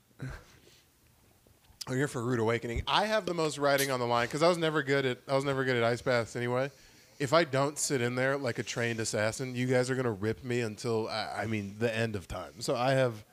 Oh, 1.89 1.95
you're 1.95 2.09
for 2.09 2.23
rude 2.23 2.39
awakening. 2.41 2.83
I 2.87 3.07
have 3.07 3.27
the 3.27 3.35
most 3.35 3.59
writing 3.59 3.91
on 3.91 4.01
the 4.01 4.07
line 4.07 4.27
because 4.27 4.43
I 4.43 4.49
was 4.49 4.59
never 4.59 4.83
good 4.83 5.05
at 5.07 5.19
I 5.29 5.35
was 5.35 5.45
never 5.45 5.65
good 5.65 5.77
at 5.77 5.85
ice 5.85 6.03
baths 6.03 6.37
anyway. 6.37 6.71
If 7.19 7.33
I 7.33 7.45
don't 7.45 7.79
sit 7.79 8.01
in 8.01 8.15
there 8.17 8.37
like 8.37 8.59
a 8.59 8.63
trained 8.63 8.99
assassin, 8.99 9.55
you 9.55 9.67
guys 9.67 9.91
are 9.91 9.95
gonna 9.95 10.11
rip 10.13 10.43
me 10.43 10.61
until 10.61 11.09
I, 11.09 11.43
I 11.43 11.47
mean 11.47 11.77
the 11.79 11.95
end 11.95 12.17
of 12.17 12.27
time. 12.29 12.61
So 12.61 12.75
I 12.77 12.93
have. 12.93 13.25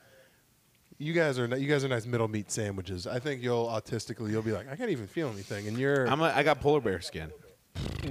You 0.98 1.14
guys 1.14 1.38
are 1.38 1.46
you 1.56 1.66
guys 1.66 1.82
are 1.82 1.88
nice 1.88 2.04
middle 2.04 2.28
meat 2.28 2.50
sandwiches. 2.50 3.06
I 3.06 3.20
think 3.20 3.42
you'll 3.42 3.66
autistically 3.66 4.30
you'll 4.30 4.42
be 4.42 4.52
like 4.52 4.70
I 4.70 4.76
can't 4.76 4.90
even 4.90 5.06
feel 5.06 5.30
anything, 5.30 5.66
and 5.66 5.78
you're 5.78 6.06
I'm 6.06 6.20
a, 6.20 6.24
I 6.36 6.42
got 6.42 6.60
polar 6.60 6.80
bear 6.82 7.00
skin. 7.00 7.32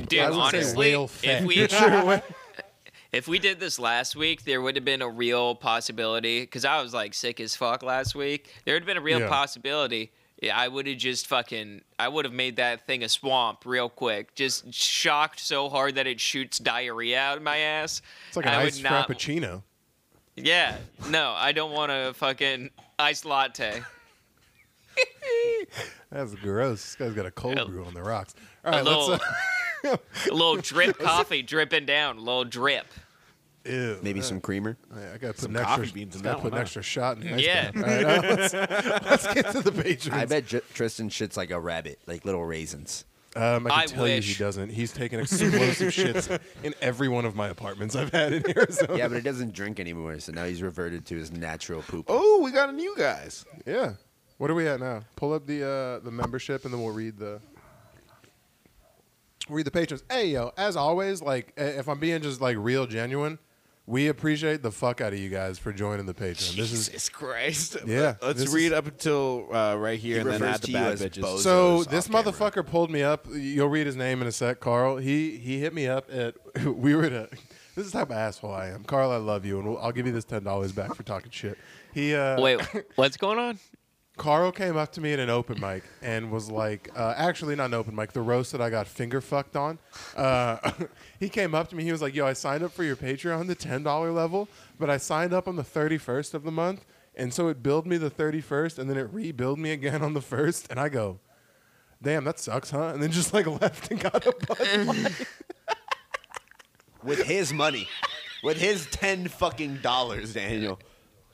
Dude, 0.07 0.19
I 0.19 0.29
was 0.29 0.37
gonna 0.37 0.51
say 0.51 0.57
honestly, 0.57 0.77
whale 0.77 1.03
if 1.03 1.11
fat. 1.11 1.43
we 1.43 2.21
if 3.11 3.27
we 3.27 3.37
did 3.39 3.59
this 3.59 3.77
last 3.79 4.15
week, 4.15 4.43
there 4.43 4.61
would 4.61 4.75
have 4.75 4.85
been 4.85 5.01
a 5.03 5.09
real 5.09 5.53
possibility 5.55 6.41
because 6.41 6.65
I 6.65 6.81
was 6.81 6.93
like 6.93 7.13
sick 7.13 7.39
as 7.39 7.55
fuck 7.55 7.83
last 7.83 8.15
week. 8.15 8.51
There 8.65 8.73
would 8.73 8.81
have 8.81 8.87
been 8.87 8.97
a 8.97 9.01
real 9.01 9.19
Yeah. 9.19 9.29
possibility. 9.29 10.11
Yeah, 10.41 10.57
I 10.57 10.67
would 10.69 10.87
have 10.87 10.97
just 10.97 11.27
fucking. 11.27 11.81
I 11.99 12.07
would 12.07 12.23
have 12.23 12.33
made 12.33 12.55
that 12.57 12.87
thing 12.87 13.03
a 13.03 13.09
swamp 13.09 13.65
real 13.65 13.89
quick. 13.89 14.35
Just 14.35 14.73
shocked 14.73 15.39
so 15.41 15.67
hard 15.67 15.95
that 15.95 16.07
it 16.07 16.19
shoots 16.21 16.59
diarrhea 16.59 17.19
out 17.19 17.37
of 17.37 17.43
my 17.43 17.57
ass. 17.57 18.01
It's 18.29 18.37
like 18.37 18.45
an 18.45 18.53
I 18.53 18.61
iced 18.61 18.81
not- 18.83 19.07
frappuccino. 19.09 19.63
Yeah, 20.37 20.77
no, 21.09 21.33
I 21.35 21.51
don't 21.51 21.73
want 21.73 21.91
a 21.91 22.13
fucking 22.13 22.69
iced 22.97 23.25
latte. 23.25 23.81
That's 26.11 26.33
gross. 26.35 26.81
This 26.83 26.95
guy's 26.95 27.13
got 27.13 27.25
a 27.25 27.31
cold 27.31 27.57
A- 27.57 27.65
brew 27.65 27.83
on 27.85 27.93
the 27.93 28.01
rocks. 28.01 28.35
All 28.65 28.73
a 28.73 28.77
right, 28.77 28.85
let's. 28.85 29.07
little- 29.07 29.25
Uh, 29.25 29.97
A 30.29 30.33
little 30.33 30.57
drip 30.57 30.97
coffee 30.99 31.41
dripping 31.41 31.85
down. 31.85 32.17
A 32.17 32.19
little 32.19 32.43
drip. 32.43 32.85
Ew. 33.69 33.99
Maybe 34.01 34.21
some 34.21 34.41
creamer. 34.41 34.77
I 34.93 35.17
gotta 35.17 35.33
put 35.33 35.39
Some 35.39 35.55
an 35.55 35.61
extra, 35.61 35.77
coffee 35.85 35.91
beans 35.91 36.15
in 36.15 36.21
gotta 36.21 36.35
that 36.37 36.41
put 36.41 36.51
one, 36.51 36.53
an 36.53 36.57
huh? 36.57 36.61
extra 36.63 36.81
shot 36.83 37.17
in 37.17 37.23
the 37.23 37.33
ice 37.35 37.45
Yeah. 37.45 37.71
bath. 37.71 37.75
All 37.75 37.81
right, 37.89 38.23
now 38.23 38.29
let's, 38.29 38.53
let's 39.25 39.33
get 39.33 39.51
to 39.51 39.61
the 39.61 39.71
patrons. 39.71 40.17
I 40.21 40.25
bet 40.25 40.45
J- 40.47 40.61
Tristan 40.73 41.09
shits 41.09 41.37
like 41.37 41.51
a 41.51 41.59
rabbit, 41.59 41.99
like 42.07 42.25
little 42.25 42.43
raisins. 42.45 43.05
Um, 43.35 43.67
I 43.67 43.69
can 43.69 43.79
I 43.79 43.85
tell 43.85 44.07
you 44.07 44.15
wish. 44.15 44.37
he 44.37 44.43
doesn't. 44.43 44.69
He's 44.71 44.91
taken 44.91 45.19
explosive 45.21 45.93
shits 45.93 46.39
in 46.63 46.73
every 46.81 47.07
one 47.07 47.25
of 47.25 47.35
my 47.35 47.47
apartments 47.49 47.95
I've 47.95 48.11
had 48.11 48.33
in 48.33 48.43
Arizona. 48.57 48.97
Yeah, 48.97 49.07
but 49.07 49.15
he 49.17 49.21
doesn't 49.21 49.53
drink 49.53 49.79
anymore, 49.79 50.19
so 50.19 50.31
now 50.31 50.45
he's 50.45 50.63
reverted 50.63 51.05
to 51.07 51.15
his 51.15 51.31
natural 51.31 51.83
poop. 51.83 52.05
Oh, 52.09 52.41
we 52.43 52.51
got 52.51 52.69
a 52.69 52.71
new 52.71 52.95
guys. 52.97 53.45
Yeah. 53.67 53.93
What 54.39 54.49
are 54.49 54.55
we 54.55 54.67
at 54.67 54.79
now? 54.79 55.03
Pull 55.15 55.33
up 55.33 55.45
the 55.45 55.63
uh, 55.63 55.99
the 55.99 56.11
membership 56.11 56.65
and 56.65 56.73
then 56.73 56.81
we'll 56.81 56.93
read 56.93 57.17
the 57.17 57.39
read 59.49 59.65
the 59.65 59.71
patrons. 59.71 60.03
Hey 60.09 60.27
yo, 60.29 60.51
as 60.57 60.75
always, 60.75 61.21
like 61.21 61.53
i- 61.57 61.61
if 61.61 61.87
I'm 61.89 61.99
being 61.99 62.21
just 62.21 62.41
like 62.41 62.55
real 62.59 62.85
genuine, 62.87 63.39
we 63.89 64.07
appreciate 64.07 64.61
the 64.61 64.71
fuck 64.71 65.01
out 65.01 65.13
of 65.13 65.19
you 65.19 65.29
guys 65.29 65.57
for 65.57 65.73
joining 65.73 66.05
the 66.05 66.13
Patreon. 66.13 66.55
This 66.55 66.71
is 66.71 66.85
Jesus 66.87 67.09
Christ. 67.09 67.77
Yeah, 67.87 68.15
Let's 68.21 68.39
this 68.39 68.53
read 68.53 68.67
is- 68.67 68.71
up 68.73 68.85
until 68.85 69.47
uh, 69.51 69.75
right 69.75 69.97
here 69.99 70.15
He 70.15 70.19
and 70.21 70.29
then 70.29 70.41
refers 70.41 70.55
add 70.55 70.61
the 70.61 70.67
you 70.67 70.73
bad 70.75 70.91
as 70.93 71.01
bitches. 71.01 71.23
bozo. 71.23 71.39
So 71.39 71.83
this 71.85 72.05
off 72.05 72.11
camera. 72.11 72.31
motherfucker 72.31 72.65
pulled 72.67 72.91
me 72.91 73.01
up. 73.01 73.25
You'll 73.33 73.67
read 73.69 73.87
his 73.87 73.95
name 73.95 74.21
in 74.21 74.27
a 74.27 74.31
sec, 74.31 74.59
Carl. 74.59 74.97
He 74.97 75.37
he 75.37 75.59
hit 75.59 75.73
me 75.73 75.87
up 75.87 76.07
at 76.13 76.35
we 76.65 76.93
were 76.95 77.05
at 77.05 77.13
a. 77.13 77.29
This 77.75 77.85
is 77.85 77.93
the 77.93 77.99
type 77.99 78.09
of 78.09 78.17
asshole 78.17 78.51
I 78.53 78.67
am, 78.71 78.83
Carl. 78.83 79.09
I 79.09 79.15
love 79.17 79.45
you, 79.45 79.57
and 79.59 79.69
we'll, 79.69 79.77
I'll 79.77 79.93
give 79.93 80.05
you 80.05 80.11
this 80.11 80.25
ten 80.25 80.43
dollars 80.43 80.73
back 80.73 80.93
for 80.95 81.03
talking 81.03 81.31
shit. 81.31 81.57
He 81.93 82.13
uh, 82.13 82.41
Wait, 82.41 82.59
what's 82.95 83.15
going 83.15 83.39
on? 83.39 83.57
Carl 84.19 84.51
came 84.51 84.75
up 84.75 84.91
to 84.91 85.01
me 85.01 85.13
at 85.13 85.19
an 85.19 85.29
open 85.29 85.59
mic 85.61 85.83
and 86.01 86.29
was 86.29 86.51
like, 86.51 86.89
uh, 86.95 87.13
actually 87.15 87.55
not 87.55 87.67
an 87.67 87.73
open 87.73 87.95
mic, 87.95 88.11
the 88.11 88.21
roast 88.21 88.51
that 88.51 88.59
I 88.61 88.69
got 88.69 88.85
finger 88.85 89.21
fucked 89.21 89.55
on. 89.55 89.79
Uh, 90.15 90.71
he 91.19 91.29
came 91.29 91.55
up 91.55 91.69
to 91.69 91.75
me. 91.75 91.85
He 91.85 91.91
was 91.91 92.01
like, 92.01 92.13
"Yo, 92.13 92.27
I 92.27 92.33
signed 92.33 92.61
up 92.61 92.73
for 92.73 92.83
your 92.83 92.97
Patreon, 92.97 93.47
the 93.47 93.55
ten 93.55 93.81
dollar 93.81 94.11
level, 94.11 94.49
but 94.77 94.89
I 94.89 94.97
signed 94.97 95.33
up 95.33 95.47
on 95.47 95.55
the 95.55 95.63
thirty 95.63 95.97
first 95.97 96.33
of 96.33 96.43
the 96.43 96.51
month, 96.51 96.85
and 97.15 97.33
so 97.33 97.47
it 97.47 97.63
billed 97.63 97.87
me 97.87 97.97
the 97.97 98.09
thirty 98.09 98.41
first, 98.41 98.77
and 98.77 98.89
then 98.89 98.97
it 98.97 99.09
rebilled 99.11 99.57
me 99.57 99.71
again 99.71 100.01
on 100.01 100.13
the 100.13 100.21
first, 100.21 100.67
and 100.69 100.79
I 100.79 100.89
go." 100.89 101.19
Damn, 102.01 102.23
that 102.25 102.39
sucks, 102.39 102.71
huh? 102.71 102.91
And 102.93 103.01
then 103.01 103.11
just 103.11 103.33
like 103.33 103.47
left 103.61 103.89
and 103.89 103.99
got 104.01 104.25
a 104.25 104.33
Bud. 104.47 105.15
With 107.03 107.23
his 107.23 107.53
money. 107.53 107.87
with 108.43 108.57
his 108.57 108.85
ten 108.87 109.27
fucking 109.29 109.77
dollars, 109.77 110.33
Daniel. 110.33 110.77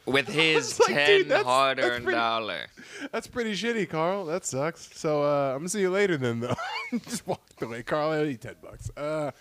With 0.06 0.28
his 0.30 0.80
like, 0.80 0.89
ten 0.89 0.95
that's- 0.95 1.28
that's 1.30 1.43
hard-earned 1.45 2.03
pretty- 2.06 2.18
dollar. 2.18 2.68
That's 3.12 3.28
pretty 3.28 3.53
shitty, 3.53 3.89
Carl. 3.89 4.26
That 4.26 4.45
sucks. 4.45 4.89
So 4.97 5.24
uh, 5.24 5.51
I'm 5.53 5.60
gonna 5.60 5.70
see 5.70 5.82
you 5.82 5.89
later 5.89 6.18
then, 6.18 6.39
though. 6.39 6.56
Just 7.08 7.26
walked 7.28 7.62
away, 7.62 7.84
Carl. 7.84 8.12
I 8.12 8.18
owe 8.20 8.24
you 8.24 8.38
ten 8.38 8.56
bucks. 8.62 8.89
Uh, 8.95 9.32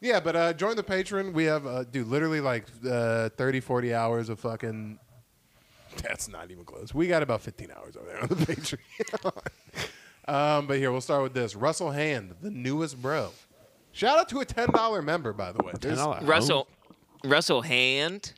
yeah, 0.00 0.20
but 0.20 0.34
uh, 0.36 0.52
join 0.52 0.76
the 0.76 0.82
patron. 0.82 1.32
We 1.32 1.44
have, 1.44 1.66
uh, 1.66 1.84
dude, 1.84 2.08
literally 2.08 2.40
like 2.40 2.66
uh, 2.88 3.28
30, 3.30 3.60
40 3.60 3.94
hours 3.94 4.28
of 4.28 4.38
fucking. 4.40 4.98
That's 6.02 6.28
not 6.28 6.50
even 6.50 6.64
close. 6.64 6.92
We 6.94 7.06
got 7.06 7.22
about 7.22 7.40
15 7.42 7.70
hours 7.76 7.96
over 7.96 8.06
there 8.06 8.20
on 8.22 8.28
the 8.28 8.34
Patreon. 8.36 9.42
um, 10.28 10.66
but 10.66 10.78
here, 10.78 10.90
we'll 10.92 11.00
start 11.00 11.22
with 11.22 11.34
this. 11.34 11.54
Russell 11.54 11.90
Hand, 11.90 12.34
the 12.42 12.50
newest 12.50 13.00
bro. 13.00 13.30
Shout 13.92 14.18
out 14.18 14.28
to 14.30 14.40
a 14.40 14.44
ten 14.44 14.70
dollar 14.72 15.02
member, 15.02 15.32
by 15.32 15.52
the 15.52 15.62
way. 15.62 15.72
There's- 15.80 15.98
$10. 15.98 16.26
Russell, 16.26 16.66
Russell 17.24 17.62
Hand. 17.62 18.32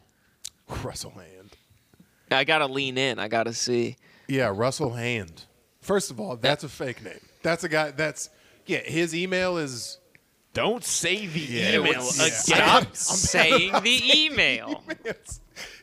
Russell 0.83 1.11
Hand. 1.13 1.31
I 2.31 2.45
gotta 2.45 2.67
lean 2.67 2.99
in. 2.99 3.19
I 3.19 3.29
gotta 3.29 3.53
see. 3.53 3.97
Yeah, 4.29 4.53
Russell 4.55 4.91
Hand. 4.95 5.45
First 5.81 6.11
of 6.11 6.19
all, 6.19 6.37
that's 6.37 6.65
a 6.65 6.69
fake 6.69 7.03
name. 7.05 7.21
That's 7.43 7.63
a 7.65 7.69
guy. 7.69 7.91
That's 7.91 8.31
yeah. 8.67 8.79
His 8.81 9.15
email 9.15 9.57
is. 9.59 9.99
Don't 10.55 10.85
say 10.85 11.27
the 11.27 11.41
Yeah, 11.41 11.71
email 11.81 11.91
it's- 11.91 12.47
again. 12.49 12.59
yeah. 12.61 12.81
Stop 12.81 12.97
saying 12.97 13.73
the 13.83 14.03
email. 14.25 14.83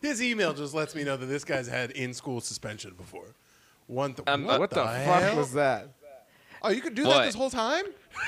His 0.02 0.24
email 0.24 0.54
just 0.54 0.74
lets 0.74 0.96
me 0.96 1.04
know 1.04 1.18
that 1.18 1.26
this 1.26 1.44
guy's 1.44 1.68
had 1.68 1.92
in 1.92 2.14
school 2.14 2.40
suspension 2.42 2.94
before. 2.96 3.36
One. 3.88 4.14
Th- 4.14 4.28
Um, 4.28 4.46
what, 4.46 4.60
What 4.62 4.70
the 4.72 4.88
hell? 4.88 5.22
fuck 5.22 5.38
was 5.38 5.54
that? 5.54 5.90
Oh, 6.64 6.70
you 6.70 6.82
could 6.82 6.96
do 6.96 7.04
that 7.04 7.26
this 7.26 7.36
whole 7.36 7.50
time? 7.50 7.86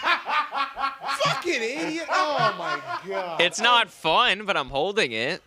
Fucking 1.24 1.54
idiot! 1.62 2.06
Oh 2.10 2.56
my 2.58 2.82
god! 3.08 3.42
It's 3.42 3.62
not 3.62 3.90
fun, 3.92 4.46
but 4.46 4.58
I'm 4.58 4.70
holding 4.70 5.12
it. 5.12 5.42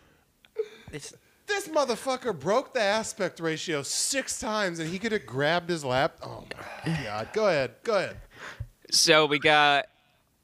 This 1.47 1.67
motherfucker 1.69 2.37
broke 2.37 2.73
the 2.73 2.81
aspect 2.81 3.39
ratio 3.39 3.81
six 3.81 4.39
times, 4.39 4.79
and 4.79 4.89
he 4.89 4.99
could 4.99 5.13
have 5.13 5.25
grabbed 5.25 5.69
his 5.69 5.83
lap. 5.83 6.17
Oh 6.21 6.43
my 6.85 7.03
god! 7.03 7.29
Go 7.33 7.47
ahead. 7.47 7.75
Go 7.83 7.97
ahead. 7.97 8.17
So 8.91 9.25
we 9.25 9.39
got 9.39 9.87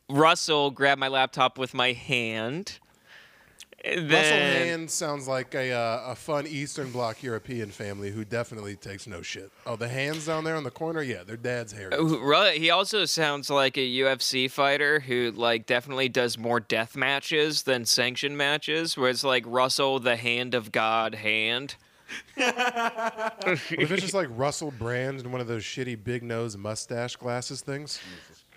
Russell 0.10 0.72
grab 0.72 0.98
my 0.98 1.10
laptop 1.10 1.58
with 1.58 1.74
my 1.74 1.92
hand. 1.92 2.80
And 3.86 4.10
Russell 4.10 4.30
Then, 4.38 4.68
Hand 4.68 4.92
sounds 4.92 5.28
like 5.28 5.54
a 5.56 5.72
uh, 5.74 6.12
a 6.12 6.16
fun 6.16 6.48
Eastern 6.48 6.90
Bloc 6.92 7.22
European 7.22 7.70
family 7.70 8.12
who 8.12 8.24
definitely 8.24 8.78
takes 8.78 9.08
no 9.08 9.22
shit. 9.22 9.52
Oh, 9.66 9.76
the 9.76 9.90
hands 9.90 10.26
down 10.26 10.46
there 10.46 10.56
in 10.56 10.64
the 10.64 10.72
corner, 10.72 11.02
yeah, 11.02 11.24
their 11.24 11.36
dad's 11.36 11.74
hair. 11.74 11.90
Who- 11.92 12.20
Ru- 12.20 12.52
He 12.54 12.70
also 12.70 13.04
sounds 13.06 13.50
like 13.50 13.76
a 13.78 13.82
UFC 13.82 14.50
fighter 14.50 15.02
who 15.02 15.32
like 15.36 15.66
definitely 15.66 16.08
does 16.08 16.38
more 16.38 16.62
death 16.62 16.96
matches 16.96 17.64
than 17.64 17.84
sanctioned 17.84 18.38
matches, 18.38 18.96
where 18.98 19.10
it's 19.10 19.24
like 19.24 19.44
Russell 19.46 20.00
the 20.00 20.16
hand 20.16 20.54
of 20.54 20.72
God 20.72 21.16
hand. 21.16 21.76
What 22.36 23.48
if 23.48 23.92
it's 23.92 24.02
just 24.02 24.14
like 24.14 24.28
Russell 24.32 24.72
Brand 24.72 25.20
and 25.20 25.32
one 25.32 25.42
of 25.42 25.48
those 25.48 25.64
shitty 25.64 26.02
big 26.04 26.24
nose 26.24 26.56
mustache 26.56 27.16
glasses 27.16 27.62
things? 27.62 28.00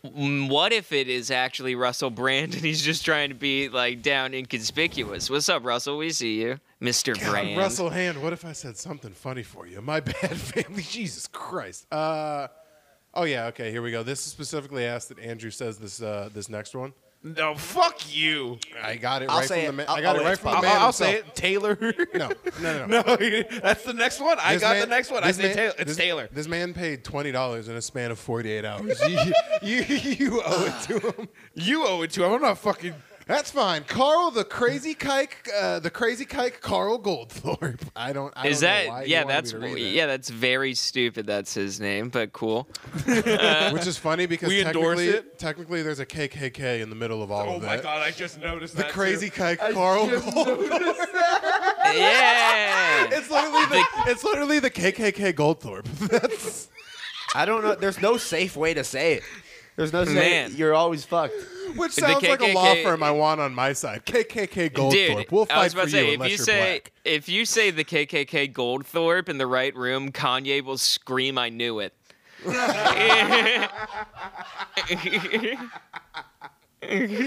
What 0.02 0.72
if 0.72 0.92
it 0.92 1.08
is 1.08 1.30
actually 1.30 1.74
Russell 1.74 2.10
Brand 2.10 2.54
and 2.54 2.62
he's 2.62 2.82
just 2.82 3.04
trying 3.04 3.30
to 3.30 3.34
be 3.34 3.68
like 3.68 4.02
down 4.02 4.34
inconspicuous? 4.34 5.28
What's 5.30 5.48
up, 5.48 5.64
Russell? 5.64 5.98
We 5.98 6.10
see 6.10 6.40
you, 6.40 6.60
Mr. 6.80 7.18
God, 7.18 7.30
Brand. 7.30 7.56
Russell 7.56 7.90
Hand, 7.90 8.22
what 8.22 8.32
if 8.32 8.44
I 8.44 8.52
said 8.52 8.76
something 8.76 9.12
funny 9.12 9.42
for 9.42 9.66
you? 9.66 9.80
My 9.80 10.00
bad, 10.00 10.36
family. 10.36 10.82
Jesus 10.82 11.26
Christ. 11.26 11.92
Uh, 11.92 12.48
oh 13.14 13.24
yeah, 13.24 13.46
okay. 13.46 13.70
Here 13.70 13.82
we 13.82 13.90
go. 13.90 14.02
This 14.02 14.26
is 14.26 14.32
specifically 14.32 14.84
asked 14.84 15.08
that 15.08 15.18
Andrew 15.18 15.50
says 15.50 15.78
this 15.78 16.00
uh, 16.02 16.28
this 16.32 16.48
next 16.48 16.74
one. 16.74 16.92
No, 17.34 17.56
fuck 17.56 18.14
you. 18.14 18.58
I 18.80 18.94
got 18.96 19.22
it 19.22 19.28
I'll 19.30 19.38
right 19.40 19.48
say 19.48 19.66
from 19.66 19.76
the 19.76 19.82
it. 19.82 19.86
man. 19.86 19.88
I 19.88 19.96
I'll- 19.96 20.02
got 20.02 20.16
it 20.16 20.18
I'll 20.20 20.24
right 20.26 20.38
from 20.38 20.50
the 20.52 20.56
I'll, 20.58 20.62
man 20.62 20.76
I'll 20.80 20.92
say 20.92 21.12
himself. 21.14 21.28
it. 21.28 21.34
Taylor. 21.34 21.78
No, 22.14 22.28
no, 22.60 22.86
no, 22.86 22.86
no. 22.86 23.02
no, 23.16 23.42
that's 23.60 23.82
the 23.82 23.92
next 23.94 24.20
one. 24.20 24.38
I 24.40 24.52
This 24.54 24.62
got 24.62 24.72
man- 24.76 24.80
the 24.82 24.86
next 24.94 25.10
one. 25.10 25.24
I 25.24 25.28
this 25.28 25.36
say 25.36 25.42
man- 25.48 25.56
Taylor. 25.56 25.74
It's 25.78 25.84
this- 25.88 25.96
Taylor. 25.96 26.28
This 26.32 26.46
man 26.46 26.72
paid 26.72 27.02
twenty 27.04 27.32
dollars 27.32 27.68
in 27.68 27.74
a 27.76 27.82
span 27.82 28.10
of 28.12 28.18
forty-eight 28.18 28.64
hours. 28.64 29.00
you, 29.08 29.18
you, 29.62 29.82
you 29.82 30.42
owe 30.44 30.64
it 30.66 30.82
to 31.00 31.10
him. 31.10 31.28
You 31.54 31.86
owe 31.86 32.02
it 32.02 32.10
to 32.12 32.24
him. 32.24 32.32
I'm 32.32 32.42
not 32.42 32.58
fucking. 32.58 32.94
That's 33.26 33.50
fine, 33.50 33.82
Carl, 33.82 34.30
the 34.30 34.44
crazy 34.44 34.94
kike, 34.94 35.48
uh, 35.52 35.80
the 35.80 35.90
crazy 35.90 36.24
kike, 36.24 36.60
Carl 36.60 36.96
Goldthorpe. 37.00 37.80
I 37.96 38.12
don't. 38.12 38.32
I 38.36 38.46
Is 38.46 38.60
don't 38.60 38.70
know 38.86 38.90
why 38.92 39.00
that 39.00 39.08
yeah? 39.08 39.24
That's 39.24 39.52
me 39.52 39.58
to 39.58 39.66
read 39.66 39.74
that. 39.74 39.80
yeah. 39.90 40.06
That's 40.06 40.30
very 40.30 40.74
stupid. 40.74 41.26
That's 41.26 41.52
his 41.52 41.80
name, 41.80 42.08
but 42.08 42.32
cool. 42.32 42.68
Which 43.04 43.86
is 43.88 43.98
funny 43.98 44.26
because 44.26 44.48
We 44.48 44.60
endorse 44.60 44.98
technically, 45.00 45.08
it? 45.08 45.38
technically, 45.40 45.82
there's 45.82 45.98
a 45.98 46.06
KKK 46.06 46.80
in 46.80 46.88
the 46.88 46.94
middle 46.94 47.20
of 47.20 47.32
all 47.32 47.48
Oh 47.48 47.56
of 47.56 47.62
that. 47.62 47.72
Oh 47.72 47.76
my 47.78 47.82
god! 47.82 48.02
I 48.02 48.12
just 48.12 48.40
noticed 48.40 48.76
that. 48.76 48.82
The 48.82 48.84
that. 48.84 48.92
crazy 48.92 49.28
too. 49.28 49.42
kike, 49.42 49.72
Carl 49.74 50.06
Goldthorpe. 50.06 50.70
yeah. 51.94 53.08
it's 53.10 53.28
literally 53.28 53.64
the 53.66 53.84
it's 54.06 54.22
literally 54.22 54.58
the 54.60 54.70
KKK 54.70 55.32
Goldthorpe. 55.34 55.84
That's 56.10 56.68
I 57.34 57.44
don't 57.44 57.62
know. 57.64 57.74
There's 57.74 58.00
no 58.00 58.18
safe 58.18 58.56
way 58.56 58.72
to 58.74 58.84
say 58.84 59.14
it. 59.14 59.22
There's 59.76 59.92
no 59.92 60.04
safe. 60.04 60.14
Man. 60.14 60.52
You're 60.56 60.74
always 60.74 61.04
fucked. 61.04 61.34
which 61.76 61.94
The 61.94 62.00
sounds 62.00 62.22
like 62.22 62.40
a 62.40 62.52
law 62.54 62.74
KKK 62.74 62.82
firm 62.82 63.02
I 63.02 63.10
want 63.10 63.40
on 63.40 63.54
my 63.54 63.72
side. 63.74 64.04
KKK 64.06 64.70
Goldthorpe. 64.72 64.90
Dude, 64.90 65.30
we'll 65.30 65.42
I 65.44 65.46
fight 65.46 65.64
was 65.64 65.72
about 65.74 65.82
for 65.84 65.90
to 65.90 65.92
say, 65.92 66.06
you 66.06 66.08
if 66.08 66.14
unless 66.14 66.30
you 66.30 66.36
you're 66.36 66.44
say 66.44 66.58
black. 66.80 66.92
if 67.04 67.28
you 67.28 67.44
say 67.44 67.70
the 67.70 67.84
KKK 67.84 68.52
Goldthorpe 68.54 69.28
in 69.28 69.36
the 69.38 69.46
right 69.46 69.74
room, 69.76 70.10
Kanye 70.12 70.64
will 70.64 70.78
scream, 70.78 71.36
"I 71.38 71.50
knew 71.50 71.78
it." 71.80 71.92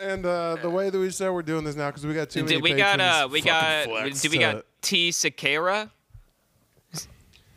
And 0.00 0.24
uh, 0.24 0.56
the 0.62 0.70
way 0.70 0.88
that 0.88 0.98
we 0.98 1.10
said 1.10 1.28
we're 1.30 1.42
doing 1.42 1.64
this 1.64 1.76
now 1.76 1.88
because 1.88 2.06
we 2.06 2.14
got 2.14 2.30
too 2.30 2.42
many. 2.44 2.54
Did 2.54 2.62
we 2.62 2.72
got 2.74 3.00
uh 3.00 3.28
patrons 3.28 3.32
we 3.32 3.40
fucking 3.42 3.52
got 3.52 3.84
flex 3.84 4.22
did 4.22 4.30
we 4.30 4.38
to- 4.38 4.44
got 4.44 4.64
T 4.80 5.10
Sakara? 5.10 5.90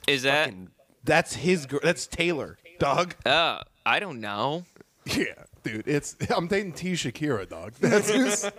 Is 0.07 0.23
that 0.23 0.45
Fucking- 0.45 0.69
That's 1.03 1.33
his 1.35 1.65
girl. 1.65 1.79
That's 1.83 2.07
Taylor. 2.07 2.57
Dog. 2.79 3.15
uh 3.25 3.59
I 3.85 3.99
don't 3.99 4.19
know. 4.21 4.65
Yeah, 5.05 5.25
dude, 5.63 5.85
it's 5.87 6.15
I'm 6.33 6.47
dating 6.47 6.73
T 6.73 6.93
Shakira, 6.93 7.47
dog. 7.49 7.73
That's 7.81 8.09
who's 8.09 8.49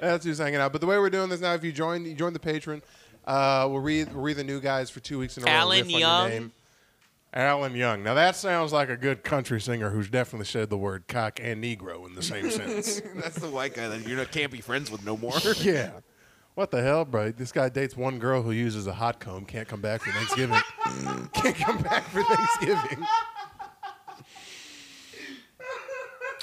that's 0.00 0.24
who's 0.26 0.36
hanging 0.38 0.60
out. 0.60 0.70
But 0.72 0.82
the 0.82 0.86
way 0.86 0.98
we're 0.98 1.08
doing 1.08 1.30
this 1.30 1.40
now, 1.40 1.54
if 1.54 1.64
you 1.64 1.72
join, 1.72 2.04
you 2.04 2.14
join 2.14 2.34
the 2.34 2.38
Patreon. 2.38 2.82
Uh, 3.26 3.66
we'll 3.70 3.80
read 3.80 4.12
we'll 4.12 4.22
read 4.22 4.36
the 4.36 4.44
new 4.44 4.60
guys 4.60 4.90
for 4.90 5.00
two 5.00 5.18
weeks 5.18 5.36
in 5.38 5.44
a 5.44 5.46
row. 5.46 5.52
Alan 5.52 5.78
riff 5.78 5.84
on 5.86 5.90
your 5.90 6.00
Young? 6.00 6.28
name. 6.28 6.52
Alan 7.32 7.74
Young. 7.74 8.02
Now 8.02 8.14
that 8.14 8.36
sounds 8.36 8.72
like 8.72 8.88
a 8.90 8.96
good 8.96 9.22
country 9.24 9.60
singer 9.60 9.90
who's 9.90 10.08
definitely 10.10 10.46
said 10.46 10.70
the 10.70 10.78
word 10.78 11.08
cock 11.08 11.38
and 11.42 11.62
negro 11.62 12.06
in 12.06 12.14
the 12.14 12.22
same 12.22 12.50
sentence. 12.50 13.00
That's 13.16 13.36
the 13.38 13.48
white 13.48 13.74
guy 13.74 13.88
that 13.88 14.06
you 14.06 14.16
know 14.16 14.24
can't 14.26 14.52
be 14.52 14.60
friends 14.60 14.90
with 14.90 15.04
no 15.06 15.16
more. 15.16 15.32
Yeah. 15.62 15.90
What 16.58 16.72
the 16.72 16.82
hell, 16.82 17.04
bro? 17.04 17.30
This 17.30 17.52
guy 17.52 17.68
dates 17.68 17.96
one 17.96 18.18
girl 18.18 18.42
who 18.42 18.50
uses 18.50 18.88
a 18.88 18.92
hot 18.92 19.20
comb. 19.20 19.44
Can't 19.44 19.68
come 19.68 19.80
back 19.80 20.02
for 20.02 20.10
Thanksgiving. 20.10 20.58
Can't 21.32 21.54
come 21.54 21.78
back 21.82 22.02
for 22.08 22.20
Thanksgiving. 22.24 23.06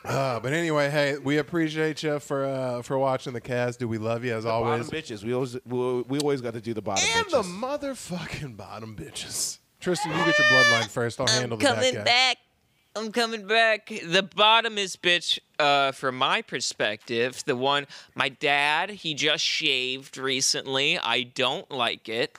Uh, 0.05 0.39
but 0.39 0.53
anyway, 0.53 0.87
hey, 0.87 1.17
we 1.17 1.39
appreciate 1.39 2.03
you 2.03 2.19
for 2.19 2.45
uh, 2.45 2.83
for 2.83 2.95
watching 2.99 3.33
the 3.33 3.41
cast. 3.41 3.79
Do 3.79 3.87
we 3.87 3.97
love 3.97 4.23
you 4.23 4.35
as 4.35 4.45
Bottom 4.45 4.67
always? 4.67 4.87
bitches. 4.91 5.23
We 5.23 5.33
always 5.33 5.57
we, 5.65 6.01
we 6.03 6.19
always 6.19 6.41
got 6.41 6.53
to 6.53 6.61
do 6.61 6.75
the 6.75 6.81
bottom 6.83 7.03
bitches. 7.03 7.17
And 7.17 7.25
bitches. 7.25 7.31
the 7.31 7.67
motherfucking 7.87 8.55
bottom 8.55 8.95
bitches. 8.95 9.57
Tristan, 9.79 10.11
you 10.11 10.17
get 10.25 10.37
your 10.37 10.47
bloodline 10.51 10.89
first. 10.89 11.19
I'll 11.19 11.25
handle 11.25 11.53
I'm 11.53 11.59
the 11.59 11.65
back 11.65 11.75
coming 11.75 11.93
guy. 11.95 12.03
back. 12.03 12.37
I'm 12.95 13.11
coming 13.11 13.45
back. 13.45 13.87
The 13.87 14.23
bottom 14.23 14.77
is 14.77 14.95
bitch, 14.95 15.39
uh, 15.59 15.91
from 15.91 16.17
my 16.17 16.41
perspective, 16.41 17.43
the 17.45 17.55
one 17.55 17.87
my 18.15 18.29
dad, 18.29 18.89
he 18.89 19.13
just 19.13 19.43
shaved 19.43 20.17
recently. 20.17 20.97
I 20.97 21.23
don't 21.23 21.69
like 21.69 22.07
it. 22.07 22.37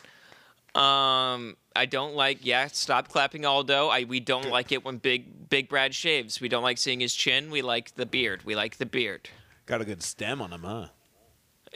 Um, 0.74 1.56
I 1.74 1.86
don't 1.86 2.14
like. 2.14 2.44
Yeah, 2.44 2.68
stop 2.68 3.08
clapping, 3.08 3.44
Aldo. 3.44 3.88
I 3.88 4.04
we 4.04 4.18
don't 4.18 4.48
like 4.48 4.72
it 4.72 4.82
when 4.82 4.96
Big 4.96 5.48
Big 5.50 5.68
Brad 5.68 5.94
shaves. 5.94 6.40
We 6.40 6.48
don't 6.48 6.62
like 6.62 6.78
seeing 6.78 7.00
his 7.00 7.14
chin. 7.14 7.50
We 7.50 7.60
like 7.60 7.94
the 7.94 8.06
beard. 8.06 8.42
We 8.44 8.54
like 8.56 8.78
the 8.78 8.86
beard. 8.86 9.28
got 9.66 9.82
a 9.82 9.84
good 9.84 10.02
stem 10.02 10.40
on 10.40 10.52
him, 10.52 10.62
huh? 10.62 10.88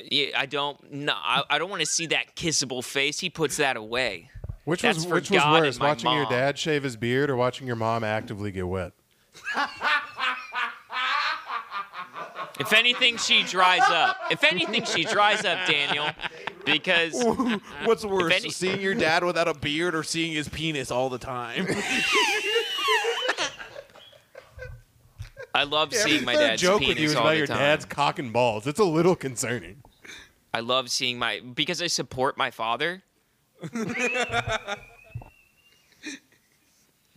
Yeah, 0.02 0.28
I 0.36 0.46
don't. 0.46 0.90
No, 0.90 1.12
I, 1.14 1.42
I 1.50 1.58
don't 1.58 1.68
want 1.68 1.80
to 1.80 1.86
see 1.86 2.06
that 2.06 2.34
kissable 2.34 2.82
face. 2.82 3.20
He 3.20 3.28
puts 3.28 3.58
that 3.58 3.76
away. 3.76 4.30
Which 4.64 4.82
That's 4.82 4.96
was 4.98 5.04
for 5.06 5.14
which 5.14 5.30
was 5.30 5.40
God 5.40 5.62
worse, 5.62 5.76
and 5.76 5.82
my 5.82 5.88
watching 5.88 6.12
your 6.12 6.22
mom. 6.24 6.32
dad 6.32 6.58
shave 6.58 6.82
his 6.82 6.96
beard 6.96 7.30
or 7.30 7.36
watching 7.36 7.66
your 7.66 7.76
mom 7.76 8.04
actively 8.04 8.50
get 8.52 8.68
wet? 8.68 8.92
If 12.58 12.72
anything, 12.74 13.16
she 13.16 13.42
dries 13.44 13.80
up. 13.80 14.18
If 14.30 14.44
anything, 14.44 14.84
she 14.84 15.04
dries 15.04 15.44
up, 15.46 15.66
Daniel, 15.66 16.08
because 16.66 17.14
What's 17.84 18.04
worse, 18.04 18.34
any- 18.34 18.50
seeing 18.50 18.82
your 18.82 18.94
dad 18.94 19.24
without 19.24 19.48
a 19.48 19.54
beard 19.54 19.94
or 19.94 20.02
seeing 20.02 20.32
his 20.32 20.46
penis 20.48 20.90
all 20.90 21.08
the 21.08 21.16
time? 21.18 21.66
I 25.54 25.64
love 25.64 25.92
seeing 25.94 26.24
my 26.24 26.36
Their 26.36 26.48
dad's 26.50 26.62
joke 26.62 26.80
penis 26.80 26.94
with 26.94 26.98
you 27.00 27.06
is 27.10 27.14
all 27.16 27.22
about 27.22 27.30
the 27.32 27.36
your 27.38 27.46
time. 27.48 27.58
dad's 27.58 27.84
cock 27.84 28.18
and 28.18 28.32
balls. 28.32 28.66
It's 28.66 28.78
a 28.78 28.84
little 28.84 29.16
concerning. 29.16 29.82
I 30.54 30.60
love 30.60 30.90
seeing 30.90 31.18
my 31.18 31.40
because 31.40 31.80
I 31.82 31.86
support 31.88 32.36
my 32.38 32.50
father. 32.50 33.02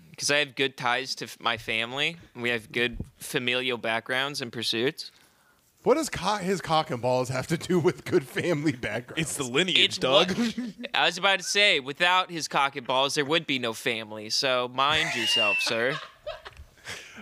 Because 0.09 0.27
because 0.27 0.31
I 0.31 0.37
have 0.37 0.55
good 0.55 0.77
ties 0.77 1.15
to 1.15 1.25
f- 1.25 1.37
my 1.39 1.57
family. 1.57 2.17
We 2.35 2.49
have 2.49 2.71
good 2.71 2.97
familial 3.17 3.77
backgrounds 3.77 4.41
and 4.41 4.51
pursuits. 4.51 5.11
What 5.83 5.95
does 5.95 6.07
co- 6.09 6.37
his 6.37 6.61
cock 6.61 6.91
and 6.91 7.01
balls 7.01 7.29
have 7.29 7.47
to 7.47 7.57
do 7.57 7.79
with 7.79 8.05
good 8.05 8.25
family 8.25 8.71
background? 8.73 9.19
It's 9.19 9.35
the 9.35 9.43
lineage, 9.43 9.79
It's 9.79 9.97
Doug. 9.97 10.31
what- 10.37 10.55
I 10.93 11.05
was 11.07 11.17
about 11.17 11.39
to 11.39 11.43
say, 11.43 11.79
without 11.79 12.29
his 12.31 12.47
cock 12.47 12.75
and 12.75 12.85
balls, 12.85 13.15
there 13.15 13.25
would 13.25 13.47
be 13.47 13.57
no 13.59 13.73
family. 13.73 14.29
So 14.29 14.69
mind 14.73 15.15
yourself, 15.15 15.57
sir. 15.61 15.95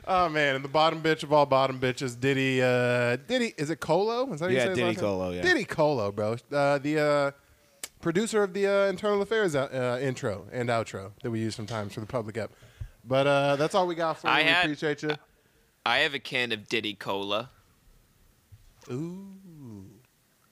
Oh 0.05 0.27
man, 0.29 0.55
and 0.55 0.63
the 0.65 0.69
bottom 0.69 1.01
bitch 1.01 1.23
of 1.23 1.31
all 1.31 1.45
bottom 1.45 1.79
bitches, 1.79 2.19
Diddy. 2.19 2.61
Uh, 2.61 3.15
Diddy, 3.27 3.53
is 3.57 3.69
it 3.69 3.79
Colo? 3.79 4.33
Is 4.33 4.41
that 4.41 4.47
how 4.47 4.51
you 4.51 4.57
Yeah, 4.57 4.63
say 4.65 4.69
his 4.71 4.77
Diddy 4.77 4.87
last 4.89 4.95
name? 4.97 5.05
Colo, 5.05 5.31
yeah. 5.31 5.41
Diddy 5.43 5.63
Colo, 5.63 6.11
bro. 6.11 6.35
Uh, 6.51 6.77
the 6.79 6.99
uh, 6.99 7.31
producer 8.01 8.43
of 8.43 8.53
the 8.53 8.67
uh, 8.67 8.85
Internal 8.87 9.21
Affairs 9.21 9.55
uh, 9.55 9.99
intro 10.01 10.45
and 10.51 10.69
outro 10.69 11.11
that 11.23 11.31
we 11.31 11.39
use 11.39 11.55
sometimes 11.55 11.93
for 11.93 11.99
the 11.99 12.05
public 12.05 12.37
app. 12.37 12.51
But 13.05 13.27
uh, 13.27 13.55
that's 13.55 13.73
all 13.75 13.87
we 13.87 13.95
got 13.95 14.17
for 14.19 14.27
you. 14.27 14.33
I 14.33 14.37
We 14.41 14.43
had- 14.49 14.65
appreciate 14.65 15.03
you. 15.03 15.15
I 15.85 15.99
have 15.99 16.13
a 16.13 16.19
can 16.19 16.51
of 16.51 16.67
Diddy 16.67 16.93
Cola. 16.93 17.49
Ooh. 18.91 19.25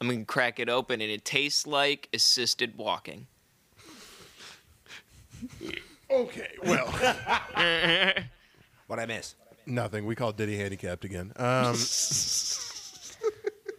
I'm 0.02 0.08
gonna 0.08 0.24
crack 0.26 0.60
it 0.60 0.70
open, 0.70 1.02
and 1.02 1.12
it 1.12 1.26
tastes 1.26 1.68
like 1.68 2.08
assisted 2.14 2.78
walking. 2.78 3.28
Okay, 6.12 6.50
well, 6.64 6.88
What 8.88 8.98
I 9.00 9.06
miss? 9.06 9.36
nothing. 9.68 10.08
We 10.08 10.16
call 10.16 10.32
Diddy 10.32 10.58
handicapped 10.58 11.06
again. 11.06 11.32
Um, 11.36 11.76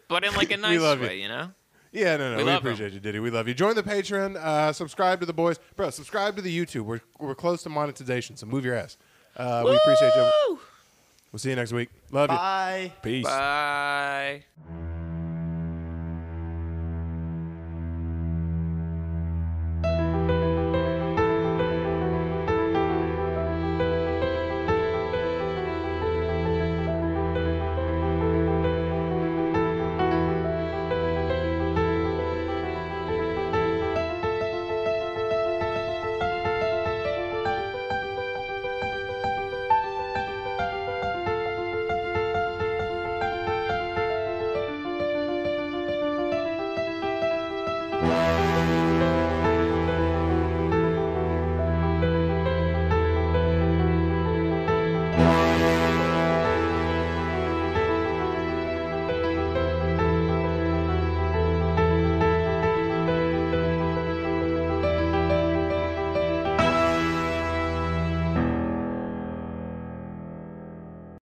But 0.09 0.23
in 0.25 0.35
like 0.35 0.53
a 0.53 0.57
nice 0.57 0.79
love 0.81 1.01
you. 1.01 1.07
way, 1.09 1.21
you 1.23 1.27
know. 1.29 1.51
Yeah, 1.93 2.17
no, 2.17 2.33
no, 2.33 2.37
We 2.39 2.45
we, 2.45 2.53
appreciate 2.53 2.93
you, 2.93 3.01
Diddy. 3.01 3.19
We 3.19 3.31
love 3.31 3.49
you. 3.49 3.55
Join 3.55 3.75
the 3.75 3.83
Patreon. 3.83 4.37
Uh, 4.37 4.73
subscribe 4.73 5.21
to 5.21 5.27
the 5.27 5.33
boys, 5.33 5.59
bro. 5.77 5.91
Subscribe 5.91 6.37
to 6.37 6.43
the 6.43 6.57
YouTube. 6.57 6.83
We're 6.83 7.01
we're 7.19 7.35
close 7.35 7.63
to 7.65 7.69
monetization, 7.69 8.37
so 8.37 8.47
move 8.47 8.65
your 8.65 8.75
ass. 8.75 8.97
Uh, 9.37 9.63
we 9.65 9.77
appreciate 9.77 10.15
you. 10.15 10.59
We'll 11.33 11.39
see 11.39 11.51
you 11.51 11.57
next 11.57 11.73
week. 11.73 11.91
Love 12.11 12.31
you. 12.31 12.37
Bye. 12.37 12.93
Peace. 13.03 13.25
Bye. 13.25 14.45